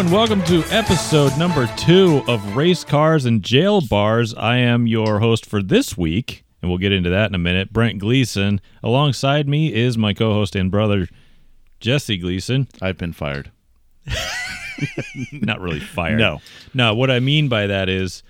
Hello 0.00 0.08
and 0.08 0.16
welcome 0.16 0.42
to 0.44 0.64
episode 0.74 1.36
number 1.36 1.66
two 1.76 2.22
of 2.26 2.56
Race 2.56 2.84
Cars 2.84 3.26
and 3.26 3.42
Jail 3.42 3.82
Bars. 3.82 4.32
I 4.32 4.56
am 4.56 4.86
your 4.86 5.18
host 5.18 5.44
for 5.44 5.62
this 5.62 5.94
week, 5.94 6.42
and 6.62 6.70
we'll 6.70 6.78
get 6.78 6.90
into 6.90 7.10
that 7.10 7.28
in 7.28 7.34
a 7.34 7.38
minute. 7.38 7.70
Brent 7.70 7.98
Gleason. 7.98 8.62
Alongside 8.82 9.46
me 9.46 9.74
is 9.74 9.98
my 9.98 10.14
co 10.14 10.32
host 10.32 10.56
and 10.56 10.70
brother, 10.70 11.06
Jesse 11.80 12.16
Gleason. 12.16 12.66
I've 12.80 12.96
been 12.96 13.12
fired. 13.12 13.50
Not 15.32 15.60
really 15.60 15.80
fired. 15.80 16.18
No. 16.18 16.40
No, 16.72 16.94
what 16.94 17.10
I 17.10 17.20
mean 17.20 17.50
by 17.50 17.66
that 17.66 17.90
is 17.90 18.22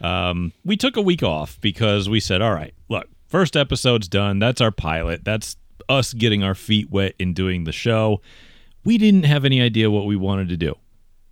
um, 0.00 0.52
we 0.64 0.76
took 0.76 0.96
a 0.96 1.02
week 1.02 1.24
off 1.24 1.60
because 1.60 2.08
we 2.08 2.20
said, 2.20 2.40
all 2.42 2.54
right, 2.54 2.74
look, 2.88 3.08
first 3.26 3.56
episode's 3.56 4.06
done. 4.06 4.38
That's 4.38 4.60
our 4.60 4.70
pilot. 4.70 5.24
That's 5.24 5.56
us 5.88 6.14
getting 6.14 6.44
our 6.44 6.54
feet 6.54 6.92
wet 6.92 7.16
in 7.18 7.34
doing 7.34 7.64
the 7.64 7.72
show. 7.72 8.20
We 8.84 8.98
didn't 8.98 9.24
have 9.24 9.44
any 9.44 9.60
idea 9.60 9.90
what 9.90 10.06
we 10.06 10.14
wanted 10.14 10.48
to 10.50 10.56
do. 10.56 10.76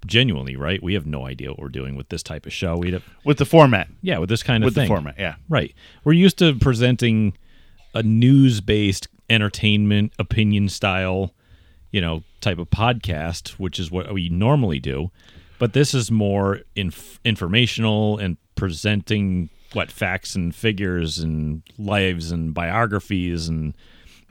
Genuinely, 0.07 0.57
right? 0.57 0.83
We 0.83 0.95
have 0.95 1.07
no 1.07 1.27
idea 1.27 1.51
what 1.51 1.59
we're 1.59 1.69
doing 1.69 1.97
with 1.97 2.09
this 2.09 2.23
type 2.23 2.47
of 2.47 2.53
show. 2.53 2.77
We 2.77 2.99
With 3.25 3.39
the 3.39 3.45
format. 3.45 3.89
yeah, 4.03 4.19
with 4.19 4.29
this 4.29 4.43
kind 4.43 4.63
of 4.63 4.67
With 4.67 4.75
thing. 4.75 4.85
the 4.85 4.95
format, 4.95 5.17
yeah. 5.19 5.35
Right. 5.49 5.75
We're 6.05 6.13
used 6.13 6.39
to 6.39 6.55
presenting 6.55 7.37
a 7.95 8.03
news-based 8.03 9.09
entertainment 9.29 10.13
opinion 10.19 10.69
style, 10.69 11.35
you 11.91 12.01
know, 12.01 12.23
type 12.41 12.59
of 12.59 12.71
podcast, 12.71 13.51
which 13.59 13.79
is 13.79 13.91
what 13.91 14.13
we 14.13 14.29
normally 14.29 14.79
do. 14.79 15.11
But 15.59 15.73
this 15.73 15.95
is 15.95 16.11
more 16.11 16.61
inf- 16.77 17.19
informational 17.25 18.19
and 18.19 18.37
presenting 18.55 19.49
what 19.73 19.91
facts 19.91 20.35
and 20.35 20.55
figures 20.55 21.19
and 21.19 21.63
lives 21.79 22.31
and 22.31 22.55
biographies 22.55 23.49
and 23.49 23.75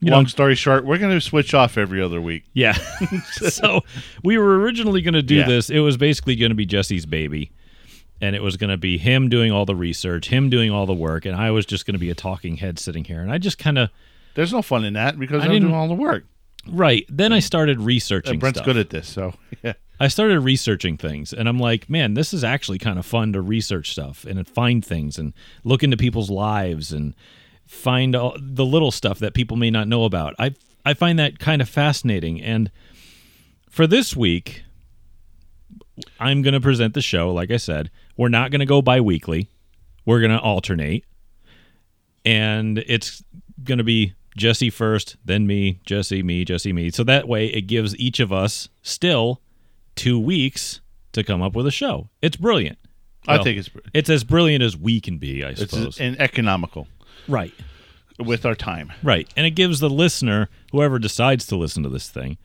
you 0.02 0.12
Long 0.12 0.24
know, 0.24 0.28
story 0.28 0.56
short, 0.56 0.86
we're 0.86 0.98
going 0.98 1.14
to 1.14 1.22
switch 1.22 1.54
off 1.54 1.78
every 1.78 2.02
other 2.02 2.22
week. 2.22 2.44
yeah. 2.54 2.74
so 3.32 3.82
we 4.24 4.38
were 4.38 4.60
originally 4.60 5.02
going 5.02 5.14
to 5.14 5.22
do 5.24 5.36
Yeah. 5.36 5.48
this. 5.48 5.70
It 5.70 5.80
was 5.80 5.98
basically 5.98 6.36
going 6.36 6.50
to 6.52 6.56
be 6.56 6.66
Jesse's 6.66 7.06
baby. 7.06 7.52
And 8.22 8.36
it 8.36 8.42
was 8.42 8.56
going 8.56 8.70
to 8.70 8.78
be 8.78 8.98
him 8.98 9.28
doing 9.30 9.52
all 9.52 9.66
the 9.66 9.76
research, 9.76 10.30
him 10.30 10.50
doing 10.50 10.72
all 10.72 10.86
the 10.86 10.94
work, 10.94 11.26
and 11.26 11.36
I 11.36 11.52
was 11.52 11.66
just 11.66 11.86
going 11.86 11.94
to 11.96 12.00
be 12.00 12.10
a 12.10 12.16
talking 12.16 12.56
head 12.58 12.80
sitting 12.80 13.04
here. 13.04 13.22
And 13.22 13.30
I 13.32 13.38
just 13.38 13.58
kind 13.58 13.78
of 13.78 13.90
There's 14.36 14.54
no 14.54 14.62
fun 14.62 14.86
in 14.86 14.94
that 14.94 15.20
because 15.20 15.42
I 15.42 15.46
I'm 15.48 15.52
didn't- 15.52 15.64
doing 15.70 15.76
all 15.76 15.88
the 15.90 15.96
work. 15.96 16.24
right. 16.70 17.06
Then 17.10 17.34
I 17.34 17.40
started 17.40 17.78
And 17.78 17.86
researching. 17.86 18.40
Brent's 18.40 18.60
stuff. 18.60 18.66
good 18.66 18.78
at 18.78 18.90
this, 18.90 19.08
so 19.10 19.34
yeah. 19.64 19.74
I 20.00 20.08
started 20.08 20.40
researching 20.42 20.96
things, 20.98 21.34
and 21.34 21.48
I'm 21.50 21.60
like, 21.60 21.90
man, 21.90 22.14
this 22.16 22.34
is 22.34 22.44
actually 22.44 22.80
kind 22.80 22.98
of 23.00 23.06
fun 23.06 23.34
to 23.34 23.42
research 23.42 23.92
stuff 23.92 24.24
and 24.26 24.46
find 24.48 24.84
things 24.84 25.18
and 25.18 25.34
look 25.66 25.84
into 25.84 25.98
people's 25.98 26.30
lives 26.30 26.92
and 26.94 27.16
find 27.66 28.16
all 28.16 28.36
the 28.40 28.66
little 28.66 28.92
stuff 28.92 29.20
that 29.20 29.34
people 29.34 29.58
may 29.58 29.72
not 29.72 29.88
know 29.88 30.04
about. 30.04 30.36
I 30.40 30.54
I 30.86 30.94
find 30.94 31.18
that 31.20 31.40
kind 31.40 31.62
of 31.62 31.70
fascinating. 31.70 32.42
And 32.42 32.72
for 33.70 33.88
this 33.88 34.16
week, 34.16 34.64
I'm 36.20 36.42
going 36.42 36.54
to 36.54 36.62
present 36.62 36.94
the 36.94 37.02
show. 37.02 37.34
Like 37.34 37.52
I 37.52 37.58
said, 37.58 37.90
we're 38.18 38.30
not 38.30 38.52
going 38.52 38.60
to 38.60 38.66
go 38.66 38.82
bi-weekly. 38.82 39.50
We're 40.06 40.20
going 40.20 40.32
to 40.32 40.40
alternate, 40.40 41.04
and 42.24 42.78
it's 42.80 43.24
going 43.64 43.80
to 43.80 43.84
be 43.84 44.14
Jesse 44.38 44.70
first, 44.70 45.16
then 45.26 45.48
me, 45.48 45.80
Jesse, 45.86 46.22
me, 46.22 46.46
Jesse, 46.46 46.74
me. 46.74 46.92
So 46.92 47.04
that 47.06 47.28
way, 47.28 47.48
it 47.48 47.62
gives 47.62 47.96
each 47.98 48.20
of 48.20 48.32
us 48.32 48.70
still 48.84 49.42
two 49.96 50.20
weeks 50.20 50.82
to 51.14 51.24
come 51.24 51.42
up 51.42 51.56
with 51.56 51.66
a 51.66 51.72
show. 51.72 52.10
It's 52.22 52.36
brilliant. 52.36 52.78
I 53.28 53.42
think 53.42 53.58
it's 53.58 53.70
It's 53.94 54.10
as 54.10 54.24
brilliant 54.24 54.62
as 54.64 54.78
we 54.78 55.00
can 55.02 55.18
be, 55.18 55.44
I 55.44 55.50
it's 55.50 55.62
suppose. 55.62 56.00
and 56.00 56.20
economical 56.22 56.88
right. 57.28 57.54
with 58.20 58.46
our 58.46 58.56
time. 58.56 58.92
Right. 59.04 59.28
And 59.36 59.46
it 59.46 59.52
gives 59.52 59.80
the 59.80 59.90
listener, 59.90 60.50
whoever 60.72 61.00
decides 61.00 61.46
to 61.48 61.56
listen 61.56 61.84
to 61.84 61.90
this 61.90 62.10
thing, 62.10 62.38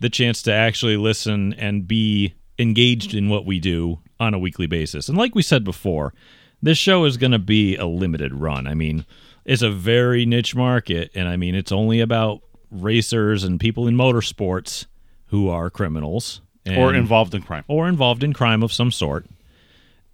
the 0.00 0.10
chance 0.10 0.42
to 0.42 0.52
actually 0.52 0.96
listen 0.96 1.52
and 1.54 1.86
be 1.86 2.34
engaged 2.58 3.14
in 3.14 3.28
what 3.28 3.46
we 3.46 3.60
do 3.60 4.00
on 4.20 4.34
a 4.34 4.38
weekly 4.38 4.66
basis. 4.66 5.08
And 5.08 5.16
like 5.16 5.34
we 5.34 5.42
said 5.42 5.64
before, 5.64 6.12
this 6.60 6.78
show 6.78 7.04
is 7.04 7.16
going 7.16 7.30
to 7.32 7.38
be 7.38 7.76
a 7.76 7.86
limited 7.86 8.34
run. 8.34 8.66
I 8.66 8.74
mean, 8.74 9.06
it's 9.44 9.62
a 9.62 9.70
very 9.70 10.26
niche 10.26 10.56
market. 10.56 11.10
And 11.14 11.28
I 11.28 11.36
mean, 11.36 11.54
it's 11.54 11.70
only 11.72 12.00
about 12.00 12.42
racers 12.70 13.44
and 13.44 13.60
people 13.60 13.86
in 13.86 13.94
motorsports 13.94 14.86
who 15.26 15.48
are 15.48 15.70
criminals 15.70 16.40
Or 16.66 16.92
involved 16.94 17.34
in 17.34 17.42
crime. 17.42 17.64
or 17.68 17.88
involved 17.88 18.22
in 18.24 18.32
crime 18.32 18.62
of 18.62 18.72
some 18.72 18.90
sort. 18.90 19.26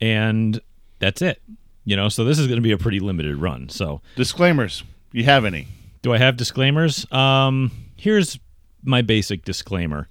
And 0.00 0.60
that's 0.99 1.22
it. 1.22 1.41
You 1.84 1.97
know, 1.97 2.09
so 2.09 2.25
this 2.25 2.39
is 2.39 2.47
going 2.47 2.56
to 2.56 2.62
be 2.62 2.72
a 2.72 2.78
pretty 2.78 3.00
limited 3.00 3.37
run. 3.37 3.69
So, 3.69 4.00
Disclaimers. 4.17 4.84
You 5.12 5.25
have 5.25 5.45
any? 5.45 5.69
do 6.05 6.12
I 6.12 6.19
have 6.19 6.37
disclaimers? 6.37 7.11
Um, 7.11 7.72
here's 7.97 8.39
my 8.83 9.00
basic 9.00 9.43
disclaimer. 9.43 10.06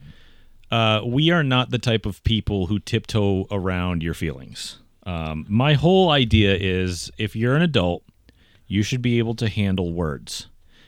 Uh, 0.71 1.01
we 1.05 1.29
are 1.29 1.43
not 1.43 1.69
the 1.69 1.77
type 1.77 2.07
of 2.07 2.23
people 2.23 2.65
who 2.65 2.79
tiptoe 2.79 3.45
around 3.51 4.01
your 4.01 4.15
feelings. 4.15 4.79
Um, 5.05 5.45
my 5.47 5.73
whole 5.75 6.09
idea 6.09 6.55
is 6.55 7.11
if 7.19 7.35
you're 7.35 7.55
an 7.55 7.61
adult, 7.61 8.03
you 8.65 8.81
should 8.81 9.03
be 9.03 9.19
able 9.19 9.35
to 9.35 9.47
handle 9.47 9.93
words. 9.93 10.47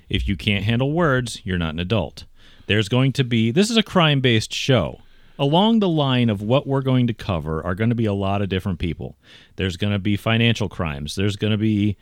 If 0.10 0.28
you 0.28 0.36
can't 0.36 0.64
handle 0.64 0.92
words, 0.92 1.40
you're 1.44 1.60
not 1.60 1.76
an 1.76 1.80
adult. 1.80 2.26
There's 2.66 2.90
going 2.90 3.12
to 3.14 3.24
be, 3.24 3.52
this 3.52 3.70
is 3.70 3.78
a 3.78 3.84
crime 3.84 4.22
based 4.22 4.52
show. 4.52 5.02
Along 5.38 5.80
the 5.80 5.90
line 5.90 6.30
of 6.30 6.42
what 6.42 6.66
we're 6.66 6.82
going 6.82 7.08
to 7.08 7.14
cover 7.14 7.66
are 7.66 7.76
going 7.76 7.90
to 7.90 7.96
be 7.96 8.06
a 8.06 8.14
lot 8.14 8.42
of 8.42 8.50
different 8.50 8.80
people. 8.80 9.18
There's 9.58 9.76
going 9.78 9.94
to 9.94 10.00
be 10.00 10.16
financial 10.16 10.70
crimes. 10.70 11.16
There's 11.16 11.36
going 11.36 11.52
to 11.52 11.58
be 11.58 11.98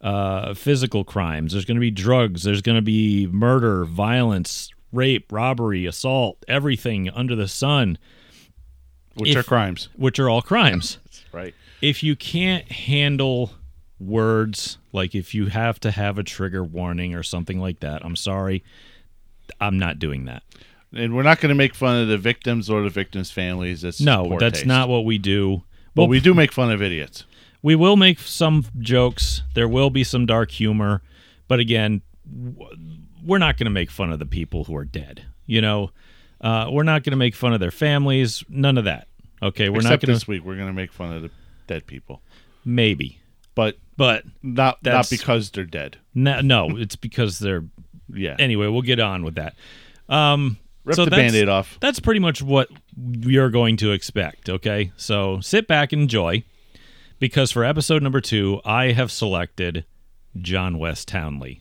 uh, 0.00 0.54
physical 0.54 1.02
crimes. 1.04 1.52
There's 1.52 1.64
going 1.64 1.76
to 1.76 1.80
be 1.80 1.90
drugs. 1.90 2.42
There's 2.44 2.62
going 2.62 2.76
to 2.76 2.82
be 2.82 3.26
murder, 3.26 3.84
violence, 3.84 4.70
rape, 4.92 5.32
robbery, 5.32 5.84
assault, 5.86 6.44
everything 6.46 7.10
under 7.10 7.34
the 7.34 7.48
sun, 7.48 7.98
Which 9.14 9.30
If- 9.30 9.36
are 9.38 9.42
crimes. 9.42 9.88
which 9.96 10.18
are 10.18 10.28
all 10.30 10.42
crimes. 10.42 10.98
Right. 11.32 11.54
if 11.82 12.02
you 12.02 12.16
can't 12.16 12.70
handle 12.72 13.50
words, 14.00 14.78
like 14.92 15.14
if 15.14 15.34
you 15.34 15.46
have 15.46 15.78
to 15.80 15.90
have 15.90 16.18
a 16.18 16.22
trigger 16.22 16.64
warning 16.64 17.14
or 17.14 17.22
something 17.22 17.60
like 17.60 17.80
that, 17.80 18.02
I'm 18.04 18.16
sorry. 18.16 18.64
I'm 19.60 19.78
not 19.78 19.98
doing 19.98 20.24
that. 20.26 20.42
And 20.98 21.14
we're 21.14 21.22
not 21.22 21.40
going 21.40 21.50
to 21.50 21.54
make 21.54 21.74
fun 21.74 22.00
of 22.02 22.08
the 22.08 22.18
victims 22.18 22.68
or 22.70 22.82
the 22.82 22.90
victims' 22.90 23.30
families. 23.30 23.82
That's 23.82 24.00
No, 24.00 24.36
that's 24.38 24.58
taste. 24.60 24.66
not 24.66 24.88
what 24.88 25.04
we 25.04 25.18
do. 25.18 25.62
But 25.94 26.02
Well, 26.02 26.08
we 26.08 26.20
do 26.20 26.34
make 26.34 26.52
fun 26.52 26.70
of 26.70 26.82
idiots. 26.82 27.24
we 27.62 27.74
will 27.74 27.96
make 27.96 28.18
some 28.20 28.64
jokes. 28.78 29.42
There 29.54 29.68
will 29.68 29.90
be 29.90 30.04
some 30.04 30.26
dark 30.26 30.50
humor, 30.50 31.02
but 31.48 31.58
again, 31.60 32.02
we're 33.24 33.38
not 33.38 33.56
going 33.56 33.64
to 33.66 33.70
make 33.70 33.90
fun 33.90 34.12
of 34.12 34.18
the 34.18 34.26
people 34.26 34.64
who 34.64 34.76
are 34.76 34.84
dead. 34.84 35.24
You 35.46 35.60
know, 35.60 35.90
uh, 36.40 36.68
we're 36.70 36.82
not 36.82 37.02
going 37.02 37.12
to 37.12 37.16
make 37.16 37.34
fun 37.34 37.52
of 37.52 37.60
their 37.60 37.70
families. 37.70 38.44
None 38.48 38.78
of 38.78 38.84
that. 38.84 39.08
Okay, 39.42 39.68
we're 39.68 39.76
Except 39.78 40.02
not 40.02 40.06
going 40.06 40.14
this 40.14 40.24
to 40.24 40.30
week, 40.30 40.44
we're 40.44 40.56
going 40.56 40.68
to 40.68 40.72
make 40.72 40.92
fun 40.92 41.12
of 41.12 41.22
the 41.22 41.30
dead 41.66 41.86
people. 41.86 42.20
maybe, 42.64 43.18
But 43.54 43.78
but 43.96 44.24
not 44.42 44.78
That's- 44.82 45.10
not 45.10 45.18
because 45.18 45.50
they're 45.50 45.64
dead. 45.64 45.98
no, 46.14 46.40
no, 46.40 46.76
it's 46.76 46.96
because 46.96 47.38
they're. 47.38 47.64
Yeah. 48.12 48.36
Anyway, 48.38 48.66
we'll 48.68 48.82
get 48.82 49.00
on 49.00 49.24
with 49.24 49.34
that. 49.36 49.54
Um, 50.08 50.58
Rip 50.86 50.96
so 50.96 51.04
the 51.04 51.10
that's- 51.10 51.32
band-aid 51.32 51.48
off. 51.50 51.76
That's 51.80 52.00
pretty 52.00 52.20
much 52.20 52.40
what 52.40 52.68
you're 52.96 53.50
going 53.50 53.76
to 53.78 53.92
expect. 53.92 54.48
Okay, 54.48 54.92
so 54.96 55.40
sit 55.40 55.66
back 55.68 55.92
and 55.92 56.00
enjoy, 56.02 56.44
because 57.18 57.52
for 57.52 57.64
episode 57.64 58.02
number 58.02 58.20
two, 58.20 58.60
I 58.64 58.92
have 58.92 59.10
selected 59.12 59.84
John 60.40 60.78
Wes 60.78 61.04
Townley. 61.04 61.60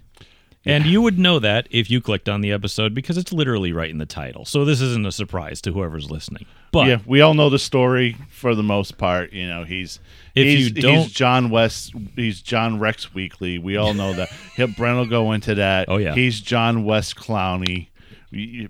And 0.68 0.88
you 0.88 1.00
would 1.04 1.20
know 1.20 1.38
that 1.38 1.68
if 1.70 1.92
you 1.92 2.02
clicked 2.02 2.28
on 2.28 2.42
the 2.42 2.52
episode 2.52 2.96
because 2.96 3.20
it's 3.20 3.32
literally 3.32 3.72
right 3.72 3.90
in 3.92 4.00
the 4.00 4.06
title. 4.08 4.46
So 4.46 4.66
this 4.66 4.82
isn't 4.82 5.06
a 5.06 5.12
surprise 5.12 5.62
to 5.62 5.72
whoever's 5.72 6.10
listening. 6.10 6.48
But 6.72 6.88
yeah, 6.88 6.98
we 7.06 7.22
all 7.22 7.36
know 7.36 7.52
the 7.52 7.60
story 7.60 8.18
for 8.32 8.56
the 8.56 8.64
most 8.64 8.98
part. 8.98 9.32
You 9.32 9.48
know, 9.48 9.64
he's 9.64 10.00
If 10.34 10.46
he's, 10.48 10.68
you 10.70 10.82
don't- 10.82 10.96
he's 11.04 11.12
John 11.12 11.52
West, 11.52 11.94
he's 12.16 12.42
John 12.42 12.80
Rex 12.80 13.14
Weekly. 13.14 13.60
We 13.60 13.78
all 13.78 13.94
know 13.94 14.14
that. 14.14 14.30
yeah, 14.58 14.66
Brent 14.66 14.98
will 14.98 15.06
go 15.06 15.34
into 15.34 15.54
that. 15.54 15.88
Oh, 15.88 15.98
yeah. 15.98 16.16
he's 16.16 16.42
John 16.42 16.84
West 16.84 17.16
Clowney. 17.16 17.90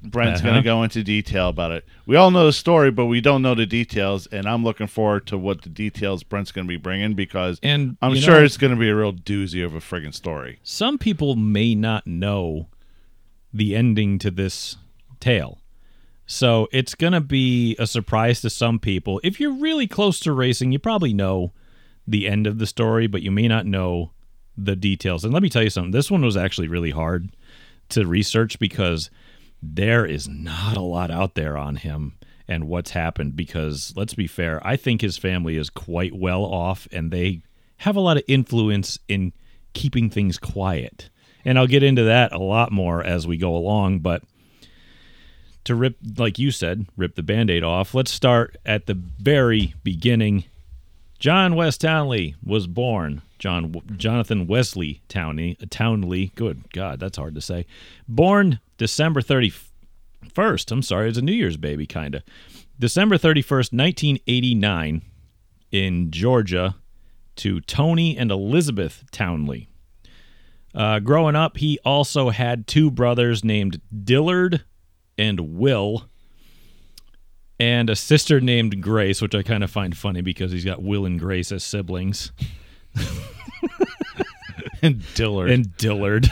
Brent's 0.04 0.40
Uh-huh. 0.42 0.50
going 0.50 0.62
to 0.62 0.64
go 0.64 0.84
into 0.84 1.04
detail 1.04 1.50
about 1.50 1.72
it. 1.72 1.86
We 2.06 2.16
all 2.16 2.30
know 2.32 2.46
the 2.46 2.54
story, 2.54 2.92
but 2.92 3.06
we 3.08 3.20
don't 3.22 3.42
know 3.42 3.56
the 3.56 3.66
details. 3.66 4.28
And 4.28 4.48
I'm 4.48 4.64
looking 4.64 4.88
forward 4.88 5.26
to 5.28 5.38
what 5.38 5.64
the 5.64 5.70
details 5.70 6.24
Brent's 6.24 6.52
going 6.52 6.68
to 6.68 6.70
be 6.70 6.78
bringing 6.78 7.14
because 7.16 7.60
And, 7.64 7.98
I'm 8.02 8.16
sure 8.16 8.36
know- 8.36 8.44
it's 8.44 8.58
going 8.58 8.74
to 8.74 8.80
be 8.80 8.90
a 8.90 8.96
real 8.96 9.14
doozy 9.14 9.66
of 9.66 9.74
a 9.74 9.80
friggin' 9.80 10.14
story. 10.14 10.60
some 10.64 10.98
people 10.98 11.36
may 11.36 11.74
not 11.76 12.06
know 12.06 12.68
the 13.54 13.76
ending 13.76 14.20
to 14.20 14.30
this 14.32 14.78
tale. 15.20 15.60
So 16.28 16.68
it's 16.72 16.96
going 16.96 17.14
to 17.14 17.22
be 17.22 17.76
a 17.80 17.88
surprise 17.88 18.42
to 18.42 18.50
some 18.50 18.80
people. 18.80 19.22
If 19.24 19.40
you're 19.40 19.54
really 19.54 19.88
close 19.88 20.20
to 20.22 20.32
racing, 20.34 20.72
you 20.72 20.80
probably 20.80 21.14
know 21.14 21.54
the 22.08 22.28
end 22.28 22.46
of 22.48 22.58
the 22.60 22.68
story, 22.68 23.08
but 23.08 23.22
you 23.22 23.32
may 23.32 23.48
not 23.48 23.66
know 23.66 24.12
the 24.58 24.76
details. 24.76 25.24
And 25.24 25.34
let 25.34 25.42
me 25.44 25.50
tell 25.50 25.64
you 25.64 25.70
something 25.70 25.92
this 25.92 26.10
one 26.12 26.22
was 26.24 26.38
actually 26.38 26.68
really 26.68 26.92
hard 26.92 27.30
to 27.90 28.06
research 28.08 28.58
because 28.60 29.10
there 29.74 30.06
is 30.06 30.28
not 30.28 30.78
a 30.78 30.82
lot 30.82 31.10
out 31.12 31.36
there 31.36 31.58
on 31.58 31.78
him 31.78 32.14
and 32.48 32.68
what's 32.68 32.92
happened. 32.92 33.36
Because 33.36 33.94
let's 33.96 34.14
be 34.14 34.28
fair, 34.28 34.66
I 34.66 34.76
think 34.76 35.02
his 35.02 35.18
family 35.18 35.58
is 35.58 35.70
quite 35.70 36.14
well 36.14 36.44
off 36.44 36.88
and 36.92 37.12
they 37.12 37.42
have 37.78 37.96
a 37.96 38.02
lot 38.02 38.18
of 38.18 38.24
influence 38.28 39.00
in 39.08 39.34
keeping 39.74 40.10
things 40.10 40.38
quiet. 40.38 41.10
And 41.44 41.60
I'll 41.60 41.68
get 41.68 41.84
into 41.84 42.04
that 42.04 42.32
a 42.34 42.40
lot 42.40 42.72
more 42.72 43.04
as 43.04 43.28
we 43.28 43.38
go 43.38 43.56
along, 43.56 44.00
but 44.00 44.24
to 45.66 45.76
rip, 45.76 45.98
like 46.18 46.40
you 46.40 46.52
said, 46.52 46.88
rip 46.96 47.16
the 47.16 47.24
band 47.24 47.50
aid 47.50 47.64
off, 47.64 47.94
let's 47.94 48.12
start 48.12 48.56
at 48.66 48.86
the 48.86 48.94
very 48.94 49.74
beginning. 49.84 50.46
John 51.20 51.56
Wes 51.56 51.78
Townley 51.78 52.36
was 52.44 52.68
born. 52.68 53.22
John 53.38 53.76
Jonathan 53.98 54.48
Wesley 54.48 55.02
Townley, 55.10 55.58
Townley. 55.70 56.32
Good 56.36 56.72
God, 56.72 57.00
that's 57.00 57.18
hard 57.18 57.36
to 57.36 57.42
say. 57.42 57.66
Born 58.08 58.60
December 58.78 59.22
thirty 59.22 59.54
first. 60.34 60.72
I'm 60.72 60.82
sorry, 60.82 61.10
it's 61.10 61.18
a 61.18 61.22
New 61.22 61.32
Year's 61.32 61.58
baby. 61.58 61.88
December 62.80 63.18
thirty 63.18 63.42
first, 63.42 63.74
nineteen 63.74 64.20
eighty 64.28 64.56
nine, 64.56 65.02
in 65.72 66.12
Georgia, 66.12 66.76
to 67.38 67.62
Tony 67.62 68.18
and 68.18 68.32
Elizabeth 68.32 69.04
Townley. 69.12 69.68
Uh, 70.74 71.00
growing 71.00 71.36
up, 71.36 71.58
he 71.58 71.80
also 71.86 72.30
had 72.32 72.68
two 72.68 72.92
brothers 72.92 73.44
named 73.46 73.80
Dillard 74.04 74.64
and 75.18 75.58
Will, 75.58 76.10
and 77.60 77.90
a 77.90 77.96
sister 77.96 78.42
named 78.42 78.82
Grace, 78.82 79.22
which 79.22 79.34
I 79.34 79.42
kind 79.42 79.64
of 79.64 79.72
find 79.72 79.96
funny 79.96 80.22
because 80.22 80.52
he's 80.52 80.66
got 80.66 80.84
Will 80.84 81.06
and 81.06 81.18
Grace 81.20 81.52
as 81.54 81.64
siblings. 81.64 82.34
and 84.82 85.02
Dillard. 85.16 85.50
And 85.50 85.76
Dillard. 85.78 86.30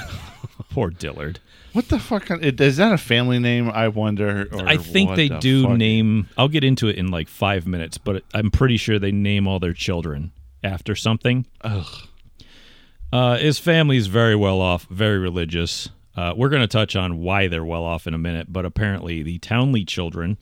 Poor 0.74 0.90
Dillard. 0.90 1.40
what 1.74 1.88
the 1.90 2.00
fuck? 2.00 2.30
Is 2.31 2.78
that 2.78 2.92
a 2.94 2.98
family 2.98 3.38
name? 3.38 3.70
I 3.70 3.90
wonder. 3.90 4.48
I 4.52 4.78
think 4.78 5.16
they 5.16 5.28
the 5.30 5.38
do 5.40 5.64
fuck? 5.64 5.78
name. 5.78 6.28
I'll 6.36 6.48
get 6.48 6.64
into 6.64 6.88
it 6.88 6.96
in 6.98 7.12
like 7.12 7.28
five 7.28 7.68
minutes, 7.68 8.00
but 8.00 8.24
I'm 8.34 8.50
pretty 8.50 8.78
sure 8.78 8.98
they 8.98 9.12
name 9.12 9.48
all 9.48 9.60
their 9.60 9.74
children 9.74 10.31
after 10.64 10.96
something. 10.96 11.46
Ugh. 11.62 11.86
Uh, 13.12 13.38
his 13.38 13.60
family's 13.60 14.08
very 14.08 14.36
well 14.36 14.60
off, 14.62 14.88
very 14.90 15.20
religious. 15.20 15.90
Uh, 16.16 16.34
we're 16.36 16.50
going 16.50 16.64
to 16.64 16.68
touch 16.68 16.96
on 16.96 17.19
why 17.19 17.48
they're 17.48 17.64
well 17.64 17.84
off 17.84 18.08
in 18.08 18.16
a 18.16 18.18
minute, 18.18 18.52
but 18.52 18.66
apparently 18.66 19.22
the 19.22 19.38
Townley 19.38 19.86
children 19.86 20.38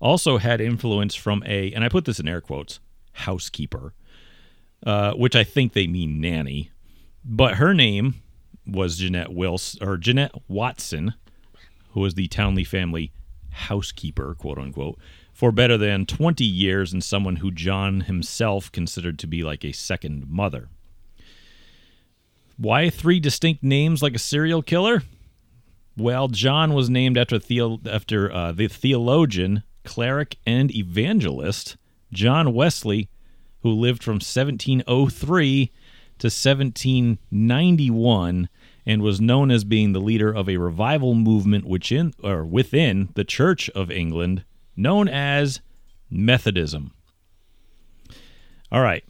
also 0.00 0.38
had 0.38 0.60
influence 0.60 1.14
from 1.14 1.44
a, 1.46 1.72
and 1.72 1.84
I 1.84 1.88
put 1.88 2.04
this 2.04 2.18
in 2.18 2.26
air 2.26 2.40
quotes, 2.40 2.80
housekeeper, 3.12 3.92
uh, 4.84 5.12
which 5.12 5.36
I 5.36 5.44
think 5.44 5.72
they 5.72 5.86
mean 5.86 6.20
nanny. 6.20 6.70
But 7.24 7.54
her 7.56 7.72
name 7.74 8.16
was 8.68 8.98
Jeanette 8.98 9.32
Wilson 9.32 9.86
or 9.86 9.96
Jeanette 9.96 10.32
Watson, 10.46 11.14
who 11.90 12.00
was 12.00 12.14
the 12.14 12.28
Townley 12.28 12.64
family 12.64 13.12
housekeeper, 13.50 14.34
quote 14.34 14.58
unquote, 14.58 14.98
for 15.32 15.52
better 15.52 15.76
than 15.76 16.06
20 16.06 16.44
years 16.44 16.92
and 16.92 17.02
someone 17.02 17.36
who 17.36 17.50
John 17.50 18.02
himself 18.02 18.70
considered 18.70 19.18
to 19.20 19.26
be 19.26 19.42
like 19.42 19.64
a 19.64 19.72
second 19.72 20.28
mother. 20.28 20.68
Why 22.56 22.90
three 22.90 23.20
distinct 23.20 23.62
names 23.62 24.02
like 24.02 24.14
a 24.14 24.18
serial 24.18 24.62
killer? 24.62 25.02
Well, 25.96 26.28
John 26.28 26.74
was 26.74 26.90
named 26.90 27.16
after 27.16 27.38
theo- 27.38 27.80
after 27.88 28.32
uh, 28.32 28.52
the 28.52 28.68
theologian, 28.68 29.62
cleric, 29.84 30.36
and 30.46 30.74
evangelist 30.74 31.76
John 32.12 32.52
Wesley, 32.52 33.08
who 33.62 33.70
lived 33.70 34.02
from 34.02 34.14
1703 34.14 35.72
to 36.18 36.26
1791 36.26 38.48
and 38.88 39.02
was 39.02 39.20
known 39.20 39.50
as 39.52 39.62
being 39.64 39.92
the 39.92 40.00
leader 40.00 40.32
of 40.32 40.48
a 40.48 40.56
revival 40.56 41.14
movement 41.14 41.64
which 41.64 41.92
in, 41.92 42.12
or 42.24 42.44
within 42.44 43.10
the 43.14 43.24
Church 43.24 43.68
of 43.70 43.90
England 43.90 44.42
known 44.76 45.06
as 45.08 45.60
Methodism. 46.10 46.92
All 48.70 48.80
right. 48.82 49.04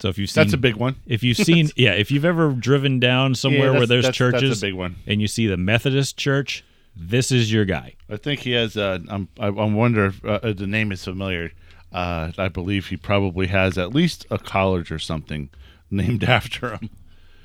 So 0.00 0.08
if 0.08 0.18
you've 0.18 0.30
seen 0.30 0.42
That's 0.42 0.52
a 0.54 0.58
big 0.58 0.76
one. 0.76 0.96
if 1.06 1.22
you've 1.22 1.36
seen 1.36 1.70
yeah, 1.76 1.92
if 1.92 2.10
you've 2.10 2.24
ever 2.24 2.50
driven 2.52 2.98
down 2.98 3.34
somewhere 3.34 3.72
Yeah, 3.72 3.78
where 3.78 3.86
there's 3.86 4.04
that's- 4.04 4.18
that's 4.18 4.34
a 4.34 4.40
churches 4.40 4.60
big 4.60 4.74
one. 4.74 4.96
and 5.06 5.20
you 5.20 5.28
see 5.28 5.46
the 5.46 5.56
Methodist 5.56 6.16
church, 6.16 6.64
this 6.96 7.30
is 7.30 7.52
your 7.52 7.64
guy. 7.64 7.94
I 8.10 8.16
think 8.16 8.40
he 8.40 8.52
has. 8.52 8.76
Uh, 8.76 8.98
I'm, 9.08 9.28
I, 9.38 9.46
I 9.46 9.50
wonder 9.50 10.06
if 10.06 10.24
uh, 10.24 10.52
the 10.52 10.66
name 10.66 10.92
is 10.92 11.04
familiar. 11.04 11.52
Uh, 11.92 12.32
I 12.36 12.48
believe 12.48 12.86
he 12.88 12.96
probably 12.96 13.46
has 13.46 13.78
at 13.78 13.94
least 13.94 14.26
a 14.30 14.38
college 14.38 14.90
or 14.90 14.98
something 14.98 15.48
named 15.90 16.24
after 16.38 16.72
him. 16.72 16.90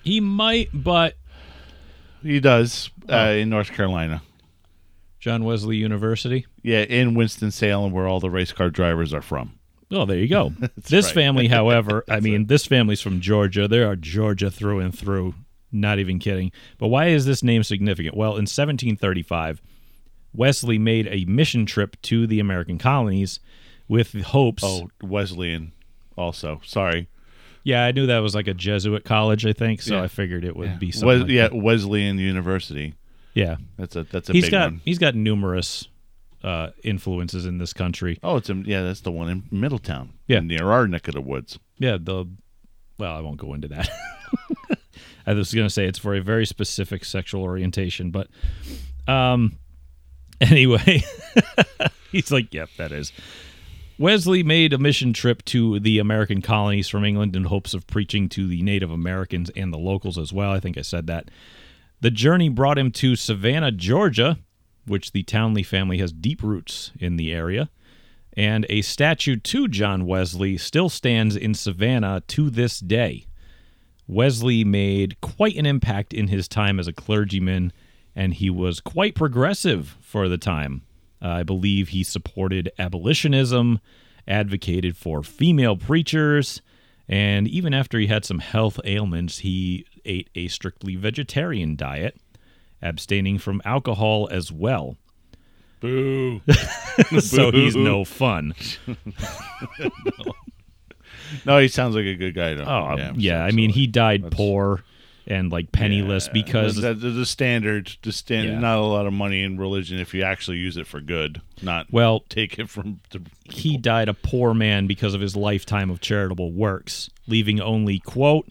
He 0.03 0.19
might, 0.19 0.69
but 0.73 1.15
He 2.21 2.39
does 2.39 2.89
Oh. 3.09 3.27
uh, 3.27 3.31
in 3.31 3.49
North 3.49 3.71
Carolina. 3.71 4.21
John 5.19 5.43
Wesley 5.43 5.77
University. 5.77 6.45
Yeah, 6.61 6.81
in 6.81 7.13
Winston 7.15 7.51
Salem, 7.51 7.91
where 7.91 8.07
all 8.07 8.19
the 8.19 8.29
race 8.29 8.51
car 8.51 8.69
drivers 8.69 9.13
are 9.13 9.21
from. 9.21 9.53
Oh, 9.89 10.05
there 10.05 10.17
you 10.17 10.27
go. 10.27 10.53
this 10.77 11.05
right. 11.07 11.13
family, 11.13 11.47
however, 11.57 12.03
I 12.09 12.19
mean, 12.19 12.47
this 12.47 12.65
family's 12.65 13.01
from 13.01 13.19
Georgia. 13.21 13.67
They 13.67 13.81
are 13.81 13.95
Georgia 13.95 14.51
through 14.51 14.79
and 14.79 14.97
through. 14.97 15.33
Not 15.71 15.99
even 15.99 16.19
kidding. 16.19 16.51
But 16.77 16.87
why 16.87 17.07
is 17.07 17.25
this 17.25 17.43
name 17.43 17.63
significant? 17.63 18.15
Well, 18.15 18.31
in 18.31 18.43
1735, 18.45 19.61
Wesley 20.33 20.77
made 20.77 21.07
a 21.07 21.25
mission 21.25 21.65
trip 21.65 22.01
to 22.03 22.25
the 22.27 22.39
American 22.39 22.77
colonies 22.77 23.39
with 23.87 24.13
hopes. 24.13 24.63
Oh, 24.65 24.89
Wesleyan, 25.01 25.73
also. 26.15 26.61
Sorry, 26.63 27.07
yeah, 27.67 27.83
I 27.85 27.91
knew 27.91 28.05
that 28.07 28.19
was 28.19 28.33
like 28.33 28.47
a 28.47 28.53
Jesuit 28.53 29.03
college, 29.03 29.45
I 29.45 29.51
think. 29.53 29.81
So 29.81 29.95
Yeah. 29.95 30.03
I 30.03 30.07
figured 30.07 30.45
it 30.45 30.55
would 30.55 30.79
be 30.79 30.87
Wes- 30.87 30.99
something. 30.99 31.19
like 31.23 31.29
yeah, 31.29 31.49
that. 31.49 31.55
Wesleyan 31.55 32.17
University. 32.17 32.93
yeah. 33.33 33.57
That's 33.77 33.95
a 33.97 34.03
that's 34.03 34.29
a 34.29 34.33
He's 34.33 34.43
big 34.45 34.51
got 34.51 34.71
one. 34.71 34.81
he's 34.85 34.97
got 34.99 35.15
numerous 35.15 35.87
uh, 36.43 36.69
influences 36.83 37.45
in 37.45 37.57
this 37.57 37.73
country. 37.73 38.19
Oh, 38.23 38.37
it's 38.37 38.49
a, 38.49 38.53
yeah, 38.53 38.83
that's 38.83 39.01
the 39.01 39.11
one 39.11 39.29
in 39.29 39.43
Middletown. 39.51 40.13
Yeah. 40.27 40.39
near 40.39 40.71
our 40.71 40.87
neck 40.87 41.07
of 41.09 41.13
the 41.15 41.21
woods. 41.21 41.59
Yeah, 41.77 41.97
the 41.99 42.25
well, 42.97 43.15
I 43.15 43.19
won't 43.19 43.37
go 43.37 43.53
into 43.53 43.67
that. 43.67 43.89
I 45.27 45.33
was 45.33 45.53
going 45.53 45.67
to 45.67 45.73
say 45.73 45.85
it's 45.85 45.99
for 45.99 46.15
a 46.15 46.21
very 46.21 46.45
specific 46.45 47.03
sexual 47.03 47.43
orientation, 47.43 48.11
but 48.11 48.27
um 49.07 49.57
anyway, 50.41 51.03
he's 52.11 52.31
like, 52.31 52.53
"Yep, 52.53 52.69
that 52.77 52.91
is." 52.91 53.11
Wesley 53.99 54.43
made 54.43 54.73
a 54.73 54.77
mission 54.77 55.11
trip 55.11 55.43
to 55.45 55.79
the 55.79 55.99
American 55.99 56.41
colonies 56.41 56.87
from 56.87 57.03
England 57.03 57.35
in 57.35 57.45
hopes 57.45 57.73
of 57.73 57.87
preaching 57.87 58.29
to 58.29 58.47
the 58.47 58.61
Native 58.61 58.91
Americans 58.91 59.49
and 59.55 59.73
the 59.73 59.77
locals 59.77 60.17
as 60.17 60.31
well. 60.31 60.51
I 60.51 60.59
think 60.59 60.77
I 60.77 60.81
said 60.81 61.07
that. 61.07 61.29
The 61.99 62.11
journey 62.11 62.49
brought 62.49 62.77
him 62.77 62.91
to 62.91 63.15
Savannah, 63.15 63.71
Georgia, 63.71 64.37
which 64.85 65.11
the 65.11 65.23
Townley 65.23 65.63
family 65.63 65.97
has 65.97 66.11
deep 66.11 66.43
roots 66.43 66.91
in 66.99 67.17
the 67.17 67.33
area 67.33 67.69
and 68.37 68.67
a 68.69 68.83
statue 68.83 69.35
to 69.35 69.67
John 69.67 70.05
Wesley 70.05 70.57
still 70.57 70.89
stands 70.89 71.35
in 71.35 71.55
Savannah 71.55 72.21
to 72.27 72.51
this 72.51 72.79
day. 72.79 73.25
Wesley 74.07 74.63
made 74.63 75.19
quite 75.21 75.57
an 75.57 75.65
impact 75.65 76.13
in 76.13 76.27
his 76.27 76.47
time 76.47 76.79
as 76.79 76.87
a 76.87 76.93
clergyman, 76.93 77.73
and 78.15 78.35
he 78.35 78.51
was 78.51 78.79
quite 78.79 79.15
progressive 79.15 79.97
for 79.99 80.29
the 80.29 80.37
time. 80.37 80.83
Uh, 81.21 81.29
I 81.29 81.43
believe 81.43 81.89
he 81.89 82.03
supported 82.03 82.71
abolitionism, 82.77 83.79
advocated 84.27 84.97
for 84.97 85.23
female 85.23 85.75
preachers, 85.75 86.61
and 87.07 87.47
even 87.47 87.73
after 87.73 87.99
he 87.99 88.07
had 88.07 88.25
some 88.25 88.39
health 88.39 88.79
ailments, 88.83 89.39
he 89.39 89.85
ate 90.05 90.29
a 90.35 90.47
strictly 90.47 90.95
vegetarian 90.95 91.75
diet, 91.75 92.17
abstaining 92.81 93.37
from 93.37 93.61
alcohol 93.65 94.27
as 94.31 94.51
well. 94.51 94.97
Boo. 95.79 96.41
so 97.19 97.51
he's 97.51 97.75
no 97.75 98.03
fun. 98.03 98.53
no, 101.45 101.59
he 101.59 101.67
sounds 101.67 101.95
like 101.95 102.05
a 102.05 102.15
good 102.15 102.35
guy 102.35 102.55
though. 102.55 102.65
Oh 102.65 103.13
yeah, 103.15 103.43
I 103.43 103.51
mean 103.51 103.69
he 103.69 103.87
died 103.87 104.31
poor 104.31 104.83
and 105.27 105.51
like 105.51 105.71
penniless 105.71 106.27
because 106.29 106.77
the, 106.77 106.93
the, 106.93 107.09
the 107.09 107.25
standard, 107.25 107.91
the 108.01 108.11
standard, 108.13 108.53
Yeah. 108.53 108.59
not 108.59 108.77
a 108.77 108.81
lot 108.81 109.05
of 109.05 109.13
money 109.13 109.43
in 109.43 109.57
religion 109.57 109.99
if 109.99 110.13
you 110.13 110.23
actually 110.23 110.57
use 110.57 110.77
it 110.77 110.87
for 110.87 111.01
good, 111.01 111.41
not 111.61 111.87
well 111.91 112.21
take 112.29 112.57
it 112.57 112.69
from. 112.69 113.01
The, 113.11 113.21
he 113.43 113.77
died 113.77 114.07
a 114.09 114.13
poor 114.13 114.53
man 114.53 114.87
because 114.87 115.13
of 115.13 115.21
his 115.21 115.35
lifetime 115.35 115.89
of 115.89 115.99
charitable 116.01 116.51
works, 116.53 117.09
leaving 117.27 117.59
only 117.59 117.99
quote 117.99 118.47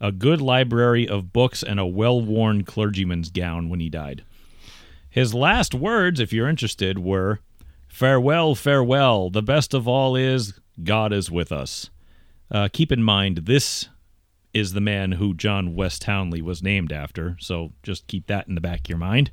a 0.00 0.12
good 0.12 0.40
library 0.40 1.08
of 1.08 1.32
books 1.32 1.62
and 1.62 1.80
a 1.80 1.86
well-worn 1.86 2.62
clergyman's 2.64 3.30
gown 3.30 3.68
when 3.68 3.80
he 3.80 3.88
died. 3.88 4.22
His 5.10 5.34
last 5.34 5.74
words, 5.74 6.20
if 6.20 6.32
you're 6.32 6.48
interested, 6.48 6.98
were 6.98 7.40
Farewell, 7.88 8.54
farewell. 8.54 9.30
The 9.30 9.42
best 9.42 9.74
of 9.74 9.88
all 9.88 10.14
is 10.14 10.60
God 10.84 11.12
is 11.12 11.30
with 11.30 11.50
us. 11.50 11.90
Uh, 12.50 12.68
keep 12.72 12.92
in 12.92 13.02
mind, 13.02 13.38
this 13.38 13.88
is 14.58 14.72
the 14.72 14.80
man 14.80 15.12
who 15.12 15.34
John 15.34 15.74
Wes 15.74 15.98
Townley 15.98 16.42
was 16.42 16.62
named 16.62 16.92
after, 16.92 17.36
so 17.40 17.72
just 17.82 18.06
keep 18.06 18.26
that 18.26 18.48
in 18.48 18.54
the 18.54 18.60
back 18.60 18.80
of 18.80 18.88
your 18.88 18.98
mind. 18.98 19.30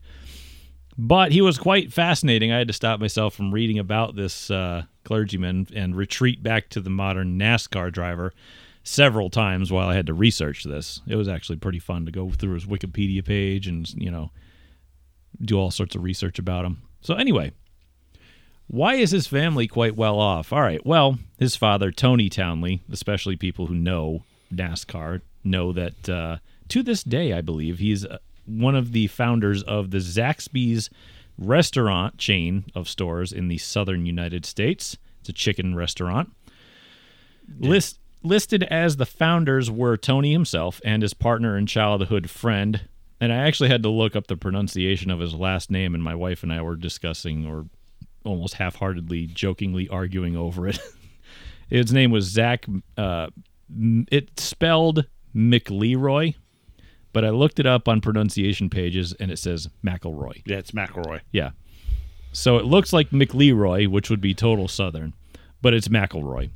But 0.98 1.32
he 1.32 1.42
was 1.42 1.58
quite 1.58 1.92
fascinating. 1.92 2.52
I 2.52 2.58
had 2.58 2.68
to 2.68 2.74
stop 2.74 3.00
myself 3.00 3.34
from 3.34 3.54
reading 3.54 3.80
about 3.80 4.16
this 4.16 4.50
uh, 4.50 4.84
clergyman 5.04 5.68
and 5.76 5.96
retreat 5.96 6.42
back 6.42 6.70
to 6.70 6.80
the 6.80 6.90
modern 6.90 7.38
NASCAR 7.38 7.92
driver 7.92 8.34
several 8.84 9.30
times 9.30 9.72
while 9.72 9.90
I 9.90 9.96
had 9.96 10.08
to 10.08 10.14
research 10.14 10.64
this. 10.64 11.02
It 11.08 11.16
was 11.16 11.28
actually 11.28 11.58
pretty 11.58 11.80
fun 11.80 12.06
to 12.06 12.12
go 12.12 12.30
through 12.30 12.54
his 12.54 12.66
Wikipedia 12.66 13.26
page 13.26 13.68
and, 13.68 13.90
you 13.96 14.10
know, 14.10 14.32
do 15.42 15.60
all 15.60 15.72
sorts 15.72 15.96
of 15.96 16.04
research 16.04 16.40
about 16.40 16.64
him. 16.64 16.84
So, 17.02 17.16
anyway, 17.16 17.52
why 18.68 18.96
is 18.96 19.12
his 19.12 19.28
family 19.28 19.68
quite 19.68 19.96
well 19.96 20.18
off? 20.18 20.54
All 20.54 20.62
right, 20.62 20.86
well, 20.86 21.20
his 21.38 21.56
father, 21.56 21.92
Tony 21.92 22.30
Townley, 22.30 22.84
especially 22.92 23.36
people 23.36 23.66
who 23.68 23.76
know 23.76 24.24
NASCAR, 24.54 25.22
know 25.44 25.72
that 25.74 26.10
uh, 26.10 26.38
to 26.70 26.84
this 26.84 27.04
day, 27.04 27.34
I 27.34 27.42
believe, 27.42 27.80
he's 27.80 28.06
uh, 28.06 28.18
one 28.46 28.76
of 28.76 28.92
the 28.92 29.08
founders 29.08 29.64
of 29.64 29.92
the 29.92 30.00
Zaxby's 30.00 30.90
restaurant 31.38 32.18
chain 32.18 32.66
of 32.74 32.88
stores 32.88 33.32
in 33.32 33.48
the 33.48 33.58
southern 33.58 34.06
United 34.06 34.46
States. 34.46 34.98
It's 35.20 35.30
a 35.30 35.34
chicken 35.34 35.76
restaurant. 35.76 36.32
List, 37.60 38.00
listed 38.24 38.64
as 38.64 38.98
the 38.98 39.06
founders 39.06 39.70
were 39.70 39.98
Tony 39.98 40.32
himself 40.32 40.82
and 40.84 41.02
his 41.02 41.14
partner 41.14 41.56
and 41.56 41.68
childhood 41.68 42.30
friend. 42.30 42.82
And 43.20 43.32
I 43.32 43.38
actually 43.38 43.70
had 43.70 43.84
to 43.84 43.90
look 43.90 44.16
up 44.16 44.28
the 44.28 44.38
pronunciation 44.38 45.10
of 45.10 45.20
his 45.20 45.34
last 45.34 45.72
name, 45.72 45.94
and 45.94 46.04
my 46.04 46.16
wife 46.16 46.44
and 46.44 46.52
I 46.52 46.62
were 46.62 46.76
discussing 46.76 47.46
or 47.46 47.66
almost 48.24 48.56
half 48.56 48.76
heartedly, 48.76 49.28
jokingly 49.28 49.88
arguing 49.88 50.36
over 50.36 50.68
it. 50.68 50.80
his 51.70 51.94
name 51.94 52.12
was 52.12 52.26
Zach. 52.26 52.66
Uh, 52.98 53.28
it's 53.70 54.44
spelled 54.44 55.06
McLeroy, 55.36 56.36
but 57.14 57.26
I 57.26 57.30
looked 57.30 57.60
it 57.60 57.66
up 57.66 57.88
on 57.88 58.02
pronunciation 58.02 58.70
pages 58.70 59.14
and 59.20 59.32
it 59.32 59.40
says 59.40 59.70
McElroy. 59.84 60.44
Yeah, 60.46 60.58
it's 60.58 60.72
McElroy. 60.72 61.22
Yeah. 61.32 61.52
So 62.32 62.58
it 62.58 62.66
looks 62.66 62.92
like 62.92 63.12
McLeroy, 63.12 63.88
which 63.88 64.10
would 64.10 64.22
be 64.22 64.34
total 64.34 64.68
Southern, 64.68 65.14
but 65.62 65.74
it's 65.74 65.88
McElroy. 65.88 66.50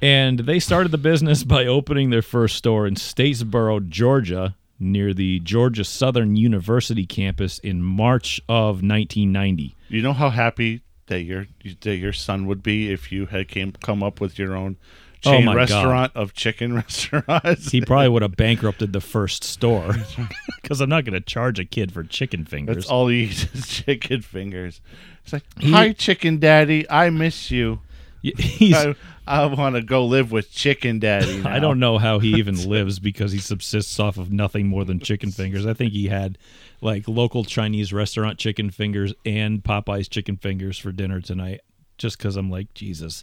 And 0.00 0.40
they 0.40 0.60
started 0.60 0.92
the 0.92 0.98
business 0.98 1.44
by 1.44 1.66
opening 1.66 2.10
their 2.10 2.22
first 2.22 2.56
store 2.56 2.86
in 2.86 2.94
Statesboro, 2.94 3.88
Georgia, 3.88 4.54
near 4.78 5.12
the 5.12 5.40
Georgia 5.40 5.84
Southern 5.84 6.36
University 6.36 7.04
campus 7.04 7.58
in 7.58 7.82
March 7.82 8.40
of 8.48 8.82
1990. 8.82 9.74
You 9.88 10.02
know 10.02 10.12
how 10.12 10.30
happy 10.30 10.82
that 11.06 11.22
your 11.22 11.46
that 11.82 11.96
your 11.96 12.12
son 12.12 12.46
would 12.46 12.62
be 12.62 12.92
if 12.92 13.10
you 13.10 13.26
had 13.26 13.48
came 13.48 13.72
come 13.72 14.02
up 14.02 14.20
with 14.20 14.38
your 14.38 14.54
own 14.54 14.76
Oh 15.24 15.32
chain 15.32 15.44
God. 15.46 15.56
restaurant 15.56 16.12
of 16.14 16.32
chicken 16.34 16.74
restaurants. 16.74 17.70
He 17.70 17.80
probably 17.80 18.08
would 18.08 18.22
have 18.22 18.36
bankrupted 18.36 18.92
the 18.92 19.00
first 19.00 19.42
store 19.44 19.94
because 20.62 20.80
I'm 20.80 20.88
not 20.88 21.04
going 21.04 21.14
to 21.14 21.20
charge 21.20 21.58
a 21.58 21.64
kid 21.64 21.92
for 21.92 22.04
chicken 22.04 22.44
fingers. 22.44 22.76
That's 22.76 22.88
all 22.88 23.08
he 23.08 23.24
eats 23.24 23.46
is 23.54 23.66
chicken 23.84 24.22
fingers. 24.22 24.80
It's 25.24 25.32
like, 25.32 25.42
He- 25.58 25.70
hi, 25.72 25.92
chicken 25.92 26.38
daddy, 26.38 26.88
I 26.90 27.10
miss 27.10 27.50
you. 27.50 27.80
He's, 28.20 28.74
I, 28.74 28.96
I 29.28 29.46
want 29.46 29.76
to 29.76 29.82
go 29.82 30.04
live 30.04 30.32
with 30.32 30.50
chicken 30.50 30.98
daddy. 30.98 31.42
I 31.44 31.60
don't 31.60 31.78
know 31.78 31.98
how 31.98 32.18
he 32.18 32.34
even 32.34 32.68
lives 32.68 32.98
because 32.98 33.30
he 33.30 33.38
subsists 33.38 33.98
off 34.00 34.18
of 34.18 34.32
nothing 34.32 34.66
more 34.66 34.84
than 34.84 34.98
chicken 34.98 35.30
fingers. 35.30 35.64
I 35.66 35.72
think 35.72 35.92
he 35.92 36.08
had 36.08 36.36
like 36.80 37.06
local 37.06 37.44
Chinese 37.44 37.92
restaurant 37.92 38.36
chicken 38.38 38.70
fingers 38.70 39.14
and 39.24 39.62
Popeye's 39.62 40.08
chicken 40.08 40.36
fingers 40.36 40.78
for 40.78 40.90
dinner 40.90 41.20
tonight. 41.20 41.60
Just 41.96 42.18
because 42.18 42.36
I'm 42.36 42.50
like 42.50 42.74
Jesus, 42.74 43.22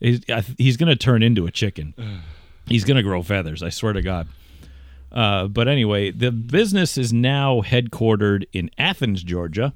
he's, 0.00 0.20
he's 0.58 0.76
gonna 0.76 0.96
turn 0.96 1.22
into 1.22 1.46
a 1.46 1.50
chicken. 1.50 1.94
He's 2.66 2.84
gonna 2.84 3.02
grow 3.02 3.22
feathers. 3.22 3.62
I 3.62 3.70
swear 3.70 3.92
to 3.92 4.02
God. 4.02 4.28
Uh, 5.12 5.46
but 5.46 5.68
anyway, 5.68 6.10
the 6.10 6.32
business 6.32 6.98
is 6.98 7.12
now 7.12 7.62
headquartered 7.62 8.44
in 8.52 8.70
Athens, 8.76 9.22
Georgia, 9.22 9.72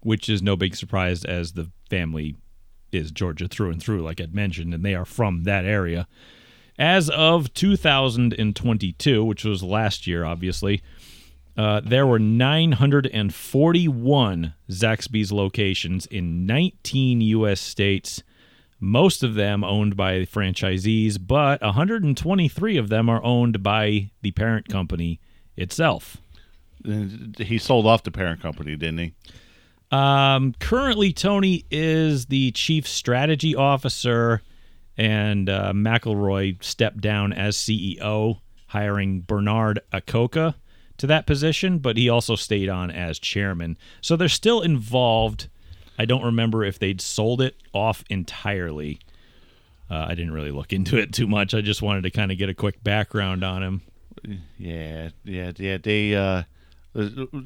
which 0.00 0.28
is 0.28 0.42
no 0.42 0.56
big 0.56 0.76
surprise 0.76 1.24
as 1.24 1.52
the 1.52 1.70
family 1.88 2.36
is 2.92 3.10
Georgia 3.10 3.48
through 3.48 3.70
and 3.70 3.82
through, 3.82 4.02
like 4.02 4.20
I'd 4.20 4.34
mentioned, 4.34 4.74
and 4.74 4.84
they 4.84 4.94
are 4.94 5.04
from 5.04 5.44
that 5.44 5.64
area. 5.64 6.06
As 6.78 7.08
of 7.10 7.52
2022, 7.54 9.24
which 9.24 9.44
was 9.44 9.62
last 9.62 10.06
year, 10.06 10.24
obviously, 10.24 10.82
uh, 11.56 11.80
there 11.84 12.06
were 12.06 12.18
941 12.18 14.54
Zaxby's 14.70 15.32
locations 15.32 16.06
in 16.06 16.46
19 16.46 17.20
U.S. 17.20 17.60
states, 17.60 18.22
most 18.84 19.22
of 19.22 19.34
them 19.34 19.64
owned 19.64 19.96
by 19.96 20.20
franchisees, 20.20 21.18
but 21.20 21.60
123 21.62 22.76
of 22.76 22.88
them 22.88 23.08
are 23.08 23.22
owned 23.24 23.62
by 23.62 24.10
the 24.22 24.30
parent 24.32 24.68
company 24.68 25.20
itself. 25.56 26.18
He 26.84 27.58
sold 27.58 27.86
off 27.86 28.02
the 28.02 28.10
parent 28.10 28.42
company, 28.42 28.76
didn't 28.76 28.98
he? 28.98 29.14
Um, 29.90 30.54
currently, 30.60 31.12
Tony 31.12 31.64
is 31.70 32.26
the 32.26 32.50
chief 32.50 32.86
strategy 32.86 33.54
officer, 33.54 34.42
and 34.98 35.48
uh, 35.48 35.72
McElroy 35.72 36.62
stepped 36.62 37.00
down 37.00 37.32
as 37.32 37.56
CEO, 37.56 38.40
hiring 38.68 39.20
Bernard 39.20 39.80
Acoca 39.92 40.56
to 40.98 41.06
that 41.06 41.26
position, 41.26 41.78
but 41.78 41.96
he 41.96 42.08
also 42.08 42.36
stayed 42.36 42.68
on 42.68 42.90
as 42.90 43.18
chairman. 43.18 43.78
So 44.00 44.16
they're 44.16 44.28
still 44.28 44.60
involved. 44.60 45.48
I 45.98 46.04
don't 46.04 46.24
remember 46.24 46.64
if 46.64 46.78
they'd 46.78 47.00
sold 47.00 47.40
it 47.40 47.56
off 47.72 48.02
entirely. 48.10 48.98
Uh, 49.90 50.06
I 50.08 50.14
didn't 50.14 50.32
really 50.32 50.50
look 50.50 50.72
into 50.72 50.96
it 50.96 51.12
too 51.12 51.26
much. 51.26 51.54
I 51.54 51.60
just 51.60 51.82
wanted 51.82 52.02
to 52.04 52.10
kind 52.10 52.32
of 52.32 52.38
get 52.38 52.48
a 52.48 52.54
quick 52.54 52.82
background 52.82 53.44
on 53.44 53.62
him. 53.62 53.82
Yeah, 54.58 55.10
yeah, 55.24 55.52
yeah. 55.56 55.76
They 55.76 56.14
uh, 56.14 56.42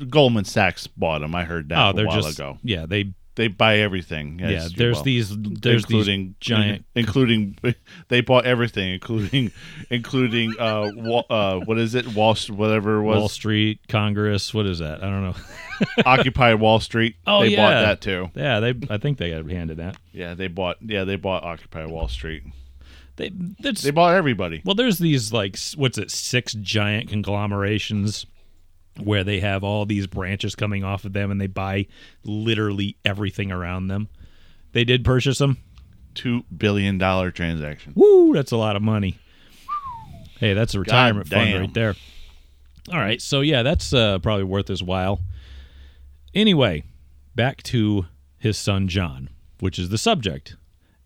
Goldman 0.09 0.45
Sachs 0.45 0.87
bought 0.87 1.21
them. 1.21 1.35
I 1.35 1.45
heard 1.45 1.69
that 1.71 1.79
Oh, 1.97 1.99
a 2.01 2.07
while 2.07 2.21
just 2.23 2.39
ago. 2.39 2.59
yeah. 2.63 2.87
They 2.87 3.13
They 3.39 3.47
buy 3.47 3.79
everything. 3.79 4.41
yeah. 4.41 4.67
There's 4.77 4.97
well, 4.97 5.05
these 5.05 5.29
there's 5.39 5.85
including 5.85 6.27
these 6.27 6.35
giant 6.41 6.85
including 6.97 7.57
they 8.09 8.21
bought 8.21 8.47
everything, 8.47 8.95
including 8.95 9.53
including 9.91 10.55
uh, 10.59 10.91
Wa- 10.97 11.23
uh 11.31 11.61
what 11.61 11.79
is 11.79 11.95
it, 11.95 12.09
Wall 12.17 12.35
Street, 12.35 12.59
whatever 12.59 12.97
it 12.97 13.03
was, 13.05 13.17
Wall 13.17 13.29
Street 13.29 13.87
Congress. 13.87 14.53
What 14.53 14.67
is 14.67 14.81
that? 14.81 15.05
I 15.05 15.07
don't 15.07 15.23
know. 15.23 15.37
Occupy 16.05 16.55
Wall 16.55 16.81
Street. 16.81 17.15
Oh, 17.29 17.43
they 17.43 17.55
bought 17.55 17.71
that 17.81 18.01
too. 18.01 18.29
Yeah, 18.35 18.59
they. 18.59 18.75
I 18.91 18.99
think 18.99 19.19
they 19.19 19.31
had 19.31 19.49
handed 19.49 19.77
that. 19.77 19.97
Yeah, 20.11 20.35
they 20.35 20.49
bought. 20.49 20.79
Yeah, 20.81 21.05
they 21.05 21.15
bought 21.15 21.45
Occupy 21.45 21.87
Wall 21.87 22.09
Street. 22.09 22.43
They. 23.15 23.31
That's 23.61 23.83
They 23.83 23.93
bought 23.93 24.17
everybody. 24.17 24.63
well. 24.65 24.75
There's 24.75 24.99
these 24.99 25.33
like 25.33 25.57
what's 25.77 25.97
it? 25.97 26.11
Six 26.11 26.55
giant 26.55 27.09
conglomerations 27.09 28.27
where 29.03 29.25
they 29.25 29.41
have 29.41 29.65
all 29.65 29.87
these 29.87 30.07
branches 30.07 30.55
coming 30.55 30.85
off 30.85 31.05
of 31.05 31.13
them, 31.13 31.31
and 31.31 31.41
they 31.41 31.47
buy 31.47 31.87
literally 32.25 32.97
everything 33.05 33.51
around 33.53 33.89
them. 33.89 34.09
They 34.73 34.85
did 34.85 35.05
purchase 35.05 35.39
them. 35.39 35.59
Two 36.15 36.45
billion 36.57 36.99
dollar 36.99 37.31
transaction. 37.31 37.93
Woo! 37.95 38.33
That's 38.35 38.53
a 38.53 38.57
lot 38.57 38.77
of 38.77 38.83
money. 38.83 39.19
Hey, 40.39 40.55
that's 40.55 40.75
a 40.75 40.81
retirement 40.81 41.29
fund 41.29 41.55
right 41.55 41.75
there. 41.75 41.95
All 42.93 42.99
right, 42.99 43.21
so 43.21 43.41
yeah, 43.41 43.63
that's 43.63 43.93
uh, 43.93 44.19
probably 44.21 44.45
worth 44.45 44.69
his 44.69 44.83
while. 44.83 45.21
Anyway, 46.35 46.85
back 47.35 47.63
to 47.65 48.07
his 48.39 48.57
son 48.57 48.89
John, 48.89 49.29
which 49.61 49.79
is 49.79 49.91
the 49.91 49.99
subject. 49.99 50.57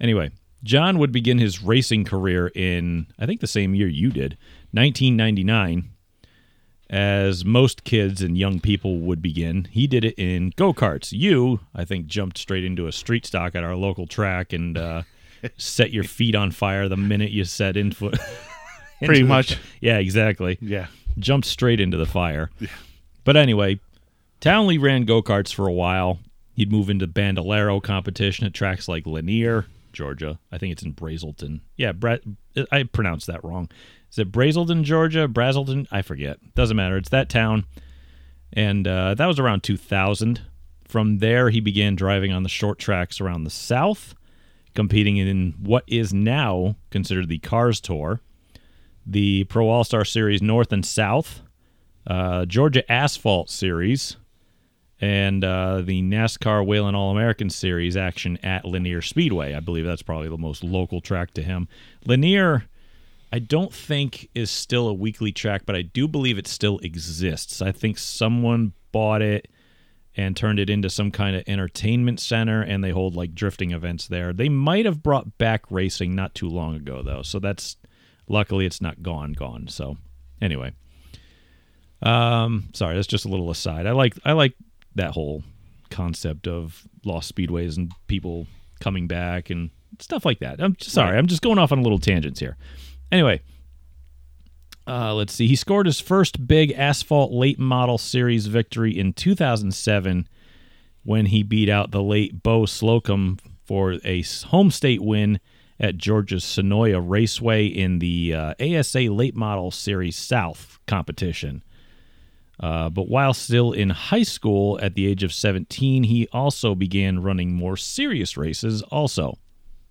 Anyway, 0.01 0.31
John 0.63 0.99
would 0.99 1.13
begin 1.13 1.39
his 1.39 1.63
racing 1.63 2.05
career 2.05 2.53
in 2.55 3.07
I 3.19 3.27
think 3.27 3.41
the 3.41 3.47
same 3.47 3.75
year 3.75 3.89
you 3.89 4.11
did, 4.11 4.37
1999. 4.73 5.91
As 6.93 7.43
most 7.43 7.85
kids 7.85 8.21
and 8.21 8.37
young 8.37 8.61
people 8.61 8.99
would 8.99 9.23
begin, 9.23 9.67
he 9.71 9.87
did 9.87 10.05
it 10.05 10.15
in 10.19 10.53
go 10.57 10.75
karts. 10.75 11.11
You, 11.11 11.61
I 11.75 11.87
think, 11.87 12.07
jumped 12.07 12.37
straight 12.37 12.65
into 12.65 12.87
a 12.87 12.93
street 12.93 13.25
stock 13.25 13.55
at 13.55 13.65
our 13.65 13.75
local 13.75 14.07
track 14.07 14.53
and 14.53 14.77
uh, 14.77 15.03
set 15.57 15.91
your 15.91 16.05
feet 16.05 16.35
on 16.35 16.51
fire 16.51 16.89
the 16.91 16.97
minute 16.99 17.31
you 17.31 17.45
set 17.45 17.79
in 17.79 17.93
foot. 17.93 18.19
Pretty 19.03 19.23
the- 19.23 19.27
much. 19.29 19.59
yeah, 19.81 19.97
exactly. 19.99 20.59
Yeah. 20.61 20.89
Jumped 21.19 21.47
straight 21.47 21.81
into 21.81 21.97
the 21.97 22.05
fire. 22.07 22.51
Yeah. 22.61 22.69
But 23.25 23.39
anyway, 23.39 23.81
Townley 24.41 24.77
ran 24.77 25.05
go 25.07 25.23
karts 25.23 25.53
for 25.55 25.67
a 25.67 25.73
while. 25.73 26.19
He'd 26.55 26.71
move 26.71 26.91
into 26.91 27.07
Bandolero 27.07 27.81
competition 27.81 28.45
at 28.45 28.53
tracks 28.53 28.87
like 28.87 29.07
Lanier, 29.07 29.65
Georgia. 29.95 30.39
I 30.53 30.59
think 30.59 30.73
it's 30.73 30.83
in 30.83 30.93
Braselton. 30.93 31.61
Yeah, 31.79 31.93
Bra- 31.93 32.19
I 32.71 32.83
pronounced 32.83 33.29
that 33.29 33.43
wrong. 33.43 33.71
Is 34.12 34.19
it 34.19 34.31
Braselton, 34.31 34.83
Georgia? 34.83 35.26
Braselton? 35.26 35.87
I 35.90 36.02
forget. 36.02 36.38
Doesn't 36.54 36.76
matter. 36.76 36.99
It's 36.99 37.09
that 37.09 37.31
town. 37.31 37.64
And 38.52 38.87
uh, 38.87 39.14
that 39.14 39.25
was 39.26 39.38
around 39.38 39.62
2000. 39.62 40.42
From 40.87 41.19
there, 41.19 41.49
he 41.49 41.61
began 41.61 41.97
driving 41.97 42.31
on 42.31 42.42
the 42.42 42.50
short 42.50 42.78
tracks 42.78 43.23
around 43.23 43.45
the 43.45 43.50
South, 43.50 44.14
competing 44.75 45.16
in 45.16 45.54
what 45.59 45.85
is 45.87 46.12
now 46.12 46.76
considered 46.90 47.31
the 47.31 47.38
Cars 47.38 47.81
Tour, 47.81 48.21
the 49.07 49.45
Pro 49.45 49.71
All 49.71 49.83
Star 49.83 50.04
Series 50.04 50.42
North 50.42 50.71
and 50.71 50.85
South, 50.85 51.40
uh, 52.07 52.45
Georgia 52.45 52.90
Asphalt 52.92 53.49
Series, 53.49 54.19
and 55.00 55.42
uh, 55.42 55.81
the 55.81 56.02
NASCAR 56.02 56.66
Whelen 56.66 56.95
All 56.95 57.11
American 57.11 57.49
Series 57.49 57.97
action 57.97 58.38
at 58.42 58.66
Lanier 58.66 59.00
Speedway. 59.00 59.54
I 59.54 59.61
believe 59.61 59.87
that's 59.87 60.02
probably 60.02 60.28
the 60.28 60.37
most 60.37 60.62
local 60.62 61.00
track 61.00 61.33
to 61.35 61.42
him. 61.42 61.66
Lanier, 62.04 62.64
I 63.33 63.39
don't 63.39 63.73
think 63.73 64.29
is 64.35 64.51
still 64.51 64.89
a 64.89 64.95
weekly 64.95 65.33
track, 65.33 65.62
but 65.65 65.75
I 65.75 65.83
do 65.83 66.07
believe 66.07 66.37
it 66.37 66.47
still 66.47 66.79
exists. 66.81 67.62
I 67.62 67.73
think 67.73 67.97
someone 67.97 68.75
bought 68.93 69.23
it 69.23 69.49
and 70.15 70.37
turned 70.37 70.59
it 70.59 70.69
into 70.69 70.91
some 70.91 71.11
kind 71.11 71.35
of 71.35 71.43
entertainment 71.47 72.21
center, 72.21 72.61
and 72.61 72.85
they 72.85 72.91
hold 72.91 73.17
like 73.17 73.35
drifting 73.35 73.71
events 73.71 74.07
there. 74.07 74.35
They 74.35 74.51
might 74.51 74.85
have 74.85 75.03
brought 75.03 75.39
back 75.39 75.65
racing 75.71 76.15
not 76.15 76.35
too 76.35 76.49
long 76.49 76.77
ago, 76.77 77.03
though. 77.03 77.23
So 77.23 77.39
that's 77.39 77.77
luckily 78.29 78.67
it's 78.67 78.83
not 78.83 79.03
gone, 79.03 79.33
gone. 79.33 79.69
So 79.69 79.97
anyway, 80.43 80.75
um, 82.03 82.69
sorry, 82.75 82.97
that's 82.97 83.07
just 83.07 83.25
a 83.25 83.29
little 83.29 83.51
aside. 83.51 83.87
I 83.87 83.93
like 83.93 84.15
I 84.27 84.33
like 84.33 84.55
that 84.97 85.12
whole 85.12 85.43
concept 85.91 86.47
of 86.47 86.87
lost 87.05 87.35
speedways 87.35 87.79
and 87.79 87.93
people 88.09 88.47
coming 88.81 89.07
back 89.07 89.49
and 89.49 89.71
stuff 90.01 90.27
like 90.27 90.41
that. 90.41 90.61
I'm 90.61 90.77
sorry, 90.81 91.17
I'm 91.17 91.27
just 91.27 91.41
going 91.43 91.59
off 91.59 91.73
on 91.73 91.79
a 91.79 91.83
little 91.83 91.99
tangents 91.99 92.41
here. 92.41 92.59
Anyway, 93.12 93.42
uh, 94.87 95.14
let's 95.14 95.35
see. 95.35 95.47
He 95.47 95.54
scored 95.54 95.87
his 95.87 96.00
first 96.00 96.49
big 96.49 96.73
asphalt 96.73 97.31
late 97.31 97.59
model 97.59 97.99
series 97.99 98.47
victory 98.47 98.99
in 98.99 99.12
2007, 99.12 100.26
when 101.04 101.26
he 101.26 101.42
beat 101.42 101.69
out 101.69 101.90
the 101.90 102.02
late 102.02 102.42
Beau 102.42 102.62
Slocumb 102.62 103.38
for 103.64 103.99
a 104.04 104.23
home 104.47 104.71
state 104.71 105.02
win 105.02 105.40
at 105.78 105.99
Georgia's 105.99 106.45
Senoia 106.45 107.02
Raceway 107.04 107.66
in 107.66 107.99
the 107.99 108.35
uh, 108.35 108.54
ASA 108.61 109.00
Late 109.00 109.35
Model 109.35 109.71
Series 109.71 110.16
South 110.16 110.78
competition. 110.87 111.62
Uh, 112.61 112.88
but 112.88 113.09
while 113.09 113.35
still 113.35 113.73
in 113.73 113.90
high 113.90 114.23
school 114.23 114.78
at 114.81 114.95
the 114.95 115.07
age 115.07 115.25
of 115.25 115.33
17, 115.33 116.04
he 116.04 116.28
also 116.33 116.75
began 116.76 117.21
running 117.21 117.52
more 117.52 117.76
serious 117.76 118.37
races, 118.37 118.83
also. 118.83 119.38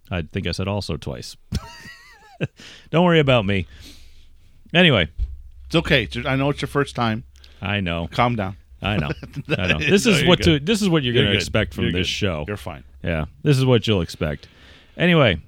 I 0.10 0.22
think 0.22 0.48
I 0.48 0.52
said 0.52 0.68
also 0.68 0.96
twice. 0.96 1.36
Don't 2.92 3.06
worry 3.06 3.20
about 3.20 3.46
me. 3.46 3.68
Anyway, 4.74 5.10
It's 5.68 5.76
okay. 5.76 6.08
I 6.26 6.36
know 6.36 6.50
it's 6.50 6.62
your 6.62 6.68
first 6.70 6.96
time. 6.96 7.24
I 7.62 7.80
know. 7.80 8.08
Calm 8.12 8.36
down. 8.36 8.56
I 8.82 8.98
know. 8.98 9.12
I 9.58 9.68
know. 9.68 9.78
This 9.80 10.06
No, 10.06 10.12
is 10.14 10.22
you're 10.22 10.28
what 10.30 10.42
to 10.44 10.60
this 10.60 10.82
is 10.82 10.90
what 10.90 11.04
you're, 11.04 11.14
going 11.14 11.28
to 11.28 11.34
expect 11.36 11.74
from 11.74 11.84
You're 11.86 11.94
this 11.94 12.08
good. 12.08 12.14
show. 12.14 12.46
You're 12.48 12.58
fine. 12.58 12.84
Yeah, 13.04 13.26
this 13.44 13.58
is 13.58 13.66
what 13.66 13.86
you'll 13.88 14.02
expect. 14.02 14.48
Anyway, 14.98 15.40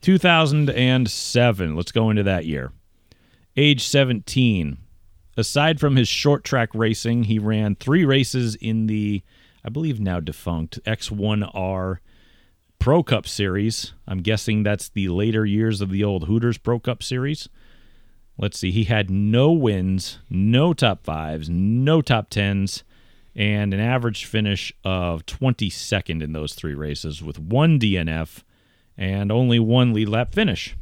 2007. 0.00 1.76
Let's 1.76 1.92
go 1.92 2.10
into 2.10 2.22
that 2.24 2.46
year. 2.46 2.72
Age 3.56 3.84
17. 3.84 4.78
Aside 5.36 5.80
from 5.80 5.96
his 5.96 6.08
short 6.08 6.44
track 6.44 6.70
racing, 6.74 7.24
he 7.24 7.38
ran 7.38 7.74
three 7.76 8.04
races 8.04 8.54
in 8.56 8.86
the, 8.86 9.22
I 9.64 9.70
believe 9.70 9.98
now 10.00 10.20
defunct 10.20 10.78
X1R 10.84 11.98
Pro 12.82 13.04
Cup 13.04 13.28
Series. 13.28 13.92
I'm 14.08 14.22
guessing 14.22 14.64
that's 14.64 14.88
the 14.88 15.08
later 15.08 15.46
years 15.46 15.80
of 15.80 15.90
the 15.90 16.02
old 16.02 16.24
Hooters 16.24 16.58
Pro 16.58 16.80
Cup 16.80 17.00
Series. 17.00 17.48
Let's 18.36 18.58
see. 18.58 18.72
He 18.72 18.84
had 18.84 19.08
no 19.08 19.52
wins, 19.52 20.18
no 20.28 20.74
top 20.74 21.04
fives, 21.04 21.48
no 21.48 22.02
top 22.02 22.28
tens, 22.28 22.82
and 23.36 23.72
an 23.72 23.78
average 23.78 24.24
finish 24.24 24.72
of 24.82 25.24
22nd 25.26 26.24
in 26.24 26.32
those 26.32 26.54
three 26.54 26.74
races 26.74 27.22
with 27.22 27.38
one 27.38 27.78
DNF 27.78 28.42
and 28.98 29.30
only 29.30 29.60
one 29.60 29.92
lead 29.94 30.08
lap 30.08 30.34
finish. 30.34 30.76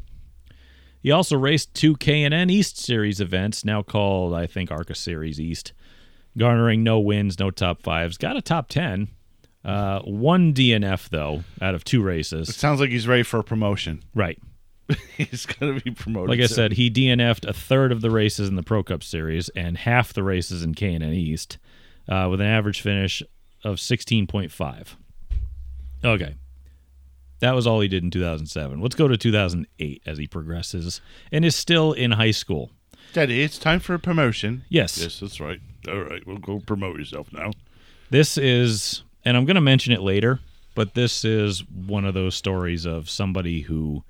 He 1.03 1.11
also 1.11 1.37
raced 1.37 1.75
two 1.75 1.97
K&N 1.97 2.49
East 2.49 2.79
Series 2.79 3.21
events, 3.21 3.63
now 3.63 3.83
called, 3.83 4.33
I 4.33 4.47
think, 4.47 4.71
ARCA 4.71 4.95
Series 4.95 5.39
East, 5.39 5.75
garnering 6.39 6.83
no 6.83 6.99
wins, 6.99 7.39
no 7.39 7.51
top 7.51 7.83
fives. 7.83 8.17
Got 8.17 8.39
a 8.39 8.43
top 8.43 8.71
10. 8.71 9.09
Uh, 9.65 10.01
one 10.01 10.55
DNF, 10.55 11.09
though, 11.11 11.45
out 11.61 11.75
of 11.75 11.85
two 11.85 12.03
races. 12.03 12.49
It 12.49 12.55
sounds 12.55 12.81
like 12.81 12.91
he's 12.91 13.07
ready 13.07 13.23
for 13.23 13.41
a 13.41 13.45
promotion. 13.45 14.03
Right. 14.15 14.39
he's 15.17 15.47
going 15.47 15.79
to 15.79 15.85
be 15.85 15.91
promoted. 15.91 16.31
Like 16.31 16.41
I 16.41 16.47
soon. 16.47 16.57
said, 16.57 16.73
he 16.73 16.91
DNF'd 16.91 17.45
a 17.45 17.53
third 17.53 17.93
of 17.93 18.01
the 18.01 18.11
races 18.11 18.49
in 18.49 18.57
the 18.57 18.63
Pro 18.63 18.83
Cup 18.83 19.03
Series 19.03 19.49
and 19.51 19.77
half 19.77 20.13
the 20.13 20.23
races 20.23 20.63
in 20.63 20.75
K&N 20.75 21.03
East 21.03 21.59
uh, 22.09 22.29
with 22.31 22.41
an 22.41 22.47
average 22.47 22.81
finish 22.81 23.23
of 23.63 23.77
16.5. 23.77 24.89
Okay. 26.05 26.35
That 27.41 27.55
was 27.55 27.67
all 27.67 27.81
he 27.81 27.89
did 27.89 28.03
in 28.03 28.11
2007. 28.11 28.81
Let's 28.81 28.95
go 28.95 29.09
to 29.09 29.17
2008 29.17 30.03
as 30.07 30.19
he 30.19 30.27
progresses 30.27 31.01
and 31.33 31.45
is 31.45 31.57
still 31.57 31.93
in 31.93 32.13
high 32.13 32.31
school. 32.33 32.71
Daddy, 33.13 33.43
it's 33.43 33.59
time 33.59 33.81
for 33.81 33.95
a 33.95 33.99
promotion. 33.99 34.65
Yes. 34.69 34.99
Yes, 34.99 35.21
that's 35.21 35.41
right. 35.41 35.61
All 35.89 36.03
right, 36.03 36.25
we'll 36.27 36.37
go 36.37 36.61
promote 36.61 36.99
yourself 36.99 37.33
now. 37.33 37.51
This 38.11 38.37
is, 38.37 39.03
and 39.25 39.37
I'm 39.37 39.45
going 39.45 39.57
to 39.57 39.61
mention 39.61 39.93
it 39.93 40.01
later, 40.01 40.41
but 40.75 40.95
this 40.95 41.25
is 41.25 41.65
one 41.69 42.05
of 42.05 42.15
those 42.15 42.35
stories 42.35 42.87
of 42.87 43.11
somebody 43.11 43.63
who 43.63 44.05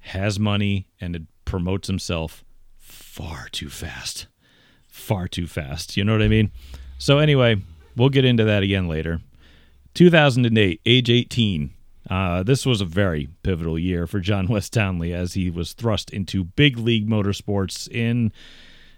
has 0.00 0.38
money 0.38 0.86
and 1.00 1.16
it 1.16 1.22
promotes 1.44 1.88
himself 1.88 2.44
far 2.76 3.48
too 3.50 3.68
fast. 3.68 4.26
Far 4.88 5.28
too 5.28 5.46
fast. 5.46 5.96
You 5.96 6.04
know 6.04 6.12
what 6.12 6.22
I 6.22 6.28
mean? 6.28 6.50
So, 6.98 7.18
anyway, 7.18 7.56
we'll 7.96 8.08
get 8.08 8.24
into 8.24 8.44
that 8.44 8.62
again 8.62 8.88
later. 8.88 9.20
2008, 9.94 10.80
age 10.84 11.10
18. 11.10 11.70
Uh, 12.10 12.42
this 12.42 12.66
was 12.66 12.80
a 12.80 12.84
very 12.84 13.28
pivotal 13.42 13.78
year 13.78 14.06
for 14.06 14.20
John 14.20 14.46
Wes 14.48 14.68
Townley 14.68 15.12
as 15.12 15.34
he 15.34 15.50
was 15.50 15.72
thrust 15.72 16.10
into 16.10 16.44
big 16.44 16.78
league 16.78 17.08
motorsports 17.08 17.88
in 17.88 18.32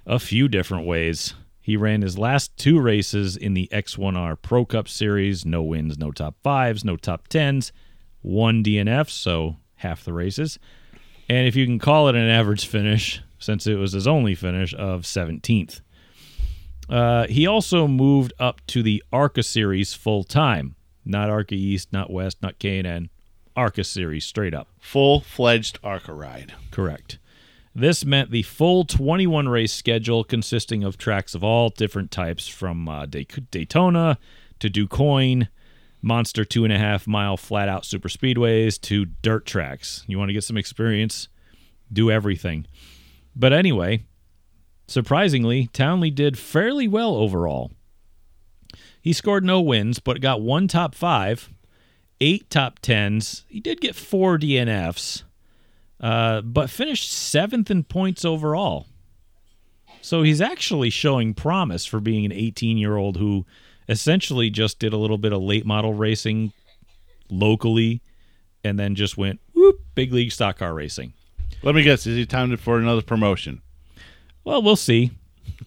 a 0.06 0.18
few 0.18 0.48
different 0.48 0.86
ways. 0.86 1.34
He 1.66 1.76
ran 1.76 2.02
his 2.02 2.16
last 2.16 2.56
two 2.56 2.78
races 2.78 3.36
in 3.36 3.54
the 3.54 3.68
X1R 3.72 4.40
Pro 4.40 4.64
Cup 4.64 4.86
Series. 4.86 5.44
No 5.44 5.64
wins, 5.64 5.98
no 5.98 6.12
top 6.12 6.36
fives, 6.40 6.84
no 6.84 6.94
top 6.94 7.26
tens, 7.26 7.72
one 8.22 8.62
DNF, 8.62 9.10
so 9.10 9.56
half 9.74 10.04
the 10.04 10.12
races. 10.12 10.60
And 11.28 11.48
if 11.48 11.56
you 11.56 11.66
can 11.66 11.80
call 11.80 12.06
it 12.06 12.14
an 12.14 12.28
average 12.28 12.68
finish, 12.68 13.20
since 13.40 13.66
it 13.66 13.74
was 13.74 13.94
his 13.94 14.06
only 14.06 14.36
finish 14.36 14.74
of 14.74 15.02
17th. 15.02 15.80
Uh, 16.88 17.26
he 17.26 17.48
also 17.48 17.88
moved 17.88 18.32
up 18.38 18.64
to 18.68 18.80
the 18.80 19.02
ARCA 19.12 19.42
Series 19.42 19.92
full 19.92 20.22
time. 20.22 20.76
Not 21.04 21.30
ARCA 21.30 21.56
East, 21.56 21.92
not 21.92 22.12
West, 22.12 22.40
not 22.42 22.60
K&N. 22.60 23.10
ARCA 23.56 23.82
Series 23.82 24.24
straight 24.24 24.54
up. 24.54 24.68
Full 24.78 25.18
fledged 25.18 25.80
ARCA 25.82 26.14
ride. 26.14 26.54
Correct. 26.70 27.18
This 27.78 28.06
meant 28.06 28.30
the 28.30 28.40
full 28.40 28.84
21 28.84 29.50
race 29.50 29.70
schedule 29.70 30.24
consisting 30.24 30.82
of 30.82 30.96
tracks 30.96 31.34
of 31.34 31.44
all 31.44 31.68
different 31.68 32.10
types 32.10 32.48
from 32.48 32.88
uh, 32.88 33.04
Day- 33.04 33.26
Daytona 33.50 34.18
to 34.60 34.70
DuQuoin, 34.70 35.48
monster 36.00 36.42
two 36.42 36.64
and 36.64 36.72
a 36.72 36.78
half 36.78 37.06
mile 37.06 37.36
flat 37.36 37.68
out 37.68 37.84
super 37.84 38.08
speedways 38.08 38.80
to 38.80 39.04
dirt 39.04 39.44
tracks. 39.44 40.04
You 40.06 40.18
want 40.18 40.30
to 40.30 40.32
get 40.32 40.42
some 40.42 40.56
experience? 40.56 41.28
Do 41.92 42.10
everything. 42.10 42.66
But 43.36 43.52
anyway, 43.52 44.06
surprisingly, 44.88 45.68
Townley 45.74 46.10
did 46.10 46.38
fairly 46.38 46.88
well 46.88 47.14
overall. 47.14 47.72
He 49.02 49.12
scored 49.12 49.44
no 49.44 49.60
wins, 49.60 49.98
but 49.98 50.22
got 50.22 50.40
one 50.40 50.66
top 50.66 50.94
five, 50.94 51.50
eight 52.22 52.48
top 52.48 52.78
tens. 52.78 53.44
He 53.48 53.60
did 53.60 53.82
get 53.82 53.94
four 53.94 54.38
DNFs 54.38 55.24
uh, 56.00 56.40
but 56.42 56.70
finished 56.70 57.10
seventh 57.10 57.70
in 57.70 57.84
points 57.84 58.24
overall. 58.24 58.86
So 60.02 60.22
he's 60.22 60.40
actually 60.40 60.90
showing 60.90 61.34
promise 61.34 61.84
for 61.84 62.00
being 62.00 62.24
an 62.24 62.32
18 62.32 62.78
year 62.78 62.96
old 62.96 63.16
who 63.16 63.44
essentially 63.88 64.50
just 64.50 64.78
did 64.78 64.92
a 64.92 64.96
little 64.96 65.18
bit 65.18 65.32
of 65.32 65.42
late 65.42 65.66
model 65.66 65.94
racing 65.94 66.52
locally 67.30 68.02
and 68.62 68.78
then 68.78 68.94
just 68.94 69.16
went 69.16 69.40
whoop, 69.54 69.80
big 69.94 70.12
league 70.12 70.32
stock 70.32 70.58
car 70.58 70.74
racing. 70.74 71.12
Let 71.62 71.74
me 71.74 71.82
guess, 71.82 72.06
is 72.06 72.16
he 72.16 72.26
timed 72.26 72.58
for 72.60 72.78
another 72.78 73.02
promotion? 73.02 73.62
Well, 74.44 74.62
we'll 74.62 74.76
see. 74.76 75.10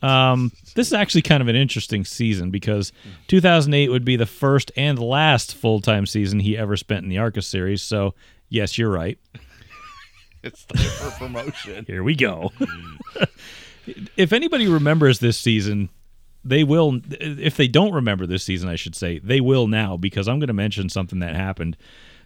Um, 0.01 0.51
this 0.75 0.87
is 0.87 0.93
actually 0.93 1.23
kind 1.23 1.41
of 1.41 1.47
an 1.47 1.55
interesting 1.55 2.05
season 2.05 2.51
because 2.51 2.91
2008 3.27 3.89
would 3.89 4.05
be 4.05 4.15
the 4.15 4.25
first 4.25 4.71
and 4.77 4.99
last 4.99 5.55
full 5.55 5.81
time 5.81 6.05
season 6.05 6.39
he 6.39 6.57
ever 6.57 6.77
spent 6.77 7.03
in 7.03 7.09
the 7.09 7.17
ARCA 7.17 7.41
series. 7.41 7.81
So, 7.81 8.13
yes, 8.47 8.77
you're 8.77 8.91
right. 8.91 9.17
It's 10.43 10.63
time 10.63 10.81
for 10.81 11.11
promotion. 11.17 11.83
Here 11.85 12.01
we 12.01 12.15
go. 12.15 12.53
if 14.17 14.31
anybody 14.31 14.67
remembers 14.67 15.19
this 15.19 15.37
season, 15.37 15.89
they 16.43 16.63
will. 16.63 17.01
If 17.09 17.57
they 17.57 17.67
don't 17.67 17.93
remember 17.93 18.25
this 18.25 18.43
season, 18.43 18.69
I 18.69 18.75
should 18.75 18.95
say, 18.95 19.19
they 19.19 19.41
will 19.41 19.67
now 19.67 19.97
because 19.97 20.27
I'm 20.27 20.39
going 20.39 20.47
to 20.47 20.53
mention 20.53 20.89
something 20.89 21.19
that 21.19 21.35
happened. 21.35 21.77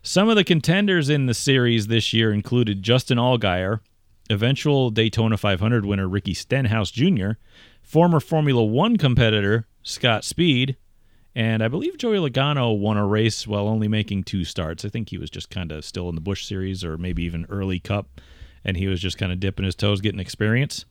Some 0.03 0.29
of 0.29 0.35
the 0.35 0.43
contenders 0.43 1.09
in 1.09 1.25
the 1.25 1.33
series 1.33 1.87
this 1.87 2.13
year 2.13 2.31
included 2.31 2.83
Justin 2.83 3.17
Allgaier, 3.17 3.79
eventual 4.29 4.89
Daytona 4.89 5.37
500 5.37 5.85
winner 5.85 6.07
Ricky 6.07 6.33
Stenhouse 6.33 6.91
Jr., 6.91 7.31
former 7.81 8.19
Formula 8.19 8.63
One 8.63 8.97
competitor 8.97 9.67
Scott 9.81 10.23
Speed, 10.23 10.77
and 11.35 11.63
I 11.63 11.67
believe 11.67 11.97
Joey 11.97 12.17
Logano 12.17 12.77
won 12.77 12.97
a 12.97 13.05
race 13.05 13.47
while 13.47 13.67
only 13.67 13.87
making 13.87 14.23
two 14.23 14.43
starts. 14.43 14.85
I 14.85 14.89
think 14.89 15.09
he 15.09 15.17
was 15.17 15.29
just 15.29 15.49
kind 15.49 15.71
of 15.71 15.83
still 15.83 16.09
in 16.09 16.15
the 16.15 16.21
Busch 16.21 16.45
Series 16.45 16.83
or 16.83 16.97
maybe 16.97 17.23
even 17.23 17.45
early 17.49 17.79
Cup, 17.79 18.21
and 18.63 18.77
he 18.77 18.87
was 18.87 19.01
just 19.01 19.17
kind 19.17 19.31
of 19.31 19.39
dipping 19.39 19.65
his 19.65 19.75
toes, 19.75 20.01
getting 20.01 20.19
experience. 20.19 20.85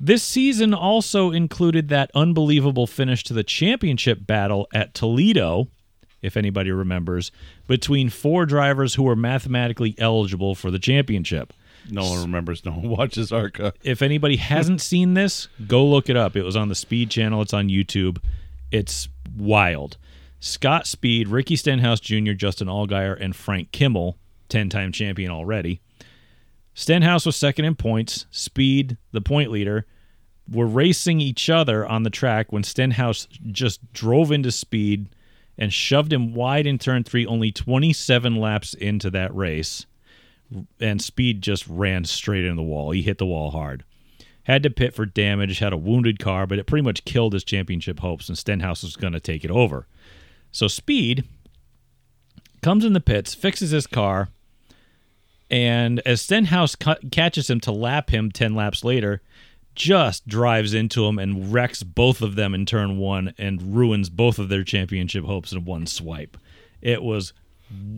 This 0.00 0.24
season 0.24 0.74
also 0.74 1.30
included 1.30 1.88
that 1.88 2.10
unbelievable 2.12 2.88
finish 2.88 3.22
to 3.24 3.32
the 3.32 3.44
championship 3.44 4.26
battle 4.26 4.66
at 4.74 4.94
Toledo, 4.94 5.68
if 6.22 6.36
anybody 6.36 6.72
remembers, 6.72 7.30
between 7.68 8.08
four 8.08 8.44
drivers 8.44 8.94
who 8.94 9.04
were 9.04 9.14
mathematically 9.14 9.94
eligible 9.98 10.56
for 10.56 10.72
the 10.72 10.80
championship. 10.80 11.52
No 11.88 12.02
one 12.02 12.22
remembers. 12.22 12.64
No 12.64 12.72
one 12.72 12.88
watches 12.96 13.30
ARCA. 13.30 13.74
If 13.84 14.02
anybody 14.02 14.36
hasn't 14.36 14.80
seen 14.80 15.14
this, 15.14 15.46
go 15.68 15.86
look 15.86 16.08
it 16.08 16.16
up. 16.16 16.34
It 16.36 16.42
was 16.42 16.56
on 16.56 16.68
the 16.68 16.74
Speed 16.74 17.10
channel, 17.10 17.40
it's 17.42 17.54
on 17.54 17.68
YouTube. 17.68 18.18
It's 18.72 19.08
wild. 19.36 19.98
Scott 20.40 20.86
Speed, 20.86 21.28
Ricky 21.28 21.54
Stenhouse 21.54 22.00
Jr., 22.00 22.32
Justin 22.32 22.66
Allgaier, 22.66 23.16
and 23.20 23.36
Frank 23.36 23.70
Kimmel, 23.70 24.18
10 24.48 24.70
time 24.70 24.90
champion 24.90 25.30
already. 25.30 25.80
Stenhouse 26.74 27.26
was 27.26 27.36
second 27.36 27.66
in 27.66 27.76
points. 27.76 28.26
Speed, 28.30 28.96
the 29.12 29.20
point 29.20 29.50
leader, 29.50 29.86
were 30.50 30.66
racing 30.66 31.20
each 31.20 31.48
other 31.48 31.86
on 31.86 32.02
the 32.02 32.10
track 32.10 32.50
when 32.50 32.64
Stenhouse 32.64 33.28
just 33.50 33.92
drove 33.92 34.32
into 34.32 34.50
Speed 34.50 35.08
and 35.58 35.72
shoved 35.72 36.12
him 36.12 36.34
wide 36.34 36.66
in 36.66 36.78
turn 36.78 37.04
three, 37.04 37.26
only 37.26 37.52
27 37.52 38.36
laps 38.36 38.74
into 38.74 39.10
that 39.10 39.34
race. 39.34 39.86
And 40.80 41.00
Speed 41.00 41.42
just 41.42 41.68
ran 41.68 42.04
straight 42.04 42.44
into 42.44 42.56
the 42.56 42.62
wall. 42.62 42.90
He 42.90 43.02
hit 43.02 43.18
the 43.18 43.26
wall 43.26 43.50
hard. 43.50 43.84
Had 44.44 44.62
to 44.64 44.70
pit 44.70 44.94
for 44.94 45.06
damage, 45.06 45.60
had 45.60 45.72
a 45.72 45.76
wounded 45.76 46.18
car, 46.18 46.46
but 46.46 46.58
it 46.58 46.66
pretty 46.66 46.82
much 46.82 47.04
killed 47.04 47.32
his 47.32 47.44
championship 47.44 48.00
hopes, 48.00 48.28
and 48.28 48.36
Stenhouse 48.36 48.82
was 48.82 48.96
going 48.96 49.12
to 49.12 49.20
take 49.20 49.44
it 49.44 49.50
over. 49.50 49.86
So 50.50 50.68
Speed 50.68 51.24
comes 52.60 52.84
in 52.84 52.92
the 52.92 53.00
pits, 53.00 53.34
fixes 53.34 53.70
his 53.70 53.86
car, 53.86 54.28
and 55.50 56.00
as 56.06 56.22
Stenhouse 56.22 56.74
catches 57.10 57.50
him 57.50 57.60
to 57.60 57.72
lap 57.72 58.10
him 58.10 58.32
10 58.32 58.54
laps 58.54 58.82
later, 58.82 59.20
just 59.74 60.26
drives 60.26 60.74
into 60.74 61.06
him 61.06 61.18
and 61.18 61.52
wrecks 61.52 61.82
both 61.82 62.22
of 62.22 62.34
them 62.34 62.54
in 62.54 62.66
turn 62.66 62.98
one 62.98 63.34
and 63.38 63.74
ruins 63.76 64.10
both 64.10 64.38
of 64.38 64.48
their 64.48 64.64
championship 64.64 65.24
hopes 65.24 65.52
in 65.52 65.64
one 65.64 65.86
swipe. 65.86 66.36
It 66.80 67.02
was 67.02 67.32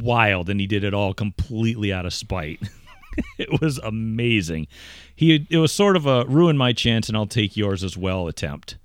wild, 0.00 0.50
and 0.50 0.60
he 0.60 0.66
did 0.66 0.84
it 0.84 0.94
all 0.94 1.14
completely 1.14 1.92
out 1.92 2.06
of 2.06 2.12
spite. 2.12 2.60
it 3.38 3.60
was 3.60 3.78
amazing. 3.78 4.66
He 5.14 5.46
it 5.50 5.58
was 5.58 5.72
sort 5.72 5.96
of 5.96 6.06
a 6.06 6.24
ruin 6.26 6.56
my 6.56 6.72
chance 6.72 7.08
and 7.08 7.16
I'll 7.16 7.26
take 7.26 7.56
yours 7.56 7.84
as 7.84 7.96
well 7.96 8.28
attempt. 8.28 8.76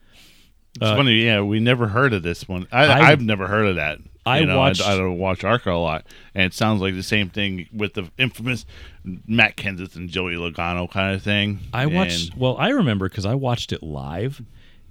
It's 0.75 0.83
uh, 0.85 0.95
funny, 0.95 1.25
yeah. 1.25 1.41
We 1.41 1.59
never 1.59 1.87
heard 1.87 2.13
of 2.13 2.23
this 2.23 2.47
one. 2.47 2.67
I, 2.71 3.09
have 3.09 3.21
never 3.21 3.47
heard 3.47 3.65
of 3.67 3.75
that. 3.77 3.99
I 4.25 4.39
You 4.39 4.45
know, 4.45 4.57
watched- 4.59 4.85
I, 4.85 4.93
I 4.93 4.97
don't 4.97 5.17
watch 5.17 5.43
Arca 5.43 5.71
a 5.71 5.73
lot, 5.73 6.05
and 6.35 6.45
it 6.45 6.53
sounds 6.53 6.81
like 6.81 6.93
the 6.93 7.03
same 7.03 7.29
thing 7.29 7.67
with 7.73 7.95
the 7.95 8.11
infamous 8.17 8.65
Matt 9.03 9.57
Kenseth 9.57 9.95
and 9.95 10.09
Joey 10.09 10.35
Logano 10.35 10.89
kind 10.89 11.15
of 11.15 11.23
thing. 11.23 11.59
I 11.73 11.87
watched. 11.87 12.31
And 12.33 12.39
well, 12.39 12.55
I 12.57 12.69
remember 12.69 13.09
because 13.09 13.25
I 13.25 13.33
watched 13.33 13.71
it 13.73 13.81
live. 13.81 14.41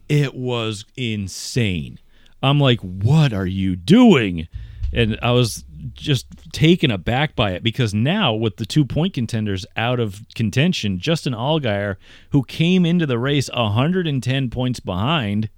It 0.09 0.35
was 0.35 0.85
insane. 0.97 2.01
I'm 2.43 2.59
like, 2.59 2.81
what 2.81 3.33
are 3.33 3.47
you 3.47 3.77
doing? 3.77 4.49
And 4.93 5.19
I 5.23 5.33
was 5.33 5.65
just 5.93 6.27
taken 6.53 6.91
aback 6.91 7.37
by 7.37 7.53
it 7.53 7.63
because 7.63 7.93
now 7.93 8.35
with 8.35 8.57
the 8.57 8.67
two 8.67 8.85
point 8.85 9.15
contenders 9.15 9.67
out 9.77 10.01
of 10.01 10.23
contention, 10.35 10.99
Justin 10.99 11.35
Allgaier, 11.35 11.97
who 12.31 12.43
came 12.45 12.87
into 12.87 13.07
the 13.07 13.19
race 13.19 13.51
110 13.53 14.51
points 14.51 14.81
behind, 14.81 15.51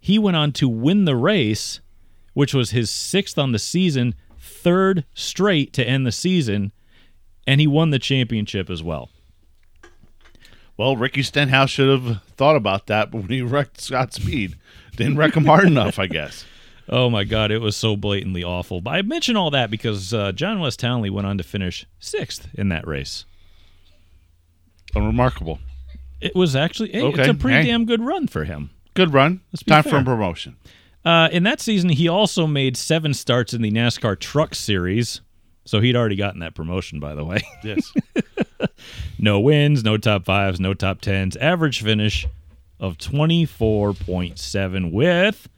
he 0.00 0.18
went 0.18 0.36
on 0.36 0.52
to 0.52 0.68
win 0.68 1.04
the 1.04 1.16
race, 1.16 1.80
which 2.34 2.52
was 2.52 2.70
his 2.70 2.90
sixth 2.90 3.38
on 3.38 3.52
the 3.52 3.58
season, 3.58 4.14
third 4.38 5.04
straight 5.14 5.72
to 5.74 5.88
end 5.88 6.06
the 6.06 6.12
season, 6.12 6.72
and 7.46 7.60
he 7.60 7.66
won 7.66 7.90
the 7.90 7.98
championship 7.98 8.68
as 8.68 8.82
well. 8.82 9.10
Well, 10.76 10.96
Ricky 10.96 11.22
Stenhouse 11.22 11.70
should 11.70 11.88
have 11.88 12.22
thought 12.36 12.56
about 12.56 12.88
that, 12.88 13.12
but 13.12 13.22
when 13.22 13.30
he 13.30 13.42
wrecked 13.42 13.80
Scott 13.80 14.12
Speed, 14.12 14.56
didn't 14.96 15.16
wreck 15.16 15.36
him 15.36 15.44
hard 15.44 15.64
enough, 15.68 15.98
I 15.98 16.06
guess. 16.06 16.44
Oh 16.88 17.08
my 17.08 17.24
God, 17.24 17.50
it 17.50 17.60
was 17.60 17.76
so 17.76 17.96
blatantly 17.96 18.44
awful. 18.44 18.80
But 18.80 18.90
I 18.90 19.02
mention 19.02 19.36
all 19.36 19.50
that 19.52 19.70
because 19.70 20.12
uh, 20.12 20.32
John 20.32 20.60
Wes 20.60 20.76
Townley 20.76 21.10
went 21.10 21.26
on 21.26 21.38
to 21.38 21.44
finish 21.44 21.86
sixth 21.98 22.48
in 22.54 22.68
that 22.68 22.86
race. 22.86 23.24
Unremarkable. 24.94 25.58
It 26.20 26.34
was 26.34 26.54
actually 26.54 26.92
hey, 26.92 27.06
it's 27.08 27.28
a 27.28 27.34
pretty 27.34 27.58
hey. 27.58 27.66
damn 27.66 27.84
good 27.84 28.02
run 28.02 28.28
for 28.28 28.44
him. 28.44 28.70
Good 28.94 29.12
run. 29.12 29.40
Time 29.66 29.82
fair. 29.82 29.92
for 29.92 29.98
a 29.98 30.04
promotion. 30.04 30.56
Uh, 31.04 31.28
in 31.32 31.42
that 31.42 31.60
season, 31.60 31.90
he 31.90 32.08
also 32.08 32.46
made 32.46 32.76
seven 32.76 33.12
starts 33.12 33.52
in 33.52 33.60
the 33.60 33.70
NASCAR 33.70 34.18
Truck 34.18 34.54
Series, 34.54 35.20
so 35.66 35.80
he'd 35.80 35.96
already 35.96 36.16
gotten 36.16 36.40
that 36.40 36.54
promotion. 36.54 37.00
By 37.00 37.14
the 37.14 37.24
way, 37.24 37.42
Yes. 37.64 37.92
no 39.18 39.40
wins, 39.40 39.84
no 39.84 39.96
top 39.96 40.24
fives, 40.24 40.60
no 40.60 40.72
top 40.74 41.00
tens. 41.00 41.36
Average 41.36 41.82
finish 41.82 42.26
of 42.78 42.98
twenty 42.98 43.44
four 43.44 43.92
point 43.94 44.38
seven 44.38 44.92
with 44.92 45.48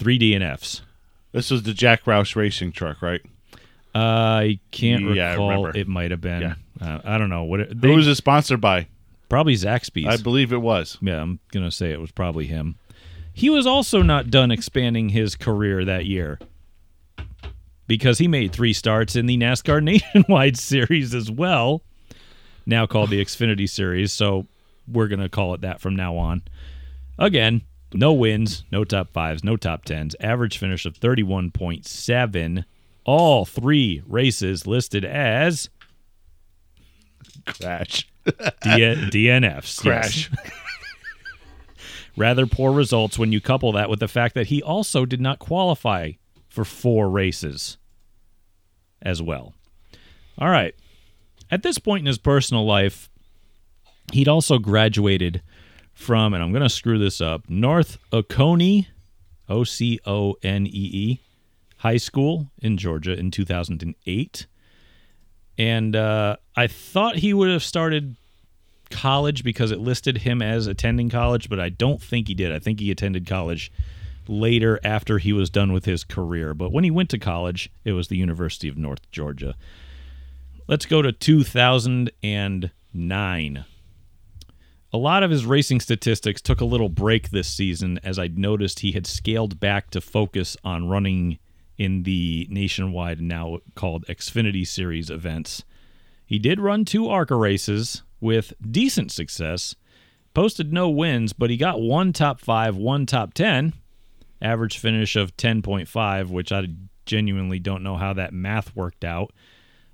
three 0.00 0.18
DNFs. 0.18 0.80
this 1.32 1.50
was 1.50 1.62
the 1.62 1.74
Jack 1.74 2.04
Roush 2.04 2.34
racing 2.34 2.72
truck, 2.72 3.00
right? 3.02 3.20
I 3.94 4.58
can't 4.70 5.14
Yeah, 5.14 5.28
I 5.28 5.30
recall. 5.32 5.48
remember. 5.50 5.78
It 5.78 5.86
might 5.88 6.10
have 6.10 6.20
been. 6.20 6.42
Yeah. 6.42 6.54
Uh, 6.80 7.00
I 7.04 7.18
don't 7.18 7.28
know 7.28 7.44
what. 7.44 7.60
It, 7.60 7.72
Who 7.74 7.94
was 7.94 8.06
it 8.08 8.14
sponsored 8.16 8.60
by? 8.60 8.86
Probably 9.28 9.54
Zaxby's. 9.54 10.06
I 10.06 10.16
believe 10.22 10.52
it 10.52 10.60
was. 10.62 10.96
yeah, 11.00 11.20
I'm 11.20 11.38
gonna 11.52 11.70
say 11.70 11.90
it 11.92 12.00
was 12.00 12.10
probably 12.10 12.46
him. 12.46 12.76
He 13.32 13.48
was 13.50 13.66
also 13.66 14.02
not 14.02 14.30
done 14.30 14.50
expanding 14.50 15.10
his 15.10 15.36
career 15.36 15.84
that 15.84 16.04
year 16.06 16.38
because 17.86 18.18
he 18.18 18.28
made 18.28 18.52
three 18.52 18.72
starts 18.72 19.16
in 19.16 19.26
the 19.26 19.36
NASCAR 19.36 19.82
Nationwide 19.84 20.56
Series 20.56 21.14
as 21.14 21.30
well, 21.30 21.82
now 22.66 22.86
called 22.86 23.10
the 23.10 23.24
Xfinity 23.24 23.68
Series. 23.68 24.12
So 24.12 24.46
we're 24.88 25.08
gonna 25.08 25.28
call 25.28 25.54
it 25.54 25.60
that 25.62 25.80
from 25.80 25.94
now 25.96 26.16
on. 26.16 26.42
Again, 27.18 27.62
no 27.92 28.12
wins, 28.12 28.64
no 28.70 28.84
top 28.84 29.12
fives, 29.12 29.42
no 29.44 29.56
top 29.56 29.84
tens. 29.84 30.14
Average 30.20 30.58
finish 30.58 30.86
of 30.86 30.96
thirty-one 30.96 31.50
point 31.50 31.86
seven. 31.86 32.64
All 33.04 33.44
three 33.44 34.02
races 34.06 34.66
listed 34.66 35.04
as 35.04 35.70
Crash. 37.46 38.06
D- 38.24 38.32
DNFs. 38.62 39.84
yes. 39.84 40.28
Crash. 40.28 40.30
Rather 42.16 42.46
poor 42.46 42.72
results 42.72 43.18
when 43.18 43.32
you 43.32 43.40
couple 43.40 43.72
that 43.72 43.88
with 43.88 44.00
the 44.00 44.08
fact 44.08 44.34
that 44.34 44.48
he 44.48 44.62
also 44.62 45.06
did 45.06 45.20
not 45.20 45.38
qualify 45.38 46.12
for 46.48 46.64
four 46.64 47.08
races 47.08 47.78
as 49.00 49.22
well. 49.22 49.54
All 50.38 50.50
right. 50.50 50.74
At 51.50 51.62
this 51.62 51.78
point 51.78 52.00
in 52.00 52.06
his 52.06 52.18
personal 52.18 52.66
life, 52.66 53.08
he'd 54.12 54.28
also 54.28 54.58
graduated 54.58 55.42
from, 56.00 56.34
and 56.34 56.42
I'm 56.42 56.50
going 56.50 56.62
to 56.62 56.68
screw 56.68 56.98
this 56.98 57.20
up, 57.20 57.48
North 57.48 57.98
Oconee, 58.12 58.88
O 59.48 59.64
C 59.64 60.00
O 60.06 60.34
N 60.42 60.66
E 60.66 60.70
E, 60.70 61.20
High 61.78 61.98
School 61.98 62.50
in 62.60 62.76
Georgia 62.76 63.12
in 63.12 63.30
2008. 63.30 64.46
And 65.58 65.94
uh, 65.94 66.36
I 66.56 66.66
thought 66.66 67.16
he 67.16 67.34
would 67.34 67.50
have 67.50 67.62
started 67.62 68.16
college 68.90 69.44
because 69.44 69.70
it 69.70 69.78
listed 69.78 70.18
him 70.18 70.42
as 70.42 70.66
attending 70.66 71.08
college, 71.10 71.48
but 71.48 71.60
I 71.60 71.68
don't 71.68 72.02
think 72.02 72.26
he 72.28 72.34
did. 72.34 72.52
I 72.52 72.58
think 72.58 72.80
he 72.80 72.90
attended 72.90 73.26
college 73.26 73.70
later 74.26 74.80
after 74.82 75.18
he 75.18 75.32
was 75.32 75.48
done 75.50 75.72
with 75.72 75.84
his 75.84 76.02
career. 76.04 76.54
But 76.54 76.72
when 76.72 76.84
he 76.84 76.90
went 76.90 77.10
to 77.10 77.18
college, 77.18 77.70
it 77.84 77.92
was 77.92 78.08
the 78.08 78.16
University 78.16 78.68
of 78.68 78.76
North 78.76 79.08
Georgia. 79.10 79.54
Let's 80.66 80.86
go 80.86 81.02
to 81.02 81.12
2009. 81.12 83.64
A 84.92 84.98
lot 84.98 85.22
of 85.22 85.30
his 85.30 85.46
racing 85.46 85.80
statistics 85.80 86.42
took 86.42 86.60
a 86.60 86.64
little 86.64 86.88
break 86.88 87.30
this 87.30 87.48
season 87.48 88.00
as 88.02 88.18
I 88.18 88.26
noticed 88.26 88.80
he 88.80 88.92
had 88.92 89.06
scaled 89.06 89.60
back 89.60 89.90
to 89.90 90.00
focus 90.00 90.56
on 90.64 90.88
running 90.88 91.38
in 91.78 92.02
the 92.02 92.48
nationwide 92.50 93.20
now 93.20 93.58
called 93.76 94.04
Xfinity 94.06 94.66
Series 94.66 95.08
events. 95.08 95.64
He 96.26 96.40
did 96.40 96.60
run 96.60 96.84
two 96.84 97.08
ARCA 97.08 97.36
races 97.36 98.02
with 98.20 98.52
decent 98.68 99.12
success, 99.12 99.76
posted 100.34 100.72
no 100.72 100.90
wins, 100.90 101.32
but 101.32 101.50
he 101.50 101.56
got 101.56 101.80
one 101.80 102.12
top 102.12 102.40
five, 102.40 102.76
one 102.76 103.06
top 103.06 103.32
10, 103.32 103.72
average 104.42 104.76
finish 104.76 105.14
of 105.14 105.36
10.5, 105.36 106.28
which 106.30 106.50
I 106.50 106.66
genuinely 107.06 107.60
don't 107.60 107.82
know 107.82 107.96
how 107.96 108.12
that 108.14 108.34
math 108.34 108.74
worked 108.74 109.04
out. 109.04 109.32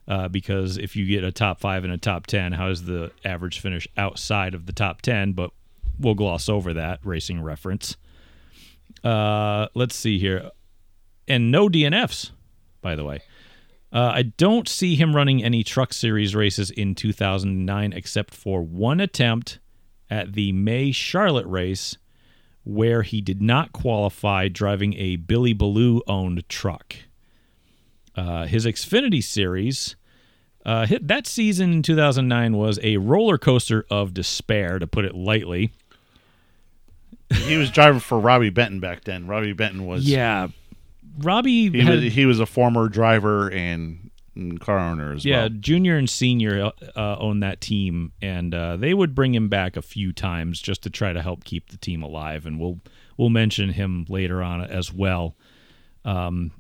Uh, 0.08 0.28
because 0.28 0.78
if 0.78 0.94
you 0.94 1.04
get 1.04 1.24
a 1.24 1.32
top 1.32 1.58
five 1.58 1.82
and 1.82 1.92
a 1.92 1.98
top 1.98 2.26
10, 2.26 2.52
how 2.52 2.68
is 2.68 2.84
the 2.84 3.10
average 3.24 3.58
finish 3.58 3.88
outside 3.96 4.54
of 4.54 4.66
the 4.66 4.72
top 4.72 5.02
10? 5.02 5.32
But 5.32 5.50
we'll 5.98 6.14
gloss 6.14 6.48
over 6.48 6.72
that 6.74 7.00
racing 7.02 7.42
reference. 7.42 7.96
Uh, 9.02 9.66
let's 9.74 9.96
see 9.96 10.18
here. 10.18 10.50
And 11.26 11.50
no 11.50 11.68
DNFs, 11.68 12.30
by 12.82 12.94
the 12.94 13.04
way. 13.04 13.20
Uh, 13.92 14.12
I 14.14 14.22
don't 14.22 14.68
see 14.68 14.94
him 14.94 15.14
running 15.14 15.42
any 15.42 15.64
Truck 15.64 15.92
Series 15.92 16.34
races 16.34 16.70
in 16.70 16.94
2009 16.94 17.92
except 17.92 18.34
for 18.34 18.62
one 18.62 19.00
attempt 19.00 19.58
at 20.10 20.34
the 20.34 20.52
May 20.52 20.92
Charlotte 20.92 21.46
race 21.46 21.96
where 22.64 23.02
he 23.02 23.20
did 23.20 23.40
not 23.40 23.72
qualify 23.72 24.48
driving 24.48 24.94
a 24.94 25.16
Billy 25.16 25.54
Ballew 25.54 26.00
owned 26.08 26.48
truck. 26.48 26.96
Uh, 28.16 28.46
his 28.46 28.64
Xfinity 28.64 29.22
Series, 29.22 29.94
uh, 30.64 30.87
hit, 30.87 31.07
that 31.07 31.26
season 31.26 31.72
in 31.72 31.83
2009 31.83 32.57
was 32.57 32.79
a 32.83 32.96
roller 32.96 33.37
coaster 33.38 33.85
of 33.90 34.14
despair, 34.14 34.79
to 34.79 34.87
put 34.87 35.05
it 35.05 35.14
lightly. 35.14 35.70
he 37.33 37.57
was 37.57 37.70
driving 37.70 38.00
for 38.00 38.18
Robbie 38.18 38.50
Benton 38.50 38.81
back 38.81 39.05
then. 39.05 39.26
Robbie 39.26 39.52
Benton 39.52 39.87
was 39.87 40.09
Yeah. 40.09 40.48
Robbie 41.18 41.70
he 41.70 41.81
had, 41.81 42.02
was 42.05 42.12
he 42.14 42.26
was 42.26 42.40
a 42.40 42.46
former 42.46 42.88
driver 42.88 43.48
and, 43.50 44.11
and 44.35 44.61
car 44.61 44.79
owner 44.79 45.12
as 45.14 45.24
Yeah, 45.24 45.37
well. 45.37 45.42
Yeah, 45.50 45.57
junior 45.61 45.96
and 45.96 46.09
senior 46.11 46.72
uh, 46.94 47.16
owned 47.18 47.42
that 47.42 47.61
team, 47.61 48.12
and 48.20 48.55
uh, 48.55 48.76
they 48.76 48.92
would 48.92 49.14
bring 49.14 49.35
him 49.35 49.48
back 49.48 49.76
a 49.76 49.83
few 49.83 50.12
times 50.12 50.61
just 50.61 50.83
to 50.83 50.90
try 50.90 51.12
to 51.14 51.22
help 51.22 51.44
keep 51.44 51.70
the 51.70 51.79
team 51.79 52.02
alive. 52.02 52.44
And 52.46 52.61
we'll 52.61 52.81
we'll 53.16 53.31
mention 53.31 53.70
him 53.70 54.05
later 54.09 54.42
on 54.42 54.61
as 54.62 54.92
well. 54.92 55.37
Um, 56.05 56.52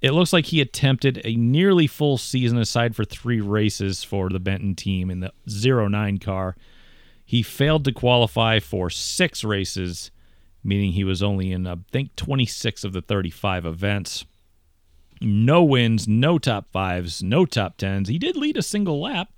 it 0.00 0.12
looks 0.12 0.32
like 0.32 0.46
he 0.46 0.60
attempted 0.60 1.20
a 1.24 1.36
nearly 1.36 1.86
full 1.86 2.18
season 2.18 2.58
aside 2.58 2.94
for 2.94 3.04
three 3.04 3.40
races 3.40 4.04
for 4.04 4.28
the 4.28 4.40
Benton 4.40 4.74
team 4.74 5.10
in 5.10 5.20
the 5.20 5.32
09 5.46 6.18
car. 6.18 6.56
He 7.24 7.42
failed 7.42 7.84
to 7.84 7.92
qualify 7.92 8.60
for 8.60 8.88
six 8.90 9.42
races, 9.42 10.10
meaning 10.62 10.92
he 10.92 11.04
was 11.04 11.22
only 11.22 11.50
in, 11.50 11.66
I 11.66 11.76
think, 11.90 12.14
26 12.16 12.84
of 12.84 12.92
the 12.92 13.02
35 13.02 13.66
events 13.66 14.24
no 15.20 15.62
wins, 15.62 16.06
no 16.06 16.38
top 16.38 16.70
fives, 16.72 17.22
no 17.22 17.46
top 17.46 17.76
tens. 17.76 18.08
He 18.08 18.18
did 18.18 18.36
lead 18.36 18.56
a 18.56 18.62
single 18.62 19.00
lap. 19.00 19.28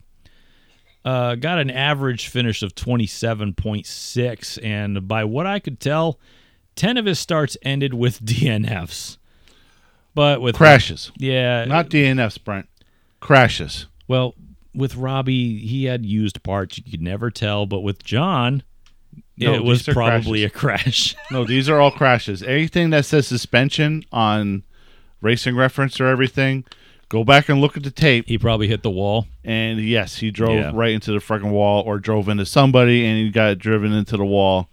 Uh, 1.04 1.36
got 1.36 1.58
an 1.58 1.70
average 1.70 2.28
finish 2.28 2.62
of 2.62 2.74
27.6, 2.74 4.64
and 4.64 5.08
by 5.08 5.24
what 5.24 5.46
I 5.46 5.58
could 5.58 5.80
tell, 5.80 6.18
10 6.76 6.96
of 6.96 7.06
his 7.06 7.18
starts 7.18 7.56
ended 7.62 7.94
with 7.94 8.20
DNFs. 8.24 9.17
But 10.18 10.40
with 10.40 10.56
Crashes, 10.56 11.12
yeah, 11.16 11.64
not 11.64 11.90
DNFs, 11.90 12.42
Brent. 12.42 12.68
Crashes. 13.20 13.86
well 14.08 14.34
with 14.74 14.96
Robbie, 14.96 15.58
he 15.64 15.84
had 15.84 16.04
used 16.04 16.42
parts. 16.42 16.76
You 16.78 16.90
could 16.90 17.00
never 17.02 17.30
tell. 17.30 17.66
But 17.66 17.80
with 17.82 18.02
John, 18.02 18.64
No, 19.36 19.54
it 19.54 19.62
was 19.62 19.84
probably 19.84 20.42
a 20.42 20.50
crash. 20.50 21.14
No, 21.30 21.44
these 21.44 21.68
are 21.68 21.78
all 21.80 21.92
crashes. 21.92 22.42
Anything 22.42 22.90
that 22.90 23.04
says 23.04 23.28
suspension 23.28 24.02
on 24.12 24.64
racing 25.20 25.54
reference 25.56 26.00
or 26.00 26.06
everything, 26.06 26.64
go 27.08 27.22
back 27.22 27.48
and 27.48 27.60
look 27.60 27.76
at 27.76 27.82
the 27.84 27.90
tape. 27.92 28.26
he 28.26 28.38
probably 28.38 28.66
hit 28.66 28.82
the 28.82 28.90
wall. 28.90 29.26
And 29.44 29.78
yes, 29.80 30.16
he 30.16 30.30
drove 30.32 30.56
Yeah. 30.58 30.70
right 30.74 30.92
into 30.92 31.12
the 31.12 31.20
fucking 31.20 31.50
wall 31.52 31.82
or 31.84 31.98
drove 32.00 32.28
into 32.28 32.44
somebody 32.44 33.04
and 33.06 33.18
he 33.18 33.30
got 33.30 33.58
driven 33.58 33.92
into 33.92 34.16
the 34.16 34.24
wall. 34.24 34.68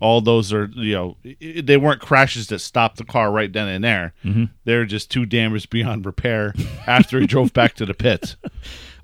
All 0.00 0.20
those 0.20 0.52
are, 0.52 0.70
you 0.74 0.94
know, 0.94 1.16
they 1.62 1.76
weren't 1.76 2.00
crashes 2.00 2.46
that 2.48 2.60
stopped 2.60 2.96
the 2.96 3.04
car 3.04 3.30
right 3.30 3.52
then 3.52 3.68
and 3.68 3.84
there. 3.84 4.14
Mm-hmm. 4.24 4.44
They're 4.64 4.86
just 4.86 5.10
too 5.10 5.26
damaged 5.26 5.68
beyond 5.70 6.06
repair 6.06 6.54
after 6.86 7.20
he 7.20 7.26
drove 7.26 7.52
back 7.52 7.74
to 7.74 7.86
the 7.86 7.94
pits. 7.94 8.36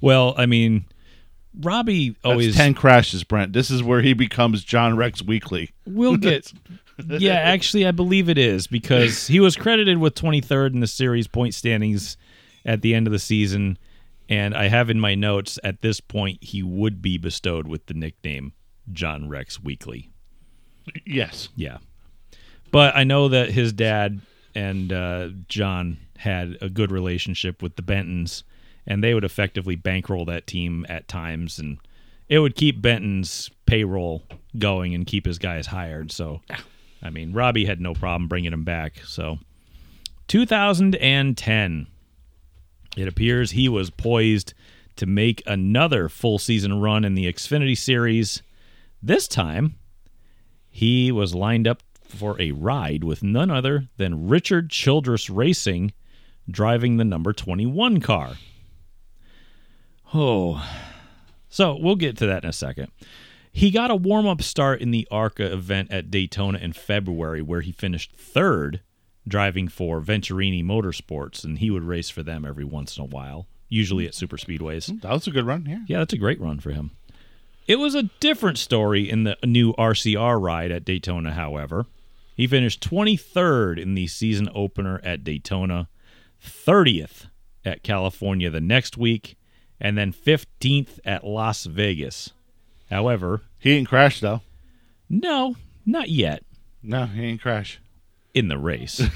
Well, 0.00 0.34
I 0.36 0.44
mean, 0.44 0.84
Robbie 1.58 2.10
That's 2.10 2.24
always 2.24 2.56
10 2.56 2.74
crashes, 2.74 3.24
Brent. 3.24 3.52
This 3.52 3.70
is 3.70 3.82
where 3.82 4.02
he 4.02 4.12
becomes 4.12 4.62
John 4.62 4.96
Rex 4.96 5.22
Weekly. 5.22 5.70
we'll 5.86 6.16
get. 6.18 6.52
yeah, 7.06 7.34
actually, 7.34 7.86
I 7.86 7.92
believe 7.92 8.28
it 8.28 8.38
is 8.38 8.66
because 8.66 9.26
he 9.26 9.40
was 9.40 9.56
credited 9.56 9.98
with 9.98 10.14
23rd 10.14 10.74
in 10.74 10.80
the 10.80 10.86
series 10.86 11.26
point 11.28 11.54
standings 11.54 12.16
at 12.64 12.82
the 12.82 12.94
end 12.94 13.06
of 13.06 13.12
the 13.12 13.18
season, 13.18 13.78
and 14.28 14.54
I 14.54 14.68
have 14.68 14.90
in 14.90 15.00
my 15.00 15.14
notes 15.14 15.58
at 15.64 15.80
this 15.80 16.00
point 16.00 16.42
he 16.42 16.62
would 16.62 17.00
be 17.00 17.16
bestowed 17.16 17.66
with 17.66 17.86
the 17.86 17.94
nickname 17.94 18.52
John 18.92 19.28
Rex 19.28 19.62
Weekly. 19.62 20.10
Yes. 21.04 21.48
Yeah. 21.56 21.78
But 22.70 22.96
I 22.96 23.04
know 23.04 23.28
that 23.28 23.50
his 23.50 23.72
dad 23.72 24.20
and 24.54 24.92
uh, 24.92 25.28
John 25.48 25.98
had 26.16 26.56
a 26.60 26.68
good 26.68 26.90
relationship 26.90 27.62
with 27.62 27.76
the 27.76 27.82
Bentons, 27.82 28.42
and 28.86 29.02
they 29.02 29.14
would 29.14 29.24
effectively 29.24 29.76
bankroll 29.76 30.24
that 30.26 30.46
team 30.46 30.86
at 30.88 31.08
times, 31.08 31.58
and 31.58 31.78
it 32.28 32.38
would 32.38 32.56
keep 32.56 32.80
Benton's 32.80 33.50
payroll 33.66 34.22
going 34.58 34.94
and 34.94 35.06
keep 35.06 35.26
his 35.26 35.38
guys 35.38 35.66
hired. 35.66 36.10
So, 36.10 36.40
I 37.02 37.10
mean, 37.10 37.32
Robbie 37.32 37.66
had 37.66 37.80
no 37.80 37.94
problem 37.94 38.28
bringing 38.28 38.52
him 38.52 38.64
back. 38.64 39.00
So, 39.04 39.38
2010, 40.28 41.86
it 42.96 43.08
appears 43.08 43.50
he 43.50 43.68
was 43.68 43.90
poised 43.90 44.54
to 44.96 45.06
make 45.06 45.42
another 45.46 46.08
full 46.08 46.38
season 46.38 46.80
run 46.80 47.04
in 47.04 47.14
the 47.14 47.30
Xfinity 47.30 47.76
Series. 47.76 48.42
This 49.02 49.28
time, 49.28 49.76
he 50.76 51.10
was 51.10 51.34
lined 51.34 51.66
up 51.66 51.82
for 52.02 52.38
a 52.38 52.52
ride 52.52 53.02
with 53.02 53.22
none 53.22 53.50
other 53.50 53.88
than 53.96 54.28
Richard 54.28 54.68
Childress 54.68 55.30
Racing 55.30 55.94
driving 56.50 56.98
the 56.98 57.04
number 57.04 57.32
21 57.32 58.02
car. 58.02 58.34
Oh. 60.12 60.62
So 61.48 61.78
we'll 61.80 61.96
get 61.96 62.18
to 62.18 62.26
that 62.26 62.44
in 62.44 62.50
a 62.50 62.52
second. 62.52 62.92
He 63.50 63.70
got 63.70 63.90
a 63.90 63.96
warm 63.96 64.26
up 64.26 64.42
start 64.42 64.82
in 64.82 64.90
the 64.90 65.08
ARCA 65.10 65.50
event 65.50 65.90
at 65.90 66.10
Daytona 66.10 66.58
in 66.58 66.74
February, 66.74 67.40
where 67.40 67.62
he 67.62 67.72
finished 67.72 68.14
third 68.14 68.82
driving 69.26 69.68
for 69.68 70.02
Venturini 70.02 70.62
Motorsports, 70.62 71.42
and 71.42 71.58
he 71.58 71.70
would 71.70 71.84
race 71.84 72.10
for 72.10 72.22
them 72.22 72.44
every 72.44 72.66
once 72.66 72.98
in 72.98 73.02
a 73.02 73.06
while, 73.06 73.48
usually 73.70 74.06
at 74.06 74.14
super 74.14 74.36
speedways. 74.36 75.00
That 75.00 75.10
was 75.10 75.26
a 75.26 75.30
good 75.30 75.46
run. 75.46 75.64
Yeah. 75.66 75.84
Yeah, 75.86 75.98
that's 76.00 76.12
a 76.12 76.18
great 76.18 76.38
run 76.38 76.60
for 76.60 76.72
him. 76.72 76.90
It 77.66 77.78
was 77.78 77.94
a 77.94 78.04
different 78.20 78.58
story 78.58 79.08
in 79.10 79.24
the 79.24 79.36
new 79.44 79.72
RCR 79.74 80.40
ride 80.40 80.70
at 80.70 80.84
Daytona, 80.84 81.32
however. 81.32 81.86
He 82.34 82.46
finished 82.46 82.88
23rd 82.88 83.80
in 83.80 83.94
the 83.94 84.06
season 84.06 84.48
opener 84.54 85.00
at 85.02 85.24
Daytona, 85.24 85.88
30th 86.44 87.26
at 87.64 87.82
California 87.82 88.50
the 88.50 88.60
next 88.60 88.96
week, 88.96 89.36
and 89.80 89.96
then 89.98 90.12
15th 90.12 90.98
at 91.04 91.24
Las 91.26 91.64
Vegas. 91.64 92.32
However, 92.90 93.42
He 93.58 93.74
didn't 93.74 93.88
crash, 93.88 94.20
though. 94.20 94.42
no, 95.08 95.56
not 95.84 96.08
yet 96.08 96.44
No, 96.82 97.06
he 97.06 97.22
didn't 97.22 97.40
crash. 97.40 97.80
in 98.34 98.48
the 98.48 98.58
race. 98.58 99.00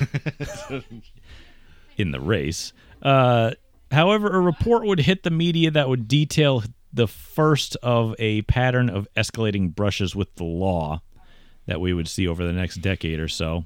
in 1.96 2.10
the 2.10 2.20
race. 2.20 2.72
Uh, 3.02 3.52
however, 3.92 4.28
a 4.30 4.40
report 4.40 4.84
would 4.86 5.00
hit 5.00 5.22
the 5.22 5.30
media 5.30 5.70
that 5.70 5.88
would 5.88 6.08
detail 6.08 6.64
the 6.92 7.08
first 7.08 7.76
of 7.82 8.14
a 8.18 8.42
pattern 8.42 8.88
of 8.88 9.08
escalating 9.16 9.74
brushes 9.74 10.14
with 10.14 10.34
the 10.36 10.44
law 10.44 11.02
that 11.66 11.80
we 11.80 11.92
would 11.92 12.08
see 12.08 12.26
over 12.26 12.44
the 12.44 12.52
next 12.52 12.76
decade 12.76 13.20
or 13.20 13.28
so. 13.28 13.64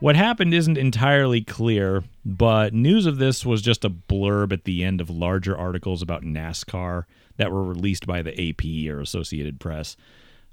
What 0.00 0.16
happened 0.16 0.52
isn't 0.52 0.78
entirely 0.78 1.42
clear, 1.42 2.02
but 2.24 2.74
news 2.74 3.06
of 3.06 3.18
this 3.18 3.46
was 3.46 3.62
just 3.62 3.84
a 3.84 3.90
blurb 3.90 4.52
at 4.52 4.64
the 4.64 4.82
end 4.82 5.00
of 5.00 5.10
larger 5.10 5.56
articles 5.56 6.02
about 6.02 6.22
NASCAR 6.22 7.04
that 7.36 7.52
were 7.52 7.62
released 7.62 8.06
by 8.06 8.22
the 8.22 8.32
AP 8.32 8.92
or 8.92 9.00
Associated 9.00 9.60
Press. 9.60 9.96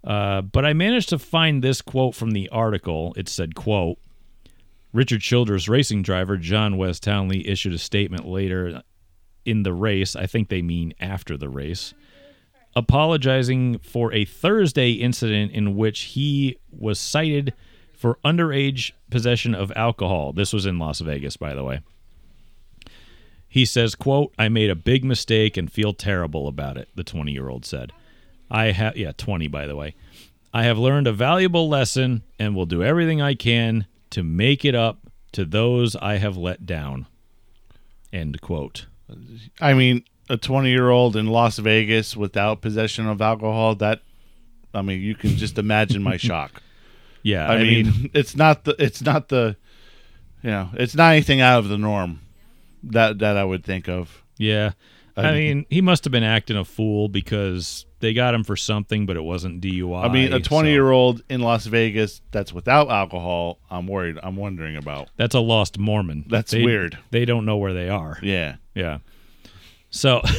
Uh, 0.04 0.42
but 0.42 0.66
I 0.66 0.74
managed 0.74 1.10
to 1.10 1.20
find 1.20 1.64
this 1.64 1.82
quote 1.82 2.14
from 2.14 2.32
the 2.32 2.48
article. 2.50 3.14
It 3.18 3.28
said, 3.28 3.56
quote, 3.56 3.98
Richard 4.94 5.22
Childress 5.22 5.68
racing 5.68 6.04
driver 6.04 6.38
John 6.38 6.78
Wes 6.78 7.00
Townley 7.00 7.48
issued 7.48 7.74
a 7.74 7.80
statement 7.80 8.28
later 8.28 8.84
in 9.46 9.64
the 9.64 9.74
race. 9.74 10.16
I 10.16 10.26
think 10.26 10.50
they 10.50 10.62
mean 10.62 10.94
after 11.00 11.38
the 11.38 11.50
race, 11.50 11.94
apologizing 12.76 13.80
for 13.80 14.14
a 14.14 14.26
Thursday 14.26 14.92
incident 14.92 15.52
in 15.52 15.76
which 15.76 16.02
he 16.02 16.58
was 16.72 17.00
cited 17.00 17.54
for 17.94 18.18
underage 18.24 18.92
possession 19.10 19.54
of 19.54 19.72
alcohol. 19.76 20.32
This 20.32 20.54
was 20.54 20.66
in 20.66 20.80
Las 20.80 21.00
Vegas, 21.00 21.36
by 21.36 21.54
the 21.54 21.64
way. 21.64 21.82
He 23.48 23.66
says, 23.66 23.96
quote, 23.96 24.34
I 24.38 24.48
made 24.48 24.70
a 24.70 24.76
big 24.76 25.04
mistake 25.04 25.58
and 25.58 25.72
feel 25.72 25.94
terrible 25.94 26.48
about 26.48 26.78
it, 26.78 26.88
the 26.96 27.04
20 27.04 27.32
year 27.32 27.50
old 27.50 27.66
said. 27.66 27.92
I 28.50 28.72
have, 28.72 28.96
yeah, 28.96 29.12
20, 29.18 29.48
by 29.48 29.68
the 29.68 29.76
way. 29.76 29.96
I 30.54 30.64
have 30.64 30.78
learned 30.78 31.08
a 31.08 31.14
valuable 31.14 31.68
lesson 31.68 32.24
and 32.40 32.56
will 32.56 32.66
do 32.66 32.84
everything 32.84 33.22
I 33.22 33.34
can 33.36 33.86
to 34.12 34.24
make 34.24 34.64
it 34.66 34.76
up 34.76 35.00
to 35.34 35.46
those 35.46 35.96
I 35.96 36.18
have 36.18 36.38
let 36.38 36.66
down. 36.66 37.08
End 38.12 38.42
quote. 38.42 38.88
I 39.60 39.74
mean, 39.74 40.04
a 40.30 40.38
20 40.38 40.70
year 40.70 40.90
old 40.90 41.16
in 41.16 41.28
Las 41.28 41.58
Vegas 41.58 42.16
without 42.16 42.62
possession 42.62 43.08
of 43.08 43.22
alcohol, 43.22 43.76
that, 43.76 44.02
I 44.74 44.82
mean, 44.82 45.02
you 45.02 45.16
can 45.16 45.32
just 45.32 45.58
imagine 45.58 46.04
my 46.04 46.18
shock. 46.18 46.62
Yeah, 47.24 47.50
I, 47.50 47.64
mean, 47.64 48.12
it's 48.14 48.36
not 48.36 48.64
the, 48.64 48.76
it's 48.80 49.02
not 49.02 49.30
the, 49.30 49.56
you 50.42 50.50
know, 50.50 50.70
it's 50.74 50.96
not 50.96 51.14
anything 51.14 51.42
out 51.42 51.60
of 51.60 51.70
the 51.70 51.78
norm 51.78 52.22
that, 52.84 53.20
that 53.20 53.38
I 53.38 53.44
would 53.44 53.64
think 53.64 53.90
of. 53.90 54.24
yeah. 54.38 54.72
I, 55.18 55.28
I 55.28 55.34
mean, 55.34 55.66
he 55.70 55.82
must 55.82 56.06
have 56.06 56.12
been 56.12 56.24
acting 56.24 56.56
a 56.56 56.64
fool 56.64 57.10
because 57.10 57.86
they 58.00 58.14
got 58.14 58.34
him 58.34 58.44
for 58.44 58.56
something, 58.56 59.06
but 59.06 59.18
it 59.18 59.24
wasn't 59.24 59.62
DUI. 59.62 60.04
I 60.06 60.08
mean, 60.08 60.30
a 60.34 60.38
so 60.38 60.40
20 60.40 60.72
year 60.72 60.90
old 60.92 61.22
in 61.30 61.42
Las 61.42 61.66
Vegas 61.66 62.22
that's 62.32 62.54
without 62.54 62.90
alcohol, 62.90 63.60
I'm 63.70 63.88
worried, 63.88 64.18
I'm 64.22 64.36
wondering 64.36 64.78
about. 64.78 65.10
That's 65.18 65.36
a 65.36 65.40
lost 65.40 65.78
Mormon. 65.78 66.26
That's 66.30 66.52
They- 66.52 66.64
weird. 66.64 66.98
They 67.12 67.26
don't 67.26 67.46
know 67.46 67.58
where 67.58 67.74
they 67.74 67.90
are. 67.90 68.18
Yeah. 68.22 68.56
Yeah. 68.74 69.00
So 69.90 70.22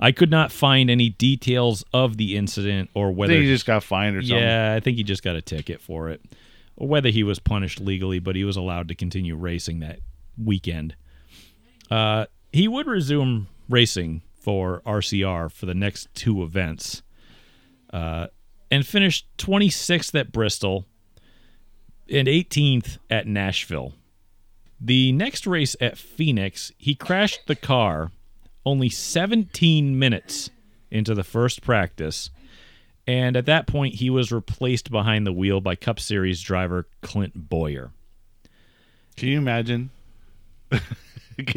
I 0.00 0.12
could 0.12 0.30
not 0.30 0.50
find 0.50 0.90
any 0.90 1.10
details 1.10 1.84
of 1.92 2.16
the 2.16 2.36
incident 2.36 2.90
or 2.94 3.12
whether 3.12 3.34
he 3.34 3.46
just 3.46 3.66
got 3.66 3.82
fined 3.84 4.16
or 4.16 4.22
something. 4.22 4.38
Yeah, 4.38 4.74
I 4.74 4.80
think 4.80 4.96
he 4.96 5.04
just 5.04 5.22
got 5.22 5.36
a 5.36 5.42
ticket 5.42 5.80
for 5.80 6.08
it. 6.08 6.22
Or 6.76 6.88
whether 6.88 7.10
he 7.10 7.22
was 7.22 7.38
punished 7.38 7.80
legally, 7.80 8.18
but 8.18 8.34
he 8.34 8.44
was 8.44 8.56
allowed 8.56 8.88
to 8.88 8.94
continue 8.94 9.36
racing 9.36 9.80
that 9.80 10.00
weekend. 10.42 10.96
Uh, 11.90 12.26
he 12.52 12.66
would 12.66 12.86
resume 12.86 13.48
racing 13.68 14.22
for 14.40 14.82
RCR 14.86 15.52
for 15.52 15.66
the 15.66 15.74
next 15.74 16.08
two 16.14 16.42
events 16.42 17.02
uh, 17.92 18.28
and 18.70 18.86
finished 18.86 19.26
26th 19.38 20.18
at 20.18 20.32
Bristol 20.32 20.86
and 22.10 22.26
18th 22.26 22.98
at 23.08 23.26
Nashville. 23.26 23.92
The 24.80 25.12
next 25.12 25.46
race 25.46 25.76
at 25.80 25.98
Phoenix, 25.98 26.72
he 26.78 26.94
crashed 26.94 27.46
the 27.46 27.54
car 27.54 28.10
only 28.64 28.88
17 28.88 29.98
minutes 29.98 30.50
into 30.90 31.14
the 31.14 31.24
first 31.24 31.62
practice. 31.62 32.30
And 33.06 33.36
at 33.36 33.46
that 33.46 33.66
point, 33.66 33.96
he 33.96 34.10
was 34.10 34.32
replaced 34.32 34.90
behind 34.90 35.26
the 35.26 35.32
wheel 35.32 35.60
by 35.60 35.74
Cup 35.74 36.00
Series 36.00 36.40
driver 36.40 36.86
Clint 37.02 37.48
Bowyer. 37.48 37.90
Can 39.16 39.28
you 39.28 39.38
imagine? 39.38 39.90
Can 40.70 40.80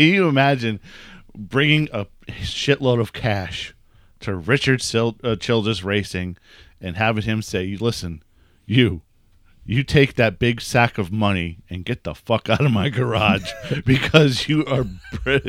you 0.05 0.27
imagine 0.27 0.79
bringing 1.35 1.89
a 1.91 2.05
shitload 2.27 2.99
of 2.99 3.13
cash 3.13 3.73
to 4.21 4.35
Richard 4.35 4.81
Sil- 4.81 5.19
uh, 5.23 5.35
Childress 5.35 5.83
Racing 5.83 6.37
and 6.79 6.95
having 6.97 7.23
him 7.23 7.41
say, 7.41 7.75
"Listen, 7.79 8.23
you, 8.65 9.01
you 9.65 9.83
take 9.83 10.15
that 10.15 10.39
big 10.39 10.61
sack 10.61 10.97
of 10.97 11.11
money 11.11 11.59
and 11.69 11.85
get 11.85 12.03
the 12.03 12.13
fuck 12.15 12.49
out 12.49 12.63
of 12.65 12.71
my 12.71 12.89
garage 12.89 13.51
because 13.85 14.47
you 14.47 14.65
are 14.65 14.85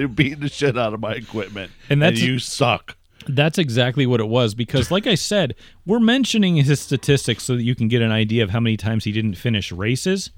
beating 0.08 0.40
the 0.40 0.48
shit 0.48 0.76
out 0.78 0.94
of 0.94 1.00
my 1.00 1.12
equipment 1.14 1.72
And 1.90 2.00
that's- 2.02 2.22
you 2.22 2.38
suck." 2.38 2.96
That's 3.26 3.56
exactly 3.56 4.04
what 4.04 4.20
it 4.20 4.28
was 4.28 4.54
because, 4.54 4.90
like 4.90 5.06
I 5.06 5.14
said, 5.14 5.54
we're 5.86 5.98
mentioning 5.98 6.56
his 6.56 6.78
statistics 6.78 7.42
so 7.44 7.56
that 7.56 7.62
you 7.62 7.74
can 7.74 7.88
get 7.88 8.02
an 8.02 8.12
idea 8.12 8.44
of 8.44 8.50
how 8.50 8.60
many 8.60 8.76
times 8.76 9.04
he 9.04 9.12
didn't 9.12 9.36
finish 9.36 9.72
races. 9.72 10.28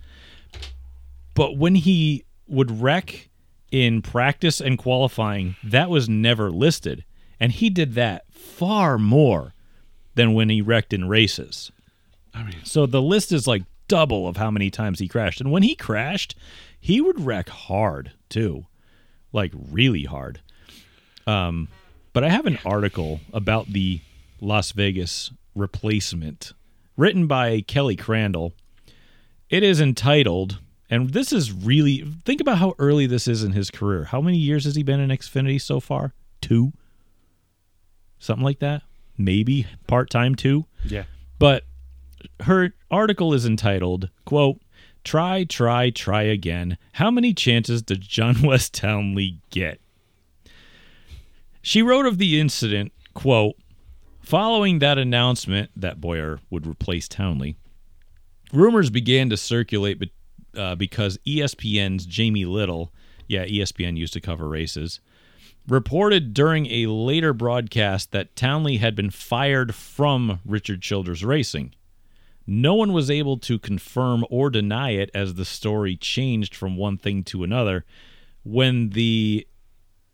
But 1.35 1.57
when 1.59 1.75
he 1.75 2.25
would 2.47 2.81
wreck 2.81 3.29
in 3.71 4.03
practice 4.03 4.61
and 4.61 4.79
qualifying, 4.79 5.57
that 5.65 5.91
was 5.91 6.09
never 6.09 6.51
listed. 6.51 7.05
And 7.39 7.53
he 7.53 7.71
did 7.71 7.95
that 7.95 8.25
far 8.31 8.99
more 8.99 9.55
than 10.15 10.35
when 10.35 10.49
he 10.49 10.63
wrecked 10.63 10.93
in 10.93 11.09
races. 11.09 11.71
I 12.35 12.43
mean, 12.43 12.57
So 12.65 12.87
the 12.87 13.03
list 13.03 13.33
is 13.33 13.47
like 13.47 13.63
double 13.89 14.27
of 14.27 14.37
how 14.37 14.51
many 14.51 14.71
times 14.71 14.99
he 14.99 15.09
crashed. 15.09 15.41
And 15.41 15.51
when 15.51 15.63
he 15.63 15.75
crashed, 15.75 16.35
he 16.81 17.01
would 17.01 17.21
wreck 17.21 17.49
hard 17.49 18.13
too, 18.29 18.67
like 19.33 19.53
really 19.55 20.05
hard. 20.05 20.41
Um, 21.27 21.69
but 22.13 22.25
I 22.25 22.29
have 22.29 22.47
an 22.47 22.59
article 22.65 23.21
about 23.33 23.69
the 23.69 24.01
Las 24.41 24.73
Vegas 24.73 25.33
replacement 25.55 26.53
written 26.97 27.27
by 27.27 27.61
Kelly 27.63 27.97
Crandall. 27.97 28.53
It 29.51 29.63
is 29.63 29.81
entitled, 29.81 30.61
and 30.91 31.11
this 31.11 31.33
is 31.33 31.53
really 31.53 32.05
think 32.25 32.41
about 32.41 32.59
how 32.59 32.75
early 32.79 33.07
this 33.07 33.27
is 33.27 33.43
in 33.43 33.53
his 33.53 33.71
career. 33.71 34.05
How 34.05 34.21
many 34.21 34.39
years 34.39 34.65
has 34.65 34.77
he 34.77 34.83
been 34.83 35.01
in 35.01 35.11
Xfinity 35.11 35.61
so 35.61 35.81
far? 35.81 36.15
Two, 36.41 36.73
something 38.19 38.45
like 38.45 38.61
that. 38.61 38.83
Maybe 39.19 39.67
part 39.87 40.11
time 40.11 40.35
two. 40.35 40.67
yeah. 40.85 41.05
But 41.39 41.65
her 42.41 42.73
article 42.91 43.35
is 43.35 43.47
entitled, 43.47 44.11
quote, 44.25 44.61
Try, 45.05 45.45
try, 45.45 45.91
try 45.91 46.23
again. 46.23 46.79
How 46.93 47.11
many 47.13 47.33
chances 47.33 47.81
does 47.83 47.99
John 47.99 48.43
Wes 48.43 48.69
Townley 48.69 49.39
get? 49.51 49.81
She 51.63 51.83
wrote 51.83 52.07
of 52.07 52.19
the 52.19 52.41
incident, 52.41 52.93
quote, 53.15 53.57
Following 54.21 54.81
that 54.81 54.99
announcement 54.99 55.71
that 55.77 56.01
Bowyer 56.01 56.41
would 56.51 56.67
replace 56.67 57.07
Townley, 57.07 57.57
rumors 58.53 58.91
began 58.91 59.31
to 59.31 59.37
circulate 59.37 60.01
uh, 60.57 60.75
because 60.75 61.19
ESPN's 61.27 62.07
Jamie 62.07 62.45
Little, 62.45 62.93
yeah, 63.29 63.45
ESPN 63.45 63.97
used 63.97 64.13
to 64.15 64.21
cover 64.21 64.49
races, 64.49 65.01
reported 65.69 66.33
during 66.33 66.67
a 66.67 66.87
later 66.87 67.33
broadcast 67.33 68.13
that 68.13 68.37
Townley 68.37 68.77
had 68.77 68.95
been 68.95 69.11
fired 69.11 69.75
from 69.75 70.41
Richard 70.45 70.83
Childress 70.83 71.23
Racing. 71.23 71.75
No 72.47 72.75
one 72.75 72.93
was 72.93 73.11
able 73.11 73.39
to 73.39 73.59
confirm 73.59 74.25
or 74.31 74.51
deny 74.51 74.91
it 74.91 75.11
as 75.13 75.35
the 75.35 75.45
story 75.45 75.97
changed 75.97 76.55
from 76.55 76.77
one 76.77 76.97
thing 76.97 77.25
to 77.25 77.43
another 77.43 77.85
when 78.45 78.91
the 78.91 79.47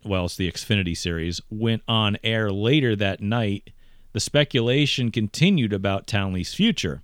well, 0.05 0.25
it's 0.25 0.37
the 0.37 0.51
Xfinity 0.51 0.97
series 0.97 1.41
went 1.49 1.83
on 1.87 2.17
air 2.25 2.51
later 2.51 2.97
that 2.97 3.21
night. 3.21 3.71
The 4.13 4.21
speculation 4.21 5.11
continued 5.11 5.73
about 5.73 6.07
Townley's 6.07 6.55
future. 6.55 7.03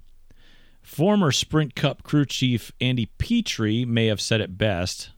Former 0.88 1.30
Sprint 1.32 1.74
Cup 1.74 2.02
crew 2.02 2.24
chief 2.24 2.72
Andy 2.80 3.06
Petree 3.18 3.84
may 3.84 4.06
have 4.06 4.22
said 4.22 4.40
it 4.40 4.56
best. 4.56 5.10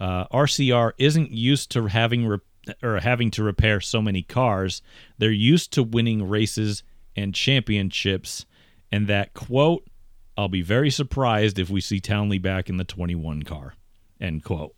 Uh, 0.00 0.28
RCR 0.28 0.92
isn't 0.96 1.32
used 1.32 1.72
to 1.72 1.86
having 1.86 2.24
re- 2.24 2.38
or 2.84 3.00
having 3.00 3.32
to 3.32 3.42
repair 3.42 3.80
so 3.80 4.00
many 4.00 4.22
cars. 4.22 4.80
They're 5.18 5.32
used 5.32 5.72
to 5.72 5.82
winning 5.82 6.28
races 6.28 6.84
and 7.16 7.34
championships, 7.34 8.46
and 8.92 9.08
that 9.08 9.34
quote, 9.34 9.84
"I'll 10.36 10.48
be 10.48 10.62
very 10.62 10.88
surprised 10.88 11.58
if 11.58 11.68
we 11.68 11.80
see 11.80 11.98
Townley 11.98 12.38
back 12.38 12.70
in 12.70 12.76
the 12.76 12.84
21 12.84 13.42
car." 13.42 13.74
End 14.20 14.44
quote. 14.44 14.76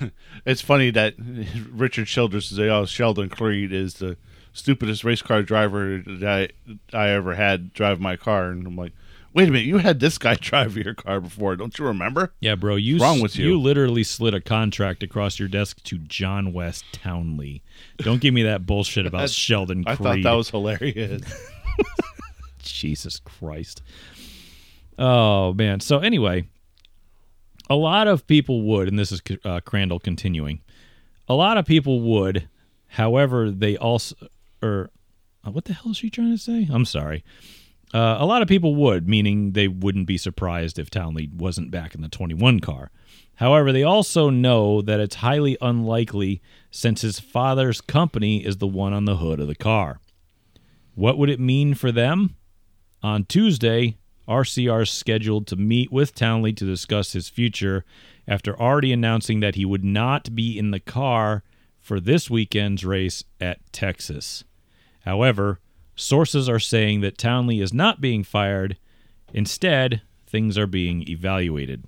It's 0.44 0.60
funny 0.60 0.90
that 0.90 1.14
Richard 1.70 2.08
Childress 2.08 2.50
says, 2.50 2.58
"Oh, 2.58 2.84
Sheldon 2.84 3.30
Creed 3.30 3.72
is 3.72 3.94
the 3.94 4.18
stupidest 4.52 5.02
race 5.02 5.22
car 5.22 5.42
driver 5.42 6.02
that 6.06 6.52
I, 6.92 6.96
I 6.96 7.08
ever 7.08 7.36
had 7.36 7.72
drive 7.72 8.00
my 8.00 8.16
car," 8.16 8.50
and 8.50 8.66
I'm 8.66 8.76
like, 8.76 8.92
"Wait 9.32 9.48
a 9.48 9.52
minute, 9.52 9.66
you 9.66 9.78
had 9.78 10.00
this 10.00 10.18
guy 10.18 10.34
drive 10.40 10.76
your 10.76 10.94
car 10.94 11.20
before, 11.20 11.56
don't 11.56 11.78
you 11.78 11.84
remember?" 11.86 12.32
Yeah, 12.40 12.54
bro, 12.54 12.76
you 12.76 12.94
What's 12.94 13.02
wrong 13.02 13.20
with 13.20 13.36
you? 13.36 13.48
You 13.48 13.60
literally 13.60 14.02
slid 14.04 14.34
a 14.34 14.40
contract 14.40 15.02
across 15.02 15.38
your 15.38 15.48
desk 15.48 15.82
to 15.84 15.98
John 15.98 16.52
Wes 16.52 16.82
Townley. 16.92 17.62
Don't 17.98 18.20
give 18.20 18.34
me 18.34 18.42
that 18.44 18.66
bullshit 18.66 19.06
about 19.06 19.18
That's- 19.18 19.32
Sheldon 19.32 19.84
I 19.86 19.96
thought 19.96 20.22
that 20.22 20.32
was 20.32 20.50
hilarious. 20.50 21.22
Jesus 22.62 23.20
Christ. 23.20 23.82
Oh 24.98 25.54
man. 25.54 25.80
So 25.80 25.98
anyway, 25.98 26.48
a 27.68 27.76
lot 27.76 28.08
of 28.08 28.26
people 28.26 28.62
would, 28.62 28.88
and 28.88 28.98
this 28.98 29.12
is 29.12 29.22
uh, 29.44 29.60
Crandall 29.60 29.98
continuing. 29.98 30.60
A 31.28 31.34
lot 31.34 31.56
of 31.56 31.64
people 31.64 32.00
would, 32.00 32.48
however, 32.88 33.50
they 33.50 33.76
also, 33.76 34.16
or 34.62 34.90
uh, 35.46 35.50
what 35.52 35.64
the 35.64 35.72
hell 35.72 35.92
is 35.92 35.96
she 35.98 36.10
trying 36.10 36.32
to 36.32 36.38
say? 36.38 36.68
I'm 36.70 36.84
sorry. 36.84 37.24
Uh, 37.92 38.16
a 38.20 38.26
lot 38.26 38.42
of 38.42 38.48
people 38.48 38.76
would, 38.76 39.08
meaning 39.08 39.52
they 39.52 39.66
wouldn't 39.66 40.06
be 40.06 40.16
surprised 40.16 40.78
if 40.78 40.90
Townley 40.90 41.28
wasn't 41.34 41.70
back 41.70 41.94
in 41.94 42.02
the 42.02 42.08
21 42.08 42.60
car. 42.60 42.90
However, 43.36 43.72
they 43.72 43.82
also 43.82 44.30
know 44.30 44.80
that 44.82 45.00
it's 45.00 45.16
highly 45.16 45.56
unlikely 45.60 46.40
since 46.70 47.00
his 47.00 47.18
father's 47.18 47.80
company 47.80 48.44
is 48.44 48.58
the 48.58 48.66
one 48.66 48.92
on 48.92 49.06
the 49.06 49.16
hood 49.16 49.40
of 49.40 49.48
the 49.48 49.54
car. 49.54 49.98
What 50.94 51.18
would 51.18 51.30
it 51.30 51.40
mean 51.40 51.74
for 51.74 51.90
them? 51.90 52.36
On 53.02 53.24
Tuesday, 53.24 53.96
RCR 54.28 54.82
is 54.82 54.90
scheduled 54.90 55.46
to 55.48 55.56
meet 55.56 55.90
with 55.90 56.14
Townley 56.14 56.52
to 56.52 56.64
discuss 56.64 57.12
his 57.12 57.28
future 57.28 57.84
after 58.28 58.58
already 58.60 58.92
announcing 58.92 59.40
that 59.40 59.54
he 59.56 59.64
would 59.64 59.82
not 59.82 60.34
be 60.36 60.58
in 60.58 60.70
the 60.70 60.78
car 60.78 61.42
for 61.80 61.98
this 61.98 62.30
weekend's 62.30 62.84
race 62.84 63.24
at 63.40 63.72
Texas. 63.72 64.44
However, 65.04 65.58
sources 66.00 66.48
are 66.48 66.58
saying 66.58 67.00
that 67.02 67.18
Townley 67.18 67.60
is 67.60 67.72
not 67.72 68.00
being 68.00 68.24
fired. 68.24 68.76
Instead, 69.32 70.02
things 70.26 70.56
are 70.58 70.66
being 70.66 71.08
evaluated. 71.08 71.84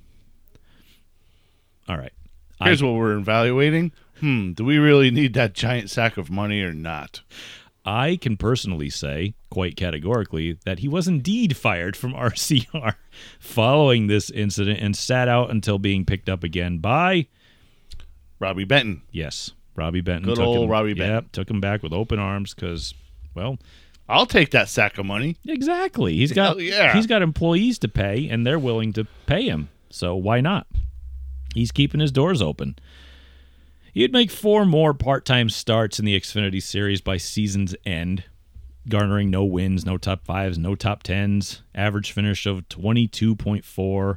All 1.89 1.97
right. 1.99 2.13
I- 2.61 2.67
Here's 2.67 2.83
what 2.83 2.95
we're 2.95 3.17
evaluating. 3.17 3.93
Hmm, 4.21 4.53
do 4.53 4.65
we 4.65 4.79
really 4.79 5.11
need 5.11 5.35
that 5.35 5.53
giant 5.53 5.91
sack 5.91 6.17
of 6.17 6.31
money 6.31 6.63
or 6.63 6.73
not? 6.73 7.23
I 7.85 8.15
can 8.15 8.37
personally 8.37 8.89
say, 8.91 9.35
quite 9.51 9.75
categorically, 9.75 10.53
that 10.65 10.79
he 10.79 10.87
was 10.87 11.09
indeed 11.09 11.57
fired 11.57 11.97
from 11.97 12.13
RCR 12.15 12.95
following 13.41 14.07
this 14.07 14.31
incident 14.31 14.79
and 14.79 14.95
sat 14.95 15.27
out 15.27 15.51
until 15.51 15.81
being 15.81 16.05
picked 16.05 16.29
up 16.29 16.45
again 16.45 16.79
by, 16.79 17.27
Robbie 18.39 18.65
Benton. 18.65 19.03
yes, 19.11 19.51
Robbie 19.75 20.01
Benton. 20.01 20.27
Good 20.27 20.37
took 20.37 20.47
old 20.47 20.65
him, 20.65 20.71
Robbie 20.71 20.91
yep, 20.91 20.99
Benton. 20.99 21.29
took 21.33 21.51
him 21.51 21.61
back 21.61 21.83
with 21.83 21.93
open 21.93 22.21
arms 22.21 22.55
because, 22.55 22.95
well, 23.35 23.59
I'll 24.09 24.27
take 24.27 24.51
that 24.51 24.69
sack 24.69 24.99
of 24.99 25.07
money. 25.07 25.37
exactly. 25.47 26.15
He's 26.15 26.33
got 26.33 26.57
Hell 26.57 26.61
yeah. 26.61 26.93
he's 26.95 27.07
got 27.07 27.23
employees 27.23 27.79
to 27.81 27.89
pay, 27.89 28.29
and 28.29 28.47
they're 28.47 28.59
willing 28.59 28.93
to 28.95 29.07
pay 29.27 29.49
him. 29.49 29.69
So 29.91 30.15
why 30.15 30.41
not? 30.41 30.67
He's 31.55 31.73
keeping 31.73 32.01
his 32.01 32.13
doors 32.13 32.43
open. 32.43 32.77
He'd 33.93 34.13
make 34.13 34.31
four 34.31 34.65
more 34.65 34.95
part 34.95 35.25
time 35.25 35.51
starts 35.51 35.99
in 35.99 36.05
the 36.05 36.19
Xfinity 36.19 36.63
Series 36.63 37.03
by 37.03 37.19
season's 37.19 37.75
end, 37.85 38.25
garnering 38.89 39.31
no 39.31 39.45
wins, 39.45 39.85
no 39.85 39.99
top 39.99 40.25
fives, 40.25 40.57
no 40.57 40.75
top 40.75 41.03
tens, 41.03 41.63
average 41.75 42.13
finish 42.13 42.47
of 42.47 42.69
22.4, 42.71 44.17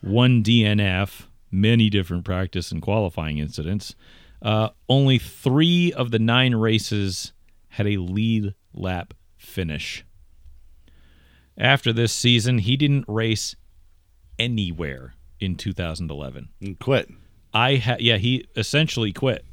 one 0.00 0.42
DNF, 0.42 1.26
many 1.50 1.90
different 1.90 2.24
practice 2.24 2.72
and 2.72 2.80
qualifying 2.80 3.36
incidents. 3.36 3.94
Uh, 4.40 4.70
only 4.88 5.18
three 5.18 5.92
of 5.92 6.10
the 6.10 6.18
nine 6.18 6.54
races 6.54 7.32
had 7.68 7.86
a 7.86 7.98
lead 7.98 8.54
lap 8.74 9.14
finish. 9.36 10.04
After 11.56 11.92
this 11.92 12.12
season, 12.12 12.58
he 12.58 12.76
didn't 12.76 13.04
race 13.06 13.54
anywhere 14.38 15.14
in 15.38 15.56
2011. 15.56 16.48
And 16.60 16.78
quit. 16.78 17.10
I 17.52 17.76
ha- 17.76 17.96
yeah, 17.98 18.16
he 18.16 18.46
essentially 18.56 19.12
quit. 19.12 19.44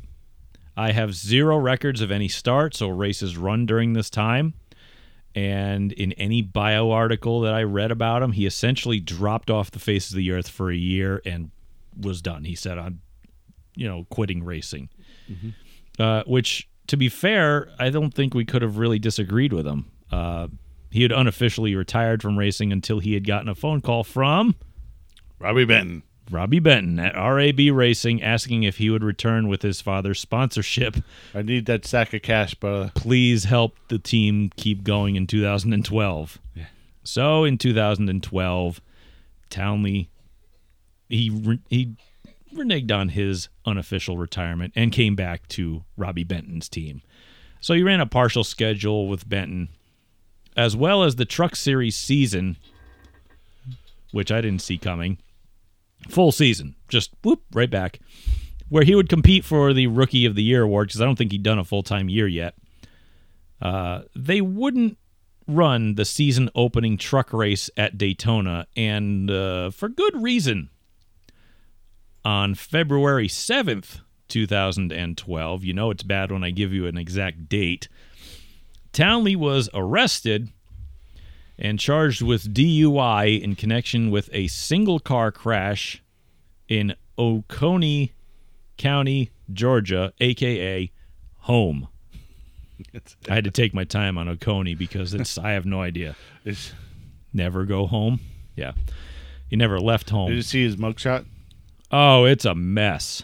I 0.78 0.94
have 0.94 1.14
zero 1.14 1.58
records 1.58 2.00
of 2.00 2.10
any 2.12 2.30
starts 2.30 2.82
or 2.82 2.96
races 2.96 3.38
run 3.38 3.66
during 3.66 3.94
this 3.94 4.10
time. 4.10 4.54
And 5.36 5.92
in 5.92 6.14
any 6.14 6.42
bio 6.42 6.90
article 6.92 7.42
that 7.42 7.54
I 7.54 7.64
read 7.64 7.92
about 7.92 8.24
him, 8.24 8.32
he 8.32 8.46
essentially 8.46 9.00
dropped 9.00 9.50
off 9.50 9.72
the 9.72 9.80
face 9.80 10.10
of 10.10 10.16
the 10.16 10.32
earth 10.32 10.48
for 10.48 10.72
a 10.72 10.76
year 10.76 11.22
and 11.26 11.52
was 12.00 12.22
done. 12.22 12.46
He 12.46 12.56
said, 12.56 12.78
I'm, 12.78 13.02
you 13.76 13.88
know, 13.88 14.06
quitting 14.10 14.44
racing. 14.44 14.90
Uh, 16.00 16.24
which, 16.26 16.69
to 16.90 16.98
be 16.98 17.08
fair, 17.08 17.70
I 17.80 17.90
don't 17.90 18.14
think 18.14 18.34
we 18.34 18.46
could 18.46 18.62
have 18.62 18.78
really 18.78 19.00
disagreed 19.00 19.54
with 19.54 19.66
him. 19.66 19.92
Uh, 20.12 20.48
he 20.90 21.04
had 21.04 21.12
unofficially 21.12 21.76
retired 21.76 22.22
from 22.22 22.38
racing 22.38 22.72
until 22.72 23.00
he 23.00 23.14
had 23.14 23.26
gotten 23.26 23.48
a 23.48 23.56
phone 23.56 23.82
call 23.82 24.04
from 24.04 24.56
Robbie 25.38 25.66
Benton. 25.66 26.04
Robbie 26.32 26.60
Benton 26.60 27.00
at 27.00 27.16
RAB 27.16 27.60
Racing 27.72 28.22
asking 28.22 28.64
if 28.64 28.78
he 28.78 28.90
would 28.90 29.04
return 29.04 29.48
with 29.48 29.62
his 29.62 29.82
father's 29.82 30.20
sponsorship. 30.20 30.98
I 31.34 31.42
need 31.42 31.66
that 31.68 31.86
sack 31.86 32.14
of 32.14 32.22
cash, 32.22 32.54
but 32.56 32.94
Please 32.94 33.46
help 33.46 33.76
the 33.88 33.98
team 33.98 34.52
keep 34.56 34.84
going 34.84 35.16
in 35.16 35.26
2012. 35.26 36.40
Yeah. 36.56 36.66
So 37.04 37.44
in 37.46 37.58
2012, 37.58 38.82
Townley 39.50 40.10
he 41.08 41.60
he 41.70 41.96
reneged 42.56 42.92
on 42.92 43.10
his 43.10 43.50
unofficial 43.66 44.18
retirement 44.18 44.74
and 44.76 44.92
came 44.92 45.16
back 45.16 45.48
to 45.50 45.84
Robbie 45.98 46.24
Benton's 46.24 46.70
team. 46.70 47.02
So 47.62 47.74
he 47.74 47.84
ran 47.84 48.00
a 48.00 48.06
partial 48.06 48.44
schedule 48.44 49.08
with 49.08 49.28
Benton, 49.28 49.70
as 50.56 50.76
well 50.76 51.04
as 51.04 51.16
the 51.16 51.26
Truck 51.26 51.56
Series 51.56 51.96
season, 51.96 52.58
which 54.12 54.32
I 54.32 54.42
didn't 54.42 54.62
see 54.62 54.78
coming. 54.78 55.18
full 56.10 56.32
season, 56.32 56.76
just 56.88 57.12
whoop 57.24 57.42
right 57.54 57.70
back, 57.70 58.00
where 58.70 58.84
he 58.84 58.96
would 58.96 59.10
compete 59.10 59.44
for 59.44 59.74
the 59.74 59.88
Rookie 59.88 60.26
of 60.26 60.36
the 60.36 60.44
Year 60.44 60.64
award 60.64 60.88
because 60.88 61.02
I 61.02 61.06
don't 61.06 61.18
think 61.18 61.32
he'd 61.32 61.44
done 61.44 61.60
a 61.60 61.64
full 61.66 61.84
time 61.84 62.10
year 62.10 62.28
yet. 62.28 62.56
Uh, 63.62 64.04
they 64.16 64.40
wouldn't 64.40 64.98
run 65.48 65.96
the 65.96 66.06
season 66.06 66.50
opening 66.56 66.98
truck 66.98 67.34
race 67.34 67.70
at 67.76 67.98
Daytona, 67.98 68.68
and 68.76 69.30
uh, 69.30 69.72
for 69.72 69.90
good 69.90 70.22
reason. 70.22 70.70
On 72.26 72.54
February 72.54 73.28
7th, 73.28 74.02
2012, 74.28 75.64
you 75.64 75.74
know 75.74 75.90
it's 75.90 76.04
bad 76.04 76.32
when 76.32 76.44
I 76.44 76.52
give 76.52 76.74
you 76.74 76.86
an 76.88 76.98
exact 76.98 77.50
date, 77.50 77.88
Townley 78.94 79.36
was 79.36 79.70
arrested 79.74 80.50
and 81.58 81.80
charged 81.80 82.22
with 82.22 82.54
DUI 82.54 83.42
in 83.42 83.56
connection 83.56 84.12
with 84.12 84.30
a 84.32 84.48
single 84.48 85.00
car 85.00 85.32
crash 85.32 86.02
in 86.68 86.96
Oconee 87.18 88.14
County, 88.78 89.32
Georgia, 89.52 90.14
aka 90.20 90.92
home. 91.40 91.88
I 93.30 93.34
had 93.34 93.44
to 93.44 93.52
take 93.52 93.74
my 93.74 93.84
time 93.84 94.18
on 94.18 94.30
Oconee 94.30 94.76
because 94.76 95.14
it's 95.14 95.38
I 95.38 95.52
have 95.52 95.66
no 95.66 95.82
idea. 95.82 96.16
Is, 96.46 96.74
Never 97.34 97.66
go 97.66 97.86
home. 97.88 98.20
Yeah. 98.56 98.72
He 99.50 99.56
never 99.56 99.80
left 99.80 100.10
home. 100.10 100.30
did 100.30 100.36
you 100.36 100.42
see 100.42 100.64
his 100.64 100.78
mugshot? 100.78 101.26
Oh, 101.92 102.26
it's 102.26 102.46
a 102.46 102.56
mess. 102.56 103.24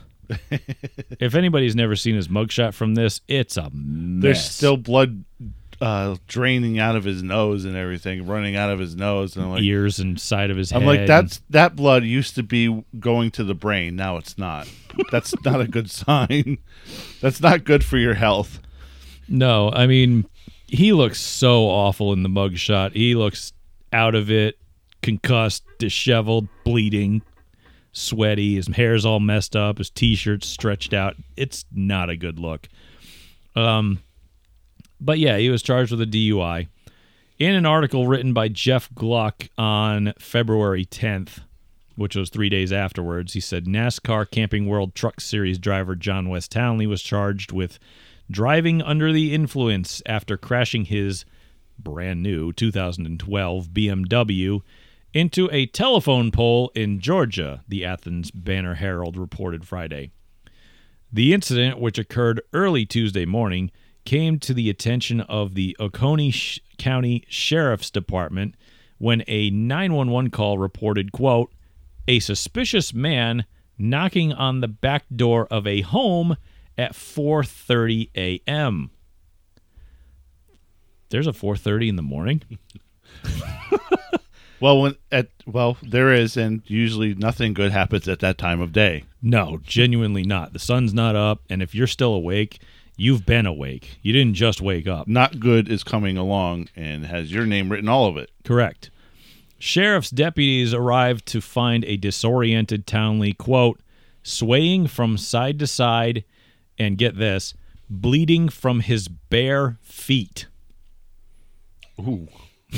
if 1.20 1.36
anybody's 1.36 1.76
never 1.76 1.95
seen 1.95 2.16
his 2.16 2.28
mugshot 2.28 2.74
from 2.74 2.95
this, 2.95 3.22
it's 3.28 3.57
a 3.57 3.70
mess. 3.72 4.22
There's 4.24 4.43
still 4.43 4.78
blood 4.78 5.24
uh, 5.82 6.16
draining 6.28 6.80
out 6.80 6.95
of 6.95 7.03
his 7.03 7.22
nose 7.22 7.66
and 7.66 7.76
everything, 7.76 8.26
running 8.26 8.55
out 8.55 8.70
of 8.72 8.80
his 8.80 8.95
nose, 8.95 9.36
and 9.36 9.45
I'm 9.45 9.51
like, 9.51 9.63
ears 9.63 9.99
and 9.99 10.20
side 10.20 10.49
of 10.49 10.57
his 10.57 10.72
I'm 10.72 10.82
head. 10.82 10.88
like, 10.88 11.07
that's 11.07 11.41
that 11.49 11.76
blood 11.76 12.03
used 12.03 12.36
to 12.36 12.43
be 12.43 12.84
going 12.99 13.32
to 13.32 13.43
the 13.43 13.53
brain. 13.55 13.95
Now 13.95 14.18
it's 14.18 14.38
not. 14.38 14.68
That's 15.11 15.34
not 15.45 15.61
a 15.61 15.68
good 15.68 15.91
sign. 15.91 16.57
That's 17.22 17.41
not 17.41 17.63
good 17.63 17.84
for 17.84 17.97
your 17.97 18.13
health. 18.13 18.59
No, 19.28 19.72
I 19.72 19.88
mean, 19.88 20.26
he 20.68 20.93
looks 20.93 21.20
so 21.20 21.66
awful 21.66 22.13
in 22.13 22.24
the 22.24 22.30
mugshot. 22.30 22.93
He 22.93 23.16
looks 23.16 23.53
out 23.91 24.16
of 24.16 24.32
it, 24.32 24.57
concussed, 25.01 25.63
disheveled, 25.78 26.47
bleeding, 26.63 27.22
sweaty. 27.95 28.55
His 28.55 28.67
hair's 28.67 29.05
all 29.05 29.19
messed 29.19 29.55
up. 29.55 29.77
His 29.79 29.89
t-shirt's 29.89 30.47
stretched 30.47 30.93
out. 30.93 31.15
It's 31.35 31.65
not 31.73 32.09
a 32.09 32.15
good 32.15 32.39
look. 32.39 32.67
Um, 33.55 33.99
but 34.99 35.17
yeah, 35.17 35.37
he 35.37 35.49
was 35.49 35.61
charged 35.61 35.91
with 35.91 36.01
a 36.01 36.05
DUI. 36.05 36.67
In 37.37 37.55
an 37.55 37.65
article 37.65 38.07
written 38.07 38.33
by 38.33 38.47
Jeff 38.47 38.93
Gluck 38.93 39.49
on 39.57 40.13
February 40.19 40.85
10th, 40.85 41.39
which 41.95 42.15
was 42.15 42.29
three 42.29 42.49
days 42.49 42.71
afterwards, 42.71 43.33
he 43.33 43.39
said 43.39 43.65
NASCAR 43.65 44.29
Camping 44.29 44.67
World 44.67 44.95
Truck 44.95 45.19
Series 45.19 45.57
driver 45.57 45.95
John 45.95 46.29
Wes 46.29 46.47
Townley 46.47 46.87
was 46.87 47.01
charged 47.01 47.51
with 47.51 47.79
driving 48.29 48.81
under 48.81 49.11
the 49.11 49.33
influence 49.33 50.01
after 50.05 50.37
crashing 50.37 50.85
his 50.85 51.25
brand 51.77 52.23
new 52.23 52.53
2012 52.53 53.67
BMW 53.67 54.61
into 55.16 55.47
a 55.49 55.66
telephone 55.66 56.30
pole 56.30 56.70
in 56.76 56.99
Georgia, 56.99 57.63
the 57.70 57.86
Athens 57.86 58.32
Banner 58.32 58.74
Herald 58.76 59.16
reported 59.16 59.66
Friday. 59.66 60.11
The 61.11 61.34
incident, 61.34 61.80
which 61.80 61.97
occurred 61.97 62.41
early 62.51 62.86
Tuesday 62.86 63.26
morning, 63.26 63.72
came 64.03 64.39
to 64.39 64.53
the 64.53 64.70
attention 64.70 65.22
of 65.22 65.55
the 65.55 65.76
Oconee 65.80 66.34
County 66.78 67.24
Sheriff's 67.30 67.89
Department 67.89 68.55
when 68.97 69.24
a 69.30 69.49
911 69.49 70.32
call 70.32 70.57
reported, 70.57 71.13
quote, 71.13 71.49
a 72.09 72.20
suspicious 72.20 72.93
man 72.93 73.45
knocking 73.78 74.34
on 74.34 74.59
the 74.59 74.68
back 74.68 75.05
door 75.16 75.47
of 75.49 75.66
a 75.66 75.82
home 75.82 76.36
at 76.78 76.91
4:30 76.91 78.09
a.m. 78.18 78.91
There's 81.09 81.28
a 81.28 81.32
4:30 81.32 81.88
in 81.88 81.95
the 81.95 82.01
morning. 82.01 82.41
Well, 84.59 84.81
when 84.81 84.95
at 85.11 85.29
well, 85.45 85.77
there 85.81 86.13
is, 86.13 86.37
and 86.37 86.61
usually 86.65 87.13
nothing 87.13 87.53
good 87.53 87.71
happens 87.71 88.07
at 88.07 88.19
that 88.19 88.37
time 88.37 88.61
of 88.61 88.71
day. 88.71 89.03
No, 89.21 89.59
genuinely 89.63 90.23
not. 90.23 90.53
The 90.53 90.59
sun's 90.59 90.93
not 90.93 91.15
up, 91.15 91.41
and 91.49 91.61
if 91.61 91.75
you're 91.75 91.87
still 91.87 92.13
awake, 92.13 92.59
you've 92.97 93.25
been 93.25 93.45
awake. 93.45 93.97
You 94.01 94.13
didn't 94.13 94.35
just 94.35 94.61
wake 94.61 94.87
up. 94.87 95.07
Not 95.07 95.39
good 95.39 95.69
is 95.69 95.83
coming 95.83 96.17
along 96.17 96.69
and 96.75 97.05
has 97.05 97.31
your 97.31 97.45
name 97.45 97.69
written 97.69 97.89
all 97.89 98.07
of 98.07 98.17
it. 98.17 98.31
Correct. 98.43 98.89
Sheriff's 99.59 100.09
deputies 100.09 100.73
arrived 100.73 101.25
to 101.27 101.41
find 101.41 101.83
a 101.85 101.97
disoriented 101.97 102.85
Townley, 102.85 103.33
quote, 103.33 103.79
swaying 104.23 104.87
from 104.87 105.17
side 105.17 105.59
to 105.59 105.67
side, 105.67 106.23
and 106.77 106.97
get 106.97 107.17
this, 107.17 107.53
bleeding 107.89 108.49
from 108.49 108.81
his 108.81 109.07
bare 109.07 109.77
feet. 109.81 110.47
Ooh, 111.99 112.27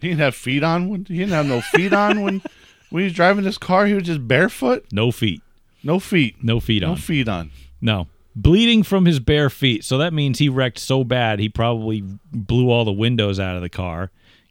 he 0.00 0.08
didn't 0.08 0.20
have 0.20 0.34
feet 0.34 0.62
on. 0.62 0.88
When, 0.88 1.04
he 1.04 1.18
didn't 1.18 1.32
have 1.32 1.46
no 1.46 1.60
feet 1.60 1.92
on 1.92 2.22
when 2.22 2.42
when 2.90 3.00
he 3.02 3.04
was 3.04 3.12
driving 3.12 3.44
this 3.44 3.58
car. 3.58 3.86
He 3.86 3.94
was 3.94 4.04
just 4.04 4.26
barefoot, 4.26 4.86
No 4.92 5.10
feet. 5.10 5.42
no 5.82 5.98
feet, 6.00 6.36
No 6.42 6.60
feet 6.60 6.82
on, 6.82 6.90
no 6.90 6.96
feet 6.96 7.28
on. 7.28 7.50
No. 7.80 8.08
Bleeding 8.36 8.82
from 8.84 9.04
his 9.04 9.18
bare 9.18 9.50
feet. 9.50 9.84
So 9.84 9.98
that 9.98 10.12
means 10.12 10.38
he 10.38 10.48
wrecked 10.48 10.78
so 10.78 11.02
bad 11.02 11.40
he 11.40 11.48
probably 11.48 12.02
blew 12.32 12.70
all 12.70 12.84
the 12.84 12.92
windows 12.92 13.40
out 13.40 13.56
of 13.56 13.62
the 13.62 13.68
car. 13.68 14.10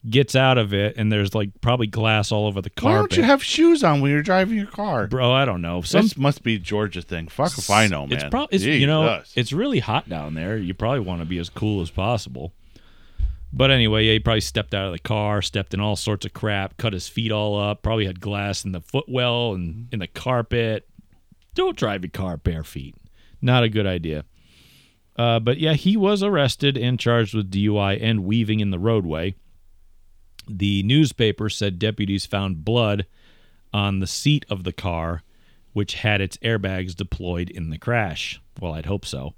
Gets 0.10 0.36
out 0.36 0.58
of 0.58 0.74
it 0.74 0.95
and 0.98 1.12
there's 1.12 1.34
like 1.34 1.50
probably 1.62 1.88
glass 1.88 2.32
all 2.32 2.45
over 2.48 2.62
the 2.62 2.70
car. 2.70 2.91
Why 2.91 2.98
don't 2.98 3.18
you 3.18 3.24
have 3.24 3.43
shoes 3.43 3.84
on 3.84 4.00
when 4.02 4.12
you're 4.12 4.22
driving 4.22 4.58
your 4.58 4.68
car? 4.68 5.08
Bro, 5.08 5.32
I 5.32 5.43
don't 5.45 5.62
know. 5.62 5.82
Some 5.82 6.04
this 6.04 6.18
must 6.18 6.43
be 6.43 6.60
Georgia 6.60 7.02
thing. 7.02 7.28
Fuck 7.28 7.58
if 7.58 7.70
I 7.70 7.88
know, 7.88 8.06
man. 8.08 8.14
It's 8.20 8.30
probably 8.30 8.80
you 8.80 8.88
know 8.88 9.22
it's 9.36 9.52
really 9.52 9.80
hot 9.80 10.08
down 10.08 10.34
there. 10.34 10.58
You 10.58 10.74
probably 10.74 11.00
want 11.02 11.22
to 11.22 11.26
be 11.26 11.38
as 11.39 11.50
cool 11.50 11.82
as 11.82 11.89
possible. 11.89 12.54
But 13.52 13.72
anyway, 13.72 14.06
yeah, 14.06 14.14
he 14.14 14.20
probably 14.20 14.41
stepped 14.41 14.74
out 14.74 14.88
of 14.88 14.91
the 14.91 15.00
car, 15.00 15.41
stepped 15.41 15.74
in 15.74 15.80
all 15.80 15.95
sorts 15.95 16.26
of 16.26 16.34
crap, 16.34 16.78
cut 16.78 16.93
his 16.93 17.08
feet 17.08 17.32
all 17.32 17.60
up. 17.60 17.82
Probably 17.82 18.06
had 18.06 18.20
glass 18.20 18.66
in 18.66 18.72
the 18.72 18.82
footwell 18.82 19.54
and 19.54 19.88
in 19.91 20.00
the 20.00 20.08
carpet. 20.08 20.88
Don't 21.56 21.78
drive 21.78 22.04
your 22.04 22.12
car 22.12 22.38
bare 22.38 22.64
feet. 22.64 22.95
Not 23.41 23.64
a 23.64 23.70
good 23.70 23.88
idea. 23.88 24.26
Uh, 25.18 25.39
but 25.39 25.58
yeah, 25.58 25.74
he 25.74 25.98
was 25.98 26.22
arrested 26.22 26.78
and 26.78 27.00
charged 27.00 27.34
with 27.34 27.50
DUI 27.50 27.98
and 28.02 28.26
weaving 28.26 28.60
in 28.60 28.70
the 28.70 28.80
roadway. 28.80 29.34
The 30.48 30.84
newspaper 30.84 31.50
said 31.50 31.80
deputies 31.80 32.26
found 32.26 32.64
blood 32.64 33.06
on 33.74 34.00
the 34.00 34.08
seat 34.08 34.45
of 34.50 34.64
the 34.64 34.74
car, 34.74 35.24
which 35.74 35.95
had 35.95 36.22
its 36.22 36.38
airbags 36.38 36.95
deployed 36.95 37.50
in 37.50 37.70
the 37.70 37.78
crash. 37.78 38.39
Well, 38.60 38.74
I'd 38.74 38.86
hope 38.86 39.06
so. 39.06 39.34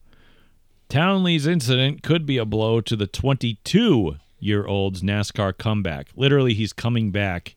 Townley's 0.90 1.46
incident 1.46 2.02
could 2.04 2.26
be 2.26 2.38
a 2.38 2.46
blow 2.46 2.82
to 2.82 2.96
the 2.96 3.08
22 3.08 4.18
year 4.40 4.66
old's 4.66 5.02
NASCAR 5.02 5.58
comeback. 5.58 6.08
Literally, 6.16 6.54
he's 6.54 6.74
coming 6.74 7.12
back 7.12 7.56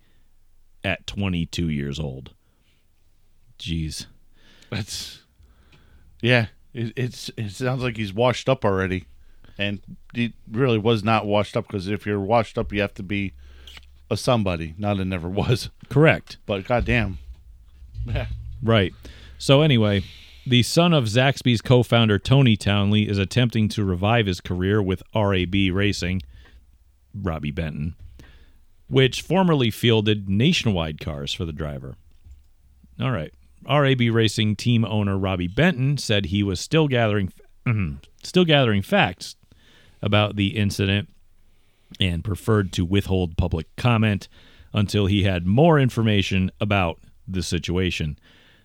at 0.85 1.07
22 1.07 1.68
years 1.68 1.99
old. 1.99 2.33
Jeez. 3.59 4.07
That's 4.70 5.20
yeah. 6.20 6.47
It, 6.74 6.93
it's 6.97 7.30
it 7.37 7.51
sounds 7.51 7.83
like 7.83 7.97
he's 7.97 8.12
washed 8.12 8.49
up 8.49 8.64
already, 8.64 9.05
and 9.59 9.80
he 10.14 10.33
really 10.51 10.78
was 10.78 11.05
not 11.05 11.26
washed 11.26 11.57
up 11.57 11.66
because 11.66 11.89
if 11.89 12.07
you're 12.07 12.20
washed 12.20 12.57
up, 12.59 12.72
you 12.72 12.80
have 12.80 12.95
to 12.95 13.03
be 13.03 13.33
a 14.11 14.16
somebody. 14.16 14.74
Not 14.78 14.99
a 14.99 15.05
never 15.05 15.28
was, 15.28 15.70
Correct. 15.89 16.39
but 16.47 16.64
goddamn. 16.66 17.18
Right. 18.64 18.95
So 19.39 19.62
anyway, 19.62 20.05
the 20.47 20.62
son 20.62 20.93
of 20.93 21.05
Zaxby's 21.05 21.62
co-founder 21.62 22.18
Tony 22.18 22.57
Townley 22.57 23.09
is 23.09 23.18
attempting 23.18 23.68
to 23.70 23.84
revive 23.84 24.26
his 24.26 24.40
career 24.40 24.82
with 24.82 25.03
RAB 25.14 25.55
Racing, 25.72 26.22
Robbie 27.14 27.51
Benton, 27.51 27.95
which 28.88 29.22
formerly 29.22 29.70
fielded 29.70 30.28
nationwide 30.28 31.01
cars 31.01 31.32
for 31.32 31.45
the 31.45 31.53
driver. 31.53 31.95
All 33.01 33.12
right. 33.12 33.32
RAB 33.68 34.01
Racing 34.12 34.57
team 34.57 34.84
owner 34.84 35.16
Robbie 35.16 35.49
Benton 35.49 35.97
said 35.97 36.26
he 36.26 36.43
was 36.43 36.59
still 36.61 36.88
gathering 36.88 37.32
still 38.24 38.45
gathering 38.45 38.82
facts 38.82 39.36
about 40.03 40.34
the 40.34 40.57
incident 40.57 41.09
and 42.01 42.24
preferred 42.24 42.72
to 42.72 42.84
withhold 42.84 43.36
public 43.36 43.66
comment 43.76 44.28
until 44.72 45.07
he 45.07 45.22
had 45.22 45.47
more 45.47 45.78
information 45.78 46.51
about 46.61 46.99
the 47.28 47.43
situation. 47.43 48.18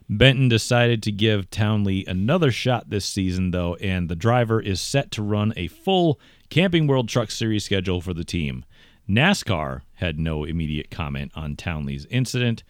Benton 0.10 0.48
decided 0.48 1.04
to 1.04 1.12
give 1.12 1.50
Townley 1.50 2.06
another 2.06 2.52
shot 2.52 2.90
this 2.90 3.06
season, 3.06 3.52
though, 3.52 3.76
and 3.76 4.08
the 4.08 4.16
driver 4.16 4.62
is 4.62 4.80
set 4.80 5.12
to 5.12 5.22
run 5.22 5.54
a 5.58 5.68
full 5.68 6.20
Camping 6.50 6.88
World 6.88 7.10
Truck 7.10 7.30
Series 7.30 7.66
schedule 7.66 8.00
for 8.00 8.14
the 8.14 8.24
team. 8.24 8.64
NASCAR 9.10 9.82
had 9.96 10.20
no 10.20 10.44
immediate 10.44 10.90
comment 10.90 11.32
on 11.36 11.56
Townley's 11.56 12.06
incident, 12.06 12.64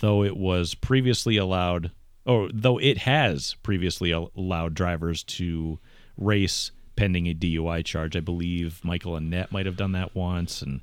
though 0.00 0.22
it 0.22 0.36
was 0.36 0.74
previously 0.74 1.36
allowed, 1.36 1.90
or 2.24 2.48
though 2.52 2.78
it 2.78 2.98
has 2.98 3.56
previously 3.62 4.10
allowed 4.12 4.74
drivers 4.74 5.24
to 5.24 5.78
race 6.16 6.70
pending 6.94 7.26
a 7.28 7.34
DUI 7.34 7.84
charge. 7.84 8.16
I 8.16 8.20
believe 8.20 8.84
Michael 8.84 9.12
Annett 9.12 9.50
might 9.50 9.66
have 9.66 9.76
done 9.76 9.92
that 9.92 10.14
once, 10.14 10.62
and 10.62 10.80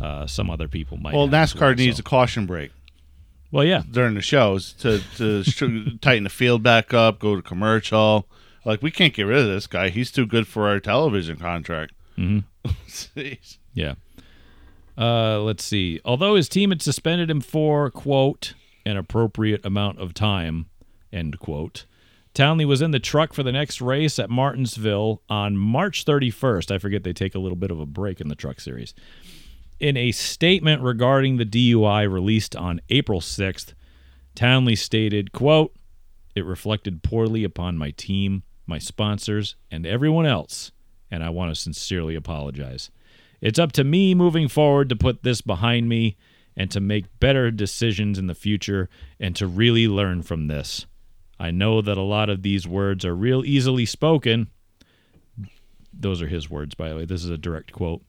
uh, 0.00 0.26
some 0.26 0.50
other 0.50 0.68
people 0.68 0.96
might. 0.96 1.14
Well, 1.14 1.28
NASCAR 1.28 1.76
needs 1.76 1.96
so. 1.96 2.00
a 2.00 2.04
caution 2.04 2.46
break. 2.46 2.70
Well, 3.50 3.64
yeah. 3.64 3.82
during 3.90 4.14
the 4.14 4.20
shows 4.22 4.72
to 4.74 5.00
to 5.16 5.42
tighten 6.00 6.24
the 6.24 6.30
field 6.30 6.62
back 6.62 6.92
up, 6.92 7.18
go 7.18 7.36
to 7.36 7.42
commercial. 7.42 8.28
Like 8.64 8.82
we 8.82 8.90
can't 8.90 9.14
get 9.14 9.22
rid 9.22 9.38
of 9.38 9.46
this 9.46 9.66
guy. 9.66 9.88
He's 9.88 10.10
too 10.10 10.26
good 10.26 10.46
for 10.46 10.68
our 10.68 10.80
television 10.80 11.36
contract. 11.36 11.92
Mhm. 12.18 12.42
Yeah. 13.74 13.94
Uh, 14.96 15.40
let's 15.40 15.62
see. 15.62 16.00
Although 16.04 16.34
his 16.34 16.48
team 16.48 16.70
had 16.70 16.82
suspended 16.82 17.30
him 17.30 17.40
for, 17.40 17.90
quote, 17.92 18.54
an 18.84 18.96
appropriate 18.96 19.64
amount 19.64 20.00
of 20.00 20.14
time, 20.14 20.66
end 21.12 21.38
quote, 21.38 21.86
Townley 22.34 22.64
was 22.64 22.82
in 22.82 22.90
the 22.90 22.98
truck 22.98 23.32
for 23.32 23.44
the 23.44 23.52
next 23.52 23.80
race 23.80 24.18
at 24.18 24.30
Martinsville 24.30 25.22
on 25.28 25.56
March 25.56 26.04
31st. 26.04 26.72
I 26.72 26.78
forget 26.78 27.04
they 27.04 27.12
take 27.12 27.36
a 27.36 27.38
little 27.38 27.56
bit 27.56 27.70
of 27.70 27.78
a 27.78 27.86
break 27.86 28.20
in 28.20 28.26
the 28.28 28.34
truck 28.34 28.58
series. 28.60 28.94
In 29.80 29.96
a 29.96 30.10
statement 30.10 30.82
regarding 30.82 31.36
the 31.36 31.46
DUI 31.46 32.10
released 32.10 32.56
on 32.56 32.80
April 32.88 33.20
6th, 33.20 33.74
Townley 34.34 34.74
stated, 34.74 35.30
quote, 35.30 35.74
it 36.34 36.44
reflected 36.44 37.02
poorly 37.02 37.44
upon 37.44 37.78
my 37.78 37.90
team, 37.92 38.42
my 38.66 38.78
sponsors, 38.78 39.54
and 39.70 39.86
everyone 39.86 40.26
else, 40.26 40.72
and 41.10 41.22
I 41.22 41.30
want 41.30 41.54
to 41.54 41.60
sincerely 41.60 42.16
apologize. 42.16 42.90
It's 43.40 43.58
up 43.58 43.70
to 43.72 43.84
me 43.84 44.14
moving 44.14 44.48
forward 44.48 44.88
to 44.88 44.96
put 44.96 45.22
this 45.22 45.40
behind 45.40 45.88
me 45.88 46.16
and 46.56 46.70
to 46.72 46.80
make 46.80 47.20
better 47.20 47.52
decisions 47.52 48.18
in 48.18 48.26
the 48.26 48.34
future 48.34 48.88
and 49.20 49.36
to 49.36 49.46
really 49.46 49.86
learn 49.86 50.22
from 50.22 50.48
this. 50.48 50.86
I 51.38 51.52
know 51.52 51.80
that 51.82 51.96
a 51.96 52.02
lot 52.02 52.28
of 52.28 52.42
these 52.42 52.66
words 52.66 53.04
are 53.04 53.14
real 53.14 53.44
easily 53.44 53.86
spoken. 53.86 54.48
Those 55.92 56.20
are 56.20 56.26
his 56.26 56.50
words, 56.50 56.74
by 56.74 56.88
the 56.88 56.96
way. 56.96 57.04
This 57.04 57.22
is 57.22 57.30
a 57.30 57.38
direct 57.38 57.70
quote. 57.70 58.02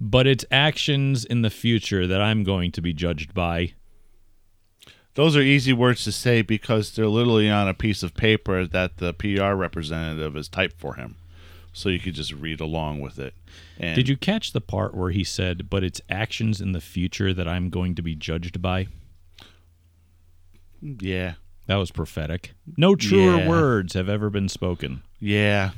But 0.00 0.26
it's 0.26 0.44
actions 0.50 1.24
in 1.24 1.42
the 1.42 1.50
future 1.50 2.06
that 2.06 2.20
I'm 2.22 2.42
going 2.42 2.72
to 2.72 2.80
be 2.80 2.92
judged 2.94 3.34
by. 3.34 3.74
Those 5.14 5.36
are 5.36 5.42
easy 5.42 5.72
words 5.72 6.04
to 6.04 6.12
say 6.12 6.40
because 6.40 6.94
they're 6.94 7.06
literally 7.08 7.50
on 7.50 7.68
a 7.68 7.74
piece 7.74 8.02
of 8.02 8.14
paper 8.14 8.64
that 8.66 8.96
the 8.98 9.12
PR 9.12 9.52
representative 9.54 10.34
has 10.34 10.48
typed 10.48 10.78
for 10.78 10.94
him. 10.94 11.16
So 11.72 11.88
you 11.88 11.98
could 11.98 12.14
just 12.14 12.32
read 12.32 12.60
along 12.60 13.00
with 13.00 13.18
it. 13.18 13.34
And 13.78 13.94
Did 13.94 14.08
you 14.08 14.16
catch 14.16 14.52
the 14.52 14.60
part 14.60 14.94
where 14.94 15.10
he 15.10 15.22
said, 15.22 15.68
But 15.68 15.84
it's 15.84 16.00
actions 16.08 16.60
in 16.60 16.72
the 16.72 16.80
future 16.80 17.34
that 17.34 17.46
I'm 17.46 17.68
going 17.70 17.94
to 17.96 18.02
be 18.02 18.14
judged 18.14 18.62
by? 18.62 18.86
Yeah. 20.80 21.34
That 21.66 21.76
was 21.76 21.90
prophetic. 21.90 22.52
No 22.76 22.94
truer 22.96 23.36
Yeah. 23.38 23.48
words 23.48 23.94
have 23.94 24.08
ever 24.08 24.30
been 24.30 24.48
spoken. 24.48 25.02
Yeah. 25.20 25.70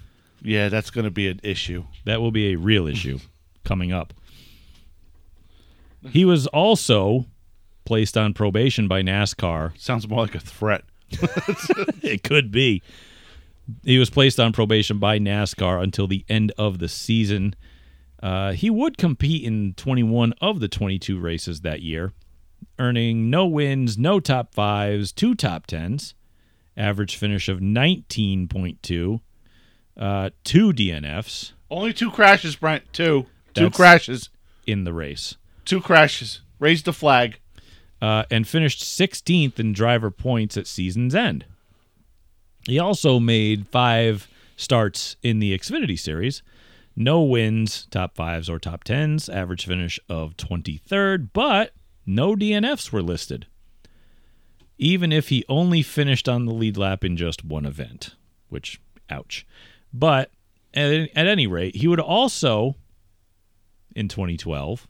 Yeah, 0.43 0.69
that's 0.69 0.91
going 0.91 1.05
to 1.05 1.11
be 1.11 1.29
an 1.29 1.41
issue. 1.43 1.85
That 2.05 2.21
will 2.21 2.31
be 2.33 2.53
a 2.53 2.57
real 2.59 2.87
issue 2.87 3.19
coming 3.65 3.93
up. 3.93 4.13
He 6.11 6.25
was 6.25 6.47
also 6.49 7.27
placed 7.85 8.17
on 8.17 8.35
probation 8.35 8.89
by 8.89 9.03
NASCAR. 9.03 9.79
Sounds 9.79 10.09
more 10.09 10.21
like 10.21 10.35
a 10.35 10.41
threat. 10.41 10.85
it 12.03 12.23
could 12.23 12.51
be. 12.51 12.83
He 13.85 13.99
was 13.99 14.11
placed 14.11 14.41
on 14.41 14.53
probation 14.53 14.99
by 14.99 15.19
NASCAR 15.19 15.83
until 15.83 16.07
the 16.07 16.25
end 16.29 16.53
of 16.59 16.79
the 16.79 16.89
season. 16.89 17.55
Uh, 18.23 18.53
he 18.53 18.71
would 18.71 18.99
compete 18.99 19.45
in 19.45 19.75
21 19.75 20.33
of 20.41 20.61
the 20.61 20.69
22 20.69 21.19
races 21.19 21.63
that 21.63 21.83
year, 21.83 22.13
earning 22.79 23.31
no 23.31 23.47
wins, 23.47 23.99
no 23.99 24.21
top 24.21 24.55
fives, 24.55 25.13
two 25.13 25.35
top 25.35 25.67
tens, 25.67 26.15
average 26.77 27.17
finish 27.17 27.49
of 27.49 27.59
19.2, 27.59 29.21
uh, 29.97 30.31
two 30.45 30.73
DNFs 30.73 31.53
Only 31.71 31.93
two 31.93 32.11
crashes, 32.11 32.57
Brent. 32.57 32.85
Two. 32.93 33.27
Two 33.55 33.71
crashes. 33.71 34.29
in 34.67 34.85
the 34.85 34.93
race. 34.93 35.37
Two 35.65 35.81
crashes. 35.81 36.41
Raised 36.59 36.85
the 36.85 36.93
flag. 36.93 37.39
uh, 38.01 38.25
and 38.31 38.49
finished 38.49 38.83
16th 38.83 39.61
in 39.61 39.73
driver 39.73 40.11
points 40.11 40.57
at 40.57 40.67
season's 40.67 41.15
end. 41.15 41.45
He 42.67 42.79
also 42.79 43.19
made 43.21 43.69
five 43.69 44.29
starts 44.57 45.17
in 45.23 45.39
the 45.39 45.57
Xfinity 45.57 45.99
Series. 45.99 46.43
No 46.97 47.23
wins, 47.23 47.87
top 47.91 48.15
fives 48.17 48.49
or 48.51 48.59
top 48.59 48.83
tens, 48.85 49.29
average 49.29 49.67
finish 49.67 49.99
of 50.09 50.37
23rd, 50.37 51.29
but 51.33 51.73
no 52.05 52.35
DNFs 52.35 52.91
were 52.93 53.03
listed. 53.03 53.47
Even 54.79 55.13
if 55.13 55.29
he 55.29 55.45
only 55.49 55.83
finished 55.83 56.29
on 56.29 56.45
the 56.45 56.53
lead 56.53 56.77
lap 56.77 57.05
in 57.05 57.17
just 57.17 57.45
one 57.45 57.65
event, 57.65 58.17
which, 58.49 58.81
ouch. 59.09 59.47
But 59.95 60.31
at, 60.75 60.91
at 61.17 61.27
any 61.27 61.47
rate, 61.47 61.77
he 61.77 61.87
would 61.89 62.01
also, 62.01 62.75
in 63.97 64.09
2012, 64.09 64.87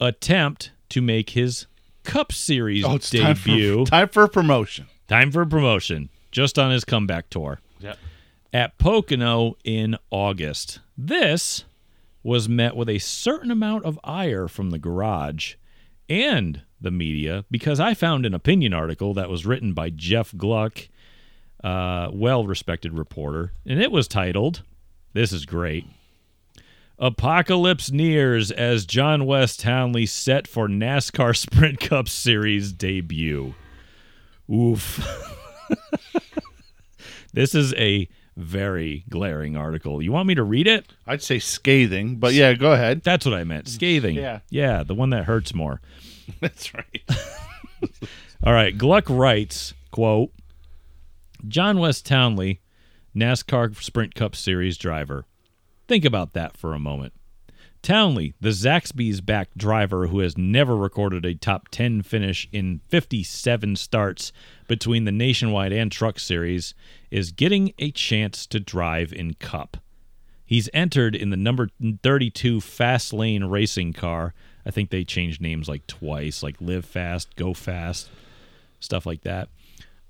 attempt 0.00 0.72
to 0.90 1.00
make 1.00 1.30
his 1.30 1.66
Cup 2.04 2.32
Series 2.32 2.84
Oh, 2.84 2.96
it's 2.96 3.10
time 3.10 3.34
debut. 3.34 3.84
for, 3.84 3.90
time 3.90 4.08
for 4.08 4.26
promotion. 4.28 4.86
Time 5.08 5.30
for 5.30 5.44
promotion, 5.44 6.08
just 6.30 6.58
on 6.58 6.70
his 6.70 6.84
comeback 6.84 7.30
tour 7.30 7.60
Yeah. 7.80 7.94
at 8.52 8.78
Pocono 8.78 9.56
in 9.64 9.96
August. 10.10 10.80
This 10.96 11.64
was 12.22 12.48
met 12.48 12.76
with 12.76 12.88
a 12.88 12.98
certain 12.98 13.50
amount 13.50 13.84
of 13.84 13.98
ire 14.04 14.46
from 14.48 14.70
the 14.70 14.78
garage 14.78 15.54
and 16.08 16.62
the 16.80 16.90
media 16.90 17.44
because 17.50 17.80
I 17.80 17.94
found 17.94 18.24
an 18.26 18.34
opinion 18.34 18.72
article 18.72 19.14
that 19.14 19.28
was 19.30 19.46
written 19.46 19.72
by 19.72 19.90
Jeff 19.90 20.34
Gluck, 20.36 20.88
uh, 21.64 22.08
well 22.12 22.46
respected 22.46 22.96
reporter, 22.96 23.52
and 23.66 23.80
it 23.82 23.90
was 23.92 24.08
titled, 24.08 24.62
This 25.12 25.32
is 25.32 25.44
great. 25.44 25.86
Apocalypse 27.00 27.90
nears 27.90 28.50
as 28.50 28.84
John 28.84 29.24
Wes 29.24 29.56
Townley 29.56 30.04
set 30.04 30.46
for 30.46 30.68
NASCAR 30.68 31.34
Sprint 31.36 31.80
Cup 31.80 32.10
Series 32.10 32.72
debut. 32.74 33.54
Oof. 34.52 35.00
this 37.32 37.54
is 37.54 37.72
a 37.74 38.06
very 38.36 39.04
glaring 39.08 39.56
article. 39.56 40.02
You 40.02 40.12
want 40.12 40.28
me 40.28 40.34
to 40.34 40.42
read 40.42 40.66
it? 40.66 40.92
I'd 41.06 41.22
say 41.22 41.38
scathing, 41.38 42.16
but 42.16 42.34
yeah, 42.34 42.52
go 42.52 42.72
ahead. 42.72 43.02
That's 43.02 43.24
what 43.24 43.34
I 43.34 43.44
meant. 43.44 43.68
Scathing. 43.68 44.16
Yeah. 44.16 44.40
Yeah, 44.50 44.82
the 44.82 44.94
one 44.94 45.10
that 45.10 45.24
hurts 45.24 45.54
more. 45.54 45.80
That's 46.40 46.74
right. 46.74 47.02
All 48.44 48.52
right. 48.52 48.76
Gluck 48.76 49.08
writes, 49.08 49.72
quote, 49.90 50.32
John 51.48 51.78
Wes 51.78 52.02
Townley, 52.02 52.60
NASCAR 53.16 53.74
Sprint 53.82 54.14
Cup 54.14 54.36
Series 54.36 54.76
driver. 54.76 55.24
Think 55.90 56.04
about 56.04 56.34
that 56.34 56.56
for 56.56 56.72
a 56.72 56.78
moment. 56.78 57.14
Townley, 57.82 58.32
the 58.40 58.50
Zaxby's 58.50 59.20
backed 59.20 59.58
driver 59.58 60.06
who 60.06 60.20
has 60.20 60.38
never 60.38 60.76
recorded 60.76 61.26
a 61.26 61.34
top 61.34 61.66
10 61.70 62.02
finish 62.02 62.48
in 62.52 62.80
57 62.86 63.74
starts 63.74 64.30
between 64.68 65.04
the 65.04 65.10
Nationwide 65.10 65.72
and 65.72 65.90
Truck 65.90 66.20
Series, 66.20 66.74
is 67.10 67.32
getting 67.32 67.72
a 67.80 67.90
chance 67.90 68.46
to 68.46 68.60
drive 68.60 69.12
in 69.12 69.34
Cup. 69.34 69.78
He's 70.46 70.70
entered 70.72 71.16
in 71.16 71.30
the 71.30 71.36
number 71.36 71.70
32 72.04 72.60
FAS 72.60 73.12
Lane 73.12 73.46
racing 73.46 73.92
car. 73.92 74.32
I 74.64 74.70
think 74.70 74.90
they 74.90 75.02
changed 75.02 75.40
names 75.40 75.68
like 75.68 75.88
twice, 75.88 76.40
like 76.40 76.60
Live 76.60 76.84
Fast, 76.84 77.34
Go 77.34 77.52
Fast, 77.52 78.10
stuff 78.78 79.06
like 79.06 79.22
that, 79.22 79.48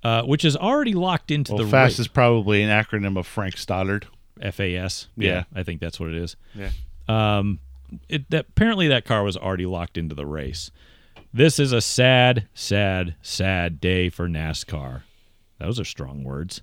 uh, 0.03 0.25
which 0.25 0.45
is 0.45 0.59
already 0.59 0.93
locked 0.93 1.31
into 1.31 1.55
Well, 1.55 1.65
the 1.65 1.71
FAST 1.71 2.01
is 2.01 2.09
probably 2.09 2.63
an 2.63 2.69
acronym 2.69 3.19
of 3.19 3.27
Frank 3.27 3.57
Stoddard. 3.57 4.07
FAS. 4.39 5.09
Yeah. 5.17 5.45
I 5.55 5.63
think 5.63 5.81
that's 5.81 5.99
what 5.99 6.11
it 6.11 6.17
is. 6.17 6.37
Yeah. 6.55 6.71
Um, 7.09 7.61
it, 8.09 8.31
that, 8.31 8.47
apparently 8.51 8.89
that 8.89 9.05
car 9.05 9.23
was 9.23 9.37
already 9.37 9.67
locked 9.67 9.99
into 9.99 10.15
the 10.15 10.27
race. 10.27 10.71
This 11.33 11.59
is 11.59 11.73
a 11.73 11.81
sad, 11.81 12.49
sad, 12.55 13.15
sad 13.23 13.81
day 13.81 14.09
for 14.09 14.29
NASCAR. 14.29 15.03
Those 15.59 15.79
are 15.79 15.85
strong 15.85 16.25
words. 16.25 16.63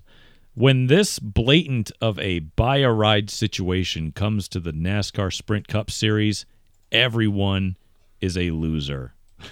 When 0.54 0.88
this 0.88 1.18
blatant 1.18 1.92
of 2.00 2.18
a 2.18 2.40
buy 2.40 2.78
a 2.78 2.90
ride 2.90 3.30
situation 3.30 4.12
comes 4.12 4.48
to 4.48 4.60
the 4.60 4.72
NASCAR 4.72 5.32
Sprint 5.32 5.68
Cup 5.68 5.90
Series, 5.90 6.46
everyone 6.90 7.76
is 8.20 8.36
a 8.36 8.50
loser. 8.50 9.14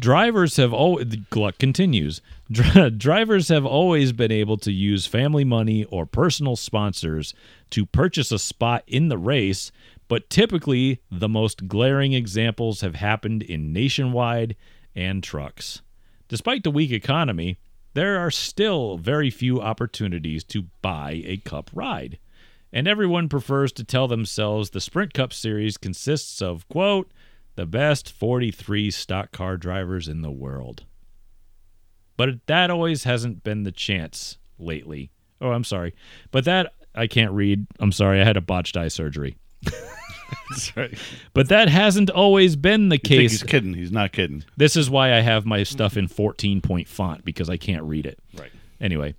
Drivers 0.00 0.56
have 0.56 0.72
always 0.72 1.08
the 1.08 1.18
Gluck 1.30 1.58
continues. 1.58 2.22
Dri- 2.50 2.90
drivers 2.96 3.48
have 3.48 3.66
always 3.66 4.12
been 4.12 4.32
able 4.32 4.56
to 4.58 4.72
use 4.72 5.06
family 5.06 5.44
money 5.44 5.84
or 5.84 6.06
personal 6.06 6.56
sponsors 6.56 7.34
to 7.70 7.86
purchase 7.86 8.30
a 8.30 8.38
spot 8.38 8.84
in 8.86 9.08
the 9.08 9.18
race, 9.18 9.72
but 10.08 10.30
typically 10.30 11.00
the 11.10 11.28
most 11.28 11.66
glaring 11.68 12.12
examples 12.12 12.80
have 12.80 12.94
happened 12.94 13.42
in 13.42 13.72
nationwide 13.72 14.56
and 14.94 15.22
trucks. 15.22 15.82
Despite 16.28 16.64
the 16.64 16.70
weak 16.70 16.90
economy, 16.90 17.58
there 17.94 18.18
are 18.18 18.30
still 18.30 18.98
very 18.98 19.30
few 19.30 19.60
opportunities 19.60 20.44
to 20.44 20.66
buy 20.82 21.22
a 21.24 21.38
cup 21.38 21.70
ride. 21.72 22.18
And 22.72 22.86
everyone 22.86 23.28
prefers 23.28 23.72
to 23.72 23.84
tell 23.84 24.06
themselves 24.06 24.70
the 24.70 24.80
Sprint 24.80 25.14
Cup 25.14 25.32
Series 25.32 25.78
consists 25.78 26.42
of, 26.42 26.68
quote, 26.68 27.10
the 27.54 27.64
best 27.64 28.12
43 28.12 28.90
stock 28.90 29.32
car 29.32 29.56
drivers 29.56 30.08
in 30.08 30.20
the 30.20 30.30
world. 30.30 30.84
But 32.16 32.46
that 32.46 32.70
always 32.70 33.04
hasn't 33.04 33.42
been 33.44 33.62
the 33.64 33.72
chance 33.72 34.38
lately. 34.58 35.10
Oh, 35.40 35.50
I'm 35.50 35.64
sorry. 35.64 35.94
But 36.30 36.44
that 36.46 36.72
I 36.94 37.06
can't 37.06 37.32
read. 37.32 37.66
I'm 37.78 37.92
sorry. 37.92 38.20
I 38.20 38.24
had 38.24 38.36
a 38.36 38.40
botched 38.40 38.76
eye 38.76 38.88
surgery. 38.88 39.36
Right. 40.76 40.96
But 41.34 41.48
that 41.50 41.68
hasn't 41.68 42.10
always 42.10 42.56
been 42.56 42.88
the 42.88 42.96
You 42.96 43.00
case. 43.00 43.30
he's 43.32 43.42
kidding. 43.44 43.74
He's 43.74 43.92
not 43.92 44.10
kidding. 44.12 44.44
This 44.56 44.76
is 44.76 44.90
why 44.90 45.12
I 45.14 45.20
have 45.20 45.46
my 45.46 45.62
stuff 45.62 45.96
in 45.96 46.08
14 46.08 46.60
point 46.60 46.88
font 46.88 47.24
because 47.24 47.48
I 47.48 47.56
can't 47.56 47.82
read 47.84 48.06
it. 48.06 48.18
Right. 48.36 48.50
Anyway, 48.80 49.14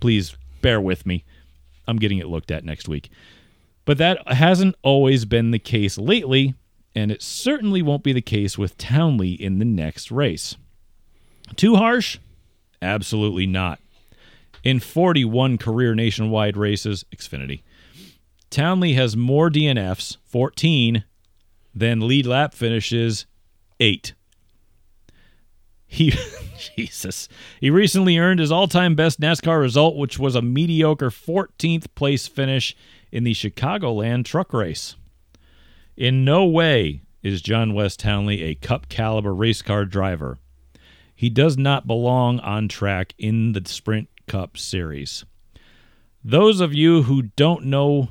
please 0.00 0.36
bear 0.60 0.80
with 0.80 1.04
me. 1.04 1.24
I'm 1.88 1.96
getting 1.96 2.18
it 2.18 2.28
looked 2.28 2.50
at 2.52 2.64
next 2.64 2.88
week. 2.88 3.10
But 3.84 3.98
that 3.98 4.26
hasn't 4.32 4.76
always 4.82 5.24
been 5.24 5.50
the 5.50 5.58
case 5.58 5.98
lately, 5.98 6.54
and 6.94 7.10
it 7.10 7.22
certainly 7.22 7.82
won't 7.82 8.04
be 8.04 8.12
the 8.12 8.22
case 8.22 8.56
with 8.56 8.78
Townley 8.78 9.32
in 9.32 9.58
the 9.58 9.64
next 9.64 10.12
race. 10.12 10.56
Too 11.56 11.74
harsh? 11.76 12.18
Absolutely 12.82 13.46
not. 13.46 13.80
In 14.64 14.80
41 14.80 15.56
career 15.58 15.94
nationwide 15.94 16.56
races, 16.56 17.04
Xfinity, 17.14 17.62
Townley 18.50 18.92
has 18.94 19.16
more 19.16 19.48
DNFs, 19.48 20.18
14, 20.24 21.04
than 21.74 22.06
lead 22.06 22.26
lap 22.26 22.52
finishes, 22.52 23.26
8. 23.80 24.14
He 25.86 26.12
Jesus. 26.76 27.28
He 27.60 27.70
recently 27.70 28.18
earned 28.18 28.40
his 28.40 28.52
all-time 28.52 28.94
best 28.94 29.20
NASCAR 29.20 29.60
result, 29.60 29.96
which 29.96 30.18
was 30.18 30.34
a 30.34 30.42
mediocre 30.42 31.10
14th 31.10 31.86
place 31.94 32.26
finish 32.26 32.76
in 33.10 33.24
the 33.24 33.32
Chicagoland 33.32 34.24
truck 34.24 34.52
race. 34.52 34.96
In 35.96 36.24
no 36.24 36.44
way 36.44 37.02
is 37.22 37.42
John 37.42 37.74
Wes 37.74 37.96
Townley 37.96 38.42
a 38.42 38.54
cup 38.54 38.88
caliber 38.88 39.34
race 39.34 39.62
car 39.62 39.84
driver. 39.84 40.38
He 41.22 41.30
does 41.30 41.56
not 41.56 41.86
belong 41.86 42.40
on 42.40 42.66
track 42.66 43.14
in 43.16 43.52
the 43.52 43.62
Sprint 43.64 44.08
Cup 44.26 44.58
series. 44.58 45.24
Those 46.24 46.58
of 46.58 46.74
you 46.74 47.04
who 47.04 47.22
don't 47.22 47.66
know 47.66 48.08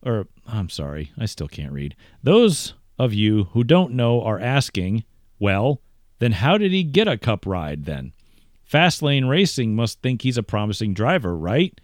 or 0.00 0.28
I'm 0.46 0.68
sorry, 0.68 1.10
I 1.18 1.26
still 1.26 1.48
can't 1.48 1.72
read. 1.72 1.96
Those 2.22 2.74
of 3.00 3.12
you 3.12 3.48
who 3.50 3.64
don't 3.64 3.94
know 3.94 4.22
are 4.22 4.38
asking, 4.38 5.02
well, 5.40 5.80
then 6.20 6.30
how 6.30 6.56
did 6.56 6.70
he 6.70 6.84
get 6.84 7.08
a 7.08 7.18
cup 7.18 7.46
ride 7.46 7.84
then? 7.84 8.12
FAS 8.62 9.02
Lane 9.02 9.24
Racing 9.24 9.74
must 9.74 10.00
think 10.00 10.22
he's 10.22 10.38
a 10.38 10.44
promising 10.44 10.94
driver, 10.94 11.36
right? 11.36 11.80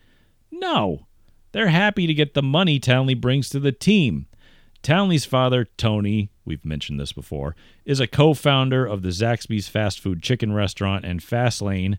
No. 0.53 1.09
They're 1.51 1.71
happy 1.71 2.07
to 2.07 2.15
get 2.15 2.35
the 2.35 2.43
money 2.43 2.79
Townley 2.79 3.15
brings 3.15 3.49
to 3.49 3.59
the 3.59 3.73
team. 3.73 4.27
Townley's 4.83 5.25
father, 5.25 5.67
Tony, 5.77 6.31
we've 6.45 6.65
mentioned 6.65 6.99
this 6.99 7.13
before, 7.13 7.55
is 7.85 8.01
a 8.01 8.07
co 8.07 8.35
founder 8.35 8.87
of 8.87 9.03
the 9.03 9.11
Zaxby's 9.11 9.69
fast 9.69 10.01
food 10.01 10.23
chicken 10.23 10.53
restaurant, 10.53 11.05
and 11.05 11.23
FAS 11.23 11.61
Lane 11.61 11.99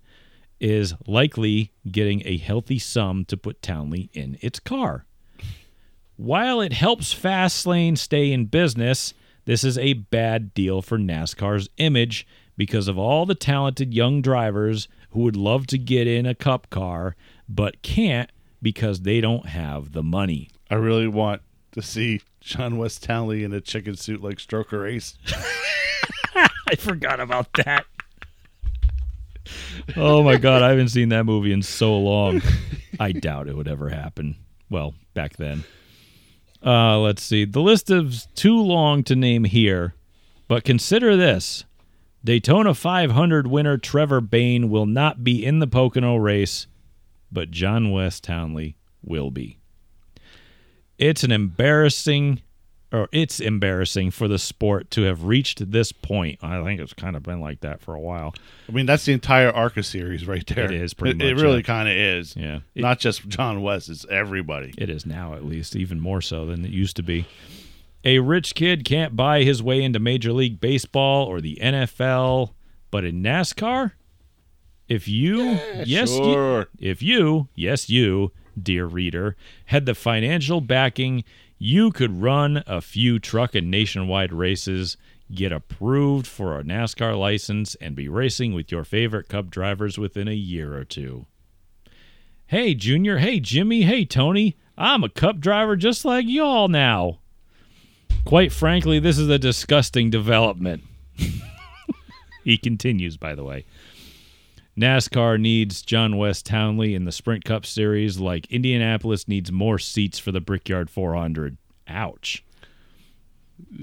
is 0.59 0.93
likely 1.07 1.71
getting 1.89 2.21
a 2.25 2.37
healthy 2.37 2.79
sum 2.79 3.25
to 3.25 3.37
put 3.37 3.61
Townley 3.61 4.09
in 4.13 4.37
its 4.41 4.59
car. 4.59 5.05
While 6.17 6.59
it 6.59 6.73
helps 6.73 7.13
FAS 7.13 7.65
Lane 7.65 7.95
stay 7.95 8.31
in 8.31 8.45
business, 8.45 9.13
this 9.45 9.63
is 9.63 9.77
a 9.77 9.93
bad 9.93 10.53
deal 10.53 10.81
for 10.81 10.97
NASCAR's 10.97 11.69
image 11.77 12.27
because 12.57 12.89
of 12.89 12.97
all 12.97 13.25
the 13.25 13.35
talented 13.35 13.93
young 13.93 14.21
drivers 14.21 14.89
who 15.11 15.21
would 15.21 15.37
love 15.37 15.65
to 15.67 15.77
get 15.77 16.07
in 16.07 16.25
a 16.25 16.35
cup 16.35 16.69
car 16.69 17.15
but 17.47 17.81
can't 17.81 18.31
because 18.61 19.01
they 19.01 19.21
don't 19.21 19.47
have 19.47 19.93
the 19.93 20.03
money. 20.03 20.49
I 20.69 20.75
really 20.75 21.07
want 21.07 21.41
to 21.71 21.81
see 21.81 22.21
John 22.41 22.77
Wes 22.77 22.97
Townley 22.97 23.43
in 23.43 23.53
a 23.53 23.61
chicken 23.61 23.95
suit 23.95 24.21
like 24.21 24.37
Stroker 24.37 24.89
Ace. 24.89 25.17
I 26.35 26.75
forgot 26.77 27.19
about 27.19 27.51
that. 27.53 27.85
oh 29.97 30.23
my 30.23 30.37
god, 30.37 30.61
I 30.61 30.69
haven't 30.69 30.89
seen 30.89 31.09
that 31.09 31.25
movie 31.25 31.51
in 31.51 31.61
so 31.61 31.97
long. 31.97 32.41
I 32.99 33.11
doubt 33.11 33.47
it 33.47 33.55
would 33.55 33.67
ever 33.67 33.89
happen. 33.89 34.35
Well, 34.69 34.93
back 35.13 35.37
then. 35.37 35.63
Uh, 36.63 36.99
let's 36.99 37.23
see. 37.23 37.45
The 37.45 37.61
list 37.61 37.89
is 37.89 38.27
too 38.35 38.61
long 38.61 39.03
to 39.03 39.15
name 39.15 39.45
here, 39.45 39.95
but 40.47 40.63
consider 40.63 41.15
this. 41.15 41.63
Daytona 42.23 42.73
500 42.73 43.47
winner 43.47 43.77
Trevor 43.77 44.19
Bayne 44.19 44.69
will 44.69 44.85
not 44.85 45.23
be 45.23 45.45
in 45.45 45.59
the 45.59 45.67
Pocono 45.67 46.17
race, 46.17 46.67
but 47.31 47.49
John 47.49 47.91
Wes 47.91 48.19
Townley 48.19 48.75
will 49.01 49.31
be. 49.31 49.58
It's 50.99 51.23
an 51.23 51.31
embarrassing 51.31 52.41
or 52.91 53.07
it's 53.11 53.39
embarrassing 53.39 54.09
for 54.09 54.27
the 54.27 54.39
sport 54.39 54.89
to 54.91 55.03
have 55.03 55.23
reached 55.23 55.71
this 55.71 55.91
point. 55.91 56.39
I 56.41 56.63
think 56.63 56.81
it's 56.81 56.93
kind 56.93 57.15
of 57.15 57.21
been 57.21 57.39
like 57.39 57.59
that 57.61 57.81
for 57.81 57.93
a 57.93 57.99
while. 57.99 58.33
I 58.67 58.71
mean, 58.71 58.87
that's 58.87 59.05
the 59.05 59.13
entire 59.13 59.51
ARCA 59.51 59.83
series 59.83 60.25
right 60.27 60.45
there. 60.47 60.65
It 60.65 60.71
is 60.71 60.93
pretty 60.95 61.23
It, 61.23 61.37
it 61.37 61.41
really 61.41 61.57
yeah. 61.57 61.61
kind 61.63 61.87
of 61.87 61.95
is. 61.95 62.35
Yeah. 62.35 62.61
It- 62.73 62.81
Not 62.81 62.99
just 62.99 63.27
John 63.27 63.61
Wes, 63.61 63.89
it's 63.89 64.05
everybody. 64.09 64.73
It 64.77 64.89
is 64.89 65.05
now, 65.05 65.35
at 65.35 65.45
least, 65.45 65.75
even 65.75 65.99
more 65.99 66.19
so 66.21 66.47
than 66.47 66.65
it 66.65 66.71
used 66.71 66.95
to 66.95 67.03
be. 67.03 67.27
A 68.03 68.19
rich 68.19 68.55
kid 68.55 68.85
can't 68.85 69.15
buy 69.15 69.43
his 69.43 69.61
way 69.61 69.83
into 69.83 69.99
Major 69.99 70.33
League 70.33 70.59
Baseball 70.59 71.27
or 71.27 71.41
the 71.41 71.59
NFL, 71.61 72.53
but 72.89 73.03
in 73.05 73.21
NASCAR, 73.21 73.91
if 74.87 75.07
you, 75.07 75.59
yes, 75.85 76.09
you, 76.17 76.65
if 76.79 77.03
you, 77.03 77.49
yes, 77.53 77.87
you, 77.89 78.31
dear 78.63 78.85
reader, 78.85 79.35
had 79.65 79.85
the 79.85 79.95
financial 79.95 80.61
backing, 80.61 81.23
you 81.57 81.91
could 81.91 82.21
run 82.21 82.63
a 82.65 82.81
few 82.81 83.19
truck 83.19 83.55
and 83.55 83.69
nationwide 83.69 84.31
races, 84.31 84.97
get 85.33 85.51
approved 85.51 86.25
for 86.27 86.59
a 86.59 86.63
NASCAR 86.63 87.17
license, 87.17 87.75
and 87.75 87.95
be 87.95 88.07
racing 88.07 88.53
with 88.53 88.71
your 88.71 88.83
favorite 88.83 89.27
Cup 89.27 89.49
drivers 89.49 89.97
within 89.97 90.27
a 90.27 90.33
year 90.33 90.75
or 90.75 90.85
two. 90.85 91.25
Hey, 92.49 92.73
Junior. 92.73 93.19
Hey, 93.19 93.39
Jimmy. 93.39 93.83
Hey, 93.83 94.05
Tony. 94.05 94.57
I'm 94.75 95.03
a 95.03 95.09
cup 95.09 95.39
driver 95.39 95.75
just 95.75 96.03
like 96.03 96.25
y'all 96.27 96.67
now. 96.67 97.19
Quite 98.25 98.51
frankly, 98.51 98.97
this 98.97 99.19
is 99.19 99.29
a 99.29 99.37
disgusting 99.37 100.09
development. 100.09 100.81
he 102.43 102.57
continues, 102.57 103.17
by 103.17 103.35
the 103.35 103.43
way. 103.43 103.65
NASCAR 104.79 105.39
needs 105.39 105.81
John 105.81 106.17
Wes 106.17 106.41
Townley 106.41 106.95
in 106.95 107.03
the 107.03 107.11
Sprint 107.11 107.43
Cup 107.43 107.65
Series 107.65 108.17
like 108.17 108.49
Indianapolis 108.49 109.27
needs 109.27 109.51
more 109.51 109.77
seats 109.77 110.19
for 110.19 110.31
the 110.31 110.39
Brickyard 110.39 110.89
400. 110.89 111.57
Ouch. 111.87 112.43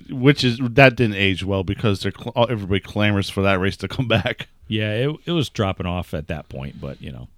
Which 0.08 0.42
is 0.42 0.58
that 0.58 0.96
didn't 0.96 1.16
age 1.16 1.44
well 1.44 1.64
because 1.64 2.00
they're 2.00 2.12
everybody 2.48 2.80
clamors 2.80 3.28
for 3.28 3.42
that 3.42 3.60
race 3.60 3.76
to 3.78 3.88
come 3.88 4.08
back. 4.08 4.48
Yeah, 4.68 4.92
it, 4.94 5.16
it 5.26 5.32
was 5.32 5.50
dropping 5.50 5.86
off 5.86 6.14
at 6.14 6.28
that 6.28 6.48
point, 6.48 6.80
but 6.80 7.00
you 7.02 7.12
know. 7.12 7.28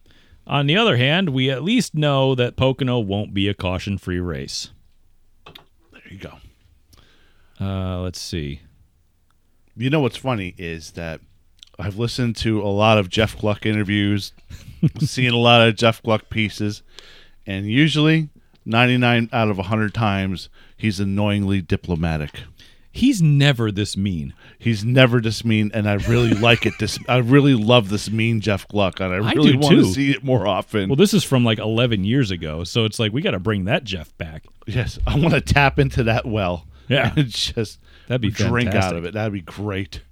On 0.47 0.67
the 0.67 0.77
other 0.77 0.97
hand, 0.97 1.31
we 1.31 1.51
at 1.51 1.63
least 1.63 1.95
know 1.95 2.35
that 2.35 2.57
Pocono 2.57 3.01
won't 3.01 3.35
be 3.35 3.49
a 3.49 3.55
caution 3.55 3.99
free 3.99 4.21
race. 4.21 4.71
There 5.45 6.03
you 6.09 6.19
go. 6.19 6.35
Uh, 7.61 8.01
let's 8.01 8.21
see. 8.21 8.63
You 9.77 9.91
know 9.91 10.01
what's 10.01 10.17
funny 10.17 10.55
is 10.57 10.93
that 10.93 11.21
I've 11.79 11.99
listened 11.99 12.37
to 12.39 12.61
a 12.61 12.69
lot 12.69 12.99
of 12.99 13.09
Jeff 13.09 13.39
Gluck 13.39 13.65
interviews, 13.65 14.33
seen 15.01 15.33
a 15.33 15.39
lot 15.39 15.67
of 15.67 15.77
Jeff 15.77 16.03
Gluck 16.03 16.29
pieces, 16.29 16.83
and 17.47 17.67
usually 17.67 18.31
99 18.65 19.31
out 19.33 19.49
of 19.49 19.59
100 19.59 19.95
times 19.95 20.49
he's 20.77 21.01
annoyingly 21.01 21.61
diplomatic. 21.61 22.43
He's 22.91 23.23
never 23.23 23.71
this 23.71 23.97
mean. 23.97 24.35
He's 24.59 24.85
never 24.85 25.21
this 25.21 25.45
mean, 25.45 25.71
and 25.73 25.89
I 25.89 25.95
really 25.95 26.31
like 26.35 26.67
it. 26.67 26.75
This 26.81 26.99
I 27.09 27.19
really 27.19 27.55
love 27.55 27.91
this 27.91 28.11
mean 28.11 28.41
Jeff 28.41 28.67
Gluck, 28.67 28.99
and 28.99 29.13
I 29.13 29.19
I 29.19 29.33
really 29.35 29.53
do 29.53 29.59
want 29.59 29.75
to 29.77 29.85
see 29.85 30.11
it 30.11 30.25
more 30.25 30.49
often. 30.49 30.89
Well, 30.89 30.97
this 30.97 31.15
is 31.15 31.23
from 31.23 31.45
like 31.45 31.59
11 31.59 32.03
years 32.05 32.31
ago, 32.31 32.65
so 32.65 32.85
it's 32.85 32.99
like 32.99 33.13
we 33.13 33.23
got 33.23 33.33
to 33.33 33.39
bring 33.39 33.67
that 33.67 33.85
Jeff 33.85 34.17
back. 34.19 34.45
yes, 34.67 34.99
I 35.07 35.17
want 35.19 35.35
to 35.35 35.41
tap 35.41 35.79
into 35.79 36.05
that 36.05 36.27
well. 36.27 36.67
Yeah. 36.89 37.13
and 37.17 37.29
just 37.29 37.79
That'd 38.09 38.23
be 38.23 38.31
drink 38.31 38.75
out 38.75 38.97
of 38.97 39.05
it. 39.05 39.15
That'd 39.15 39.33
be 39.33 39.43
great. 39.43 40.03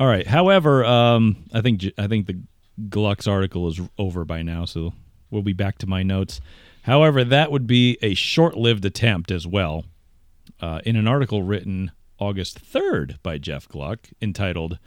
All 0.00 0.06
right. 0.06 0.26
However, 0.26 0.84
um, 0.84 1.44
I 1.52 1.60
think 1.60 1.84
I 1.98 2.06
think 2.06 2.26
the 2.26 2.40
Gluck's 2.88 3.26
article 3.26 3.66
is 3.68 3.80
over 3.98 4.24
by 4.24 4.42
now, 4.42 4.64
so 4.64 4.92
we'll 5.30 5.42
be 5.42 5.52
back 5.52 5.78
to 5.78 5.86
my 5.86 6.02
notes. 6.02 6.40
However, 6.82 7.24
that 7.24 7.50
would 7.50 7.66
be 7.66 7.98
a 8.00 8.14
short-lived 8.14 8.84
attempt 8.84 9.30
as 9.30 9.46
well. 9.46 9.84
Uh, 10.60 10.80
in 10.84 10.96
an 10.96 11.06
article 11.06 11.42
written 11.42 11.90
August 12.18 12.64
3rd 12.64 13.16
by 13.22 13.38
Jeff 13.38 13.68
Gluck 13.68 14.08
entitled, 14.22 14.78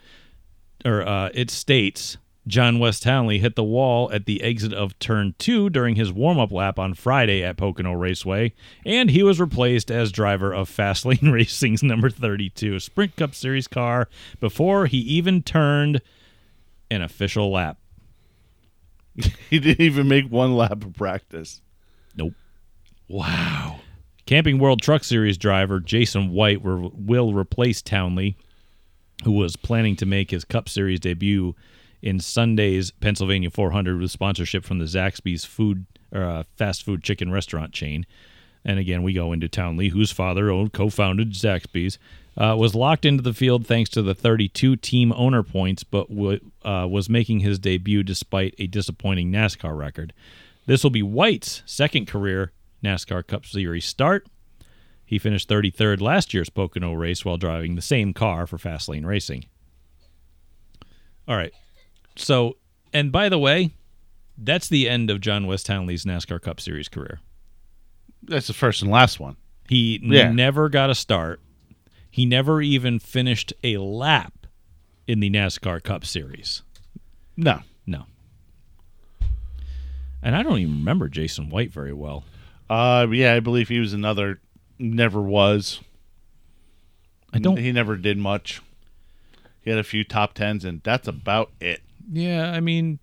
or 0.84 1.06
uh, 1.06 1.30
it 1.32 1.50
states, 1.50 2.16
John 2.46 2.80
Wes 2.80 2.98
Townley 2.98 3.38
hit 3.38 3.54
the 3.54 3.62
wall 3.62 4.10
at 4.12 4.26
the 4.26 4.42
exit 4.42 4.72
of 4.72 4.98
turn 4.98 5.34
two 5.38 5.70
during 5.70 5.94
his 5.94 6.12
warm 6.12 6.38
up 6.40 6.50
lap 6.50 6.78
on 6.78 6.94
Friday 6.94 7.42
at 7.42 7.56
Pocono 7.56 7.92
Raceway, 7.92 8.52
and 8.84 9.10
he 9.10 9.22
was 9.22 9.40
replaced 9.40 9.90
as 9.90 10.10
driver 10.10 10.52
of 10.52 10.68
FAS 10.68 11.04
Lane 11.04 11.18
Racing's 11.30 11.82
number 11.82 12.10
32 12.10 12.80
Sprint 12.80 13.16
Cup 13.16 13.34
Series 13.34 13.68
car 13.68 14.08
before 14.40 14.86
he 14.86 14.98
even 14.98 15.42
turned 15.42 16.02
an 16.90 17.02
official 17.02 17.50
lap. 17.50 17.78
He 19.50 19.58
didn't 19.58 19.84
even 19.84 20.08
make 20.08 20.32
one 20.32 20.56
lap 20.56 20.82
of 20.82 20.94
practice. 20.94 21.60
Nope. 22.16 22.32
Wow. 23.08 23.80
Camping 24.24 24.58
World 24.58 24.80
Truck 24.80 25.04
Series 25.04 25.36
driver 25.36 25.78
Jason 25.78 26.30
White 26.30 26.62
will, 26.62 26.90
will 26.94 27.34
replace 27.34 27.82
Townley, 27.82 28.36
who 29.24 29.32
was 29.32 29.56
planning 29.56 29.94
to 29.96 30.06
make 30.06 30.30
his 30.30 30.44
Cup 30.46 30.70
Series 30.70 31.00
debut 31.00 31.54
in 32.02 32.18
Sunday's 32.20 32.90
Pennsylvania 32.90 33.50
400 33.50 34.00
with 34.00 34.10
sponsorship 34.10 34.64
from 34.64 34.78
the 34.78 34.84
Zaxby's 34.86 35.44
food 35.44 35.86
or 36.12 36.22
uh, 36.24 36.42
fast 36.56 36.82
food 36.82 37.02
chicken 37.02 37.30
restaurant 37.32 37.72
chain. 37.72 38.04
and 38.64 38.78
again 38.78 39.02
we 39.02 39.12
go 39.12 39.32
into 39.32 39.48
Townley, 39.48 39.88
whose 39.88 40.10
father 40.12 40.50
owned 40.50 40.72
co-founded 40.72 41.32
Zaxby's, 41.32 41.98
uh, 42.36 42.56
was 42.58 42.74
locked 42.74 43.04
into 43.04 43.22
the 43.22 43.34
field 43.34 43.66
thanks 43.66 43.90
to 43.90 44.02
the 44.02 44.14
32 44.14 44.76
team 44.76 45.12
owner 45.12 45.42
points, 45.42 45.84
but 45.84 46.08
w- 46.08 46.40
uh, 46.64 46.86
was 46.90 47.08
making 47.08 47.40
his 47.40 47.58
debut 47.58 48.02
despite 48.02 48.54
a 48.58 48.66
disappointing 48.66 49.30
NASCAR 49.30 49.76
record. 49.76 50.12
This 50.66 50.82
will 50.82 50.90
be 50.90 51.02
White's 51.02 51.62
second 51.66 52.06
career 52.06 52.52
NASCAR 52.82 53.26
Cup 53.26 53.44
Series 53.46 53.84
start. 53.84 54.26
He 55.04 55.18
finished 55.18 55.48
33rd 55.48 56.00
last 56.00 56.32
year's 56.32 56.48
Pocono 56.48 56.94
race 56.94 57.22
while 57.24 57.36
driving 57.36 57.74
the 57.74 57.82
same 57.82 58.14
car 58.14 58.46
for 58.46 58.56
FAS 58.56 58.88
Lane 58.88 59.04
Racing. 59.04 59.44
All 61.28 61.36
right. 61.36 61.52
So, 62.16 62.56
and 62.92 63.10
by 63.12 63.28
the 63.28 63.38
way, 63.38 63.70
that's 64.38 64.68
the 64.68 64.88
end 64.88 65.10
of 65.10 65.20
John 65.20 65.46
Wes 65.46 65.62
Townley's 65.62 66.04
NASCAR 66.04 66.40
Cup 66.40 66.60
Series 66.60 66.88
career. 66.88 67.20
That's 68.22 68.46
the 68.46 68.52
first 68.52 68.82
and 68.82 68.90
last 68.90 69.18
one. 69.20 69.36
He 69.68 70.00
Yeah. 70.02 70.30
never 70.32 70.68
got 70.68 70.90
a 70.90 70.94
start. 70.94 71.40
He 72.10 72.26
never 72.26 72.60
even 72.60 72.98
finished 72.98 73.52
a 73.64 73.78
lap 73.78 74.46
in 75.06 75.20
the 75.20 75.30
NASCAR 75.30 75.82
Cup 75.82 76.04
Series. 76.04 76.62
No. 77.36 77.60
No. 77.86 78.04
And 80.22 80.36
I 80.36 80.42
don't 80.42 80.58
even 80.58 80.74
remember 80.78 81.08
Jason 81.08 81.48
White 81.50 81.72
very 81.72 81.92
well. 81.92 82.24
Uh, 82.70 83.06
yeah, 83.10 83.34
I 83.34 83.40
believe 83.40 83.68
he 83.68 83.80
was 83.80 83.92
another. 83.92 84.40
Never 84.78 85.20
was. 85.20 85.80
I 87.32 87.38
don't. 87.38 87.58
He 87.58 87.72
never 87.72 87.96
did 87.96 88.18
much. 88.18 88.60
He 89.62 89.70
had 89.70 89.78
a 89.78 89.84
few 89.84 90.04
top 90.04 90.34
tens, 90.34 90.64
and 90.64 90.80
that's 90.82 91.08
about 91.08 91.50
it. 91.60 91.80
Yeah, 92.10 92.50
I 92.50 92.60
mean, 92.60 92.98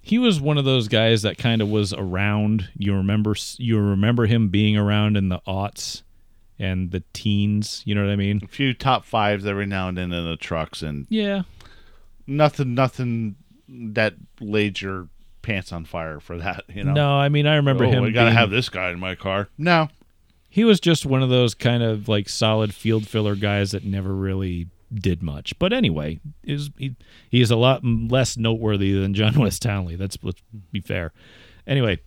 he 0.00 0.18
was 0.18 0.40
one 0.40 0.58
of 0.58 0.64
those 0.64 0.88
guys 0.88 1.22
that 1.22 1.38
kind 1.38 1.62
of 1.62 1.68
was 1.68 1.92
around. 1.92 2.68
You 2.76 2.94
remember, 2.94 3.34
you 3.58 3.78
remember 3.78 4.26
him 4.26 4.48
being 4.48 4.76
around 4.76 5.16
in 5.16 5.28
the 5.28 5.40
aughts 5.46 6.02
and 6.58 6.90
the 6.90 7.02
teens. 7.12 7.82
You 7.86 7.94
know 7.94 8.04
what 8.04 8.10
I 8.12 8.16
mean? 8.16 8.40
A 8.42 8.48
few 8.48 8.74
top 8.74 9.04
fives 9.04 9.46
every 9.46 9.66
now 9.66 9.88
and 9.88 9.96
then 9.98 10.12
in 10.12 10.24
the 10.24 10.36
trucks, 10.36 10.82
and 10.82 11.06
Yeah. 11.08 11.42
nothing, 12.26 12.74
nothing 12.74 13.36
that 13.68 14.14
laid 14.40 14.80
your 14.80 15.08
pants 15.42 15.72
on 15.72 15.84
fire 15.84 16.20
for 16.20 16.36
that. 16.38 16.64
You 16.72 16.84
know. 16.84 16.92
No, 16.92 17.10
I 17.14 17.28
mean, 17.28 17.46
I 17.46 17.56
remember 17.56 17.84
oh, 17.84 17.90
him. 17.90 18.04
I 18.04 18.10
gotta 18.10 18.26
being- 18.30 18.36
have 18.38 18.50
this 18.50 18.68
guy 18.68 18.90
in 18.90 19.00
my 19.00 19.14
car. 19.14 19.48
No. 19.58 19.88
he 20.48 20.64
was 20.64 20.78
just 20.80 21.06
one 21.06 21.22
of 21.22 21.30
those 21.30 21.54
kind 21.54 21.82
of 21.82 22.08
like 22.08 22.28
solid 22.28 22.74
field 22.74 23.06
filler 23.08 23.34
guys 23.34 23.70
that 23.70 23.84
never 23.84 24.14
really 24.14 24.66
did 24.94 25.22
much. 25.22 25.58
But 25.58 25.72
anyway, 25.72 26.20
is 26.42 26.70
he, 26.76 26.96
he 27.30 27.40
is 27.40 27.50
a 27.50 27.56
lot 27.56 27.84
less 27.84 28.36
noteworthy 28.36 28.92
than 28.92 29.14
John 29.14 29.34
Wes 29.38 29.58
Townley. 29.58 29.96
That's 29.96 30.18
let's 30.22 30.42
be 30.70 30.80
fair. 30.80 31.12
Anyway, 31.66 32.00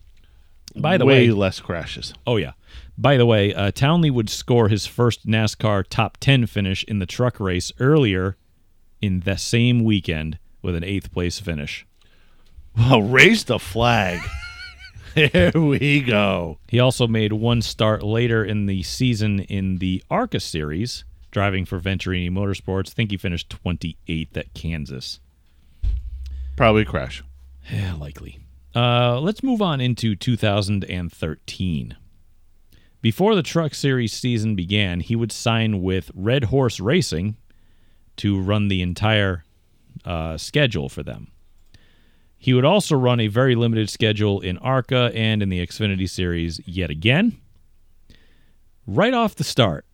by 0.76 0.98
the 0.98 1.06
way 1.06 1.30
way, 1.30 1.34
less 1.34 1.60
crashes. 1.60 2.14
oh 2.26 2.38
yeah. 2.38 2.54
By 2.98 3.18
the 3.18 3.26
way, 3.26 3.54
uh, 3.54 3.72
Townley 3.72 4.10
would 4.10 4.30
score 4.30 4.70
his 4.70 4.86
first 4.86 5.28
NASCAR 5.28 5.84
top 5.90 6.18
10 6.18 6.46
finish 6.46 6.84
in 6.86 7.00
the 7.00 7.06
truck 7.06 7.40
race 7.42 7.72
earlier 7.80 8.38
in 9.02 9.22
the 9.22 9.38
same 9.38 9.84
weekend 9.84 10.40
with 10.62 10.76
an 10.76 10.84
eighth 10.84 11.12
place 11.12 11.40
finish. 11.40 11.86
Well, 12.78 13.02
raise 13.02 13.46
the 13.46 13.60
flag. 13.60 14.20
Here 15.16 15.52
we 15.54 16.02
go. 16.02 16.58
He 16.68 16.80
also 16.80 17.08
made 17.08 17.32
one 17.34 17.62
start 17.62 18.04
later 18.04 18.44
in 18.44 18.66
the 18.66 18.84
season 18.84 19.40
in 19.42 19.78
the 19.78 20.04
ARCA 20.10 20.42
series, 20.42 21.06
driving 21.36 21.66
for 21.66 21.82
Venturini 21.82 22.32
Motorsports. 22.32 22.92
I 22.92 22.94
think 22.94 23.12
he 23.12 23.18
finished 23.18 23.54
28th 23.66 24.38
at 24.38 24.54
Kansas. 24.54 25.20
Probably 26.56 26.86
crash. 26.86 27.26
Yeah, 27.70 27.94
likely. 27.96 28.40
Uh, 28.74 29.20
let's 29.20 29.44
move 29.44 29.62
on 29.62 29.82
into 29.82 30.16
2013. 30.16 31.98
Before 33.02 33.36
the 33.36 33.44
Truck 33.44 33.76
Series 33.76 34.14
season 34.14 34.56
began, 34.56 35.02
he 35.02 35.18
would 35.18 35.34
sign 35.34 35.82
with 35.82 36.10
Red 36.16 36.46
Horse 36.46 36.80
Racing 36.80 37.36
to 38.16 38.40
run 38.40 38.70
the 38.70 38.82
entire 38.82 39.44
uh, 40.06 40.38
schedule 40.38 40.88
for 40.88 41.04
them. 41.04 41.34
He 42.38 42.54
would 42.54 42.64
also 42.64 42.96
run 42.96 43.20
a 43.20 43.28
very 43.28 43.56
limited 43.56 43.90
schedule 43.90 44.40
in 44.40 44.58
ARCA 44.60 45.12
and 45.14 45.44
in 45.44 45.50
the 45.50 45.60
Xfinity 45.60 46.10
Series 46.10 46.62
yet 46.66 46.90
again. 46.90 47.38
Right 48.88 49.14
off 49.14 49.36
the 49.36 49.44
start, 49.44 49.85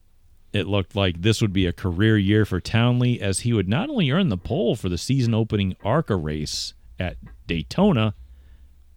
it 0.54 0.68
looked 0.68 0.96
like 0.96 1.22
this 1.22 1.42
would 1.42 1.54
be 1.54 1.66
a 1.66 1.74
career 1.74 2.18
year 2.18 2.46
for 2.46 2.60
Townley 2.60 3.22
as 3.22 3.40
he 3.42 3.54
would 3.54 3.70
not 3.70 3.90
only 3.90 4.12
earn 4.12 4.30
the 4.30 4.38
pole 4.38 4.76
for 4.76 4.90
the 4.90 4.98
season 4.98 5.34
opening 5.34 5.76
ARCA 5.84 6.16
race 6.16 6.74
at 7.00 7.18
Daytona, 7.48 8.14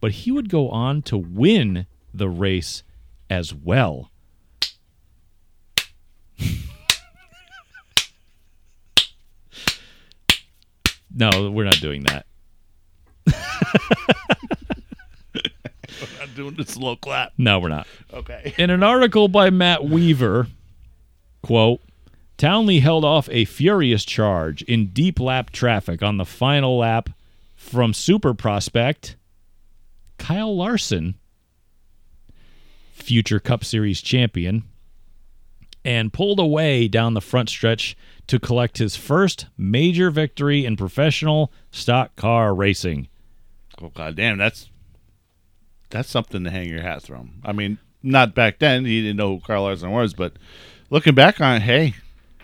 but 0.01 0.11
he 0.13 0.31
would 0.33 0.49
go 0.49 0.69
on 0.69 1.03
to 1.03 1.17
win 1.17 1.87
the 2.13 2.29
race 2.29 2.83
as 3.31 3.55
well. 3.55 4.11
no, 11.15 11.51
we're 11.51 11.65
not 11.65 11.81
doing 11.81 12.03
that. 12.05 12.27
I'm 16.21 16.35
doing 16.35 16.55
the 16.57 16.67
slow 16.67 16.97
clap. 16.97 17.33
No, 17.39 17.61
we're 17.61 17.69
not. 17.69 17.87
Okay. 18.13 18.55
In 18.59 18.71
an 18.71 18.83
article 18.83 19.29
by 19.29 19.51
Matt 19.51 19.85
Weaver, 19.85 20.49
quote, 21.45 21.83
Townley 22.39 22.81
held 22.81 23.05
off 23.05 23.29
a 23.31 23.45
furious 23.45 24.05
charge 24.05 24.63
in 24.63 24.87
deep 24.87 25.21
lap 25.21 25.51
traffic 25.51 26.03
on 26.03 26.17
the 26.17 26.25
final 26.25 26.79
lap 26.79 27.11
from 27.55 27.93
super 27.93 28.33
prospect 28.33 29.17
Kyle 30.17 30.57
Larson, 30.57 31.17
future 32.95 33.39
Cup 33.39 33.63
Series 33.63 34.01
champion, 34.01 34.65
and 35.85 36.15
pulled 36.15 36.41
away 36.41 36.89
down 36.89 37.13
the 37.13 37.21
front 37.21 37.51
stretch 37.51 37.95
to 38.27 38.41
collect 38.41 38.79
his 38.79 38.97
first 38.97 39.47
major 39.59 40.11
victory 40.11 40.65
in 40.65 40.77
professional 40.77 41.53
stock 41.71 42.17
car 42.17 42.55
racing. 42.55 43.09
Oh 43.83 43.91
god 43.91 44.17
damn, 44.17 44.39
that's 44.39 44.71
that's 45.91 46.09
something 46.09 46.43
to 46.45 46.51
hang 46.51 46.71
your 46.71 46.81
hat 46.81 47.03
from. 47.03 47.43
I 47.45 47.53
mean, 47.53 47.79
not 48.03 48.35
back 48.35 48.61
then. 48.61 48.87
You 48.87 49.03
didn't 49.03 49.19
know 49.19 49.37
who 49.37 49.41
Carl 49.41 49.65
Larson 49.65 49.91
was, 49.91 50.15
but 50.15 50.35
looking 50.95 51.15
back 51.15 51.41
on 51.41 51.57
it, 51.57 51.63
hey, 51.63 51.95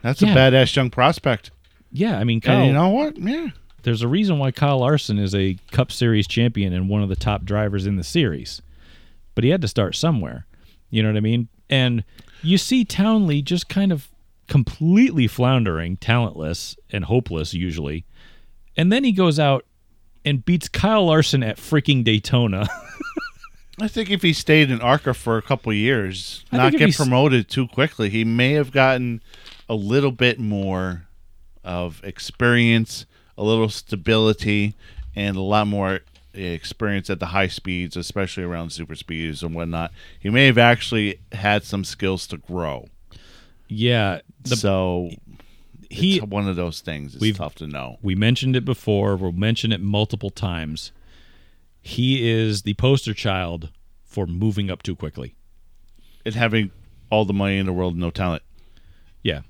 that's 0.03 0.21
Yeah. 0.21 0.33
a 0.33 0.37
badass 0.37 0.75
young 0.75 0.91
prospect. 0.91 1.51
Yeah, 1.93 2.19
I 2.19 2.25
mean, 2.25 2.41
Kyle, 2.41 2.59
And 2.59 2.67
you 2.67 2.73
know 2.73 2.89
what? 2.89 3.17
Yeah. 3.19 3.49
there's 3.83 4.03
a 4.03 4.09
reason 4.09 4.39
why 4.39 4.51
Kyle 4.51 4.79
Larson 4.81 5.19
is 5.19 5.35
a 5.35 5.57
Cup 5.73 5.91
Series 5.93 6.27
champion 6.27 6.73
and 6.73 6.89
one 6.89 7.03
of 7.03 7.09
the 7.09 7.17
top 7.17 7.45
drivers 7.45 7.87
in 7.87 7.97
the 7.97 8.05
series. 8.05 8.61
But 9.35 9.45
he 9.45 9.51
had 9.51 9.63
to 9.63 9.69
start 9.69 9.95
somewhere. 9.97 10.47
You 10.91 11.03
know 11.03 11.09
what 11.09 11.17
I 11.17 11.21
mean? 11.21 11.49
And 11.71 12.05
you 12.43 12.59
see 12.59 12.85
Townley 12.85 13.41
just 13.43 13.69
kind 13.69 13.93
of 13.93 14.09
completely 14.49 15.27
floundering, 15.29 15.97
talentless, 15.97 16.77
and 16.91 17.05
hopeless 17.05 17.55
usually. 17.55 18.05
And 18.77 18.91
then 18.93 19.05
he 19.05 19.13
goes 19.13 19.39
out 19.39 19.65
and 20.25 20.45
beats 20.45 20.69
Kyle 20.69 21.07
Larson 21.07 21.43
at 21.45 21.57
freaking 21.59 22.03
Daytona. 22.05 22.69
I 23.81 23.89
think 23.89 24.11
if 24.11 24.23
he 24.23 24.33
stayed 24.33 24.71
in 24.71 24.81
ARCA 24.81 25.15
for 25.15 25.39
a 25.39 25.43
couple 25.43 25.73
years, 25.73 26.45
I 26.53 26.59
not 26.59 26.73
get 26.73 26.95
promoted 26.95 27.49
too 27.49 27.67
quickly, 27.69 28.11
he 28.11 28.25
may 28.25 28.53
have 28.53 28.73
gotten 28.73 29.23
a 29.69 29.75
little 29.75 30.13
bit 30.13 30.39
more 30.39 31.07
of 31.65 32.03
experience, 32.05 33.07
a 33.39 33.45
little 33.45 33.69
stability, 33.69 34.75
and 35.15 35.37
a 35.37 35.41
lot 35.41 35.67
more 35.67 36.01
experience 36.35 37.11
at 37.11 37.21
the 37.21 37.27
high 37.27 37.49
speeds, 37.49 37.97
especially 37.97 38.43
around 38.43 38.71
super 38.71 38.95
speeds 38.95 39.43
and 39.43 39.55
whatnot. 39.55 39.93
He 40.19 40.31
may 40.31 40.47
have 40.47 40.59
actually 40.59 41.21
had 41.33 41.65
some 41.65 41.85
skills 41.85 42.27
to 42.29 42.37
grow. 42.37 42.89
yeah, 43.69 44.21
the, 44.43 44.57
so 44.57 45.11
he 45.91 46.19
one 46.19 46.49
of 46.49 46.57
those 46.57 46.81
things. 46.81 47.17
It's 47.17 47.39
tough 47.39 47.57
to 47.57 47.67
know. 47.67 47.99
We 48.03 48.15
mentioned 48.15 48.57
it 48.57 48.65
before. 48.65 49.17
We'll 49.17 49.33
mention 49.33 49.73
it 49.73 49.81
multiple 49.81 50.31
times. 50.31 50.93
He 51.83 52.29
is 52.29 52.63
the 52.63 52.75
poster 52.75 53.15
child 53.15 53.71
for 54.05 54.27
moving 54.27 54.71
up 54.71 54.83
too 54.83 54.97
quickly. 54.97 55.35
And 56.25 56.35
having 56.35 56.71
all 57.11 57.25
the 57.25 57.33
money 57.33 57.59
in 57.59 57.67
the 57.67 57.73
world, 57.73 57.95
and 57.95 58.01
no 58.01 58.11
talent. 58.11 58.43
Yeah. 59.23 59.41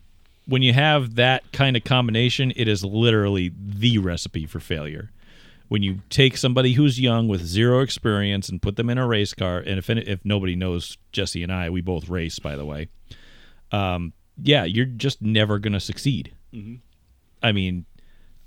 When 0.47 0.63
you 0.63 0.73
have 0.73 1.17
that 1.17 1.53
kind 1.53 1.77
of 1.77 1.85
combination, 1.85 2.53
it 2.57 2.69
is 2.69 2.85
literally 2.85 3.53
the 3.57 3.99
recipe 3.99 4.47
for 4.47 4.61
failure. 4.61 5.11
When 5.69 5.83
you 5.83 6.01
take 6.11 6.37
somebody 6.37 6.73
who's 6.73 6.99
young 6.99 7.29
with 7.29 7.45
zero 7.45 7.81
experience 7.81 8.49
and 8.49 8.61
put 8.61 8.77
them 8.77 8.91
in 8.91 8.99
a 8.99 9.07
race 9.07 9.35
car, 9.35 9.59
and 9.59 9.79
if 9.79 9.89
if 9.89 10.25
nobody 10.25 10.57
knows 10.57 10.99
Jesse 11.13 11.43
and 11.43 11.53
I, 11.53 11.71
we 11.71 11.81
both 11.81 12.09
race, 12.09 12.39
by 12.39 12.57
the 12.57 12.65
way. 12.65 12.89
Um, 13.71 14.13
yeah, 14.43 14.65
you're 14.65 14.87
just 14.87 15.23
never 15.23 15.59
going 15.59 15.75
to 15.75 15.81
succeed. 15.81 16.35
I 17.43 17.53
mean, 17.53 17.87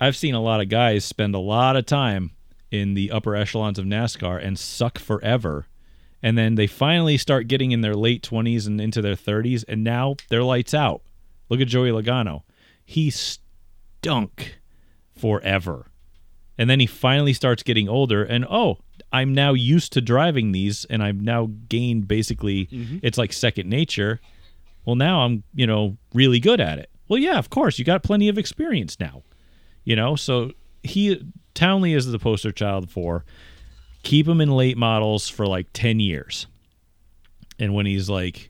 I've 0.01 0.17
seen 0.17 0.35
a 0.35 0.41
lot 0.41 0.59
of 0.59 0.67
guys 0.67 1.05
spend 1.05 1.33
a 1.35 1.39
lot 1.39 1.77
of 1.77 1.85
time 1.85 2.31
in 2.73 2.95
the 2.95 3.11
upper 3.11 3.35
echelons 3.35 3.77
of 3.77 3.85
NASCAR 3.85 4.43
and 4.43 4.57
suck 4.57 4.97
forever. 4.97 5.67
And 6.23 6.35
then 6.35 6.55
they 6.55 6.65
finally 6.65 7.17
start 7.17 7.47
getting 7.47 7.71
in 7.71 7.81
their 7.81 7.93
late 7.93 8.23
20s 8.23 8.65
and 8.65 8.81
into 8.81 8.99
their 8.99 9.15
30s, 9.15 9.63
and 9.67 9.83
now 9.83 10.15
they're 10.29 10.43
lights 10.43 10.73
out. 10.73 11.03
Look 11.49 11.61
at 11.61 11.67
Joey 11.67 11.91
Logano. 11.91 12.41
He 12.83 13.11
stunk 13.11 14.59
forever. 15.15 15.91
And 16.57 16.67
then 16.67 16.79
he 16.79 16.87
finally 16.87 17.33
starts 17.33 17.61
getting 17.61 17.87
older, 17.87 18.23
and 18.23 18.43
oh, 18.49 18.79
I'm 19.11 19.35
now 19.35 19.53
used 19.53 19.93
to 19.93 20.01
driving 20.01 20.51
these 20.51 20.85
and 20.85 21.03
I've 21.03 21.21
now 21.21 21.51
gained 21.69 22.07
basically 22.07 22.65
mm-hmm. 22.65 22.97
it's 23.03 23.17
like 23.17 23.31
second 23.31 23.69
nature. 23.69 24.19
Well, 24.85 24.95
now 24.95 25.21
I'm, 25.21 25.43
you 25.53 25.67
know, 25.67 25.97
really 26.13 26.39
good 26.39 26.59
at 26.59 26.79
it. 26.79 26.89
Well, 27.07 27.19
yeah, 27.19 27.37
of 27.37 27.51
course, 27.51 27.77
you 27.77 27.85
got 27.85 28.01
plenty 28.01 28.29
of 28.29 28.39
experience 28.39 28.99
now. 28.99 29.21
You 29.83 29.95
know, 29.95 30.15
so 30.15 30.51
he 30.81 31.23
Townley 31.53 31.93
is 31.93 32.05
the 32.05 32.19
poster 32.19 32.51
child 32.51 32.89
for 32.89 33.25
keep 34.03 34.27
him 34.27 34.41
in 34.41 34.51
late 34.51 34.77
models 34.77 35.29
for 35.29 35.45
like 35.45 35.67
10 35.73 35.99
years. 35.99 36.47
And 37.59 37.73
when 37.73 37.85
he's 37.85 38.09
like 38.09 38.49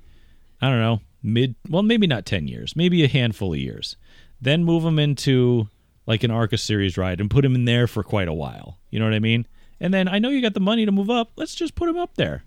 I 0.61 0.69
don't 0.69 0.79
know, 0.79 1.01
mid 1.21 1.55
well 1.69 1.83
maybe 1.83 2.07
not 2.07 2.25
10 2.25 2.47
years, 2.47 2.75
maybe 2.75 3.03
a 3.03 3.07
handful 3.07 3.53
of 3.53 3.59
years. 3.59 3.97
Then 4.41 4.63
move 4.63 4.83
him 4.83 4.99
into 4.99 5.69
like 6.05 6.23
an 6.23 6.31
ARCA 6.31 6.57
series 6.57 6.97
ride 6.97 7.21
and 7.21 7.29
put 7.29 7.45
him 7.45 7.55
in 7.55 7.65
there 7.65 7.87
for 7.87 8.03
quite 8.03 8.27
a 8.27 8.33
while. 8.33 8.77
You 8.89 8.99
know 8.99 9.05
what 9.05 9.13
I 9.13 9.19
mean? 9.19 9.47
And 9.79 9.93
then 9.93 10.07
I 10.07 10.19
know 10.19 10.29
you 10.29 10.41
got 10.41 10.53
the 10.53 10.59
money 10.59 10.85
to 10.85 10.91
move 10.91 11.09
up. 11.09 11.31
Let's 11.35 11.55
just 11.55 11.75
put 11.75 11.89
him 11.89 11.97
up 11.97 12.15
there. 12.15 12.43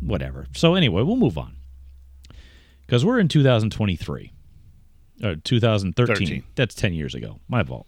Whatever. 0.00 0.46
So 0.54 0.74
anyway, 0.74 1.02
we'll 1.02 1.16
move 1.16 1.38
on. 1.38 1.56
Cuz 2.88 3.04
we're 3.04 3.20
in 3.20 3.28
2023. 3.28 4.32
Or 5.22 5.36
2013. 5.36 6.16
13. 6.16 6.42
That's 6.54 6.74
10 6.74 6.94
years 6.94 7.14
ago. 7.14 7.40
My 7.48 7.62
fault. 7.62 7.86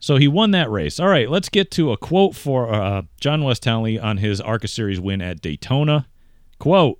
So 0.00 0.16
he 0.16 0.26
won 0.26 0.50
that 0.52 0.70
race. 0.70 0.98
All 0.98 1.08
right, 1.08 1.28
let's 1.30 1.50
get 1.50 1.70
to 1.72 1.92
a 1.92 1.96
quote 1.96 2.34
for 2.34 2.72
uh, 2.72 3.02
John 3.20 3.44
Wes 3.44 3.58
Townley 3.58 3.98
on 3.98 4.16
his 4.16 4.40
ARCA 4.40 4.66
Series 4.66 4.98
win 4.98 5.20
at 5.20 5.42
Daytona. 5.42 6.08
Quote 6.58 6.98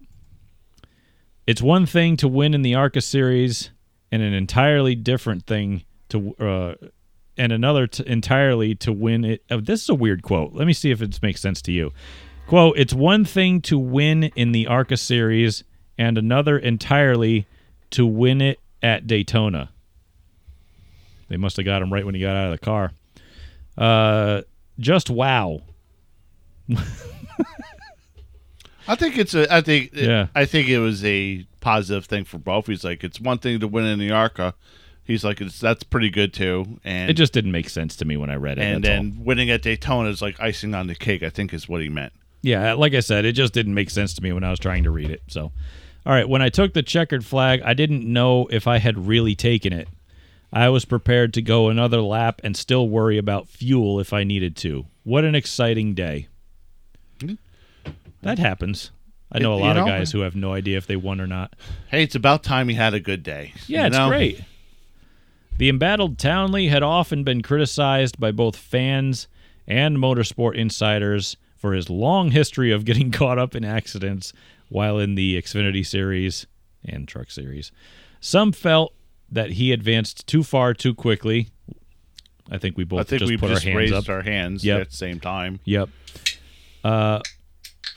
It's 1.47 1.63
one 1.63 1.87
thing 1.87 2.19
to 2.19 2.29
win 2.29 2.53
in 2.53 2.61
the 2.61 2.75
ARCA 2.75 3.01
Series 3.01 3.71
and 4.13 4.23
an 4.23 4.35
entirely 4.35 4.95
different 4.95 5.47
thing 5.47 5.85
to, 6.11 6.35
uh, 6.37 6.75
and 7.39 7.53
another 7.53 7.87
t- 7.87 8.05
entirely 8.07 8.75
to 8.77 8.93
win 8.93 9.25
it. 9.25 9.45
Oh, 9.51 9.61
this 9.61 9.83
is 9.83 9.89
a 9.89 9.95
weird 9.95 10.23
quote. 10.23 10.53
Let 10.53 10.67
me 10.67 10.75
see 10.75 10.91
if 10.91 11.01
it 11.01 11.19
makes 11.23 11.41
sense 11.41 11.63
to 11.63 11.73
you. 11.73 11.93
Quote 12.47 12.77
It's 12.77 12.93
one 12.93 13.25
thing 13.25 13.63
to 13.63 13.79
win 13.79 14.25
in 14.37 14.53
the 14.53 14.67
ARCA 14.67 14.99
Series 14.99 15.65
and 15.97 16.19
another 16.19 16.59
entirely 16.59 17.47
to 17.93 18.05
win 18.05 18.43
it 18.43 18.61
at 18.83 19.07
Daytona. 19.07 19.71
They 21.31 21.39
must 21.39 21.57
have 21.57 21.65
got 21.65 21.81
him 21.81 21.91
right 21.91 22.05
when 22.05 22.15
he 22.15 22.21
got 22.21 22.37
out 22.37 22.53
of 22.53 22.61
the 22.61 22.65
car. 22.65 22.93
Uh, 23.79 24.43
just 24.79 25.09
wow. 25.09 25.63
I 28.89 28.95
think 28.97 29.17
it's 29.17 29.35
a. 29.35 29.53
I 29.53 29.61
think. 29.61 29.91
Yeah. 29.95 30.27
I 30.35 30.45
think 30.45 30.69
it 30.69 30.79
was 30.81 31.05
a 31.05 31.47
positive 31.61 32.07
thing 32.07 32.25
for 32.25 32.39
both. 32.39 32.67
He's 32.67 32.85
like, 32.85 33.05
it's 33.05 33.21
one 33.21 33.39
thing 33.39 33.61
to 33.61 33.69
win 33.69 33.85
in 33.87 33.99
the 33.99 34.11
Arca. 34.11 34.55
He's 35.05 35.25
like, 35.25 35.41
it's 35.41 35.59
that's 35.61 35.83
pretty 35.83 36.11
good 36.11 36.33
too. 36.33 36.79
And 36.85 37.11
It 37.11 37.15
just 37.15 37.33
didn't 37.33 37.53
make 37.53 37.69
sense 37.69 37.97
to 37.97 38.05
me 38.05 38.17
when 38.17 38.31
I 38.31 38.35
read 38.37 38.59
it. 38.59 38.63
and 38.63 38.85
then 38.85 39.17
all. 39.19 39.25
winning 39.25 39.51
at 39.51 39.63
Daytona 39.63 40.09
is 40.09 40.21
like 40.23 40.39
icing 40.41 40.75
on 40.75 40.87
the 40.89 40.95
cake. 40.95 41.23
I 41.23 41.31
think 41.31 41.53
is 41.55 41.69
what 41.69 41.81
he 41.81 41.89
meant. 41.89 42.13
yeah, 42.43 42.73
like 42.75 42.95
I 42.95 43.01
said, 43.01 43.25
it 43.25 43.33
just 43.33 43.53
didn't 43.53 43.75
make 43.75 43.91
sense 43.91 44.15
to 44.15 44.23
me 44.23 44.33
when 44.33 44.45
I 44.45 44.51
was 44.51 44.59
trying 44.59 44.85
to 44.85 44.91
read 44.91 45.11
it. 45.11 45.23
So, 45.29 45.53
all 46.07 46.13
right, 46.13 46.29
when 46.29 46.43
I 46.43 46.49
took 46.49 46.75
the 46.75 46.83
checkered 46.83 47.25
flag, 47.25 47.61
I 47.65 47.75
didn't 47.75 48.05
know 48.11 48.47
if 48.51 48.67
I 48.67 48.79
had 48.79 49.07
really 49.07 49.35
taken 49.35 49.73
it. 49.73 49.89
I 50.53 50.69
was 50.69 50.85
prepared 50.85 51.33
to 51.35 51.43
go 51.43 51.69
another 51.69 52.01
lap 52.01 52.41
and 52.43 52.57
still 52.57 52.89
worry 52.89 53.19
about 53.19 53.49
fuel 53.49 54.01
if 54.01 54.13
I 54.13 54.25
needed 54.25 54.57
to. 54.59 54.87
What 55.05 55.25
an 55.25 55.35
exciting 55.35 55.95
day. 55.95 56.29
Hmm. 57.21 57.35
That 58.23 58.39
happens. 58.39 58.91
I 59.33 59.39
know 59.39 59.55
a 59.55 59.57
You 59.59 59.63
lot 59.63 59.77
of 59.77 59.87
guys 59.87 60.11
who 60.11 60.21
have 60.21 60.35
no 60.35 60.53
idea 60.53 60.77
if 60.77 60.87
they 60.87 60.97
won 60.97 61.21
or 61.21 61.27
not. 61.27 61.55
Hey, 61.89 62.03
it's 62.03 62.17
about 62.17 62.43
time 62.43 62.69
he 62.69 62.75
had 62.75 62.95
a 62.95 63.01
good 63.01 63.23
day. 63.23 63.53
Yeah, 63.69 63.87
it's 63.87 63.97
know? 63.97 64.09
great. 64.09 64.43
The 65.57 65.69
embattled 65.69 66.19
Townley 66.19 66.69
had 66.69 66.83
often 66.83 67.23
been 67.23 67.43
criticized 67.43 68.19
by 68.19 68.33
both 68.33 68.57
fans 68.57 69.29
and 69.69 69.99
motorsport 69.99 70.57
insiders 70.57 71.37
for 71.57 71.75
his 71.75 71.89
long 71.89 72.33
history 72.33 72.73
of 72.73 72.85
getting 72.85 73.11
caught 73.13 73.39
up 73.39 73.55
in 73.55 73.65
accidents 73.65 74.33
while 74.69 74.99
in 74.99 75.15
the 75.15 75.41
Xfinity 75.41 75.87
Series 75.87 76.47
and 76.85 77.07
Truck 77.07 77.31
Series. 77.31 77.71
Some 78.21 78.53
felt 78.53 78.95
that 79.31 79.53
he 79.53 79.73
advanced 79.73 80.27
too 80.27 80.43
far 80.43 80.75
too 80.75 80.95
quickly. 80.95 81.49
I 82.51 82.59
think 82.59 82.77
we 82.77 82.85
both 82.85 83.01
I 83.01 83.03
think 83.05 83.21
just 83.21 83.31
we 83.31 83.37
put 83.37 83.51
just 83.51 83.65
our 83.65 83.71
hands 83.73 83.77
raised 83.91 83.95
up. 83.95 84.09
our 84.09 84.23
hands 84.23 84.65
Yep. 84.65 84.81
at 84.81 84.91
the 84.91 84.97
same 84.97 85.21
time. 85.21 85.61
Yep. 85.65 85.89
Uh, 86.83 87.21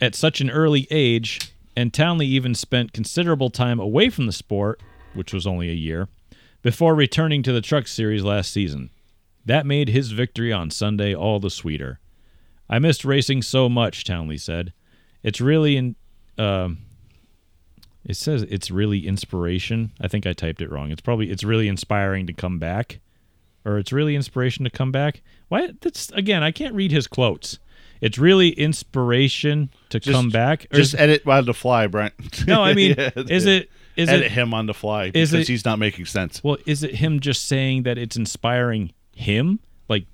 at 0.01 0.13
such 0.15 0.41
an 0.41 0.49
early 0.49 0.87
age, 0.91 1.39
and 1.75 1.93
Townley 1.93 2.27
even 2.27 2.53
spent 2.53 2.93
considerable 2.93 3.49
time 3.49 3.79
away 3.79 4.09
from 4.09 4.25
the 4.27 4.31
sport, 4.31 4.81
which 5.13 5.33
was 5.33 5.47
only 5.47 5.69
a 5.69 5.73
year, 5.73 6.07
before 6.61 6.93
returning 6.93 7.41
to 7.43 7.51
the 7.51 7.61
Truck 7.61 7.87
Series 7.87 8.23
last 8.23 8.51
season. 8.51 8.89
That 9.45 9.65
made 9.65 9.89
his 9.89 10.11
victory 10.11 10.53
on 10.53 10.69
Sunday 10.69 11.13
all 11.15 11.39
the 11.39 11.49
sweeter. 11.49 11.99
I 12.69 12.79
missed 12.79 13.03
racing 13.03 13.41
so 13.41 13.67
much, 13.69 14.03
Townley 14.03 14.37
said. 14.37 14.71
It's 15.23 15.41
really 15.41 15.77
in. 15.77 15.95
Um, 16.37 16.79
it 18.05 18.15
says 18.17 18.43
it's 18.43 18.69
really 18.71 19.07
inspiration. 19.07 19.91
I 20.01 20.07
think 20.07 20.25
I 20.27 20.33
typed 20.33 20.61
it 20.61 20.69
wrong. 20.71 20.91
It's 20.91 21.01
probably 21.01 21.29
it's 21.29 21.43
really 21.43 21.67
inspiring 21.67 22.27
to 22.27 22.33
come 22.33 22.59
back, 22.59 22.99
or 23.65 23.77
it's 23.77 23.91
really 23.93 24.15
inspiration 24.15 24.63
to 24.65 24.69
come 24.69 24.91
back. 24.91 25.21
Why? 25.49 25.71
That's 25.81 26.11
again. 26.11 26.43
I 26.43 26.51
can't 26.51 26.75
read 26.75 26.91
his 26.91 27.07
quotes. 27.07 27.59
It's 28.01 28.17
really 28.17 28.49
inspiration 28.49 29.69
to 29.89 29.99
Just- 29.99 30.13
come 30.13 30.29
back. 30.29 30.65
Or 30.73 30.77
Just 30.77 30.93
is- 30.95 30.99
edit 30.99 31.25
on 31.25 31.45
the 31.45 31.53
fly, 31.53 31.87
Brent. 31.87 32.45
no, 32.47 32.61
I 32.61 32.73
mean, 32.73 32.95
Yeah, 32.97 33.11
is 33.15 33.45
it 33.45 33.69
is 33.95 34.09
edit 34.09 34.25
it 34.25 34.31
him 34.31 34.53
on 34.53 34.65
the 34.65 34.73
fly 34.73 35.05
is 35.05 35.31
because 35.31 35.33
it- 35.33 35.47
he's 35.47 35.63
not 35.65 35.79
making 35.79 36.05
sense. 36.05 36.43
well? 36.43 36.57
Is 36.65 36.83
it 36.83 36.95
him 36.95 37.19
just 37.21 37.45
saying 37.45 37.83
that 37.83 37.97
it's 37.97 38.17
inspiring 38.17 38.91
him? 39.15 39.59
Like 39.87 40.05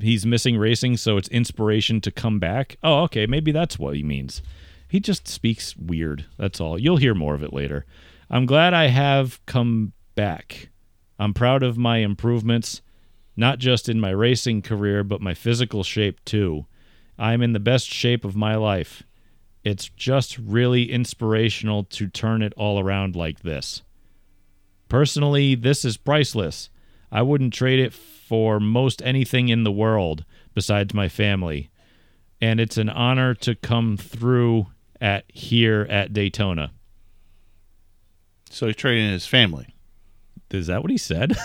he's 0.00 0.26
missing 0.26 0.56
racing, 0.58 0.96
so 0.96 1.16
it's 1.16 1.28
inspiration 1.28 2.00
to 2.00 2.10
come 2.10 2.38
back. 2.40 2.76
Oh, 2.82 3.02
okay, 3.04 3.26
maybe 3.26 3.52
that's 3.52 3.78
what 3.78 3.94
he 3.94 4.02
means. 4.02 4.42
He 4.88 5.00
just 5.00 5.26
speaks 5.26 5.76
weird. 5.76 6.26
That's 6.38 6.60
all. 6.60 6.78
You'll 6.78 6.96
hear 6.96 7.14
more 7.14 7.34
of 7.34 7.42
it 7.42 7.52
later. 7.52 7.84
I'm 8.30 8.46
glad 8.46 8.74
I 8.74 8.88
have 8.88 9.44
come 9.46 9.92
back. 10.14 10.70
I'm 11.18 11.34
proud 11.34 11.62
of 11.62 11.78
my 11.78 11.98
improvements, 11.98 12.82
not 13.36 13.58
just 13.58 13.88
in 13.88 14.00
my 14.00 14.10
racing 14.10 14.62
career, 14.62 15.02
but 15.04 15.20
my 15.20 15.34
physical 15.34 15.82
shape 15.82 16.24
too. 16.24 16.66
I'm 17.18 17.42
in 17.42 17.52
the 17.52 17.60
best 17.60 17.88
shape 17.88 18.24
of 18.24 18.36
my 18.36 18.56
life. 18.56 19.02
It's 19.64 19.88
just 19.88 20.38
really 20.38 20.92
inspirational 20.92 21.84
to 21.84 22.06
turn 22.06 22.42
it 22.42 22.52
all 22.56 22.78
around 22.78 23.16
like 23.16 23.40
this. 23.40 23.82
Personally, 24.88 25.54
this 25.54 25.84
is 25.84 25.96
priceless. 25.96 26.70
I 27.10 27.22
wouldn't 27.22 27.54
trade 27.54 27.80
it 27.80 27.92
for 27.92 28.60
most 28.60 29.02
anything 29.02 29.48
in 29.48 29.64
the 29.64 29.72
world 29.72 30.24
besides 30.54 30.94
my 30.94 31.08
family. 31.08 31.70
And 32.40 32.60
it's 32.60 32.76
an 32.76 32.88
honor 32.88 33.34
to 33.34 33.54
come 33.54 33.96
through 33.96 34.66
at 35.00 35.24
here 35.28 35.86
at 35.90 36.12
Daytona. 36.12 36.72
So 38.50 38.66
he's 38.66 38.76
trading 38.76 39.10
his 39.10 39.26
family. 39.26 39.74
Is 40.50 40.68
that 40.68 40.82
what 40.82 40.90
he 40.90 40.98
said? 40.98 41.36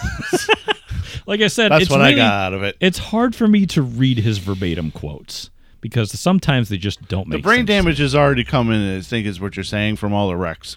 like 1.25 1.41
I 1.41 1.47
said, 1.47 1.71
That's 1.71 1.83
it's 1.83 1.91
what 1.91 2.01
I 2.01 2.13
got 2.13 2.33
out 2.33 2.53
of 2.53 2.63
it. 2.63 2.77
It's 2.79 2.97
hard 2.97 3.35
for 3.35 3.47
me 3.47 3.65
to 3.67 3.81
read 3.81 4.19
his 4.19 4.37
verbatim 4.37 4.91
quotes 4.91 5.49
because 5.81 6.17
sometimes 6.17 6.69
they 6.69 6.77
just 6.77 7.07
don't 7.07 7.27
make. 7.27 7.39
The 7.39 7.43
brain 7.43 7.65
damage 7.65 7.99
is 7.99 8.15
already 8.15 8.43
coming. 8.43 8.97
I 8.97 9.01
think 9.01 9.25
is 9.25 9.41
what 9.41 9.57
you're 9.57 9.63
saying 9.63 9.95
from 9.97 10.13
all 10.13 10.29
the 10.29 10.37
wrecks. 10.37 10.75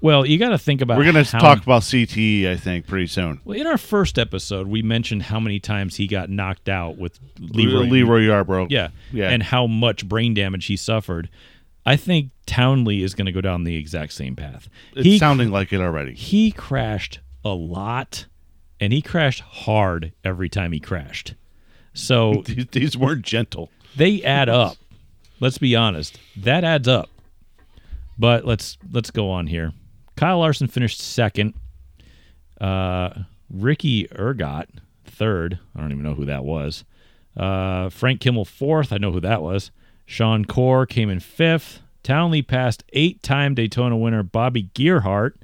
Well, 0.00 0.26
you 0.26 0.38
got 0.38 0.50
to 0.50 0.58
think 0.58 0.82
about 0.82 0.98
We're 0.98 1.04
gonna 1.04 1.24
talk 1.24 1.62
about 1.62 1.80
CTE. 1.80 2.46
I 2.46 2.56
think 2.56 2.86
pretty 2.86 3.06
soon. 3.06 3.40
Well, 3.44 3.58
in 3.58 3.66
our 3.66 3.78
first 3.78 4.18
episode, 4.18 4.66
we 4.66 4.82
mentioned 4.82 5.22
how 5.22 5.40
many 5.40 5.58
times 5.60 5.96
he 5.96 6.06
got 6.06 6.28
knocked 6.28 6.68
out 6.68 6.98
with 6.98 7.18
LeeRoy. 7.38 7.88
LeeRoy, 7.88 8.26
Yarbrough. 8.26 8.66
Yeah. 8.70 8.88
Yeah. 9.12 9.30
And 9.30 9.42
how 9.42 9.66
much 9.66 10.06
brain 10.06 10.34
damage 10.34 10.66
he 10.66 10.76
suffered. 10.76 11.30
I 11.86 11.96
think 11.96 12.30
Townley 12.46 13.02
is 13.02 13.14
going 13.14 13.26
to 13.26 13.32
go 13.32 13.40
down 13.40 13.64
the 13.64 13.76
exact 13.76 14.12
same 14.12 14.36
path. 14.36 14.68
It's 14.94 15.04
he 15.04 15.18
sounding 15.18 15.50
like 15.50 15.72
it 15.72 15.80
already. 15.80 16.14
he 16.14 16.50
crashed 16.50 17.20
a 17.44 17.50
lot 17.50 18.26
and 18.80 18.92
he 18.92 19.02
crashed 19.02 19.40
hard 19.40 20.12
every 20.24 20.48
time 20.48 20.72
he 20.72 20.80
crashed. 20.80 21.34
So 21.92 22.42
These, 22.46 22.66
these 22.72 22.96
weren't 22.96 23.24
gentle. 23.24 23.70
they 23.96 24.22
add 24.22 24.48
up. 24.48 24.76
Let's 25.40 25.58
be 25.58 25.76
honest. 25.76 26.18
That 26.36 26.64
adds 26.64 26.88
up. 26.88 27.10
But 28.18 28.44
let's 28.46 28.78
let's 28.92 29.10
go 29.10 29.30
on 29.30 29.48
here. 29.48 29.72
Kyle 30.16 30.38
Larson 30.38 30.68
finished 30.68 31.00
second. 31.00 31.54
Uh, 32.60 33.10
Ricky 33.50 34.06
Ergot 34.16 34.68
third. 35.04 35.58
I 35.76 35.80
don't 35.80 35.90
even 35.90 36.04
know 36.04 36.14
who 36.14 36.24
that 36.26 36.44
was. 36.44 36.84
Uh, 37.36 37.88
Frank 37.90 38.20
Kimmel 38.20 38.44
fourth. 38.44 38.92
I 38.92 38.98
know 38.98 39.10
who 39.12 39.20
that 39.20 39.42
was. 39.42 39.70
Sean 40.06 40.44
Corr 40.44 40.88
came 40.88 41.10
in 41.10 41.20
fifth. 41.20 41.80
Townley 42.02 42.42
passed 42.42 42.84
eight-time 42.92 43.54
Daytona 43.54 43.96
winner 43.96 44.22
Bobby 44.22 44.70
Gerhart 44.74 45.36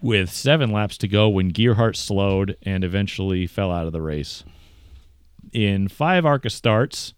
with 0.00 0.30
seven 0.30 0.70
laps 0.70 0.96
to 0.98 1.08
go 1.08 1.28
when 1.28 1.52
Gearhart 1.52 1.96
slowed 1.96 2.56
and 2.62 2.84
eventually 2.84 3.46
fell 3.46 3.72
out 3.72 3.86
of 3.86 3.92
the 3.92 4.02
race. 4.02 4.44
In 5.52 5.88
five 5.88 6.24
ARCA 6.24 6.50
starts, 6.50 7.14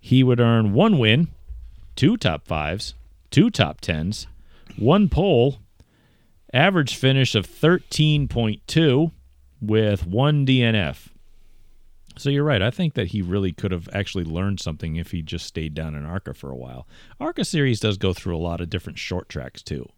he 0.00 0.22
would 0.22 0.40
earn 0.40 0.72
one 0.72 0.98
win, 0.98 1.28
two 1.96 2.16
top 2.16 2.46
fives, 2.46 2.94
two 3.30 3.50
top 3.50 3.80
tens, 3.80 4.26
one 4.76 5.08
pole, 5.08 5.58
average 6.52 6.94
finish 6.94 7.34
of 7.34 7.46
13.2 7.46 9.12
with 9.60 10.06
one 10.06 10.46
DNF. 10.46 11.08
So 12.18 12.30
you're 12.30 12.44
right. 12.44 12.60
I 12.60 12.70
think 12.70 12.94
that 12.94 13.08
he 13.08 13.22
really 13.22 13.52
could 13.52 13.70
have 13.70 13.88
actually 13.92 14.24
learned 14.24 14.60
something 14.60 14.96
if 14.96 15.12
he 15.12 15.22
just 15.22 15.46
stayed 15.46 15.72
down 15.72 15.94
in 15.94 16.04
ARCA 16.04 16.34
for 16.34 16.50
a 16.50 16.56
while. 16.56 16.86
ARCA 17.20 17.44
series 17.44 17.78
does 17.78 17.96
go 17.96 18.12
through 18.12 18.36
a 18.36 18.38
lot 18.38 18.60
of 18.60 18.68
different 18.68 18.98
short 18.98 19.28
tracks 19.28 19.62
too. 19.62 19.88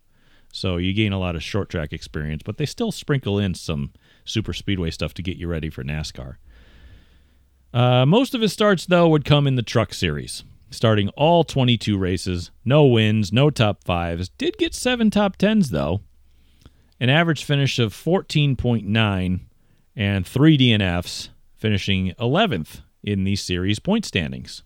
So 0.53 0.77
you 0.77 0.93
gain 0.93 1.13
a 1.13 1.19
lot 1.19 1.37
of 1.37 1.43
short 1.43 1.71
track 1.71 1.93
experience, 1.93 2.43
but 2.45 2.59
they 2.59 2.67
still 2.67 2.93
sprinkle 2.93 3.39
in 3.39 3.55
some 3.55 3.93
super 4.25 4.53
speedway 4.53 4.91
stuff 4.91 5.15
to 5.15 5.23
get 5.23 5.37
you 5.37 5.49
ready 5.49 5.71
for 5.71 5.83
NASCAR. 5.83 6.37
Uh, 7.73 8.05
most 8.05 8.35
of 8.35 8.41
his 8.41 8.53
starts, 8.53 8.85
though, 8.85 9.09
would 9.09 9.25
come 9.25 9.47
in 9.47 9.55
the 9.55 9.63
truck 9.63 9.95
series, 9.95 10.43
starting 10.71 11.09
all 11.11 11.45
22 11.45 11.97
races. 11.97 12.51
No 12.65 12.85
wins, 12.85 13.33
no 13.33 13.49
top 13.49 13.85
fives. 13.85 14.29
Did 14.31 14.59
get 14.59 14.75
seven 14.75 15.09
top 15.11 15.37
tens, 15.37 15.71
though. 15.71 16.01
An 16.99 17.09
average 17.09 17.45
finish 17.45 17.79
of 17.79 17.95
14.9 17.95 19.41
and 19.97 20.27
three 20.27 20.59
DNFs, 20.59 21.30
finishing 21.61 22.15
11th 22.19 22.81
in 23.03 23.25
the 23.25 23.37
series 23.37 23.79
point 23.79 24.05
standings. 24.05 24.63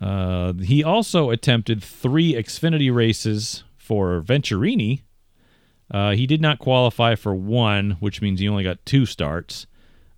Uh, 0.00 0.52
he 0.54 0.82
also 0.82 1.30
attempted 1.30 1.82
three 1.82 2.34
Xfinity 2.34 2.94
races 2.94 3.64
for 3.76 4.22
Venturini. 4.22 5.02
Uh, 5.90 6.12
he 6.12 6.26
did 6.26 6.40
not 6.40 6.58
qualify 6.58 7.14
for 7.14 7.34
one, 7.34 7.92
which 8.00 8.22
means 8.22 8.40
he 8.40 8.48
only 8.48 8.64
got 8.64 8.84
two 8.86 9.04
starts. 9.04 9.66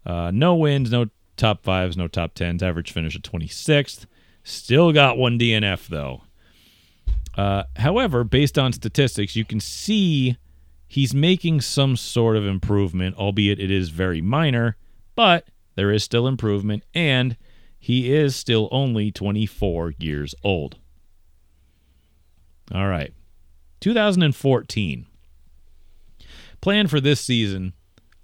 Uh, 0.04 0.30
no 0.32 0.54
wins, 0.54 0.90
no 0.90 1.06
top 1.36 1.62
fives, 1.64 1.96
no 1.96 2.08
top 2.08 2.34
tens. 2.34 2.62
Average 2.62 2.92
finish 2.92 3.16
at 3.16 3.22
26th. 3.22 4.06
Still 4.44 4.92
got 4.92 5.18
one 5.18 5.38
DNF, 5.38 5.88
though. 5.88 6.22
Uh, 7.36 7.64
however, 7.76 8.24
based 8.24 8.58
on 8.58 8.72
statistics, 8.72 9.36
you 9.36 9.44
can 9.44 9.60
see 9.60 10.36
he's 10.86 11.12
making 11.12 11.60
some 11.60 11.96
sort 11.96 12.36
of 12.36 12.46
improvement, 12.46 13.16
albeit 13.16 13.58
it 13.58 13.70
is 13.70 13.90
very 13.90 14.22
minor, 14.22 14.76
but 15.16 15.48
there 15.74 15.90
is 15.90 16.04
still 16.04 16.28
improvement, 16.28 16.84
and 16.94 17.36
he 17.78 18.14
is 18.14 18.36
still 18.36 18.68
only 18.70 19.10
24 19.10 19.94
years 19.98 20.34
old. 20.44 20.76
All 22.72 22.88
right. 22.88 23.12
2014. 23.80 25.06
Plan 26.60 26.86
for 26.86 27.00
this 27.00 27.20
season 27.20 27.74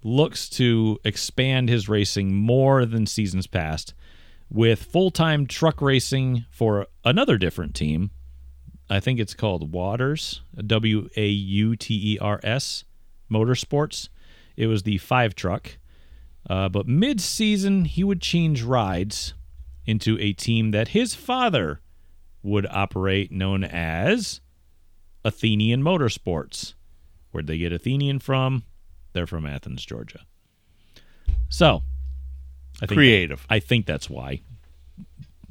looks 0.03 0.49
to 0.49 0.99
expand 1.05 1.69
his 1.69 1.87
racing 1.87 2.33
more 2.33 2.85
than 2.85 3.05
seasons 3.05 3.47
past 3.47 3.93
with 4.49 4.83
full 4.83 5.11
time 5.11 5.47
truck 5.47 5.81
racing 5.81 6.45
for 6.49 6.87
another 7.05 7.37
different 7.37 7.73
team. 7.73 8.11
I 8.89 8.99
think 8.99 9.19
it's 9.19 9.33
called 9.33 9.71
Wauters, 9.71 10.41
W 10.65 11.09
A 11.15 11.27
U 11.27 11.75
T 11.75 12.15
E 12.15 12.19
R 12.19 12.39
S 12.43 12.83
Motorsports. 13.31 14.09
It 14.57 14.67
was 14.67 14.83
the 14.83 14.97
five 14.97 15.35
truck. 15.35 15.77
Uh, 16.49 16.67
but 16.69 16.87
mid 16.87 17.21
season, 17.21 17.85
he 17.85 18.03
would 18.03 18.21
change 18.21 18.63
rides 18.63 19.33
into 19.85 20.17
a 20.19 20.33
team 20.33 20.71
that 20.71 20.89
his 20.89 21.15
father 21.15 21.79
would 22.41 22.65
operate, 22.69 23.31
known 23.31 23.63
as 23.63 24.41
Athenian 25.23 25.81
Motorsports. 25.81 26.73
Where'd 27.31 27.47
they 27.47 27.57
get 27.57 27.71
Athenian 27.71 28.19
from? 28.19 28.63
They're 29.13 29.27
from 29.27 29.45
Athens, 29.45 29.85
Georgia. 29.85 30.21
So, 31.49 31.83
I 32.81 32.85
think 32.87 32.97
Creative. 32.97 33.45
I 33.49 33.59
think 33.59 33.85
that's 33.85 34.09
why. 34.09 34.41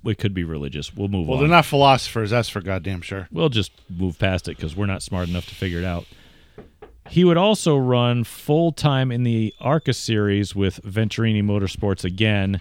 It 0.04 0.18
could 0.18 0.34
be 0.34 0.42
religious. 0.44 0.94
We'll 0.94 1.08
move 1.08 1.28
Well, 1.28 1.36
on. 1.36 1.40
Well, 1.42 1.48
they're 1.48 1.56
not 1.56 1.64
philosophers. 1.64 2.30
That's 2.30 2.48
for 2.48 2.60
goddamn 2.60 3.02
sure. 3.02 3.28
We'll 3.30 3.48
just 3.48 3.70
move 3.88 4.18
past 4.18 4.48
it 4.48 4.56
because 4.56 4.74
we're 4.76 4.86
not 4.86 5.02
smart 5.02 5.28
enough 5.28 5.46
to 5.46 5.54
figure 5.54 5.78
it 5.78 5.84
out. 5.84 6.06
He 7.08 7.24
would 7.24 7.36
also 7.36 7.76
run 7.76 8.24
full 8.24 8.72
time 8.72 9.10
in 9.10 9.22
the 9.22 9.54
ARCA 9.60 9.92
series 9.92 10.54
with 10.54 10.82
Venturini 10.82 11.42
Motorsports 11.42 12.04
again. 12.04 12.60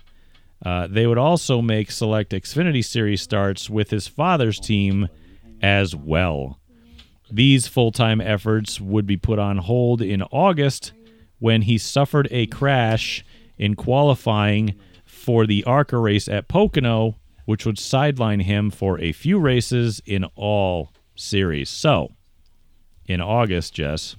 Uh, 0.65 0.87
they 0.87 1.07
would 1.07 1.17
also 1.17 1.61
make 1.61 1.89
select 1.89 2.31
Xfinity 2.31 2.83
Series 2.83 3.21
starts 3.21 3.69
with 3.69 3.89
his 3.89 4.07
father's 4.07 4.59
team 4.59 5.09
as 5.61 5.95
well. 5.95 6.59
These 7.31 7.67
full 7.67 7.91
time 7.91 8.19
efforts 8.19 8.81
would 8.81 9.07
be 9.07 9.17
put 9.17 9.39
on 9.39 9.57
hold 9.57 10.01
in 10.01 10.21
August 10.23 10.91
when 11.39 11.63
he 11.63 11.77
suffered 11.77 12.27
a 12.29 12.45
crash 12.47 13.23
in 13.57 13.75
qualifying 13.75 14.75
for 15.05 15.45
the 15.45 15.63
ARCA 15.63 15.97
race 15.97 16.27
at 16.27 16.47
Pocono, 16.47 17.15
which 17.45 17.65
would 17.65 17.79
sideline 17.79 18.41
him 18.41 18.69
for 18.69 18.99
a 18.99 19.11
few 19.11 19.39
races 19.39 20.01
in 20.05 20.25
all 20.35 20.91
series. 21.15 21.69
So, 21.69 22.11
in 23.05 23.21
August, 23.21 23.73
Jess, 23.73 24.15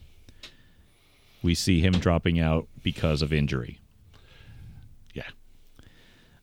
we 1.43 1.55
see 1.55 1.80
him 1.80 1.93
dropping 1.93 2.38
out 2.40 2.68
because 2.82 3.22
of 3.22 3.32
injury. 3.32 3.80
Yeah. 5.14 5.28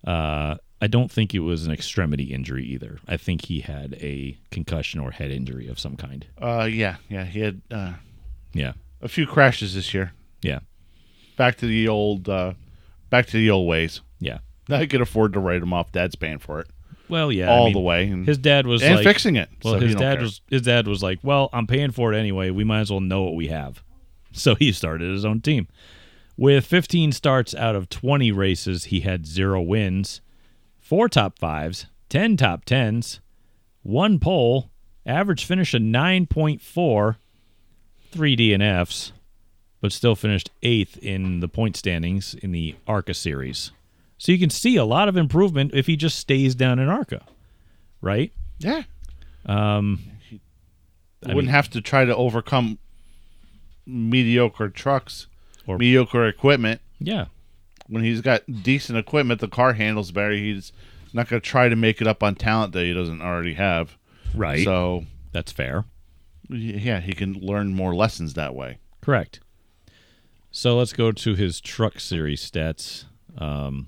Uh, 0.06 0.56
I 0.82 0.88
don't 0.88 1.12
think 1.12 1.34
it 1.36 1.40
was 1.40 1.66
an 1.66 1.72
extremity 1.74 2.26
injury 2.34 2.66
either. 2.66 3.00
I 3.08 3.18
think 3.18 3.46
he 3.46 3.60
had 3.62 3.96
a 3.96 4.38
concussion 4.52 5.00
or 5.00 5.12
head 5.12 5.32
injury 5.32 5.68
of 5.68 5.78
some 5.80 5.96
kind. 5.98 6.26
Uh, 6.42 6.70
yeah, 6.72 6.98
yeah. 7.10 7.26
He 7.26 7.42
had 7.42 7.62
uh, 7.70 7.94
Yeah. 8.54 8.74
a 9.02 9.10
few 9.10 9.28
crashes 9.28 9.76
this 9.76 9.94
year. 9.94 10.14
Yeah. 10.42 10.60
Back 11.38 11.58
to 11.58 11.66
the 11.68 11.88
old, 11.90 12.30
uh, 12.30 12.54
back 13.10 13.26
to 13.28 13.34
the 13.38 13.50
old 13.52 13.68
ways. 13.68 14.02
Yeah. 14.20 14.40
I 14.70 14.86
could 14.86 15.02
afford 15.02 15.34
to 15.34 15.40
write 15.40 15.62
him 15.62 15.74
off. 15.74 15.92
Dad's 15.92 16.16
paying 16.16 16.40
for 16.40 16.60
it 16.62 16.68
Well, 17.10 17.30
yeah. 17.32 17.50
all 17.50 17.64
I 17.64 17.66
mean, 17.66 17.74
the 17.74 17.80
way, 17.80 18.08
and, 18.08 18.26
His 18.28 18.38
dad 18.38 18.66
was 18.68 18.82
and 18.82 18.96
like, 18.96 19.04
fixing 19.04 19.36
it. 19.36 19.50
Well, 19.64 19.74
so 19.74 19.80
his 19.82 19.96
dad 19.96 20.16
care. 20.16 20.22
was 20.22 20.42
his 20.50 20.62
dad 20.62 20.88
was 20.88 21.02
like, 21.04 21.20
"Well, 21.24 21.50
I'm 21.52 21.66
paying 21.68 21.92
for 21.92 22.14
it 22.14 22.18
anyway. 22.18 22.52
We 22.52 22.64
might 22.64 22.82
as 22.82 22.92
well 22.92 23.00
know 23.02 23.24
what 23.24 23.36
we 23.36 23.48
have." 23.48 23.84
So 24.34 24.56
he 24.56 24.72
started 24.72 25.12
his 25.12 25.26
own 25.26 25.42
team. 25.42 25.68
With 26.38 26.66
15 26.66 27.12
starts 27.12 27.54
out 27.56 27.76
of 27.76 27.90
20 27.90 28.32
races, 28.32 28.86
he 28.86 29.02
had 29.02 29.26
zero 29.26 29.62
wins, 29.62 30.22
four 30.80 31.10
top 31.10 31.38
fives, 31.40 31.88
10 32.10 32.38
top 32.38 32.64
tens, 32.64 33.20
one 33.82 34.20
pole, 34.20 34.70
average 35.06 35.46
finish 35.46 35.74
of 35.74 35.82
9.4, 35.82 37.16
three 38.12 38.38
DNFs, 38.38 39.12
but 39.82 39.92
still 39.92 40.16
finished 40.16 40.52
eighth 40.64 40.98
in 41.00 41.40
the 41.40 41.48
point 41.50 41.76
standings 41.76 42.34
in 42.36 42.52
the 42.52 42.76
ARCA 42.88 43.14
series. 43.14 43.72
So 44.18 44.32
you 44.32 44.40
can 44.40 44.50
see 44.50 44.76
a 44.76 44.86
lot 44.86 45.10
of 45.10 45.18
improvement 45.18 45.72
if 45.74 45.88
he 45.88 45.96
just 45.96 46.18
stays 46.20 46.54
down 46.56 46.80
in 46.80 46.88
ARCA, 46.88 47.24
right? 48.02 48.32
yeah. 48.60 48.84
Um, 49.46 50.00
I 51.26 51.34
wouldn't 51.34 51.46
mean- 51.46 51.48
have 51.48 51.70
to 51.72 51.82
try 51.82 52.06
to 52.06 52.16
overcome 52.16 52.78
mediocre 53.90 54.70
trucks 54.70 55.28
Or- 55.68 55.78
mediocre 55.78 56.28
equipment. 56.28 56.82
yeah, 57.00 57.26
When 57.88 58.04
he's 58.04 58.22
got 58.22 58.44
decent 58.64 58.98
equipment, 59.00 59.42
the 59.42 59.48
car 59.48 59.74
handles 59.74 60.12
better. 60.12 60.32
He's 60.34 60.72
not 61.14 61.28
going 61.28 61.42
to 61.42 61.48
try 61.48 61.70
to 61.70 61.76
make 61.76 62.02
it 62.02 62.08
up 62.08 62.22
on 62.22 62.36
talent 62.36 62.74
that 62.74 62.84
he 62.86 62.94
doesn't 62.94 63.22
already 63.22 63.54
have. 63.56 63.98
right. 64.36 64.64
So, 64.64 65.06
That's 65.32 65.52
fair. 65.52 65.86
yeah, 66.50 67.00
he 67.02 67.14
can 67.14 67.34
learn 67.34 67.74
more 67.74 67.96
lessons 67.96 68.34
that 68.36 68.54
way. 68.56 68.78
Correct. 69.02 69.40
So 70.52 70.78
let's 70.78 70.94
go 70.94 71.12
to 71.12 71.36
his 71.36 71.60
truck 71.62 72.00
series 72.00 72.48
stats. 72.50 73.06
Um, 73.38 73.88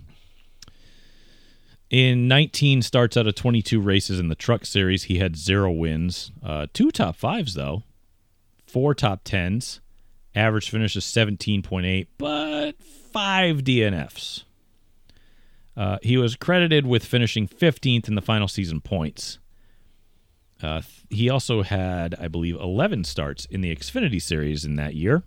in 1.90 2.28
19 2.28 2.82
starts 2.82 3.18
out 3.18 3.28
of 3.28 3.36
22 3.36 3.82
races 3.82 4.20
in 4.20 4.30
the 4.30 4.36
truck 4.36 4.66
series, 4.66 5.04
he 5.04 5.18
had 5.18 5.36
zero 5.36 5.72
wins, 5.72 6.32
uh, 6.44 6.68
two 6.74 6.90
top 6.92 7.16
fives 7.18 7.54
though, 7.54 7.84
four 8.66 8.94
top 8.96 9.22
tens, 9.24 9.82
average 10.36 10.70
finish 10.70 10.96
is 10.96 11.04
17.8, 11.06 12.08
but 12.18 12.82
five 12.82 13.58
DNFs. 13.58 14.44
Uh, 15.76 15.98
he 16.02 16.18
was 16.18 16.36
credited 16.36 16.86
with 16.86 17.06
finishing 17.06 17.48
15th 17.48 18.08
in 18.08 18.16
the 18.16 18.22
final 18.22 18.48
season 18.48 18.82
points. 18.82 19.40
Uh, 20.62 20.82
he 21.10 21.30
also 21.30 21.64
had, 21.64 22.16
I 22.20 22.28
believe, 22.28 22.56
11 22.56 23.04
starts 23.06 23.46
in 23.46 23.62
the 23.62 23.76
Xfinity 23.76 24.22
Series 24.22 24.64
in 24.64 24.76
that 24.76 24.96
year. 24.96 25.24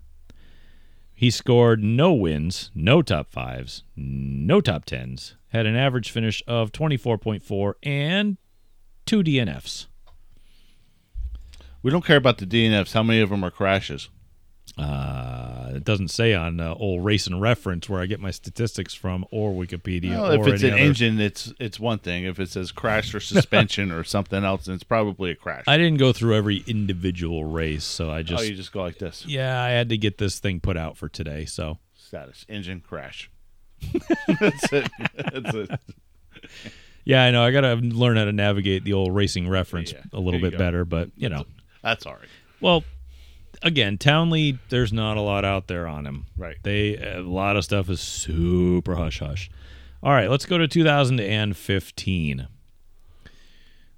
He 1.13 1.29
scored 1.29 1.83
no 1.83 2.13
wins, 2.13 2.71
no 2.75 3.01
top 3.01 3.31
fives, 3.31 3.83
no 3.95 4.61
top 4.61 4.85
tens, 4.85 5.35
had 5.47 5.65
an 5.65 5.75
average 5.75 6.11
finish 6.11 6.43
of 6.45 6.71
24.4 6.71 7.73
and 7.83 8.37
two 9.05 9.23
DNFs. 9.23 9.87
We 11.81 11.91
don't 11.91 12.03
care 12.03 12.17
about 12.17 12.39
the 12.39 12.45
DNFs. 12.45 12.93
How 12.93 13.03
many 13.03 13.21
of 13.21 13.29
them 13.29 13.43
are 13.43 13.51
crashes? 13.51 14.09
Uh, 14.77 15.71
it 15.75 15.83
doesn't 15.85 16.09
say 16.09 16.33
on 16.33 16.59
uh, 16.59 16.73
old 16.73 17.05
Racing 17.05 17.39
Reference 17.39 17.87
where 17.87 18.01
I 18.01 18.05
get 18.07 18.19
my 18.19 18.31
statistics 18.31 18.93
from, 18.93 19.25
or 19.31 19.53
Wikipedia, 19.53 20.11
Well, 20.11 20.33
or 20.33 20.47
if 20.47 20.53
it's 20.55 20.63
an 20.63 20.73
other- 20.73 20.81
engine, 20.81 21.19
it's 21.21 21.53
it's 21.59 21.79
one 21.79 21.99
thing. 21.99 22.25
If 22.25 22.39
it 22.39 22.49
says 22.49 22.71
crash 22.73 23.13
or 23.15 23.19
suspension 23.21 23.91
or 23.91 24.03
something 24.03 24.43
else, 24.43 24.65
then 24.65 24.75
it's 24.75 24.83
probably 24.83 25.31
a 25.31 25.35
crash. 25.35 25.63
I 25.67 25.77
didn't 25.77 25.97
go 25.97 26.11
through 26.11 26.35
every 26.35 26.63
individual 26.67 27.45
race, 27.45 27.85
so 27.85 28.09
I 28.09 28.19
oh, 28.19 28.23
just 28.23 28.47
you 28.49 28.55
just 28.55 28.73
go 28.73 28.81
like 28.81 28.97
this. 28.99 29.25
yeah, 29.25 29.61
I 29.63 29.69
had 29.69 29.89
to 29.89 29.97
get 29.97 30.17
this 30.17 30.39
thing 30.39 30.59
put 30.59 30.75
out 30.75 30.97
for 30.97 31.07
today. 31.07 31.45
So 31.45 31.77
Status 31.95 32.45
engine 32.49 32.81
crash. 32.81 33.31
That's 34.39 34.73
it. 34.73 34.91
That's 35.15 35.55
it. 35.55 35.79
yeah, 37.05 37.23
I 37.23 37.31
know 37.31 37.43
I 37.43 37.51
got 37.51 37.61
to 37.61 37.75
learn 37.75 38.17
how 38.17 38.25
to 38.25 38.31
navigate 38.33 38.83
the 38.83 38.93
old 38.93 39.13
Racing 39.15 39.47
Reference 39.47 39.93
Yeah, 39.93 40.01
a 40.11 40.19
little 40.19 40.39
bit 40.41 40.51
go. 40.51 40.57
better, 40.57 40.85
but 40.85 41.11
you 41.15 41.29
know, 41.29 41.45
That's 41.83 42.05
all 42.05 42.13
right. 42.13 42.27
well, 42.61 42.83
again, 43.61 43.97
Townley, 43.97 44.59
there's 44.69 44.93
not 44.93 45.17
a 45.17 45.21
lot 45.21 45.45
out 45.45 45.67
there 45.67 45.87
on 45.87 46.05
him. 46.05 46.25
Right. 46.37 46.57
They 46.63 46.97
a 46.97 47.21
lot 47.21 47.55
of 47.55 47.63
stuff 47.63 47.89
is 47.89 48.01
super 48.01 48.95
hush 48.95 49.19
hush. 49.19 49.49
All 50.03 50.11
right, 50.11 50.29
let's 50.29 50.45
go 50.45 50.57
to 50.57 50.67
2015. 50.67 52.47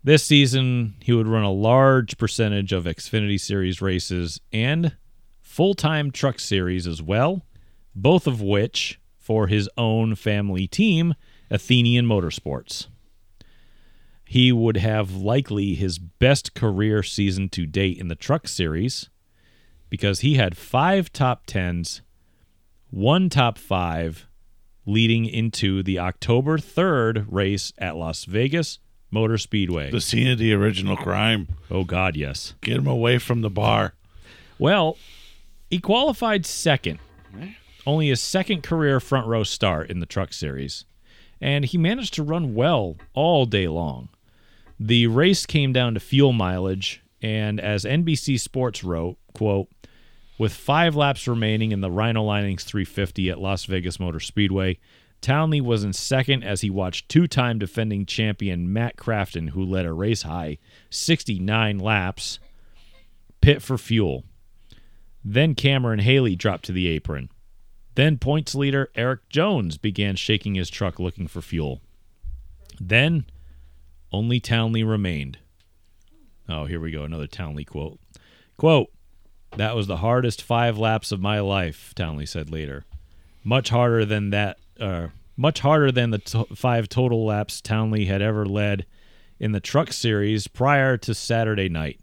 This 0.03 0.23
season, 0.23 0.95
he 1.01 1.11
would 1.11 1.27
run 1.27 1.43
a 1.43 1.51
large 1.51 2.17
percentage 2.17 2.71
of 2.71 2.85
Xfinity 2.85 3.39
Series 3.39 3.81
races 3.81 4.39
and 4.53 4.95
full 5.41 5.73
time 5.73 6.11
truck 6.11 6.39
series 6.39 6.87
as 6.87 7.01
well, 7.01 7.45
both 7.93 8.25
of 8.25 8.41
which 8.41 9.01
for 9.17 9.47
his 9.47 9.67
own 9.75 10.15
family 10.15 10.67
team, 10.67 11.13
Athenian 11.49 12.05
Motorsports. 12.05 12.87
He 14.23 14.51
would 14.51 14.77
have 14.77 15.15
likely 15.15 15.73
his 15.73 15.99
best 15.99 16.53
career 16.53 17.03
season 17.03 17.49
to 17.49 17.65
date 17.65 17.97
in 17.97 18.07
the 18.07 18.15
truck 18.15 18.47
series 18.47 19.09
because 19.89 20.21
he 20.21 20.35
had 20.35 20.57
five 20.57 21.11
top 21.11 21.45
tens, 21.45 22.01
one 22.89 23.29
top 23.29 23.57
five, 23.57 24.27
leading 24.85 25.25
into 25.25 25.83
the 25.83 25.99
October 25.99 26.57
3rd 26.57 27.25
race 27.29 27.73
at 27.77 27.95
Las 27.95 28.25
Vegas 28.25 28.79
Motor 29.11 29.37
Speedway. 29.37 29.91
The 29.91 30.01
scene 30.01 30.29
of 30.29 30.37
the 30.37 30.53
original 30.53 30.97
crime. 30.97 31.47
oh, 31.69 31.83
God, 31.83 32.15
yes. 32.15 32.53
Get 32.61 32.77
him 32.77 32.87
away 32.87 33.17
from 33.17 33.41
the 33.41 33.49
bar. 33.49 33.93
Well, 34.59 34.97
he 35.69 35.79
qualified 35.79 36.45
second, 36.45 36.99
only 37.85 38.09
his 38.09 38.21
second 38.21 38.63
career 38.63 38.99
front 38.99 39.27
row 39.27 39.43
start 39.43 39.89
in 39.89 39.99
the 39.99 40.05
truck 40.05 40.33
series, 40.33 40.85
and 41.39 41.65
he 41.65 41.77
managed 41.77 42.13
to 42.15 42.23
run 42.23 42.55
well 42.55 42.95
all 43.13 43.45
day 43.45 43.67
long. 43.67 44.09
The 44.79 45.07
race 45.07 45.45
came 45.45 45.73
down 45.73 45.93
to 45.93 45.99
fuel 45.99 46.33
mileage, 46.33 47.01
and 47.21 47.59
as 47.59 47.83
NBC 47.83 48.39
Sports 48.39 48.83
wrote, 48.83 49.17
quote, 49.33 49.67
with 50.37 50.53
five 50.53 50.95
laps 50.95 51.27
remaining 51.27 51.71
in 51.71 51.81
the 51.81 51.91
Rhino 51.91 52.23
Linings 52.23 52.63
350 52.63 53.29
at 53.29 53.39
Las 53.39 53.65
Vegas 53.65 53.99
Motor 53.99 54.19
Speedway, 54.19 54.77
Townley 55.21 55.61
was 55.61 55.83
in 55.83 55.93
second 55.93 56.43
as 56.43 56.61
he 56.61 56.69
watched 56.69 57.09
two 57.09 57.27
time 57.27 57.59
defending 57.59 58.05
champion 58.05 58.71
Matt 58.71 58.97
Crafton, 58.97 59.49
who 59.49 59.63
led 59.63 59.85
a 59.85 59.93
race 59.93 60.23
high 60.23 60.57
69 60.89 61.79
laps, 61.79 62.39
pit 63.41 63.61
for 63.61 63.77
fuel. 63.77 64.23
Then 65.23 65.55
Cameron 65.55 65.99
Hayley 65.99 66.35
dropped 66.35 66.65
to 66.65 66.71
the 66.71 66.87
apron. 66.87 67.29
Then 67.95 68.17
points 68.19 68.53
leader 68.53 68.91
Erik 68.95 69.27
Jones 69.27 69.77
began 69.77 70.15
shaking 70.15 70.55
his 70.55 70.69
truck 70.69 70.99
looking 70.99 71.27
for 71.27 71.41
fuel. 71.41 71.81
Then 72.79 73.25
only 74.11 74.39
Townley 74.39 74.83
remained. 74.83 75.39
Oh, 76.47 76.65
here 76.65 76.79
we 76.79 76.91
go. 76.91 77.03
Another 77.03 77.27
Townley 77.27 77.65
quote. 77.65 77.99
Quote, 78.55 78.89
that 79.55 79.75
was 79.75 79.87
the 79.87 79.97
hardest 79.97 80.41
five 80.41 80.77
laps 80.77 81.11
of 81.11 81.21
my 81.21 81.39
life, 81.39 81.93
Townley 81.95 82.25
said 82.25 82.51
later. 82.51 82.85
Much 83.43 83.69
harder 83.69 84.05
than 84.05 84.29
that, 84.31 84.57
uh, 84.79 85.07
much 85.35 85.59
harder 85.59 85.91
than 85.91 86.11
the 86.11 86.17
to- 86.19 86.47
five 86.55 86.89
total 86.89 87.25
laps 87.25 87.61
Townley 87.61 88.05
had 88.05 88.21
ever 88.21 88.45
led 88.45 88.85
in 89.39 89.51
the 89.51 89.59
truck 89.59 89.93
series 89.93 90.47
prior 90.47 90.97
to 90.97 91.13
Saturday 91.13 91.69
night. 91.69 91.99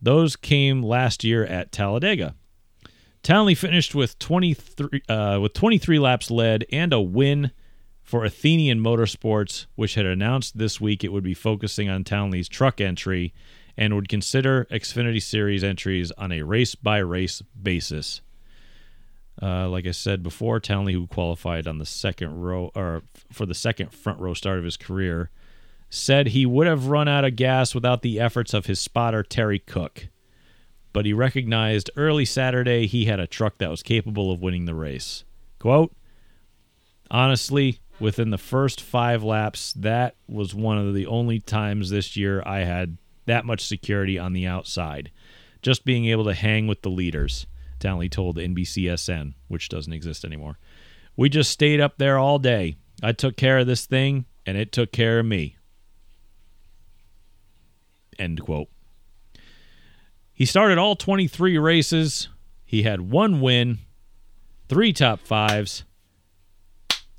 Those 0.00 0.34
came 0.34 0.82
last 0.82 1.22
year 1.22 1.44
at 1.44 1.70
Talladega. 1.70 2.34
Townley 3.22 3.54
finished 3.54 3.94
with 3.94 4.18
23 4.18 5.02
uh, 5.08 5.38
with 5.40 5.52
23 5.52 5.98
laps 6.00 6.30
led 6.30 6.64
and 6.72 6.92
a 6.92 7.00
win 7.00 7.52
for 8.02 8.24
Athenian 8.24 8.80
Motorsports, 8.80 9.66
which 9.76 9.94
had 9.94 10.06
announced 10.06 10.58
this 10.58 10.80
week 10.80 11.04
it 11.04 11.12
would 11.12 11.22
be 11.22 11.34
focusing 11.34 11.88
on 11.88 12.02
Townley's 12.02 12.48
truck 12.48 12.80
entry 12.80 13.32
and 13.76 13.94
would 13.94 14.08
consider 14.08 14.66
Xfinity 14.70 15.22
Series 15.22 15.64
entries 15.64 16.10
on 16.12 16.32
a 16.32 16.42
race 16.42 16.74
by 16.74 16.98
race 16.98 17.42
basis. 17.60 18.20
Uh, 19.40 19.68
like 19.68 19.86
I 19.86 19.92
said 19.92 20.22
before, 20.22 20.60
Townley, 20.60 20.92
who 20.92 21.06
qualified 21.06 21.66
on 21.66 21.78
the 21.78 21.86
second 21.86 22.40
row 22.40 22.70
or 22.74 23.02
for 23.32 23.46
the 23.46 23.54
second 23.54 23.92
front 23.92 24.20
row 24.20 24.34
start 24.34 24.58
of 24.58 24.64
his 24.64 24.76
career, 24.76 25.30
said 25.88 26.28
he 26.28 26.46
would 26.46 26.66
have 26.66 26.86
run 26.86 27.08
out 27.08 27.24
of 27.24 27.36
gas 27.36 27.74
without 27.74 28.02
the 28.02 28.20
efforts 28.20 28.54
of 28.54 28.66
his 28.66 28.80
spotter 28.80 29.22
Terry 29.22 29.58
Cook. 29.58 30.08
But 30.92 31.06
he 31.06 31.12
recognized 31.12 31.90
early 31.96 32.24
Saturday 32.24 32.86
he 32.86 33.06
had 33.06 33.20
a 33.20 33.26
truck 33.26 33.58
that 33.58 33.70
was 33.70 33.82
capable 33.82 34.30
of 34.30 34.42
winning 34.42 34.66
the 34.66 34.74
race. 34.74 35.24
Quote, 35.58 35.94
Honestly, 37.10 37.80
within 37.98 38.30
the 38.30 38.38
first 38.38 38.80
five 38.80 39.22
laps, 39.22 39.72
that 39.74 40.16
was 40.26 40.54
one 40.54 40.78
of 40.78 40.94
the 40.94 41.06
only 41.06 41.40
times 41.40 41.90
this 41.90 42.16
year 42.16 42.42
I 42.44 42.60
had 42.60 42.98
that 43.26 43.44
much 43.44 43.66
security 43.66 44.18
on 44.18 44.32
the 44.32 44.46
outside. 44.46 45.10
Just 45.60 45.84
being 45.84 46.06
able 46.06 46.24
to 46.24 46.34
hang 46.34 46.66
with 46.66 46.82
the 46.82 46.90
leaders, 46.90 47.46
Townley 47.78 48.08
told 48.08 48.36
NBCSN, 48.36 49.34
which 49.48 49.68
doesn't 49.68 49.92
exist 49.92 50.24
anymore. 50.24 50.58
We 51.16 51.28
just 51.28 51.50
stayed 51.50 51.80
up 51.80 51.98
there 51.98 52.18
all 52.18 52.38
day. 52.38 52.76
I 53.02 53.12
took 53.12 53.36
care 53.36 53.58
of 53.58 53.66
this 53.66 53.86
thing, 53.86 54.26
and 54.46 54.56
it 54.56 54.72
took 54.72 54.92
care 54.92 55.18
of 55.18 55.26
me. 55.26 55.56
End 58.18 58.40
quote. 58.40 58.68
He 60.32 60.44
started 60.44 60.78
all 60.78 60.96
23 60.96 61.58
races. 61.58 62.28
He 62.64 62.82
had 62.82 63.00
one 63.00 63.40
win, 63.40 63.78
three 64.68 64.92
top 64.92 65.20
fives. 65.20 65.84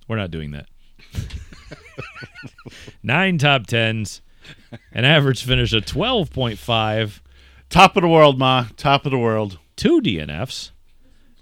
We're 0.08 0.18
not 0.18 0.32
doing 0.32 0.52
that. 0.52 0.68
Nine 3.04 3.38
top 3.38 3.68
tens, 3.68 4.22
an 4.92 5.06
average 5.06 5.44
finish 5.44 5.74
of 5.74 5.86
12.5, 5.86 7.20
Top 7.70 7.98
of 7.98 8.02
the 8.04 8.08
world, 8.08 8.38
Ma. 8.38 8.68
Top 8.78 9.06
of 9.06 9.12
the 9.12 9.18
world. 9.18 9.58
two 9.76 10.00
DNFs. 10.00 10.70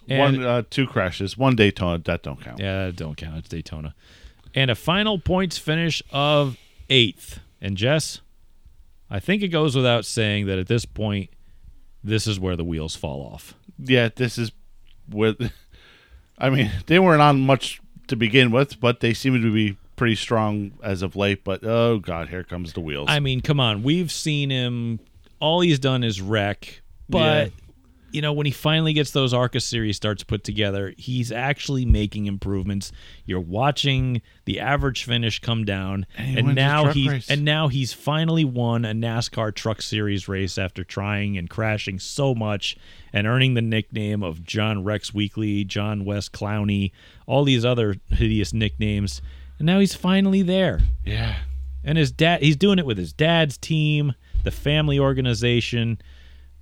And, 0.07 0.37
one, 0.37 0.45
uh, 0.45 0.63
two 0.69 0.87
crashes. 0.87 1.37
One 1.37 1.57
Daytona. 1.57 1.99
That 1.99 2.23
don't 2.23 2.41
count. 2.41 2.59
Yeah, 2.59 2.89
don't 2.91 3.17
count. 3.17 3.37
It's 3.37 3.49
Daytona. 3.49 3.93
And 4.55 4.71
a 4.71 4.75
final 4.75 5.19
points 5.19 5.57
finish 5.57 6.01
of 6.11 6.57
eighth. 6.89 7.39
And 7.59 7.75
Jess, 7.75 8.21
I 9.09 9.19
think 9.19 9.43
it 9.43 9.49
goes 9.49 9.75
without 9.75 10.05
saying 10.05 10.47
that 10.47 10.57
at 10.57 10.67
this 10.67 10.85
point, 10.85 11.29
this 12.01 12.27
is 12.27 12.39
where 12.39 12.55
the 12.55 12.63
wheels 12.63 12.95
fall 12.95 13.21
off. 13.33 13.53
Yeah, 13.77 14.07
this 14.15 14.37
is 14.37 14.53
where. 15.09 15.35
I 16.37 16.49
mean, 16.49 16.71
they 16.87 16.97
weren't 16.97 17.21
on 17.21 17.41
much 17.41 17.81
to 18.07 18.15
begin 18.15 18.51
with, 18.51 18.79
but 18.79 19.01
they 19.01 19.13
seem 19.13 19.39
to 19.41 19.53
be 19.53 19.77
pretty 20.01 20.15
strong 20.15 20.71
as 20.81 21.03
of 21.03 21.15
late. 21.15 21.43
But 21.43 21.63
oh 21.63 21.99
god, 21.99 22.29
here 22.29 22.43
comes 22.43 22.73
the 22.73 22.79
wheels. 22.81 23.05
I 23.07 23.19
mean, 23.19 23.39
come 23.41 23.59
on. 23.59 23.83
We've 23.83 24.11
seen 24.11 24.49
him. 24.49 24.99
All 25.39 25.61
he's 25.61 25.77
done 25.77 26.03
is 26.03 26.19
wreck. 26.19 26.81
But, 27.07 27.47
Yeah. 27.47 27.51
you 28.13 28.21
know, 28.23 28.33
when 28.33 28.47
he 28.47 28.51
finally 28.51 28.93
gets 28.93 29.11
those 29.11 29.31
ARCA 29.31 29.59
series 29.59 29.95
starts 29.97 30.23
put 30.23 30.43
together, 30.43 30.93
he's 30.97 31.31
actually 31.31 31.85
making 31.85 32.25
improvements. 32.25 32.91
You're 33.25 33.39
watching 33.41 34.21
the 34.45 34.59
average 34.59 35.03
finish 35.03 35.37
come 35.39 35.65
down. 35.65 36.07
And 36.17 36.39
And, 36.39 36.55
now 36.55 36.91
he's 36.91 37.07
race. 37.07 37.29
and 37.29 37.45
now 37.45 37.67
he's 37.67 37.93
finally 37.93 38.43
won 38.43 38.85
a 38.85 38.93
NASCAR 38.93 39.53
truck 39.53 39.83
series 39.83 40.27
race 40.27 40.57
after 40.57 40.83
trying 40.83 41.37
and 41.37 41.47
crashing 41.47 41.99
so 41.99 42.33
much 42.33 42.75
and 43.13 43.27
earning 43.27 43.53
the 43.53 43.61
nickname 43.61 44.23
of 44.23 44.43
John 44.43 44.83
Rex 44.83 45.13
Weekly, 45.13 45.63
John 45.63 46.05
West 46.05 46.31
Clowney, 46.31 46.91
all 47.27 47.43
these 47.43 47.63
other 47.63 47.97
hideous 48.09 48.51
nicknames. 48.51 49.21
And 49.61 49.67
now 49.67 49.77
he's 49.77 49.93
finally 49.93 50.41
there. 50.41 50.79
yeah, 51.05 51.35
And 51.83 51.95
his 51.95 52.11
dad, 52.11 52.41
he's 52.41 52.55
doing 52.55 52.79
it 52.79 52.85
with 52.87 52.97
his 52.97 53.13
dad's 53.13 53.59
team, 53.59 54.15
the 54.43 54.49
family 54.49 54.97
organization. 54.97 56.01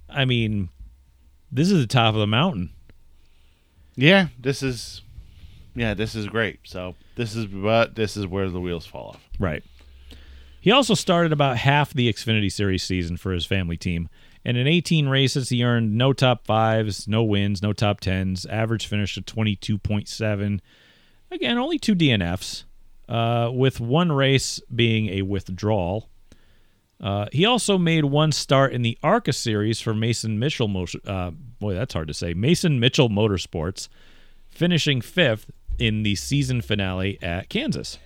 I 0.10 0.26
mean, 0.26 0.68
this 1.50 1.72
is 1.72 1.80
the 1.80 1.88
top 1.88 2.14
of 2.14 2.20
the 2.20 2.28
mountain. 2.28 2.72
yeah. 3.96 4.28
This 4.38 4.62
is, 4.62 5.02
yeah, 5.76 5.94
this 5.94 6.14
is 6.14 6.28
great. 6.28 6.60
So 6.66 6.96
this 7.16 7.38
is, 7.38 7.46
but 7.46 7.96
this 7.96 8.18
is 8.18 8.28
where 8.28 8.50
the 8.50 8.60
wheels 8.60 8.86
fall 8.86 9.12
off. 9.12 9.22
Right. 9.40 9.64
He 10.60 10.70
also 10.70 10.94
started 10.94 11.32
about 11.32 11.56
half 11.56 11.94
the 11.94 12.12
Xfinity 12.12 12.52
Series 12.52 12.84
season 12.84 13.16
for 13.16 13.32
his 13.32 13.46
family 13.46 13.78
team. 13.78 14.10
And 14.44 14.58
in 14.58 14.68
18 14.68 15.08
races, 15.08 15.48
he 15.48 15.64
earned 15.64 15.96
no 15.96 16.12
top 16.12 16.46
fives, 16.46 17.08
no 17.08 17.24
wins, 17.24 17.62
no 17.62 17.72
top 17.72 18.02
tens, 18.02 18.46
average 18.48 18.88
finish 18.88 19.16
of 19.16 19.24
22.7. 19.26 20.60
Again, 21.32 21.58
only 21.58 21.80
two 21.80 21.96
DNFs, 21.96 22.66
uh, 23.10 23.50
with 23.54 23.82
one 23.82 24.12
race 24.12 24.62
being 24.74 25.10
a 25.10 25.24
withdrawal. 25.24 26.10
Uh, 27.02 27.26
he 27.32 27.46
also 27.46 27.78
made 27.78 28.06
one 28.06 28.32
start 28.32 28.72
in 28.74 28.82
the 28.82 28.98
ARCA 29.04 29.34
series 29.34 29.82
for 29.82 29.94
Mason 29.94 30.38
Mitchell. 30.40 30.68
Mo- 30.68 30.86
Uh, 31.06 31.32
boy, 31.32 31.74
that's 31.74 31.94
hard 31.94 32.08
to 32.10 32.14
say. 32.14 32.34
Mason 32.34 32.80
Mitchell 32.80 33.10
Motorsports, 33.10 33.88
finishing 34.50 35.02
fifth 35.02 35.50
in 35.78 36.04
the 36.04 36.16
season 36.16 36.62
finale 36.62 37.18
at 37.22 37.50
Kansas. 37.50 37.98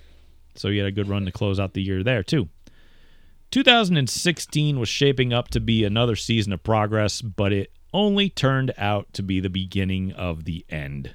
So 0.56 0.70
he 0.70 0.78
had 0.78 0.86
a 0.88 0.92
good 0.92 1.10
run 1.10 1.26
to 1.26 1.32
close 1.32 1.60
out 1.60 1.74
the 1.74 1.82
year 1.82 2.04
there, 2.04 2.22
too. 2.24 2.50
2016 3.50 4.80
was 4.80 4.90
shaping 4.90 5.34
up 5.34 5.48
to 5.50 5.60
be 5.60 5.84
another 5.84 6.16
season 6.16 6.54
of 6.54 6.64
progress, 6.64 7.22
but 7.22 7.52
it 7.54 7.72
only 7.94 8.30
turned 8.30 8.74
out 8.78 9.12
to 9.14 9.24
be 9.24 9.40
the 9.40 9.50
beginning 9.50 10.12
of 10.14 10.46
the 10.46 10.66
end. 10.70 11.12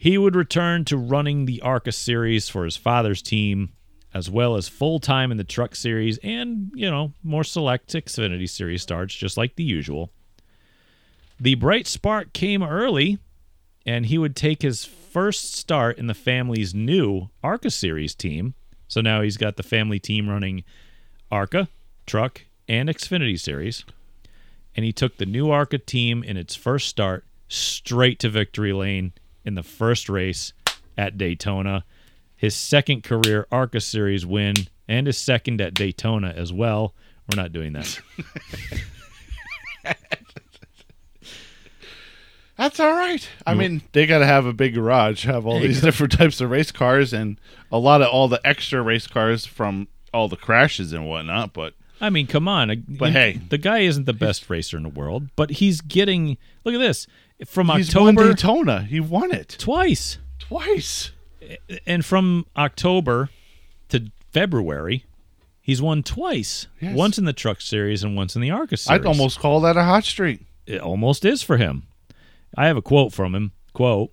He 0.00 0.16
would 0.16 0.36
return 0.36 0.84
to 0.84 0.96
running 0.96 1.44
the 1.44 1.60
ARCA 1.60 1.90
series 1.90 2.48
for 2.48 2.64
his 2.64 2.76
father's 2.76 3.20
team, 3.20 3.72
as 4.14 4.30
well 4.30 4.54
as 4.54 4.68
full 4.68 5.00
time 5.00 5.32
in 5.32 5.38
the 5.38 5.44
truck 5.44 5.74
series 5.74 6.18
and, 6.22 6.70
you 6.72 6.88
know, 6.88 7.14
more 7.24 7.42
select 7.42 7.92
Xfinity 7.92 8.48
series 8.48 8.80
starts, 8.80 9.12
just 9.12 9.36
like 9.36 9.56
the 9.56 9.64
usual. 9.64 10.12
The 11.40 11.56
bright 11.56 11.88
spark 11.88 12.32
came 12.32 12.62
early, 12.62 13.18
and 13.84 14.06
he 14.06 14.18
would 14.18 14.36
take 14.36 14.62
his 14.62 14.84
first 14.84 15.56
start 15.56 15.98
in 15.98 16.06
the 16.06 16.14
family's 16.14 16.72
new 16.72 17.30
ARCA 17.42 17.68
Series 17.68 18.14
team. 18.14 18.54
So 18.86 19.00
now 19.00 19.22
he's 19.22 19.36
got 19.36 19.56
the 19.56 19.64
family 19.64 19.98
team 19.98 20.28
running 20.28 20.62
ARCA, 21.32 21.68
Truck, 22.06 22.42
and 22.68 22.88
Xfinity 22.88 23.38
Series. 23.38 23.84
And 24.76 24.84
he 24.84 24.92
took 24.92 25.16
the 25.16 25.26
new 25.26 25.50
ARCA 25.50 25.78
team 25.78 26.22
in 26.22 26.36
its 26.36 26.54
first 26.54 26.86
start 26.86 27.24
straight 27.48 28.20
to 28.20 28.28
victory 28.28 28.72
lane 28.72 29.12
in 29.44 29.54
the 29.54 29.62
first 29.62 30.08
race 30.08 30.52
at 30.96 31.18
Daytona. 31.18 31.84
His 32.36 32.54
second 32.54 33.02
career 33.02 33.46
ARCA 33.50 33.80
Series 33.80 34.24
win 34.24 34.54
and 34.86 35.06
his 35.06 35.18
second 35.18 35.60
at 35.60 35.74
Daytona 35.74 36.32
as 36.36 36.52
well. 36.52 36.94
We're 37.30 37.40
not 37.42 37.52
doing 37.52 37.74
that. 37.74 38.00
That's 42.56 42.80
all 42.80 42.92
right. 42.92 43.28
I 43.46 43.54
mean, 43.54 43.82
they 43.92 44.04
got 44.06 44.18
to 44.18 44.26
have 44.26 44.44
a 44.44 44.52
big 44.52 44.74
garage, 44.74 45.24
have 45.24 45.46
all 45.46 45.60
these 45.60 45.80
different 45.82 46.12
types 46.12 46.40
of 46.40 46.50
race 46.50 46.72
cars, 46.72 47.12
and 47.12 47.40
a 47.70 47.78
lot 47.78 48.02
of 48.02 48.08
all 48.08 48.26
the 48.26 48.44
extra 48.44 48.82
race 48.82 49.06
cars 49.06 49.46
from 49.46 49.86
all 50.12 50.28
the 50.28 50.36
crashes 50.36 50.92
and 50.92 51.08
whatnot. 51.08 51.52
But 51.52 51.74
I 52.00 52.10
mean, 52.10 52.26
come 52.26 52.48
on. 52.48 52.84
But 52.88 53.12
hey. 53.12 53.40
the 53.48 53.58
guy 53.58 53.80
isn't 53.80 54.06
the 54.06 54.12
best 54.12 54.50
racer 54.50 54.76
in 54.76 54.82
the 54.82 54.88
world, 54.88 55.28
but 55.36 55.50
he's 55.50 55.80
getting. 55.80 56.36
Look 56.64 56.74
at 56.74 56.78
this 56.78 57.06
from 57.46 57.68
he's 57.68 57.94
won 57.94 58.08
October 58.16 58.28
Daytona. 58.34 58.82
He 58.82 59.00
won 59.00 59.32
it 59.32 59.56
twice, 59.58 60.18
twice. 60.38 61.12
and 61.86 62.04
from 62.04 62.46
October 62.56 63.30
to 63.90 64.10
February, 64.32 65.04
he's 65.60 65.80
won 65.80 66.02
twice. 66.02 66.66
Yes. 66.80 66.96
Once 66.96 67.18
in 67.18 67.24
the 67.24 67.32
Truck 67.32 67.60
Series 67.60 68.02
and 68.02 68.16
once 68.16 68.34
in 68.36 68.42
the 68.42 68.50
ARCA 68.50 68.76
Series. 68.76 69.00
I'd 69.00 69.06
almost 69.06 69.38
call 69.38 69.60
that 69.62 69.76
a 69.76 69.84
hot 69.84 70.04
streak. 70.04 70.40
it 70.66 70.80
almost 70.80 71.24
is 71.24 71.42
for 71.42 71.56
him. 71.56 71.84
I 72.56 72.66
have 72.66 72.76
a 72.76 72.82
quote 72.82 73.12
from 73.12 73.34
him. 73.34 73.52
Quote: 73.72 74.10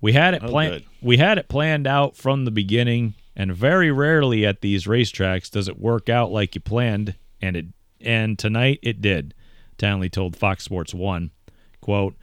"We 0.00 0.12
had 0.12 0.34
it 0.34 0.42
Oh, 0.42 0.48
planned. 0.48 0.84
We 1.02 1.18
had 1.18 1.38
it 1.38 1.48
planned 1.48 1.86
out 1.86 2.16
from 2.16 2.44
the 2.44 2.50
beginning, 2.50 3.14
and 3.36 3.54
very 3.54 3.90
rarely 3.92 4.44
at 4.44 4.60
these 4.60 4.84
racetracks 4.86 5.50
does 5.50 5.68
it 5.68 5.78
work 5.78 6.08
out 6.08 6.32
like 6.32 6.54
you 6.54 6.60
planned. 6.60 7.14
And 7.40 7.56
it 7.56 7.66
and 8.00 8.38
tonight 8.38 8.80
it 8.82 9.00
did." 9.00 9.34
Townley 9.78 10.10
told 10.10 10.36
Fox 10.36 10.64
Sports 10.64 10.92
One. 10.92 11.30
"Quote: 11.80 12.16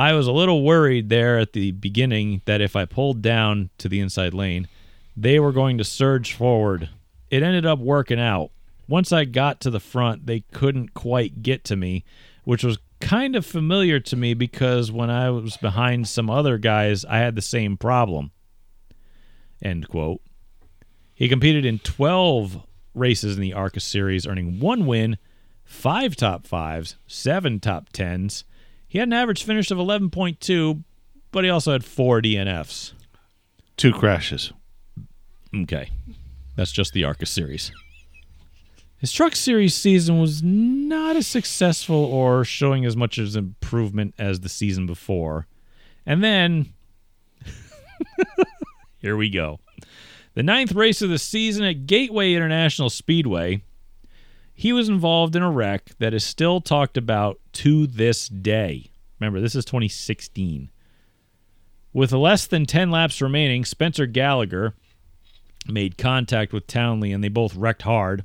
I 0.00 0.14
was 0.14 0.26
a 0.26 0.32
little 0.32 0.62
worried 0.62 1.10
there 1.10 1.38
at 1.38 1.52
the 1.52 1.72
beginning 1.72 2.40
that 2.46 2.62
if 2.62 2.74
I 2.74 2.86
pulled 2.86 3.20
down 3.20 3.68
to 3.76 3.86
the 3.86 4.00
inside 4.00 4.32
lane, 4.32 4.66
they 5.14 5.38
were 5.38 5.52
going 5.52 5.76
to 5.76 5.84
surge 5.84 6.32
forward. 6.32 6.88
It 7.30 7.42
ended 7.42 7.66
up 7.66 7.80
working 7.80 8.18
out. 8.18 8.50
Once 8.88 9.12
I 9.12 9.26
got 9.26 9.60
to 9.60 9.68
the 9.68 9.78
front, 9.78 10.24
they 10.24 10.40
couldn't 10.52 10.94
quite 10.94 11.42
get 11.42 11.64
to 11.64 11.76
me, 11.76 12.06
which 12.44 12.64
was 12.64 12.78
kind 13.02 13.36
of 13.36 13.44
familiar 13.44 14.00
to 14.00 14.16
me 14.16 14.32
because 14.32 14.90
when 14.90 15.10
I 15.10 15.28
was 15.28 15.58
behind 15.58 16.08
some 16.08 16.30
other 16.30 16.56
guys, 16.56 17.04
I 17.04 17.18
had 17.18 17.34
the 17.34 17.42
same 17.42 17.76
problem. 17.76 18.30
End 19.62 19.86
quote. 19.86 20.22
He 21.14 21.28
competed 21.28 21.66
in 21.66 21.78
12 21.78 22.62
races 22.94 23.36
in 23.36 23.42
the 23.42 23.52
ARCA 23.52 23.80
series, 23.80 24.26
earning 24.26 24.60
one 24.60 24.86
win, 24.86 25.18
five 25.62 26.16
top 26.16 26.46
fives, 26.46 26.96
seven 27.06 27.60
top 27.60 27.90
tens. 27.92 28.44
He 28.90 28.98
had 28.98 29.06
an 29.06 29.12
average 29.12 29.44
finish 29.44 29.70
of 29.70 29.78
11.2, 29.78 30.82
but 31.30 31.44
he 31.44 31.50
also 31.50 31.70
had 31.70 31.84
four 31.84 32.20
DNFs. 32.20 32.92
Two 33.76 33.92
crashes. 33.92 34.52
Okay. 35.54 35.90
That's 36.56 36.72
just 36.72 36.92
the 36.92 37.04
ARCA 37.04 37.24
series. 37.24 37.70
His 38.98 39.12
truck 39.12 39.36
series 39.36 39.76
season 39.76 40.18
was 40.18 40.42
not 40.42 41.14
as 41.14 41.28
successful 41.28 42.04
or 42.04 42.44
showing 42.44 42.84
as 42.84 42.96
much 42.96 43.16
as 43.16 43.36
improvement 43.36 44.12
as 44.18 44.40
the 44.40 44.48
season 44.48 44.86
before. 44.86 45.46
And 46.04 46.24
then 46.24 46.72
here 48.98 49.16
we 49.16 49.30
go. 49.30 49.60
The 50.34 50.42
ninth 50.42 50.72
race 50.72 51.00
of 51.00 51.10
the 51.10 51.18
season 51.18 51.64
at 51.64 51.86
Gateway 51.86 52.34
International 52.34 52.90
Speedway, 52.90 53.62
he 54.60 54.74
was 54.74 54.90
involved 54.90 55.34
in 55.34 55.42
a 55.42 55.50
wreck 55.50 55.92
that 56.00 56.12
is 56.12 56.22
still 56.22 56.60
talked 56.60 56.98
about 56.98 57.40
to 57.50 57.86
this 57.86 58.28
day. 58.28 58.90
Remember, 59.18 59.40
this 59.40 59.54
is 59.54 59.64
2016. 59.64 60.70
With 61.94 62.12
less 62.12 62.46
than 62.46 62.66
10 62.66 62.90
laps 62.90 63.22
remaining, 63.22 63.64
Spencer 63.64 64.04
Gallagher 64.04 64.74
made 65.66 65.96
contact 65.96 66.52
with 66.52 66.66
Townley 66.66 67.10
and 67.10 67.24
they 67.24 67.30
both 67.30 67.56
wrecked 67.56 67.80
hard. 67.80 68.22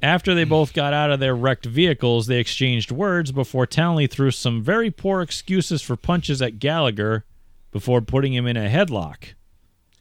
After 0.00 0.34
they 0.34 0.44
both 0.44 0.72
got 0.72 0.94
out 0.94 1.10
of 1.10 1.20
their 1.20 1.36
wrecked 1.36 1.66
vehicles, 1.66 2.26
they 2.26 2.40
exchanged 2.40 2.90
words 2.90 3.32
before 3.32 3.66
Townley 3.66 4.06
threw 4.06 4.30
some 4.30 4.62
very 4.62 4.90
poor 4.90 5.20
excuses 5.20 5.82
for 5.82 5.94
punches 5.94 6.40
at 6.40 6.58
Gallagher 6.58 7.26
before 7.70 8.00
putting 8.00 8.32
him 8.32 8.46
in 8.46 8.56
a 8.56 8.70
headlock. 8.70 9.34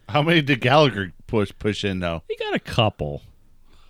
How 0.07 0.21
many 0.21 0.41
did 0.41 0.61
Gallagher 0.61 1.11
push 1.27 1.51
push 1.59 1.83
in 1.83 1.99
though? 1.99 2.23
He 2.29 2.37
got 2.37 2.55
a 2.55 2.59
couple. 2.59 3.23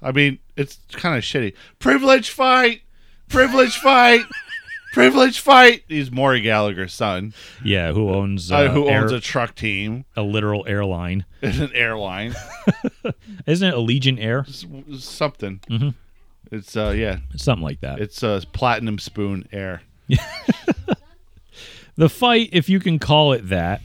I 0.02 0.12
mean, 0.12 0.40
it's 0.58 0.80
kind 0.92 1.18
of 1.18 1.24
shitty. 1.24 1.54
Privilege 1.80 2.30
fight, 2.30 2.82
privilege 3.30 3.78
fight, 3.78 4.26
privilege 4.94 5.40
fight. 5.40 5.84
He's 5.88 6.12
Maury 6.12 6.42
Gallagher's 6.42 6.94
son, 6.94 7.34
Yeah, 7.64 7.94
who 7.94 8.10
owns 8.10 8.52
uh, 8.52 8.56
uh, 8.58 8.70
who 8.70 8.90
owns 8.90 9.12
air- 9.12 9.18
a 9.18 9.22
truck 9.22 9.56
team 9.56 10.06
a 10.16 10.24
literal 10.24 10.66
airline? 10.68 11.26
and 11.42 11.56
an 11.62 11.72
airline, 11.74 12.34
Isn't 13.46 13.68
it 13.70 13.76
Allegiant 13.76 14.22
Air? 14.22 14.46
Something. 15.00 15.60
Mhm. 15.70 15.94
It's 16.52 16.76
uh 16.78 16.90
yeah, 16.96 17.18
Something 17.36 17.64
like 17.64 17.82
that. 17.82 18.00
it's 18.00 18.24
uh, 18.24 18.42
platinum 18.54 19.00
spoon 19.00 19.48
air. 19.52 19.82
The 21.96 22.10
fight, 22.10 22.50
if 22.54 22.70
you 22.70 22.80
can 22.80 23.00
call 23.00 23.34
it 23.34 23.50
that, 23.50 23.82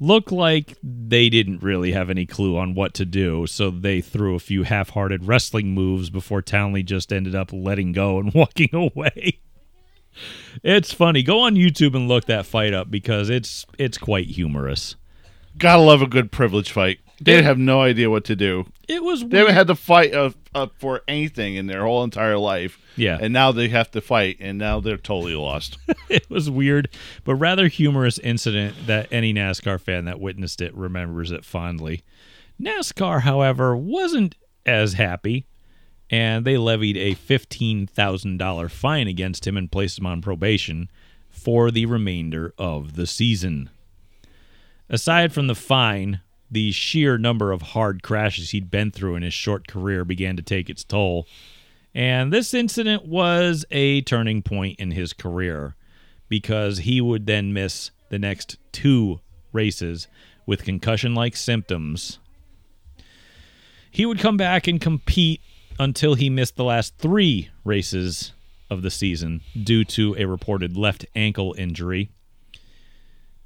looked 0.00 0.32
like 0.32 0.76
they 0.82 1.28
didn't 1.28 1.62
really 1.62 1.92
have 1.92 2.10
any 2.10 2.26
clue 2.26 2.56
on 2.56 2.74
what 2.74 2.94
to 2.94 3.04
do, 3.04 3.46
so 3.46 3.70
they 3.70 4.00
threw 4.00 4.34
a 4.34 4.40
few 4.40 4.64
half 4.64 4.90
hearted 4.90 5.26
wrestling 5.26 5.72
moves 5.72 6.10
before 6.10 6.42
Townley 6.42 6.82
just 6.82 7.12
ended 7.12 7.34
up 7.34 7.52
letting 7.52 7.92
go 7.92 8.18
and 8.18 8.32
walking 8.34 8.74
away. 8.74 9.40
It's 10.64 10.92
funny. 10.92 11.22
Go 11.22 11.40
on 11.40 11.54
YouTube 11.54 11.94
and 11.94 12.08
look 12.08 12.24
that 12.24 12.46
fight 12.46 12.74
up 12.74 12.90
because 12.90 13.30
it's 13.30 13.64
it's 13.78 13.98
quite 13.98 14.26
humorous. 14.26 14.96
Gotta 15.56 15.82
love 15.82 16.02
a 16.02 16.06
good 16.06 16.32
privilege 16.32 16.72
fight. 16.72 16.98
They 17.20 17.42
have 17.42 17.58
no 17.58 17.82
idea 17.82 18.08
what 18.08 18.24
to 18.24 18.36
do. 18.36 18.66
It 18.88 19.02
was 19.02 19.24
They 19.26 19.38
haven't 19.38 19.54
had 19.54 19.66
to 19.66 19.74
fight 19.74 20.14
uh, 20.14 20.30
uh, 20.54 20.68
for 20.78 21.02
anything 21.06 21.54
in 21.54 21.66
their 21.66 21.84
whole 21.84 22.02
entire 22.02 22.38
life. 22.38 22.78
Yeah. 22.96 23.18
and 23.20 23.32
now 23.32 23.52
they 23.52 23.68
have 23.68 23.90
to 23.92 24.00
fight, 24.00 24.38
and 24.40 24.58
now 24.58 24.80
they're 24.80 24.96
totally 24.96 25.34
lost. 25.34 25.78
it 26.08 26.28
was 26.30 26.50
weird, 26.50 26.88
but 27.24 27.34
rather 27.34 27.68
humorous 27.68 28.18
incident 28.18 28.74
that 28.86 29.08
any 29.12 29.34
NASCAR 29.34 29.80
fan 29.80 30.06
that 30.06 30.20
witnessed 30.20 30.60
it 30.60 30.74
remembers 30.74 31.30
it 31.30 31.44
fondly. 31.44 32.02
NASCAR, 32.60 33.22
however, 33.22 33.76
wasn't 33.76 34.34
as 34.66 34.94
happy, 34.94 35.46
and 36.10 36.44
they 36.44 36.56
levied 36.58 36.96
a 36.96 37.14
$15,000 37.14 38.70
fine 38.70 39.08
against 39.08 39.46
him 39.46 39.56
and 39.56 39.70
placed 39.70 39.98
him 39.98 40.06
on 40.06 40.20
probation 40.20 40.90
for 41.28 41.70
the 41.70 41.86
remainder 41.86 42.52
of 42.58 42.96
the 42.96 43.06
season. 43.06 43.70
Aside 44.88 45.32
from 45.32 45.46
the 45.46 45.54
fine, 45.54 46.20
the 46.50 46.72
sheer 46.72 47.16
number 47.16 47.52
of 47.52 47.62
hard 47.62 48.02
crashes 48.02 48.50
he'd 48.50 48.70
been 48.70 48.90
through 48.90 49.14
in 49.14 49.22
his 49.22 49.34
short 49.34 49.68
career 49.68 50.04
began 50.04 50.36
to 50.36 50.42
take 50.42 50.68
its 50.68 50.84
toll. 50.84 51.26
And 51.94 52.32
this 52.32 52.54
incident 52.54 53.06
was 53.06 53.64
a 53.70 54.02
turning 54.02 54.42
point 54.42 54.78
in 54.78 54.92
his 54.92 55.12
career 55.12 55.74
because 56.28 56.78
he 56.78 57.00
would 57.00 57.26
then 57.26 57.52
miss 57.52 57.90
the 58.10 58.18
next 58.18 58.58
two 58.72 59.20
races 59.52 60.08
with 60.46 60.64
concussion 60.64 61.14
like 61.14 61.36
symptoms. 61.36 62.18
He 63.90 64.06
would 64.06 64.20
come 64.20 64.36
back 64.36 64.66
and 64.68 64.80
compete 64.80 65.40
until 65.78 66.14
he 66.14 66.30
missed 66.30 66.56
the 66.56 66.64
last 66.64 66.96
three 66.98 67.50
races 67.64 68.32
of 68.68 68.82
the 68.82 68.90
season 68.90 69.40
due 69.60 69.84
to 69.84 70.14
a 70.16 70.26
reported 70.26 70.76
left 70.76 71.04
ankle 71.16 71.54
injury. 71.58 72.10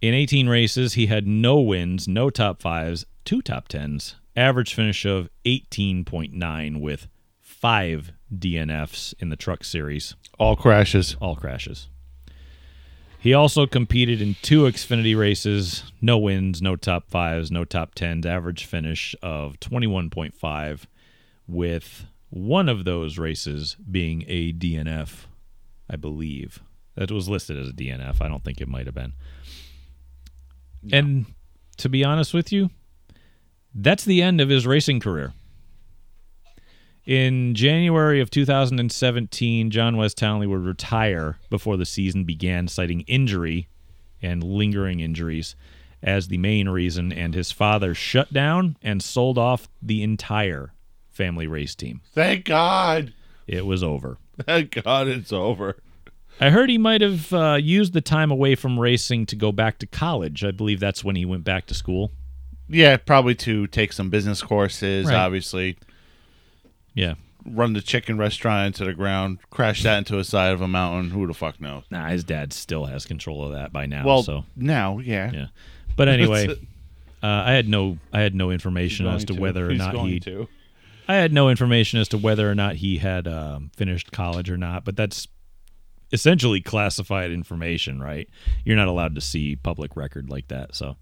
In 0.05 0.13
18 0.13 0.51
races, 0.51 0.93
he 0.93 1.07
had 1.07 1.27
no 1.27 1.59
wins, 1.59 2.07
no 2.07 2.29
top 2.29 2.61
fives, 2.61 3.07
two 3.25 3.41
top 3.41 3.69
tens, 3.69 4.17
average 4.37 4.75
finish 4.75 5.07
of 5.07 5.31
18.9 5.47 6.79
with 6.83 7.09
five 7.41 8.13
DNFs 8.31 9.15
in 9.19 9.31
the 9.31 9.37
truck 9.37 9.65
series, 9.65 10.15
All 10.39 10.57
crashes. 10.57 11.17
all 11.23 11.37
crashes. 11.37 11.89
He 13.19 13.33
also 13.33 13.67
competed 13.67 14.21
in 14.21 14.37
two 14.43 14.65
Xfinity 14.65 15.17
races, 15.19 15.85
no 16.03 16.19
wins, 16.19 16.61
no 16.61 16.77
top 16.77 17.09
fives, 17.09 17.51
no 17.51 17.65
top 17.65 17.95
tens, 17.95 18.27
average 18.27 18.67
finish 18.67 19.15
of 19.23 19.59
21.5, 19.61 20.81
with 21.49 22.05
one 22.29 22.69
of 22.69 22.85
those 22.85 23.17
races 23.17 23.79
being 23.91 24.25
a 24.29 24.53
DNF, 24.53 25.21
I 25.89 25.97
believe. 25.97 26.61
That 26.95 27.11
was 27.11 27.29
listed 27.29 27.59
as 27.59 27.71
a 27.71 27.73
DNF. 27.73 28.21
I 28.21 28.29
don't 28.29 28.45
think 28.45 28.61
it 28.61 28.69
might 28.69 28.87
have 28.87 28.95
been. 28.95 29.15
And 30.93 31.27
to 31.79 31.89
be 31.89 32.05
honest 32.05 32.35
with 32.35 32.53
you, 32.53 32.71
that's 33.75 34.05
the 34.05 34.23
end 34.23 34.41
of 34.41 34.49
his 34.49 34.67
racing 34.67 35.01
career. 35.01 35.33
In 37.05 37.55
January 37.55 38.21
of 38.21 38.31
2017, 38.31 39.71
John 39.71 39.97
Wes 39.97 40.15
Townley 40.15 40.47
would 40.47 40.65
retire 40.65 41.39
before 41.51 41.77
the 41.77 41.85
season 41.85 42.25
began, 42.25 42.67
citing 42.67 43.03
injury 43.03 43.69
and 44.23 44.43
lingering 44.43 45.01
injuries 45.01 45.55
as 46.03 46.29
the 46.29 46.39
main 46.39 46.69
reason, 46.69 47.13
and 47.13 47.35
his 47.35 47.53
father 47.53 47.95
shut 47.95 48.33
down 48.33 48.77
and 48.83 49.03
sold 49.03 49.37
off 49.37 49.69
the 49.83 50.03
entire 50.03 50.73
family 51.11 51.47
race 51.47 51.75
team. 51.75 52.01
Thank 52.13 52.47
God. 52.47 53.13
It 53.47 53.67
was 53.67 53.83
over. 53.83 54.19
Thank 54.47 54.83
God 54.83 55.09
it's 55.09 55.33
over. 55.33 55.77
I 56.41 56.51
heard 56.51 56.69
he 56.69 56.79
might 56.79 57.01
have 57.01 57.33
uh, 57.33 57.59
used 57.61 57.93
the 57.93 58.01
time 58.01 58.31
away 58.31 58.55
from 58.55 58.79
racing 58.79 59.27
to 59.27 59.37
go 59.37 59.53
back 59.53 59.79
to 59.79 59.87
college. 59.87 60.45
I 60.45 60.51
believe 60.51 60.81
that's 60.81 61.05
when 61.05 61.17
he 61.17 61.25
went 61.25 61.45
back 61.45 61.67
to 61.67 61.75
school. 61.75 62.11
Yeah, 62.69 62.97
probably 62.97 63.35
to 63.37 63.67
take 63.69 63.93
some 63.93 64.11
business 64.11 64.43
courses, 64.43 65.07
Right. 65.07 65.15
obviously. 65.15 65.77
Yeah. 66.95 67.15
Run 67.47 67.75
the 67.75 67.83
chicken 67.83 68.17
restaurant 68.17 68.69
into 68.69 68.85
the 68.85 68.95
ground, 68.95 69.39
crash 69.51 69.83
that 69.83 69.99
into 69.99 70.19
a 70.19 70.25
side 70.25 70.53
of 70.55 70.63
a 70.63 70.69
mountain. 70.69 71.11
Who 71.11 71.27
the 71.27 71.35
fuck 71.35 71.61
knows? 71.61 71.85
Nah, 71.91 72.09
his 72.09 72.25
dad 72.25 72.55
still 72.55 72.87
has 72.87 73.05
control 73.05 73.45
of 73.45 73.53
that 73.53 73.71
by 73.71 73.85
now. 73.85 74.05
Well, 74.07 74.23
so 74.23 74.45
now, 74.57 74.99
yeah. 74.99 75.31
yeah. 75.31 75.47
But 75.95 76.09
anyway, 76.09 76.49
uh, 77.23 77.27
I 77.27 77.53
had 77.53 77.69
no 77.69 77.99
I 78.15 78.21
had 78.21 78.35
no 78.35 78.51
information 78.51 79.07
as 79.07 79.27
to, 79.27 79.35
Going 79.35 79.43
whether 79.43 79.67
or 79.67 79.71
He's 79.71 79.79
not 79.79 79.95
he 80.07 80.21
to. 80.21 80.49
I 81.07 81.17
had 81.17 81.35
no 81.35 81.51
information 81.51 82.01
as 82.01 82.09
to 82.09 82.19
whether 82.19 82.51
or 82.51 82.55
not 82.55 82.77
he 82.77 82.97
had 82.97 83.29
um, 83.29 83.71
finished 83.77 84.11
college 84.11 84.49
or 84.49 84.57
not, 84.57 84.87
but 84.87 84.97
that's 84.97 85.29
essentially 86.15 86.63
classified 86.63 87.31
information, 87.31 88.01
right? 88.01 88.29
You're 88.65 88.77
not 88.77 88.89
allowed 88.89 89.15
to 89.17 89.21
see 89.21 89.57
public 89.57 89.97
record 89.97 90.31
like 90.31 90.49
that. 90.49 90.75
So, 90.75 90.97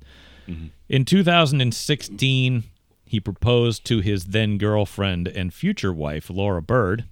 in 0.89 1.05
2016, 1.05 2.65
he 3.05 3.21
proposed 3.21 3.85
to 3.87 4.01
his 4.01 4.25
then 4.25 4.59
girlfriend 4.59 5.29
and 5.29 5.55
future 5.55 5.93
wife, 5.93 6.31
Laura 6.31 6.63
Bird. 6.63 7.05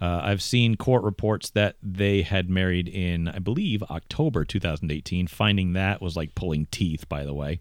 Uh, 0.00 0.20
I've 0.22 0.42
seen 0.42 0.76
court 0.76 1.02
reports 1.02 1.50
that 1.50 1.76
they 1.82 2.22
had 2.22 2.48
married 2.48 2.86
in, 2.88 3.28
I 3.28 3.38
believe, 3.38 3.82
October 3.84 4.44
2018. 4.44 5.26
Finding 5.26 5.72
that 5.72 6.00
was 6.00 6.16
like 6.16 6.34
pulling 6.34 6.66
teeth, 6.70 7.08
by 7.08 7.24
the 7.24 7.34
way. 7.34 7.60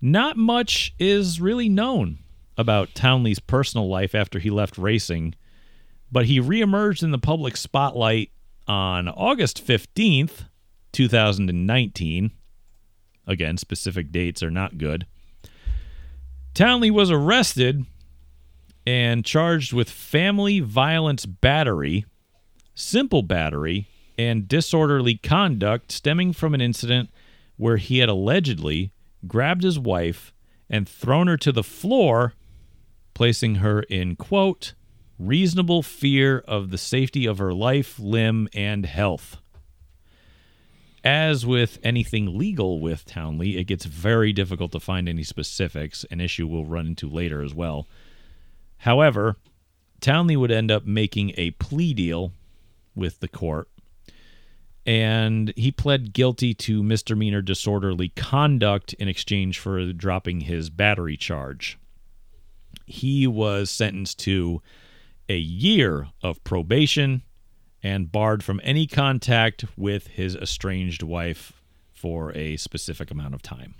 Not 0.00 0.36
much 0.36 0.94
is 0.98 1.40
really 1.40 1.68
known 1.68 2.18
about 2.56 2.94
Townley's 2.94 3.38
personal 3.38 3.88
life 3.88 4.14
after 4.14 4.38
he 4.38 4.50
left 4.50 4.78
racing, 4.78 5.34
but 6.14 6.26
he 6.26 6.40
reemerged 6.40 7.02
in 7.02 7.10
the 7.10 7.18
public 7.18 7.56
spotlight 7.56 8.30
on 8.68 9.08
August 9.08 9.66
15th, 9.66 10.46
2019. 10.92 12.30
Again, 13.26 13.56
specific 13.56 14.12
dates 14.12 14.40
are 14.40 14.50
not 14.50 14.78
good. 14.78 15.06
Townley 16.54 16.92
was 16.92 17.10
arrested 17.10 17.84
and 18.86 19.24
charged 19.24 19.72
with 19.72 19.90
family 19.90 20.60
violence 20.60 21.26
battery, 21.26 22.04
simple 22.76 23.22
battery, 23.22 23.88
and 24.16 24.46
disorderly 24.46 25.16
conduct 25.16 25.90
stemming 25.90 26.32
from 26.32 26.54
an 26.54 26.60
incident 26.60 27.10
where 27.56 27.78
he 27.78 27.98
had 27.98 28.08
allegedly 28.08 28.92
grabbed 29.26 29.64
his 29.64 29.80
wife 29.80 30.32
and 30.70 30.88
thrown 30.88 31.26
her 31.26 31.36
to 31.38 31.50
the 31.50 31.64
floor, 31.64 32.34
placing 33.14 33.56
her 33.56 33.80
in, 33.82 34.14
quote, 34.14 34.74
reasonable 35.18 35.82
fear 35.82 36.38
of 36.46 36.70
the 36.70 36.78
safety 36.78 37.26
of 37.26 37.38
her 37.38 37.52
life, 37.52 37.98
limb, 37.98 38.48
and 38.54 38.86
health. 38.86 39.38
As 41.04 41.44
with 41.44 41.78
anything 41.82 42.38
legal 42.38 42.80
with 42.80 43.04
Townley, 43.04 43.58
it 43.58 43.64
gets 43.64 43.84
very 43.84 44.32
difficult 44.32 44.72
to 44.72 44.80
find 44.80 45.08
any 45.08 45.22
specifics, 45.22 46.04
an 46.10 46.20
issue 46.20 46.46
we'll 46.46 46.64
run 46.64 46.86
into 46.88 47.08
later 47.08 47.42
as 47.42 47.54
well. 47.54 47.86
However, 48.78 49.36
Townley 50.00 50.36
would 50.36 50.50
end 50.50 50.70
up 50.70 50.86
making 50.86 51.32
a 51.36 51.52
plea 51.52 51.92
deal 51.92 52.32
with 52.94 53.20
the 53.20 53.28
court, 53.28 53.68
and 54.86 55.52
he 55.56 55.70
pled 55.70 56.12
guilty 56.12 56.54
to 56.54 56.82
misdemeanor 56.82 57.42
disorderly 57.42 58.08
conduct 58.10 58.94
in 58.94 59.08
exchange 59.08 59.58
for 59.58 59.92
dropping 59.92 60.40
his 60.40 60.70
battery 60.70 61.16
charge. 61.16 61.78
He 62.86 63.26
was 63.26 63.70
sentenced 63.70 64.18
to 64.20 64.62
a 65.28 65.36
year 65.36 66.08
of 66.22 66.42
probation 66.44 67.22
and 67.82 68.10
barred 68.10 68.42
from 68.42 68.60
any 68.62 68.86
contact 68.86 69.64
with 69.76 70.08
his 70.08 70.36
estranged 70.36 71.02
wife 71.02 71.52
for 71.92 72.34
a 72.36 72.56
specific 72.56 73.10
amount 73.10 73.34
of 73.34 73.42
time. 73.42 73.74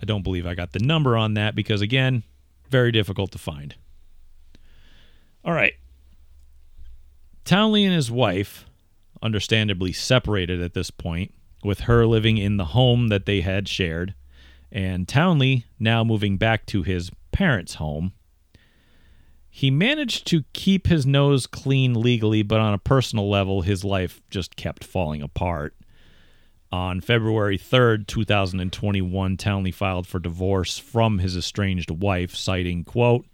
I 0.00 0.04
don't 0.04 0.22
believe 0.22 0.46
I 0.46 0.54
got 0.54 0.72
the 0.72 0.78
number 0.78 1.16
on 1.16 1.34
that 1.34 1.54
because, 1.54 1.80
again, 1.80 2.22
very 2.68 2.90
difficult 2.90 3.30
to 3.32 3.38
find. 3.38 3.74
All 5.44 5.52
right. 5.52 5.74
Townley 7.44 7.84
and 7.84 7.94
his 7.94 8.10
wife, 8.10 8.66
understandably 9.20 9.92
separated 9.92 10.60
at 10.60 10.74
this 10.74 10.90
point, 10.90 11.34
with 11.64 11.80
her 11.80 12.06
living 12.06 12.38
in 12.38 12.56
the 12.56 12.66
home 12.66 13.08
that 13.08 13.26
they 13.26 13.40
had 13.40 13.68
shared, 13.68 14.14
and 14.70 15.06
Townley 15.06 15.66
now 15.78 16.02
moving 16.02 16.36
back 16.38 16.66
to 16.66 16.82
his 16.82 17.10
parents' 17.30 17.74
home. 17.74 18.12
He 19.54 19.70
managed 19.70 20.26
to 20.28 20.44
keep 20.54 20.86
his 20.86 21.04
nose 21.04 21.46
clean 21.46 21.92
legally, 21.92 22.42
but 22.42 22.58
on 22.58 22.72
a 22.72 22.78
personal 22.78 23.28
level, 23.28 23.60
his 23.60 23.84
life 23.84 24.22
just 24.30 24.56
kept 24.56 24.82
falling 24.82 25.20
apart. 25.20 25.76
On 26.72 27.02
February 27.02 27.58
3rd, 27.58 28.06
2021, 28.06 29.36
Townley 29.36 29.70
filed 29.70 30.06
for 30.06 30.18
divorce 30.18 30.78
from 30.78 31.18
his 31.18 31.36
estranged 31.36 31.90
wife, 31.90 32.34
citing, 32.34 32.82
quote, 32.82 33.26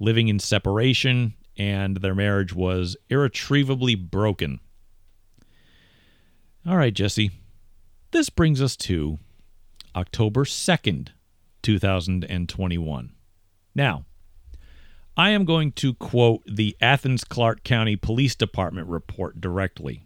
living 0.00 0.26
in 0.26 0.40
separation 0.40 1.34
and 1.56 1.98
their 1.98 2.14
marriage 2.14 2.52
was 2.52 2.96
irretrievably 3.08 3.94
broken. 3.94 4.58
All 6.66 6.76
right, 6.76 6.92
Jesse. 6.92 7.30
This 8.10 8.30
brings 8.30 8.60
us 8.60 8.76
to 8.78 9.20
October 9.94 10.44
2nd, 10.44 11.10
2021. 11.62 13.12
Now, 13.76 14.04
I 15.16 15.30
am 15.30 15.44
going 15.44 15.72
to 15.72 15.92
quote 15.94 16.42
the 16.46 16.74
Athens 16.80 17.22
Clarke 17.22 17.64
County 17.64 17.96
Police 17.96 18.34
Department 18.34 18.88
report 18.88 19.40
directly. 19.40 20.04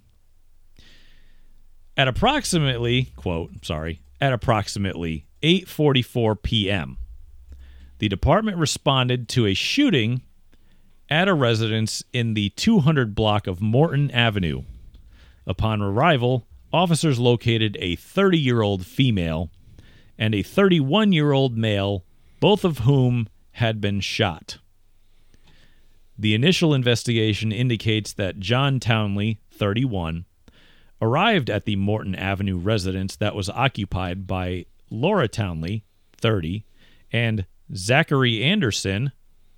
At 1.96 2.08
approximately, 2.08 3.12
quote, 3.14 3.64
sorry, 3.64 4.00
at 4.20 4.32
approximately 4.32 5.26
8:44 5.42 6.42
p.m., 6.42 6.98
the 7.98 8.08
department 8.08 8.58
responded 8.58 9.28
to 9.30 9.46
a 9.46 9.54
shooting 9.54 10.22
at 11.08 11.28
a 11.28 11.34
residence 11.34 12.02
in 12.12 12.34
the 12.34 12.50
200 12.50 13.14
block 13.14 13.46
of 13.46 13.62
Morton 13.62 14.10
Avenue. 14.10 14.62
Upon 15.46 15.80
arrival, 15.80 16.48
officers 16.72 17.20
located 17.20 17.76
a 17.80 17.96
30-year-old 17.96 18.84
female 18.84 19.50
and 20.18 20.34
a 20.34 20.42
31-year-old 20.42 21.56
male, 21.56 22.04
both 22.40 22.64
of 22.64 22.80
whom 22.80 23.28
had 23.52 23.80
been 23.80 24.00
shot. 24.00 24.58
The 26.18 26.34
initial 26.34 26.72
investigation 26.72 27.52
indicates 27.52 28.12
that 28.14 28.40
John 28.40 28.80
Townley, 28.80 29.40
31, 29.50 30.24
arrived 31.00 31.50
at 31.50 31.66
the 31.66 31.76
Morton 31.76 32.14
Avenue 32.14 32.56
residence 32.56 33.16
that 33.16 33.34
was 33.34 33.50
occupied 33.50 34.26
by 34.26 34.66
Laura 34.90 35.28
Townley, 35.28 35.84
30, 36.16 36.64
and 37.12 37.44
Zachary 37.74 38.42
Anderson, 38.42 39.12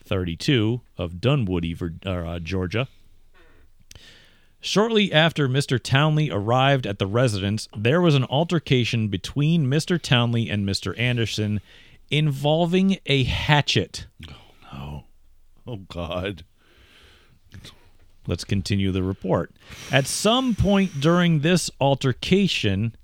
32, 0.05 0.80
of 0.97 1.20
Dunwoody, 1.20 1.76
uh, 2.05 2.39
Georgia. 2.40 2.89
Shortly 4.60 5.12
after 5.12 5.48
Mr. 5.48 5.80
Townley 5.80 6.30
arrived 6.30 6.86
at 6.86 6.98
the 6.98 7.06
residence, 7.06 7.68
there 7.76 8.01
was 8.01 8.16
an 8.16 8.24
altercation 8.24 9.06
between 9.06 9.66
Mr. 9.66 10.01
Townley 10.02 10.51
and 10.51 10.68
Mr. 10.68 10.98
Anderson 10.98 11.60
involving 12.10 12.98
a 13.06 13.22
hatchet. 13.24 14.06
Oh 15.69 15.77
God. 15.89 16.45
Let's 18.27 18.45
continue 18.45 18.90
the 18.90 19.03
report. 19.03 19.53
At 19.93 20.07
some 20.07 20.55
point 20.55 21.01
during 21.01 21.40
this 21.40 21.70
altercation, 21.81 22.97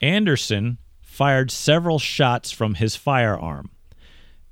Anderson 0.00 0.78
fired 1.00 1.50
several 1.50 1.98
shots 1.98 2.50
from 2.50 2.74
his 2.74 2.96
firearm. 2.96 3.70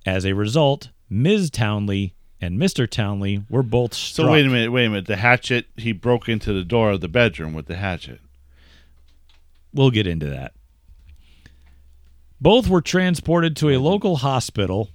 As 0.06 0.24
a 0.24 0.34
result, 0.34 0.90
Ms. 1.10 1.50
Townley 1.50 2.14
and 2.40 2.60
Mr. 2.60 2.88
Townley 2.88 3.44
were 3.50 3.64
both 3.64 3.92
struck. 3.92 4.26
So 4.26 4.32
wait 4.32 4.46
a 4.46 4.48
minute, 4.48 4.70
wait 4.70 4.86
a 4.86 4.90
minute. 4.90 5.06
The 5.06 5.16
hatchet. 5.16 5.66
He 5.76 5.92
broke 5.92 6.28
into 6.28 6.52
the 6.52 6.64
door 6.64 6.90
of 6.90 7.00
the 7.00 7.08
bedroom 7.08 7.54
with 7.54 7.66
the 7.66 7.76
hatchet. 7.76 8.20
We'll 9.74 9.90
get 9.90 10.06
into 10.06 10.26
that. 10.26 10.52
Both 12.40 12.68
were 12.68 12.80
transported 12.80 13.56
to 13.56 13.70
a 13.70 13.78
local 13.78 14.16
hospital. 14.16 14.90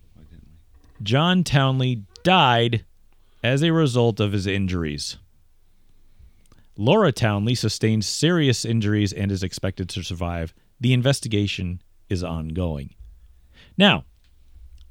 John 1.01 1.43
Townley 1.43 2.03
died 2.23 2.85
as 3.43 3.61
a 3.61 3.71
result 3.71 4.19
of 4.19 4.31
his 4.31 4.47
injuries. 4.47 5.17
Laura 6.75 7.11
Townley 7.11 7.55
sustained 7.55 8.03
serious 8.05 8.65
injuries 8.65 9.13
and 9.13 9.31
is 9.31 9.43
expected 9.43 9.89
to 9.89 10.03
survive. 10.03 10.53
The 10.79 10.93
investigation 10.93 11.81
is 12.09 12.23
ongoing. 12.23 12.95
Now, 13.77 14.05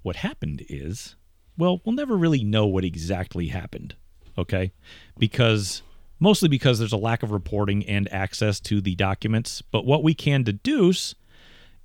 what 0.02 0.16
happened 0.16 0.64
is 0.68 1.16
Well, 1.58 1.80
we'll 1.84 1.94
never 1.94 2.16
really 2.16 2.44
know 2.44 2.66
what 2.66 2.84
exactly 2.84 3.48
happened, 3.48 3.94
okay? 4.38 4.72
Because 5.18 5.82
mostly 6.18 6.48
because 6.48 6.78
there's 6.78 6.92
a 6.92 6.96
lack 6.96 7.22
of 7.22 7.32
reporting 7.32 7.84
and 7.86 8.12
access 8.12 8.60
to 8.60 8.80
the 8.80 8.94
documents. 8.94 9.60
But 9.60 9.84
what 9.84 10.02
we 10.02 10.14
can 10.14 10.44
deduce 10.44 11.14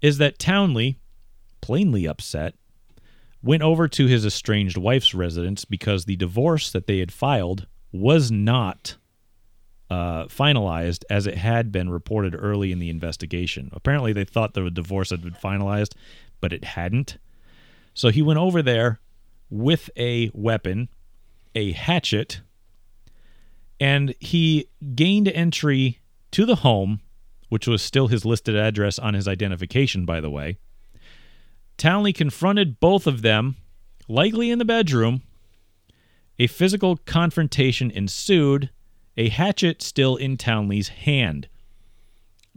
is 0.01 0.19
that 0.19 0.39
Townley, 0.39 0.99
plainly 1.59 2.07
upset, 2.07 2.53
went 3.43 3.63
over 3.63 3.87
to 3.87 4.07
his 4.07 4.25
estranged 4.25 4.77
wife's 4.77 5.13
residence 5.13 5.65
because 5.65 6.05
the 6.05 6.15
divorce 6.15 6.71
that 6.71 6.87
they 6.87 6.99
had 6.99 7.11
filed 7.11 7.67
was 7.91 8.31
not 8.31 8.97
uh, 9.89 10.25
finalized 10.25 11.03
as 11.09 11.27
it 11.27 11.37
had 11.37 11.71
been 11.71 11.89
reported 11.89 12.35
early 12.37 12.71
in 12.71 12.79
the 12.79 12.89
investigation. 12.89 13.69
Apparently, 13.73 14.11
they 14.11 14.25
thought 14.25 14.53
the 14.53 14.69
divorce 14.69 15.11
had 15.11 15.21
been 15.21 15.33
finalized, 15.33 15.93
but 16.41 16.51
it 16.51 16.63
hadn't. 16.63 17.17
So 17.93 18.09
he 18.09 18.21
went 18.21 18.39
over 18.39 18.61
there 18.61 18.99
with 19.49 19.89
a 19.97 20.29
weapon, 20.33 20.89
a 21.55 21.71
hatchet, 21.71 22.41
and 23.79 24.13
he 24.19 24.67
gained 24.95 25.27
entry 25.29 25.99
to 26.31 26.45
the 26.45 26.57
home, 26.57 26.99
which 27.49 27.67
was 27.67 27.81
still 27.81 28.07
his 28.07 28.25
listed 28.25 28.55
address 28.55 28.99
on 28.99 29.13
his 29.13 29.27
identification, 29.27 30.05
by 30.05 30.19
the 30.19 30.29
way. 30.29 30.57
Townley 31.77 32.13
confronted 32.13 32.79
both 32.79 33.05
of 33.07 33.21
them, 33.21 33.55
likely 34.07 34.49
in 34.51 34.59
the 34.59 34.65
bedroom. 34.65 35.21
A 36.39 36.47
physical 36.47 36.97
confrontation 36.97 37.89
ensued, 37.91 38.69
a 39.15 39.29
hatchet 39.29 39.81
still 39.81 40.15
in 40.15 40.37
Townley's 40.37 40.89
hand. 40.89 41.47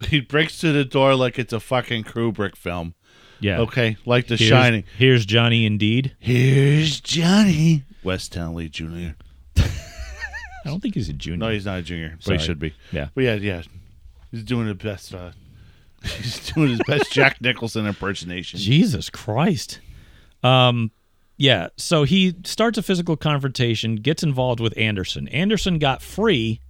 He 0.08 0.20
breaks 0.20 0.58
through 0.60 0.72
the 0.72 0.84
door 0.84 1.14
like 1.14 1.38
it's 1.38 1.52
a 1.52 1.60
fucking 1.60 2.04
Kubrick 2.04 2.56
film. 2.56 2.94
Yeah. 3.38 3.60
Okay, 3.60 3.96
like 4.04 4.26
The 4.26 4.36
Here's, 4.36 4.48
Shining. 4.48 4.84
Here's 4.98 5.24
Johnny 5.26 5.64
indeed. 5.64 6.14
Here's 6.18 7.00
Johnny 7.00 7.84
Wes 8.02 8.28
Townley 8.28 8.68
Jr. 8.68 9.12
I 9.56 10.68
don't 10.68 10.80
think 10.80 10.94
he's 10.94 11.08
a 11.08 11.14
junior. 11.14 11.38
No, 11.38 11.48
he's 11.50 11.64
not 11.64 11.78
a 11.78 11.82
junior, 11.82 12.14
but 12.16 12.24
Sorry. 12.24 12.38
he 12.38 12.44
should 12.44 12.58
be. 12.58 12.74
Yeah. 12.92 13.08
But 13.14 13.24
yeah, 13.24 13.34
yeah, 13.36 13.62
he's 14.30 14.42
doing 14.42 14.66
the 14.66 14.74
best. 14.74 15.14
Uh, 15.14 15.30
he's 16.16 16.52
doing 16.52 16.70
his 16.70 16.80
best 16.86 17.12
Jack 17.12 17.40
Nicholson 17.40 17.86
impersonation. 17.86 18.58
Jesus 18.58 19.10
Christ. 19.10 19.80
Um, 20.42 20.90
yeah. 21.36 21.68
So 21.76 22.04
he 22.04 22.34
starts 22.44 22.78
a 22.78 22.82
physical 22.82 23.16
confrontation, 23.16 23.96
gets 23.96 24.22
involved 24.22 24.60
with 24.60 24.76
Anderson. 24.76 25.28
Anderson 25.28 25.78
got 25.78 26.02
free 26.02 26.60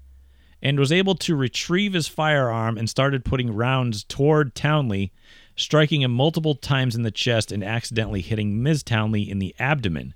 and 0.63 0.79
was 0.79 0.93
able 0.93 1.15
to 1.17 1.35
retrieve 1.35 1.93
his 1.93 2.09
firearm 2.09 2.77
and 2.77 2.89
started 2.89 3.25
putting 3.25 3.55
rounds 3.55 4.05
toward 4.05 4.55
Townley, 4.55 5.13
striking 5.57 6.03
him 6.03 6.13
multiple 6.13 6.55
times 6.55 6.95
in 6.95 7.03
the 7.03 7.11
chest 7.11 7.51
and 7.51 7.65
accidentally 7.65 8.21
hitting 8.21 8.63
Ms. 8.63 8.83
Townley 8.83 9.29
in 9.29 9.39
the 9.39 9.55
abdomen. 9.59 10.15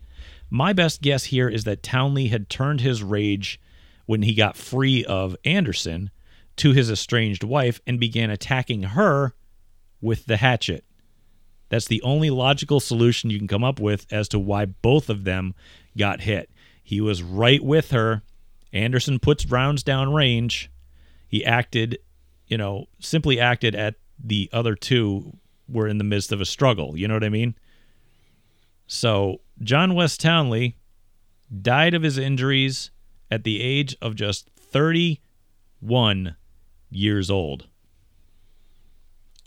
My 0.51 0.73
best 0.73 1.03
guess 1.03 1.25
here 1.25 1.49
is 1.49 1.65
that 1.65 1.83
Townley 1.83 2.29
had 2.29 2.49
turned 2.49 2.81
his 2.81 3.03
rage 3.03 3.61
when 4.07 4.23
he 4.23 4.35
got 4.35 4.57
free 4.57 5.05
of 5.05 5.35
Anderson 5.45 6.11
to 6.57 6.73
his 6.73 6.91
estranged 6.91 7.45
wife 7.45 7.81
and 7.87 7.99
began 7.99 8.31
attacking 8.31 8.83
her 8.83 9.35
with 10.01 10.27
the 10.27 10.37
hatchet. 10.37 10.85
That's 11.69 11.87
the 11.87 12.03
only 12.03 12.31
logical 12.31 12.79
solution 12.81 13.31
you 13.31 13.39
can 13.39 13.49
come 13.49 13.65
up 13.65 13.81
with 13.81 14.07
as 14.13 14.29
to 14.29 14.39
why 14.39 14.67
both 14.67 15.09
of 15.09 15.25
them 15.25 15.55
got 15.97 16.21
hit. 16.21 16.51
He 16.83 17.01
was 17.01 17.23
right 17.23 17.63
with 17.63 17.91
her. 17.91 18.23
Anderson 18.73 19.19
puts 19.19 19.47
rounds 19.47 19.83
down 19.83 20.13
range. 20.13 20.71
He 21.27 21.45
acted, 21.45 21.99
you 22.47 22.59
know, 22.59 22.87
simply 23.01 23.41
acted 23.41 23.75
at 23.75 23.95
the 24.23 24.49
other 24.53 24.75
two 24.75 25.37
were 25.69 25.89
in 25.89 25.99
the 25.99 26.05
midst 26.05 26.31
of 26.31 26.41
a 26.41 26.45
struggle. 26.45 26.97
You 26.97 27.09
know 27.09 27.15
what 27.15 27.25
I 27.25 27.31
mean? 27.31 27.55
So 28.87 29.41
John 29.63 29.95
Wes 29.95 30.17
Townley 30.17 30.77
died 31.63 31.95
of 31.95 32.03
his 32.03 32.19
injuries 32.19 32.91
at 33.31 33.45
the 33.45 33.61
age 33.61 33.97
of 34.03 34.15
just 34.15 34.51
31 34.57 36.37
years 36.95 37.31
old. 37.31 37.67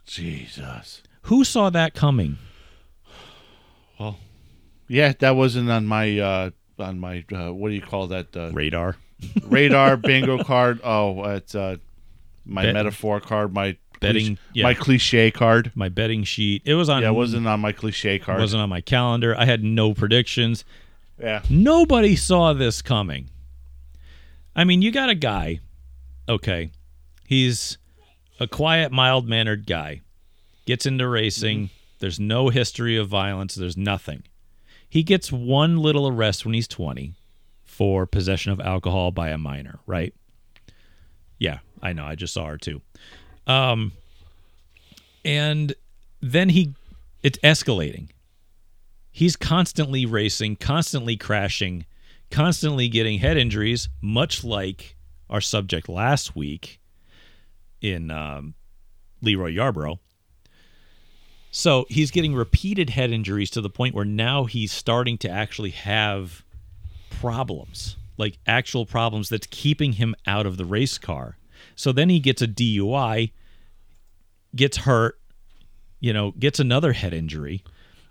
Jesus. 0.06 1.02
Who 1.24 1.44
saw 1.44 1.70
that 1.72 1.94
coming? 1.94 2.38
Well, 4.00 4.18
yeah, 4.88 5.14
that 5.20 5.36
wasn't 5.36 5.70
on 5.70 5.86
my 5.86 6.20
uh 6.20 6.50
on 6.80 7.00
my 7.00 7.26
uh, 7.34 7.52
what 7.52 7.70
do 7.70 7.76
you 7.76 7.82
call 7.82 8.08
that 8.08 8.36
uh, 8.38 8.52
Radar. 8.54 8.96
radar 9.44 9.98
bingo 9.98 10.44
card. 10.44 10.80
Oh, 10.84 11.24
it's 11.26 11.56
uh 11.56 11.78
my 12.46 12.64
Bet- 12.64 12.74
metaphor 12.74 13.20
card, 13.20 13.54
my 13.54 13.76
Betting- 14.00 14.38
yeah. 14.54 14.64
my 14.64 14.74
cliche 14.76 15.32
card. 15.32 15.72
My 15.76 15.90
betting 15.90 16.24
sheet. 16.24 16.62
It 16.66 16.76
was 16.76 16.88
on. 16.88 17.02
Yeah, 17.02 17.10
it 17.10 17.14
wasn't 17.14 17.48
on 17.48 17.60
my 17.60 17.72
cliche 17.72 18.20
card. 18.20 18.38
it 18.38 18.42
wasn't 18.42 18.62
on 18.62 18.70
my 18.70 18.82
calendar. 18.82 19.36
I 19.38 19.46
had 19.46 19.64
no 19.64 19.94
predictions. 19.96 20.64
yeah. 21.20 21.42
Nobody 21.50 22.16
saw 22.16 22.54
this 22.54 22.82
coming. 22.84 23.30
I 24.56 24.64
mean, 24.64 24.82
you 24.84 24.92
got 24.92 25.10
a 25.10 25.16
guy, 25.16 25.60
okay, 26.30 26.72
he's 27.28 27.78
a 28.40 28.48
quiet, 28.48 28.92
mild 28.92 29.28
mannered 29.28 29.68
guy, 29.68 30.02
gets 30.66 30.88
into 30.88 31.08
racing. 31.08 31.70
There's 32.00 32.20
no 32.20 32.50
history 32.50 32.98
of 32.98 33.08
violence, 33.08 33.54
there's 33.54 33.78
nothing. 33.78 34.24
He 34.90 35.04
gets 35.04 35.32
one 35.32 35.78
little 35.78 36.08
arrest 36.08 36.46
when 36.46 36.54
he's 36.54 36.68
20 36.68 37.14
for 37.66 38.08
possession 38.08 38.54
of 38.54 38.60
alcohol 38.62 39.12
by 39.12 39.30
a 39.30 39.38
minor, 39.38 39.80
right? 39.86 40.14
Yeah, 41.38 41.60
I 41.82 41.94
know. 41.94 42.06
I 42.06 42.16
just 42.16 42.34
saw 42.34 42.48
her 42.48 42.58
too. 42.58 42.82
Um, 43.46 43.92
and 45.26 45.76
then 46.22 46.50
he, 46.50 46.74
it's 47.22 47.38
escalating 47.40 48.10
he's 49.18 49.36
constantly 49.36 50.06
racing, 50.06 50.56
constantly 50.56 51.18
crashing, 51.18 51.84
constantly 52.30 52.88
getting 52.88 53.18
head 53.18 53.36
injuries, 53.36 53.90
much 54.00 54.44
like 54.44 54.96
our 55.28 55.42
subject 55.42 55.90
last 55.90 56.36
week 56.36 56.80
in 57.82 58.12
um, 58.12 58.54
LeeRoy 59.24 59.56
Yarbrough. 59.56 60.00
So 61.52 61.86
he's 61.90 62.12
getting 62.12 62.36
repeated 62.36 62.92
head 62.92 63.12
injuries 63.12 63.50
to 63.52 63.62
the 63.62 63.70
point 63.70 63.96
where 63.96 64.06
now 64.06 64.46
he's 64.46 64.72
starting 64.72 65.18
to 65.20 65.30
actually 65.30 65.72
have 65.72 66.44
problems, 67.10 67.96
like 68.18 68.38
actual 68.46 68.86
problems 68.86 69.30
that's 69.30 69.48
keeping 69.50 69.94
him 69.94 70.16
out 70.28 70.46
of 70.46 70.58
the 70.58 70.66
race 70.66 70.98
car. 70.98 71.38
So 71.76 71.92
then 71.92 72.10
he 72.10 72.20
gets 72.20 72.42
a 72.42 72.48
DUI, 72.48 73.32
gets 74.56 74.78
hurt, 74.78 75.20
you 76.00 76.14
know, 76.14 76.32
gets 76.32 76.60
another 76.60 76.94
head 76.94 77.14
injury 77.14 77.64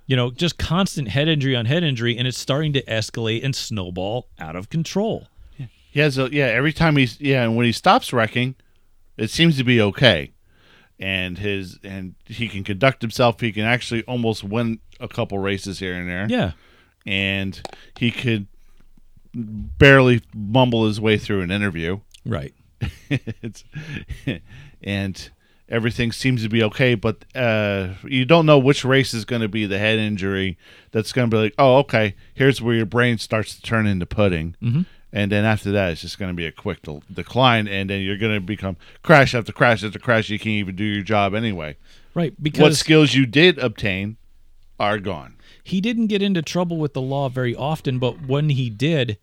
you 0.06 0.14
know, 0.14 0.30
just 0.30 0.56
constant 0.59 1.09
head 1.09 1.28
injury 1.28 1.56
on 1.56 1.66
head 1.66 1.82
injury, 1.82 2.16
and 2.16 2.26
it's 2.26 2.38
starting 2.38 2.72
to 2.74 2.82
escalate 2.84 3.44
and 3.44 3.55
snowball 3.55 4.28
out 4.38 4.56
of 4.56 4.70
control. 4.70 5.26
He 5.90 6.01
has 6.01 6.16
a 6.16 6.28
yeah. 6.30 6.47
Every 6.47 6.72
time 6.72 6.97
he's 6.97 7.20
yeah, 7.20 7.43
and 7.43 7.56
when 7.56 7.66
he 7.66 7.72
stops 7.72 8.12
wrecking, 8.12 8.55
it 9.16 9.30
seems 9.30 9.56
to 9.59 9.64
be 9.64 9.80
okay, 9.80 10.32
and 10.98 11.38
his 11.38 11.78
and 11.82 12.14
he 12.24 12.48
can 12.48 12.64
conduct 12.64 13.02
himself. 13.02 13.40
He 13.40 13.52
can 13.52 13.64
actually 13.64 14.02
almost 14.05 14.44
win 14.44 14.80
a 15.01 15.09
couple 15.09 15.38
races 15.38 15.78
here 15.78 15.94
and 15.94 16.09
there. 16.09 16.26
Yeah. 16.28 16.52
and 17.06 17.60
he 17.98 18.10
could 18.10 18.47
barely 19.34 20.22
mumble 20.34 20.86
his 20.86 21.01
way 21.01 21.18
through 21.18 21.43
an 21.43 21.51
interview. 21.51 22.01
Right. 22.24 22.55
it's 23.10 23.64
and 24.82 25.30
everything 25.68 26.12
seems 26.12 26.43
to 26.43 26.48
be 26.48 26.62
okay, 26.62 26.94
but 26.94 27.24
uh, 27.34 27.94
you 28.05 28.24
don't 28.24 28.47
know 28.47 28.59
which 28.59 28.84
race 28.84 29.12
is 29.14 29.24
going 29.24 29.43
to 29.43 29.48
be 29.48 29.66
the 29.66 29.78
head 29.78 29.98
injury 29.98 30.59
that's 30.90 31.12
going 31.12 31.30
to 31.30 31.36
be 31.36 31.40
like, 31.40 31.55
oh, 31.59 31.78
okay, 31.78 32.14
here's 32.34 32.62
where 32.62 32.74
your 32.74 32.86
brain 32.86 33.18
starts 33.18 33.56
to 33.56 33.62
turn 33.62 33.86
into 33.86 34.06
pudding. 34.06 34.56
Mm-hmm. 34.62 34.82
And 35.16 35.32
then 35.32 35.47
after 35.47 35.72
that, 35.72 35.93
it's 35.93 36.02
just 36.02 36.18
going 36.18 36.30
to 36.30 36.36
be 36.36 36.44
a 36.44 36.52
quick 36.52 36.82
del- 36.82 37.02
decline, 37.10 37.66
and 37.68 37.88
then 37.88 38.02
you're 38.02 38.18
going 38.18 38.34
to 38.34 38.40
become 38.40 38.76
crash 39.02 39.34
after 39.34 39.51
crash 39.51 39.82
after 39.82 39.98
crash. 39.98 40.28
You 40.28 40.38
can't 40.38 40.60
even 40.64 40.76
do 40.76 40.84
your 40.84 41.02
job 41.02 41.34
anyway. 41.34 41.76
Right. 42.14 42.34
Because 42.43 42.60
what 42.60 42.74
skills 42.76 43.14
you 43.14 43.24
did 43.24 43.59
obtain 43.59 44.18
are 44.78 44.98
gone. 44.98 45.36
he 45.64 45.80
didn't 45.80 46.09
get 46.09 46.20
into 46.20 46.43
trouble 46.43 46.76
with 46.76 46.93
the 46.93 47.01
law 47.01 47.30
very 47.30 47.56
often, 47.56 47.98
but 47.98 48.26
when 48.26 48.51
he 48.51 48.68
did, 48.68 49.16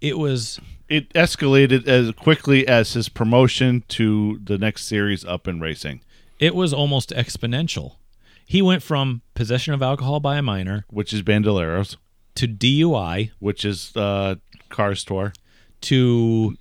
it 0.00 0.16
was 0.16 0.58
It 0.88 1.12
escalated 1.12 1.86
as 1.86 2.10
quickly 2.12 2.66
as 2.66 2.94
his 2.94 3.10
promotion 3.10 3.84
to 3.88 4.40
the 4.42 4.56
next 4.56 4.86
series 4.86 5.26
up 5.26 5.46
in 5.46 5.60
racing, 5.60 6.00
it 6.38 6.54
was 6.54 6.72
almost 6.72 7.10
exponential. 7.10 7.96
He 8.46 8.62
went 8.62 8.82
from 8.82 9.20
possession 9.34 9.74
of 9.74 9.82
alcohol 9.82 10.20
by 10.20 10.38
a 10.38 10.42
minor 10.42 10.86
which 10.88 11.12
is 11.12 11.22
Bandoleros, 11.22 11.96
to 12.36 12.48
DUI 12.48 13.30
which 13.38 13.64
is 13.64 13.94
uh, 13.96 14.36
Car 14.74 14.94
Store. 14.94 15.32
to 15.82 16.56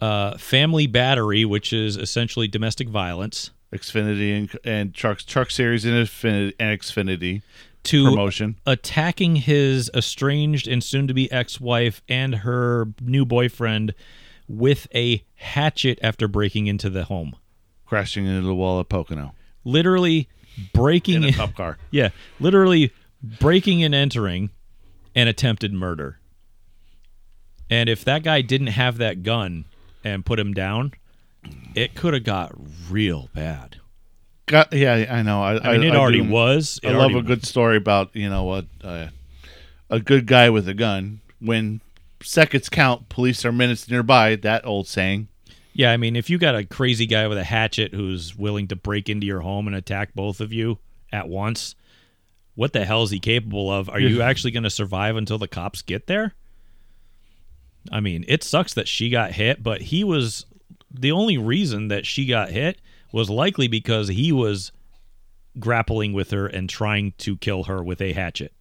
uh, 0.00 0.36
family 0.38 0.86
battery, 0.86 1.44
which 1.44 1.72
is 1.72 1.96
essentially 1.96 2.46
domestic 2.48 2.88
violence, 2.88 3.50
Xfinity 3.72 4.36
and, 4.36 4.50
and 4.64 4.94
trucks, 4.94 5.24
truck 5.24 5.50
series 5.50 5.84
and 5.84 5.94
Xfinity, 5.94 6.54
and 6.58 6.78
Xfinity 6.80 7.42
to 7.84 8.04
promotion. 8.04 8.56
attacking 8.66 9.36
his 9.36 9.90
estranged 9.94 10.66
and 10.68 10.82
soon 10.84 11.06
to 11.08 11.14
be 11.14 11.30
ex 11.32 11.60
wife 11.60 12.02
and 12.08 12.36
her 12.36 12.88
new 13.00 13.24
boyfriend 13.24 13.94
with 14.48 14.86
a 14.94 15.22
hatchet 15.36 15.98
after 16.02 16.26
breaking 16.28 16.66
into 16.66 16.88
the 16.90 17.04
home. 17.04 17.34
crashing 17.86 18.26
into 18.26 18.46
the 18.46 18.54
wall 18.54 18.80
at 18.80 18.88
Pocono 18.88 19.34
Literally 19.64 20.28
breaking 20.72 21.22
in 21.22 21.24
a 21.24 21.32
cop 21.34 21.54
car. 21.54 21.78
yeah, 21.90 22.08
literally 22.40 22.92
breaking 23.22 23.82
and 23.82 23.94
entering 23.94 24.50
and 25.14 25.28
attempted 25.28 25.72
murder. 25.72 26.18
And 27.70 27.88
if 27.88 28.04
that 28.04 28.22
guy 28.22 28.40
didn't 28.40 28.68
have 28.68 28.98
that 28.98 29.22
gun 29.22 29.66
and 30.02 30.24
put 30.24 30.38
him 30.38 30.54
down, 30.54 30.92
it 31.74 31.94
could 31.94 32.14
have 32.14 32.24
got 32.24 32.52
real 32.90 33.28
bad. 33.34 33.76
Got, 34.46 34.72
yeah, 34.72 35.06
I 35.10 35.22
know. 35.22 35.42
I, 35.42 35.72
I 35.74 35.78
mean, 35.78 35.88
it 35.88 35.94
already 35.94 36.22
do- 36.22 36.30
was. 36.30 36.80
It 36.82 36.88
I 36.88 36.96
love 36.96 37.14
a 37.14 37.22
good 37.22 37.44
story 37.44 37.76
about 37.76 38.14
you 38.16 38.30
know 38.30 38.44
what 38.44 38.64
uh, 38.82 39.08
a 39.90 40.00
good 40.00 40.26
guy 40.26 40.48
with 40.50 40.66
a 40.68 40.74
gun. 40.74 41.20
When 41.40 41.82
seconds 42.22 42.68
count, 42.68 43.10
police 43.10 43.44
are 43.44 43.52
minutes 43.52 43.90
nearby. 43.90 44.36
That 44.36 44.66
old 44.66 44.88
saying. 44.88 45.28
Yeah, 45.74 45.92
I 45.92 45.96
mean, 45.96 46.16
if 46.16 46.28
you 46.28 46.38
got 46.38 46.56
a 46.56 46.64
crazy 46.64 47.06
guy 47.06 47.28
with 47.28 47.38
a 47.38 47.44
hatchet 47.44 47.94
who's 47.94 48.34
willing 48.34 48.66
to 48.68 48.76
break 48.76 49.08
into 49.08 49.26
your 49.26 49.40
home 49.40 49.68
and 49.68 49.76
attack 49.76 50.12
both 50.14 50.40
of 50.40 50.52
you 50.52 50.78
at 51.12 51.28
once, 51.28 51.76
what 52.56 52.72
the 52.72 52.84
hell 52.84 53.04
is 53.04 53.10
he 53.10 53.20
capable 53.20 53.70
of? 53.70 53.88
Are 53.88 54.00
you 54.00 54.22
actually 54.22 54.50
going 54.50 54.64
to 54.64 54.70
survive 54.70 55.14
until 55.14 55.38
the 55.38 55.46
cops 55.46 55.82
get 55.82 56.08
there? 56.08 56.34
I 57.90 58.00
mean, 58.00 58.24
it 58.28 58.42
sucks 58.44 58.74
that 58.74 58.88
she 58.88 59.10
got 59.10 59.32
hit, 59.32 59.62
but 59.62 59.80
he 59.82 60.04
was 60.04 60.44
the 60.92 61.12
only 61.12 61.38
reason 61.38 61.88
that 61.88 62.06
she 62.06 62.26
got 62.26 62.50
hit 62.50 62.80
was 63.12 63.30
likely 63.30 63.68
because 63.68 64.08
he 64.08 64.32
was 64.32 64.72
grappling 65.58 66.12
with 66.12 66.30
her 66.30 66.46
and 66.46 66.68
trying 66.68 67.12
to 67.18 67.36
kill 67.36 67.64
her 67.64 67.82
with 67.82 68.00
a 68.00 68.12
hatchet. 68.12 68.52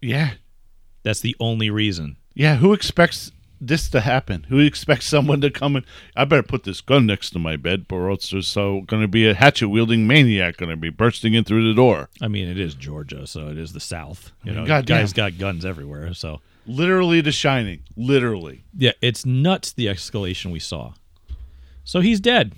Yeah, 0.00 0.32
That's 1.02 1.20
the 1.20 1.36
only 1.40 1.70
reason. 1.70 2.16
yeah. 2.34 2.56
Who 2.56 2.72
expects 2.72 3.32
this 3.60 3.88
to 3.90 4.00
happen? 4.00 4.44
Who 4.48 4.60
expects 4.60 5.06
someone 5.06 5.40
to 5.40 5.50
come 5.50 5.74
and 5.74 5.84
I 6.14 6.24
better 6.24 6.44
put 6.44 6.62
this 6.62 6.80
gun 6.80 7.06
next 7.06 7.30
to 7.30 7.40
my 7.40 7.56
bed, 7.56 7.86
or 7.90 8.08
else 8.10 8.30
there's 8.30 8.46
so 8.46 8.82
going 8.82 9.02
to 9.02 9.08
be 9.08 9.28
a 9.28 9.34
hatchet 9.34 9.68
wielding 9.68 10.06
maniac 10.06 10.56
going 10.58 10.70
to 10.70 10.76
be 10.76 10.90
bursting 10.90 11.34
in 11.34 11.42
through 11.44 11.66
the 11.68 11.74
door. 11.74 12.08
I 12.22 12.28
mean, 12.28 12.46
it 12.48 12.58
is 12.60 12.74
Georgia, 12.74 13.26
so 13.26 13.48
it 13.48 13.58
is 13.58 13.72
the 13.72 13.80
South. 13.80 14.30
You 14.44 14.52
know, 14.52 14.64
goddamn. 14.64 14.98
guys 14.98 15.12
got 15.12 15.38
guns 15.38 15.64
everywhere, 15.64 16.14
so 16.14 16.40
Literally, 16.68 17.20
The 17.20 17.32
Shining. 17.32 17.80
Literally. 17.96 18.64
Yeah, 18.76 18.92
it's 19.02 19.24
nuts 19.26 19.72
the 19.72 19.86
escalation 19.86 20.52
we 20.52 20.60
saw. 20.60 20.92
So 21.82 22.00
he's 22.00 22.20
dead. 22.20 22.54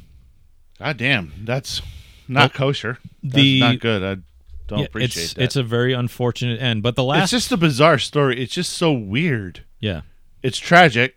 God 0.79 0.97
damn, 0.97 1.33
that's 1.45 1.81
not 2.29 2.53
kosher. 2.53 2.99
That's 3.23 3.35
the- 3.37 3.61
not 3.61 3.79
good. 3.81 4.03
I 4.03 4.23
don't 4.67 4.81
Yeah, 4.81 4.85
appreciate 4.87 5.25
it's 5.25 5.35
that. 5.35 5.43
it's 5.45 5.57
a 5.57 5.63
very 5.63 5.93
unfortunate 5.93 6.61
end. 6.61 6.83
But 6.83 6.97
the 6.97 7.05
last, 7.05 7.25
it's 7.25 7.31
just 7.45 7.53
a 7.53 7.57
bizarre 7.57 7.99
story. 7.99 8.43
It's 8.43 8.55
just 8.55 8.73
so 8.73 8.93
weird. 8.93 9.65
Yeah. 9.79 10.03
It's 10.43 10.59
tragic, 10.59 11.17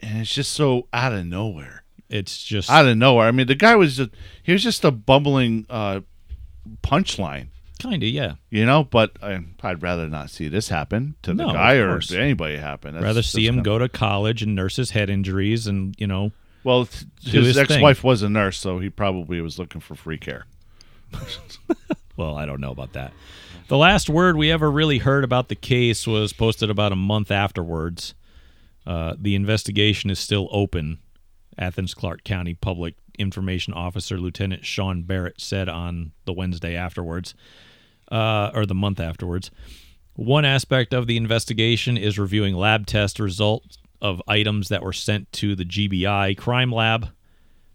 and 0.00 0.18
it's 0.20 0.34
just 0.34 0.52
so 0.52 0.88
out 0.92 1.12
of 1.12 1.24
nowhere. 1.26 1.84
It's 2.08 2.42
just 2.42 2.68
Out 2.68 2.86
of 2.86 2.96
nowhere. 2.96 3.28
I 3.28 3.30
mean, 3.30 3.46
the 3.46 3.54
guy 3.54 3.76
was 3.76 3.96
just 3.98 4.10
he 4.42 4.52
was 4.52 4.62
just 4.64 4.84
a 4.84 4.90
bumbling 4.90 5.66
uh, 5.70 6.00
punchline, 6.82 7.48
kinda, 7.80 8.06
yeah. 8.06 8.34
you 8.50 8.64
know. 8.66 8.84
But 8.84 9.12
I, 9.22 9.38
I'd 9.62 9.82
rather 9.82 10.08
not 10.08 10.30
see 10.30 10.48
this 10.48 10.68
happen 10.68 11.14
to 11.22 11.30
the 11.32 11.44
No, 11.46 11.52
guy 11.52 11.74
of 11.74 11.88
or 11.88 11.92
course. 11.94 12.08
to 12.08 12.20
anybody 12.20 12.56
happen. 12.56 12.92
That's- 12.94 13.04
Rather 13.08 13.22
see 13.22 13.42
that's 13.44 13.48
him 13.48 13.54
kinda- 13.56 13.68
go 13.70 13.78
to 13.78 13.88
college 13.88 14.42
and 14.42 14.54
nurse 14.54 14.76
his 14.76 14.90
head 14.90 15.10
injuries 15.10 15.66
and, 15.66 15.94
you 15.98 16.06
know, 16.06 16.32
Well, 16.64 16.86
th- 16.86 17.04
his 17.22 17.46
his 17.46 17.56
thing. 17.56 17.62
ex-wife 17.64 18.04
was 18.04 18.22
a 18.22 18.28
nurse, 18.28 18.58
so 18.58 18.78
he 18.78 18.90
probably 18.90 19.40
was 19.40 19.58
looking 19.58 19.80
for 19.80 19.94
free 19.94 20.18
care. 20.18 20.46
well, 22.16 22.36
I 22.36 22.44
don't 22.46 22.60
know 22.60 22.70
about 22.72 22.92
that. 22.92 23.12
The 23.68 23.76
last 23.76 24.08
word 24.10 24.36
we 24.36 24.50
ever 24.50 24.70
really 24.70 24.98
heard 24.98 25.24
about 25.24 25.48
the 25.48 25.54
case 25.54 26.06
was 26.06 26.32
posted 26.32 26.70
about 26.70 26.92
a 26.92 26.96
month 26.96 27.30
afterwards. 27.30 28.14
Uh, 28.86 29.14
the 29.18 29.34
investigation 29.34 30.10
is 30.10 30.18
still 30.18 30.48
open. 30.50 30.98
Athens 31.58 31.94
Clarke 31.94 32.24
County 32.24 32.54
Public 32.54 32.94
Information 33.18 33.72
Officer 33.74 34.18
Lieutenant 34.18 34.64
Sean 34.64 35.02
Barnett 35.02 35.40
said 35.40 35.68
on 35.68 36.12
the 36.24 36.32
Wednesday 36.32 36.74
afterwards, 36.74 37.34
uh, 38.10 38.50
or 38.54 38.66
the 38.66 38.74
month 38.74 39.00
afterwards. 39.00 39.50
One 40.14 40.44
aspect 40.44 40.92
of 40.92 41.06
the 41.06 41.16
investigation 41.16 41.96
is 41.96 42.18
reviewing 42.18 42.54
lab 42.54 42.86
test 42.86 43.18
results 43.18 43.78
of 44.02 44.22
items 44.26 44.68
that 44.68 44.82
were 44.82 44.92
sent 44.92 45.30
to 45.32 45.54
the 45.54 45.64
GBI 45.64 46.36
crime 46.36 46.72
lab. 46.72 47.08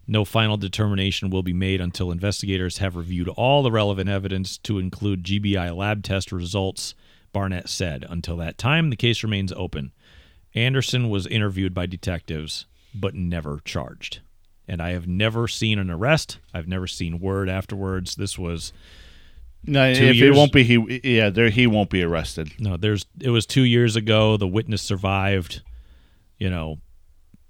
No 0.07 0.25
final 0.25 0.57
determination 0.57 1.29
will 1.29 1.43
be 1.43 1.53
made 1.53 1.81
until 1.81 2.11
investigators 2.11 2.77
have 2.77 2.95
reviewed 2.95 3.29
all 3.29 3.63
the 3.63 3.71
relevant 3.71 4.09
evidence 4.09 4.57
to 4.59 4.77
include 4.77 5.23
GBI 5.23 5.75
lab 5.75 6.03
test 6.03 6.31
results, 6.31 6.93
Barnett 7.33 7.69
said. 7.69 8.05
Until 8.07 8.37
that 8.37 8.57
time, 8.57 8.89
the 8.89 8.95
case 8.95 9.23
remains 9.23 9.51
open. 9.53 9.91
Anderson 10.53 11.09
was 11.09 11.27
interviewed 11.27 11.73
by 11.73 11.85
detectives, 11.85 12.65
but 12.93 13.15
never 13.15 13.61
charged. 13.65 14.19
And 14.67 14.81
I 14.81 14.91
have 14.91 15.07
never 15.07 15.47
seen 15.47 15.79
an 15.79 15.89
arrest. 15.89 16.39
I've 16.53 16.67
never 16.67 16.87
seen 16.87 17.19
word 17.19 17.49
afterwards. 17.49 18.15
This 18.15 18.37
was 18.37 18.71
No, 19.67 19.93
Two 19.93 20.05
if 20.05 20.15
years? 20.15 20.35
it 20.35 20.37
won't 20.37 20.51
be 20.51 20.63
he, 20.63 21.01
yeah, 21.03 21.29
there 21.29 21.49
he 21.49 21.67
won't 21.67 21.89
be 21.89 22.03
arrested. 22.03 22.51
no, 22.59 22.77
there's 22.77 23.05
it 23.19 23.29
was 23.29 23.45
two 23.45 23.63
years 23.63 23.95
ago. 23.95 24.37
The 24.37 24.47
witness 24.47 24.81
survived. 24.81 25.61
You 26.37 26.49
know, 26.49 26.79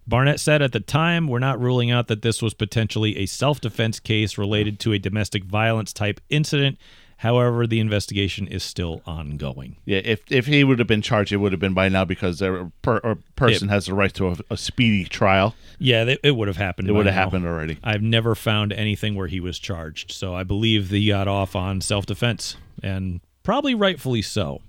Barnett 0.07 0.39
said 0.39 0.61
at 0.61 0.71
the 0.71 0.79
time, 0.79 1.27
we're 1.27 1.39
not 1.39 1.59
ruling 1.59 1.89
out 1.91 2.07
that 2.07 2.21
this 2.21 2.41
was 2.41 2.53
potentially 2.53 3.17
a 3.17 3.25
self 3.25 3.59
defense 3.59 3.99
case 3.99 4.37
related 4.37 4.79
to 4.81 4.93
a 4.93 4.99
domestic 4.99 5.43
violence 5.43 5.91
type 5.91 6.21
incident. 6.29 6.77
However, 7.17 7.65
the 7.65 7.79
investigation 7.79 8.47
is 8.47 8.61
still 8.61 9.01
ongoing. 9.05 9.77
Yeah, 9.85 10.01
if 10.03 10.29
if 10.29 10.47
he 10.47 10.63
would 10.65 10.79
have 10.79 10.87
been 10.87 11.01
charged, 11.01 11.31
it 11.31 11.37
would 11.37 11.53
have 11.53 11.61
been 11.61 11.73
by 11.73 11.87
now 11.87 12.03
because 12.03 12.41
a, 12.41 12.71
per, 12.81 12.97
a 12.97 13.15
person 13.35 13.69
has 13.69 13.85
the 13.85 13.93
right 13.93 14.13
to 14.15 14.29
a, 14.29 14.35
a 14.49 14.57
speedy 14.57 15.05
trial. 15.05 15.55
Yeah, 15.79 16.03
th- 16.03 16.19
it 16.23 16.31
would 16.31 16.49
have 16.49 16.57
happened. 16.57 16.89
It 16.89 16.91
would 16.91 17.05
have 17.05 17.15
now. 17.15 17.21
happened 17.21 17.45
already. 17.45 17.77
I've 17.83 18.01
never 18.01 18.35
found 18.35 18.73
anything 18.73 19.15
where 19.15 19.27
he 19.27 19.39
was 19.39 19.59
charged, 19.59 20.11
so 20.11 20.35
I 20.35 20.43
believe 20.43 20.89
that 20.89 20.97
he 20.97 21.07
got 21.07 21.27
off 21.29 21.55
on 21.55 21.79
self 21.79 22.05
defense, 22.05 22.57
and 22.83 23.21
probably 23.43 23.73
rightfully 23.73 24.21
so. 24.21 24.61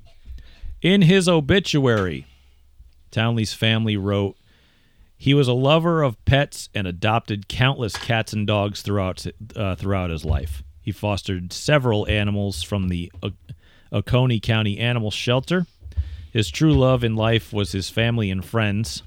In 0.83 1.03
his 1.03 1.29
obituary, 1.29 2.27
Townley's 3.11 3.55
family 3.55 3.97
wrote, 3.97 4.37
"He 5.17 5.35
was 5.35 5.49
a 5.49 5.53
lover 5.53 6.05
of 6.05 6.25
pets 6.27 6.69
and 6.77 6.87
adopted 6.87 7.49
countless 7.49 7.97
cats 7.97 8.33
and 8.33 8.47
dogs 8.47 8.83
throughout 8.83 9.27
uh, 9.57 9.75
throughout 9.75 10.11
his 10.11 10.25
life. 10.25 10.63
He 10.87 10.93
fostered 10.93 11.53
several 11.53 12.07
animals 12.07 12.63
from 12.63 12.91
the 12.91 13.11
Oconee 13.93 14.39
County 14.39 14.79
Animal 14.79 15.11
Shelter. 15.11 15.67
His 16.31 16.49
true 16.49 16.75
love 16.75 17.03
in 17.03 17.17
life 17.17 17.53
was 17.53 17.73
his 17.73 17.91
family 17.91 18.31
and 18.31 18.45
friends." 18.45 19.03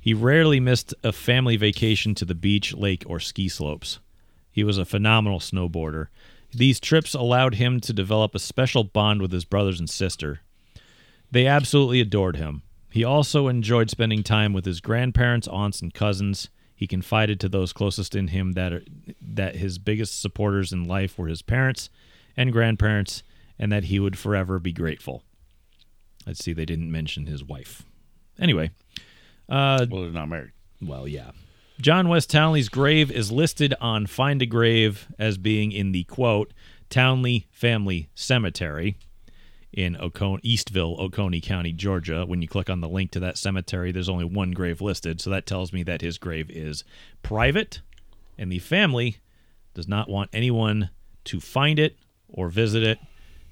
He 0.00 0.14
rarely 0.14 0.58
missed 0.58 0.94
a 1.04 1.12
family 1.12 1.58
vacation 1.58 2.14
to 2.14 2.24
the 2.24 2.34
beach, 2.34 2.72
lake, 2.72 3.04
or 3.06 3.20
ski 3.20 3.46
slopes. 3.46 3.98
He 4.50 4.64
was 4.64 4.78
a 4.78 4.86
phenomenal 4.86 5.38
snowboarder. 5.38 6.06
These 6.50 6.80
trips 6.80 7.12
allowed 7.12 7.56
him 7.56 7.78
to 7.80 7.92
develop 7.92 8.34
a 8.34 8.38
special 8.38 8.82
bond 8.82 9.20
with 9.20 9.32
his 9.32 9.44
brothers 9.44 9.78
and 9.78 9.90
sister. 9.90 10.40
They 11.30 11.46
absolutely 11.46 12.00
adored 12.00 12.36
him. 12.36 12.62
He 12.90 13.04
also 13.04 13.48
enjoyed 13.48 13.90
spending 13.90 14.22
time 14.22 14.54
with 14.54 14.64
his 14.64 14.80
grandparents, 14.80 15.46
aunts, 15.46 15.82
and 15.82 15.92
cousins. 15.92 16.48
He 16.76 16.86
confided 16.86 17.40
to 17.40 17.48
those 17.48 17.72
closest 17.72 18.14
in 18.14 18.28
him 18.28 18.52
that 18.52 18.82
that 19.20 19.56
his 19.56 19.78
biggest 19.78 20.20
supporters 20.20 20.72
in 20.72 20.84
life 20.84 21.18
were 21.18 21.26
his 21.28 21.40
parents 21.42 21.88
and 22.36 22.52
grandparents, 22.52 23.22
and 23.58 23.72
that 23.72 23.84
he 23.84 23.98
would 23.98 24.18
forever 24.18 24.58
be 24.58 24.72
grateful. 24.72 25.22
Let's 26.26 26.44
see, 26.44 26.52
they 26.52 26.66
didn't 26.66 26.92
mention 26.92 27.26
his 27.26 27.42
wife. 27.42 27.82
Anyway, 28.38 28.70
uh, 29.48 29.86
Well, 29.90 30.02
they're 30.02 30.10
not 30.10 30.28
married. 30.28 30.52
well, 30.82 31.08
yeah. 31.08 31.30
John 31.80 32.08
Wes 32.08 32.26
Townley's 32.26 32.68
grave 32.68 33.10
is 33.10 33.30
listed 33.32 33.74
on 33.80 34.06
Find 34.06 34.40
a 34.42 34.46
Grave 34.46 35.08
as 35.18 35.38
being 35.38 35.72
in 35.72 35.92
the 35.92 36.04
quote 36.04 36.52
Townley 36.90 37.46
Family 37.50 38.08
Cemetery 38.14 38.96
in 39.76 39.94
Ocon- 39.94 40.42
Eastville, 40.42 40.98
Oconee 40.98 41.42
County, 41.42 41.72
Georgia. 41.72 42.24
When 42.24 42.40
you 42.40 42.48
click 42.48 42.70
on 42.70 42.80
the 42.80 42.88
link 42.88 43.10
to 43.12 43.20
that 43.20 43.36
cemetery, 43.36 43.92
there's 43.92 44.08
only 44.08 44.24
one 44.24 44.52
grave 44.52 44.80
listed, 44.80 45.20
so 45.20 45.30
that 45.30 45.46
tells 45.46 45.72
me 45.72 45.82
that 45.84 46.00
his 46.00 46.16
grave 46.16 46.50
is 46.50 46.82
private, 47.22 47.82
and 48.38 48.50
the 48.50 48.58
family 48.58 49.18
does 49.74 49.86
not 49.86 50.08
want 50.08 50.30
anyone 50.32 50.90
to 51.24 51.40
find 51.40 51.78
it 51.78 51.96
or 52.28 52.48
visit 52.48 52.82
it. 52.82 52.98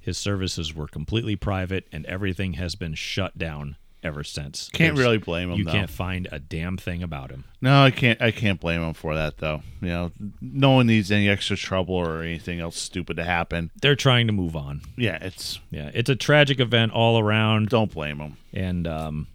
His 0.00 0.16
services 0.16 0.74
were 0.74 0.88
completely 0.88 1.36
private, 1.36 1.86
and 1.92 2.06
everything 2.06 2.54
has 2.54 2.74
been 2.74 2.94
shut 2.94 3.36
down 3.36 3.76
ever 4.04 4.22
since. 4.22 4.68
Can't 4.72 4.94
There's- 4.94 4.98
really 5.06 5.18
blame 5.18 5.50
him. 5.50 5.58
you 5.58 5.64
though. 5.64 5.72
can't 5.72 5.90
find 5.90 6.28
a 6.30 6.38
damn 6.38 6.76
thing 6.76 7.02
about 7.02 7.30
him. 7.30 7.44
No, 7.60 7.82
I 7.84 7.90
can't. 7.90 8.20
I 8.20 8.30
can't 8.30 8.60
blame 8.60 8.82
him 8.82 8.94
for 8.94 9.14
that 9.14 9.38
though. 9.38 9.62
You 9.80 9.88
know, 9.88 10.12
no 10.40 10.72
one 10.72 10.86
needs 10.86 11.10
any 11.10 11.28
extra 11.28 11.56
trouble 11.56 11.94
or 11.94 12.22
anything 12.22 12.60
else 12.60 12.76
stupid 12.76 13.16
to 13.16 13.24
happen. 13.24 13.70
They're 13.80 13.96
trying 13.96 14.26
to 14.26 14.32
move 14.32 14.54
on. 14.56 14.82
Yeah, 14.96 15.18
it's 15.20 15.60
Yeah, 15.70 15.90
it's 15.94 16.10
a 16.10 16.16
tragic 16.16 16.60
event 16.60 16.92
all 16.92 17.18
around, 17.18 17.68
don't 17.70 17.92
blame 17.92 18.18
him. 18.18 18.36
and 18.52 18.86
um, 18.86 19.26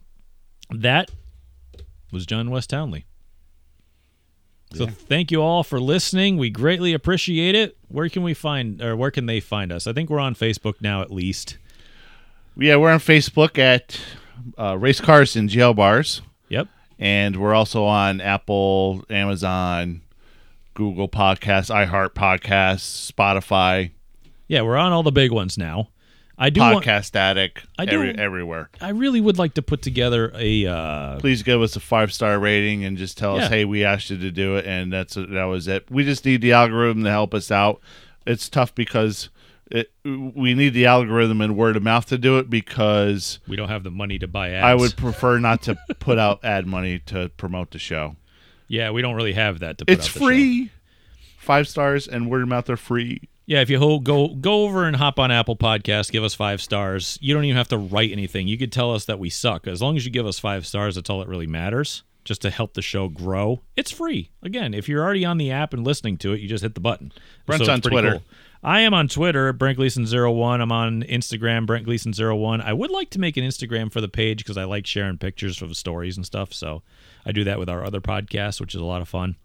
that 0.70 1.12
was 2.12 2.26
John 2.26 2.50
Wes 2.52 2.68
Townley. 2.68 3.06
So 4.74 4.84
Yeah. 4.86 4.91
thank 4.91 5.32
you 5.32 5.41
all 5.41 5.64
for 5.64 5.80
listening. 5.80 6.38
We 6.38 6.52
greatly 6.52 6.94
appreciate 6.94 7.56
it. 7.56 7.76
Where 7.88 8.08
can 8.08 8.22
we 8.22 8.36
find, 8.36 8.82
or 8.84 8.96
where 8.96 9.10
can 9.10 9.26
they 9.26 9.40
find 9.40 9.72
us? 9.72 9.88
I 9.88 9.94
think 9.94 10.10
we're 10.12 10.20
on 10.20 10.36
Facebook 10.36 10.76
now, 10.80 11.02
at 11.02 11.10
least. 11.12 11.58
Yeah, 12.56 12.76
we're 12.76 12.91
on 12.91 13.00
Facebook 13.00 13.58
at 13.58 14.00
uh, 14.57 14.78
Race 14.78 14.99
Cars 15.02 15.36
and 15.36 15.49
Jail 15.49 15.74
Bars, 15.74 16.22
Yep. 16.49 16.68
and 16.98 17.36
we're 17.38 17.53
also 17.53 17.84
on 17.86 18.22
Apple, 18.22 19.03
Amazon, 19.10 20.02
Google 20.74 21.10
Podcasts, 21.10 21.70
iHeart 21.74 22.10
Podcasts, 22.14 23.11
Spotify. 23.11 23.91
Yeah, 24.48 24.61
we're 24.61 24.78
on 24.78 24.91
all 24.91 25.03
the 25.03 25.11
big 25.11 25.32
ones 25.32 25.57
now. 25.57 25.90
I 26.41 26.49
do 26.49 26.61
want, 26.61 26.86
Podcast 26.86 27.16
Addict, 27.18 27.66
I 27.78 27.86
do- 27.86 27.95
every, 27.95 28.18
everywhere. 28.18 28.70
I 28.80 28.90
really 28.91 29.20
would 29.20 29.38
like 29.38 29.56
to 29.56 29.61
put 29.61 29.82
together 29.82 30.32
a 30.36 30.66
uh, 30.66 31.20
Please 31.20 31.44
give 31.44 31.61
us 31.61 31.76
a 31.76 31.82
five 31.82 32.14
star 32.14 32.40
rating 32.40 32.86
and 32.86 32.98
just 32.98 33.18
tell 33.18 33.36
Yeah. 33.38 33.44
us, 33.44 33.49
hey, 33.49 33.66
we 33.66 33.84
asked 33.84 34.10
you 34.10 34.18
to 34.18 34.32
do 34.32 34.56
it, 34.56 34.66
and 34.66 34.91
that's 34.94 35.16
that 35.16 35.44
was 35.44 35.68
it. 35.68 35.91
We 35.91 36.06
just 36.06 36.24
need 36.24 36.41
the 36.41 36.53
algorithm 36.53 37.03
to 37.03 37.10
help 37.10 37.34
us 37.34 37.52
out. 37.52 37.82
It's 38.26 38.48
tough 38.48 38.74
because 38.74 39.28
it, 39.70 39.91
we 40.04 40.54
need 40.54 40.74
the 40.74 40.86
algorithm 40.88 41.41
and 41.41 41.56
word 41.56 41.78
of 41.78 41.84
mouth 41.84 42.06
to 42.08 42.18
do 42.18 42.38
it 42.40 42.50
because 42.50 43.40
we 43.48 43.56
don't 43.56 43.70
have 43.70 43.84
the 43.84 43.91
money 43.91 44.18
to 44.20 44.28
buy 44.28 44.50
ads. 44.52 44.66
I 44.66 44.76
would 44.76 44.96
prefer 44.98 45.38
not 45.40 45.62
to 45.64 45.78
put 46.00 46.18
out 46.18 46.40
ad 46.44 46.66
money 46.66 47.00
to 47.08 47.30
promote 47.38 47.72
the 47.72 47.80
show. 47.80 48.16
Yeah, 48.68 48.91
we 48.91 49.02
don't 49.02 49.16
really 49.16 49.34
have 49.34 49.60
that 49.60 49.78
to 49.80 49.86
put 49.86 49.91
It's 49.94 50.08
out 50.08 50.14
the 50.14 50.20
show. 50.20 50.26
free. 50.26 50.72
Five 51.38 51.68
stars 51.68 52.08
and 52.08 52.30
word 52.30 52.44
of 52.44 52.48
mouth 52.50 52.70
are 52.70 52.78
free. 52.78 53.22
Yeah, 53.46 53.62
if 53.62 53.70
you 53.72 53.80
ho- 53.80 54.00
go 54.00 54.28
go 54.36 54.66
over 54.66 54.86
and 54.86 54.96
hop 54.96 55.18
on 55.18 55.32
Apple 55.32 55.56
Podcast, 55.56 56.12
give 56.12 56.24
us 56.24 56.36
five 56.36 56.62
stars. 56.62 57.18
You 57.22 57.34
don't 57.34 57.46
even 57.46 57.58
have 57.58 57.70
to 57.70 57.78
write 57.78 58.12
anything. 58.12 58.48
You 58.48 58.58
could 58.60 58.72
tell 58.72 58.94
us 58.94 59.06
that 59.06 59.18
we 59.18 59.32
suck. 59.32 59.66
As 59.66 59.82
long 59.82 59.98
as 59.98 60.06
you 60.06 60.12
give 60.12 60.28
us 60.28 60.38
five 60.38 60.68
stars, 60.68 60.96
that's 60.96 61.10
all 61.10 61.20
that 61.20 61.28
really 61.28 61.48
matters. 61.48 62.04
Just 62.26 62.41
to 62.44 62.52
help 62.52 62.76
the 62.76 62.84
show 62.84 63.08
grow. 63.08 63.62
It's 63.76 63.90
free. 63.90 64.30
Again, 64.44 64.76
if 64.76 64.88
you're 64.88 65.02
already 65.02 65.26
on 65.26 65.38
the 65.40 65.50
app 65.50 65.74
and 65.74 65.84
listening 65.84 66.18
to 66.18 66.34
it, 66.34 66.41
you 66.41 66.48
just 66.48 66.62
hit 66.62 66.76
the 66.76 66.80
button. 66.82 67.12
Brent's 67.48 67.62
it's 67.62 67.70
on 67.70 67.82
Twitter. 67.82 68.12
cool. 68.12 68.24
I 68.61 68.81
am 68.81 68.94
on 68.94 69.07
Twitter, 69.07 69.53
Brent 69.53 69.80
Gleason01. 69.80 70.61
I'm 70.61 70.72
on 70.72 71.03
Instagram, 71.03 71.65
Brent 71.65 71.88
Gleason01. 71.88 72.61
I 72.61 72.73
would 72.73 72.91
like 72.91 73.10
to 73.11 73.19
make 73.19 73.38
an 73.38 73.45
Instagram 73.45 73.90
for 73.91 74.02
the 74.02 74.10
page 74.10 74.40
because 74.40 74.57
I 74.57 74.65
like 74.65 74.86
sharing 74.86 75.18
pictures 75.18 75.61
of 75.61 75.77
stories 75.77 76.18
and 76.18 76.26
stuff. 76.26 76.53
So 76.53 76.84
I 77.26 77.31
do 77.31 77.45
that 77.45 77.57
with 77.57 77.69
our 77.69 77.86
other 77.86 78.02
podcast, 78.02 78.60
which 78.60 78.76
is 78.76 78.81
a 78.81 78.86
lot 78.86 79.02
of 79.02 79.07
fun. 79.07 79.38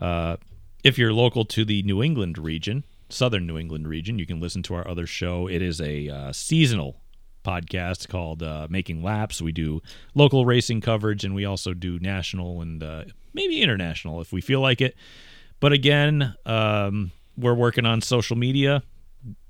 Uh, 0.00 0.36
if 0.82 0.98
you're 0.98 1.12
local 1.12 1.44
to 1.44 1.64
the 1.64 1.84
New 1.84 2.02
England 2.02 2.38
region, 2.38 2.82
southern 3.08 3.46
New 3.46 3.56
England 3.56 3.86
region, 3.86 4.18
you 4.18 4.26
can 4.26 4.40
listen 4.40 4.64
to 4.64 4.74
our 4.74 4.88
other 4.88 5.06
show. 5.06 5.46
It 5.46 5.62
is 5.62 5.80
a 5.80 6.08
uh, 6.08 6.32
seasonal 6.32 6.96
podcast 7.44 8.08
called 8.08 8.42
uh, 8.42 8.66
Making 8.68 9.00
Laps. 9.00 9.40
We 9.40 9.52
do 9.52 9.80
local 10.16 10.44
racing 10.44 10.80
coverage 10.80 11.24
and 11.24 11.36
we 11.36 11.44
also 11.44 11.72
do 11.72 12.00
national 12.00 12.62
and 12.62 12.82
uh, 12.82 13.04
maybe 13.32 13.62
international 13.62 14.20
if 14.20 14.32
we 14.32 14.40
feel 14.40 14.60
like 14.60 14.80
it. 14.80 14.96
But 15.60 15.72
again, 15.72 16.34
um, 16.46 17.12
we're 17.36 17.54
working 17.54 17.86
on 17.86 18.00
social 18.00 18.36
media. 18.36 18.82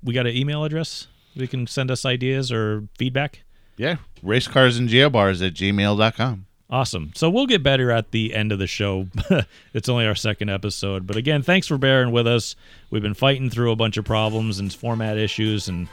We 0.02 0.14
got 0.14 0.26
an 0.26 0.36
email 0.36 0.64
address. 0.64 1.06
We 1.36 1.46
can 1.46 1.66
send 1.66 1.90
us 1.90 2.04
ideas 2.04 2.50
or 2.50 2.84
feedback. 2.98 3.42
Yeah. 3.76 3.96
Race 4.22 4.48
cars 4.48 4.78
and 4.78 4.88
jail 4.88 5.10
bars 5.10 5.40
at 5.42 5.54
gmail.com. 5.54 6.46
Awesome. 6.68 7.10
So 7.16 7.28
we'll 7.28 7.46
get 7.46 7.64
better 7.64 7.90
at 7.90 8.12
the 8.12 8.32
end 8.32 8.52
of 8.52 8.60
the 8.60 8.66
show. 8.66 9.08
it's 9.74 9.88
only 9.88 10.06
our 10.06 10.14
second 10.14 10.50
episode. 10.50 11.06
But 11.06 11.16
again, 11.16 11.42
thanks 11.42 11.66
for 11.66 11.78
bearing 11.78 12.12
with 12.12 12.28
us. 12.28 12.54
We've 12.90 13.02
been 13.02 13.14
fighting 13.14 13.50
through 13.50 13.72
a 13.72 13.76
bunch 13.76 13.96
of 13.96 14.04
problems 14.04 14.60
and 14.60 14.72
format 14.72 15.18
issues 15.18 15.68
and 15.68 15.88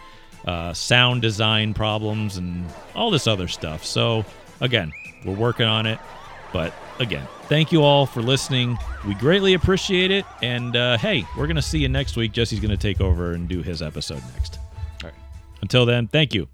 uh, 0.45 0.73
sound 0.73 1.23
design 1.23 1.73
problems 1.73 2.37
and 2.37 2.65
all 2.93 3.09
this 3.09 3.25
other 3.25 3.47
stuff. 3.47 3.83
So 3.83 4.23
again, 4.61 4.91
we're 5.25 5.33
working 5.33 5.65
on 5.65 5.87
it. 5.87 5.99
But 6.53 6.73
again, 6.99 7.27
thank 7.43 7.71
you 7.71 7.81
all 7.83 8.05
for 8.05 8.21
listening. 8.21 8.77
We 9.07 9.15
greatly 9.15 9.53
appreciate 9.53 10.11
it. 10.11 10.25
And 10.41 10.75
uh, 10.75 10.97
hey, 10.97 11.25
we're 11.37 11.47
going 11.47 11.55
to 11.55 11.61
see 11.61 11.79
you 11.79 11.89
next 11.89 12.15
week. 12.17 12.31
Jesse's 12.33 12.59
going 12.59 12.71
to 12.71 12.77
take 12.77 13.01
over 13.01 13.33
and 13.33 13.47
do 13.47 13.61
his 13.61 13.81
episode 13.81 14.21
next. 14.33 14.59
All 15.03 15.09
right. 15.09 15.13
Until 15.61 15.85
then, 15.85 16.07
thank 16.07 16.33
you. 16.33 16.45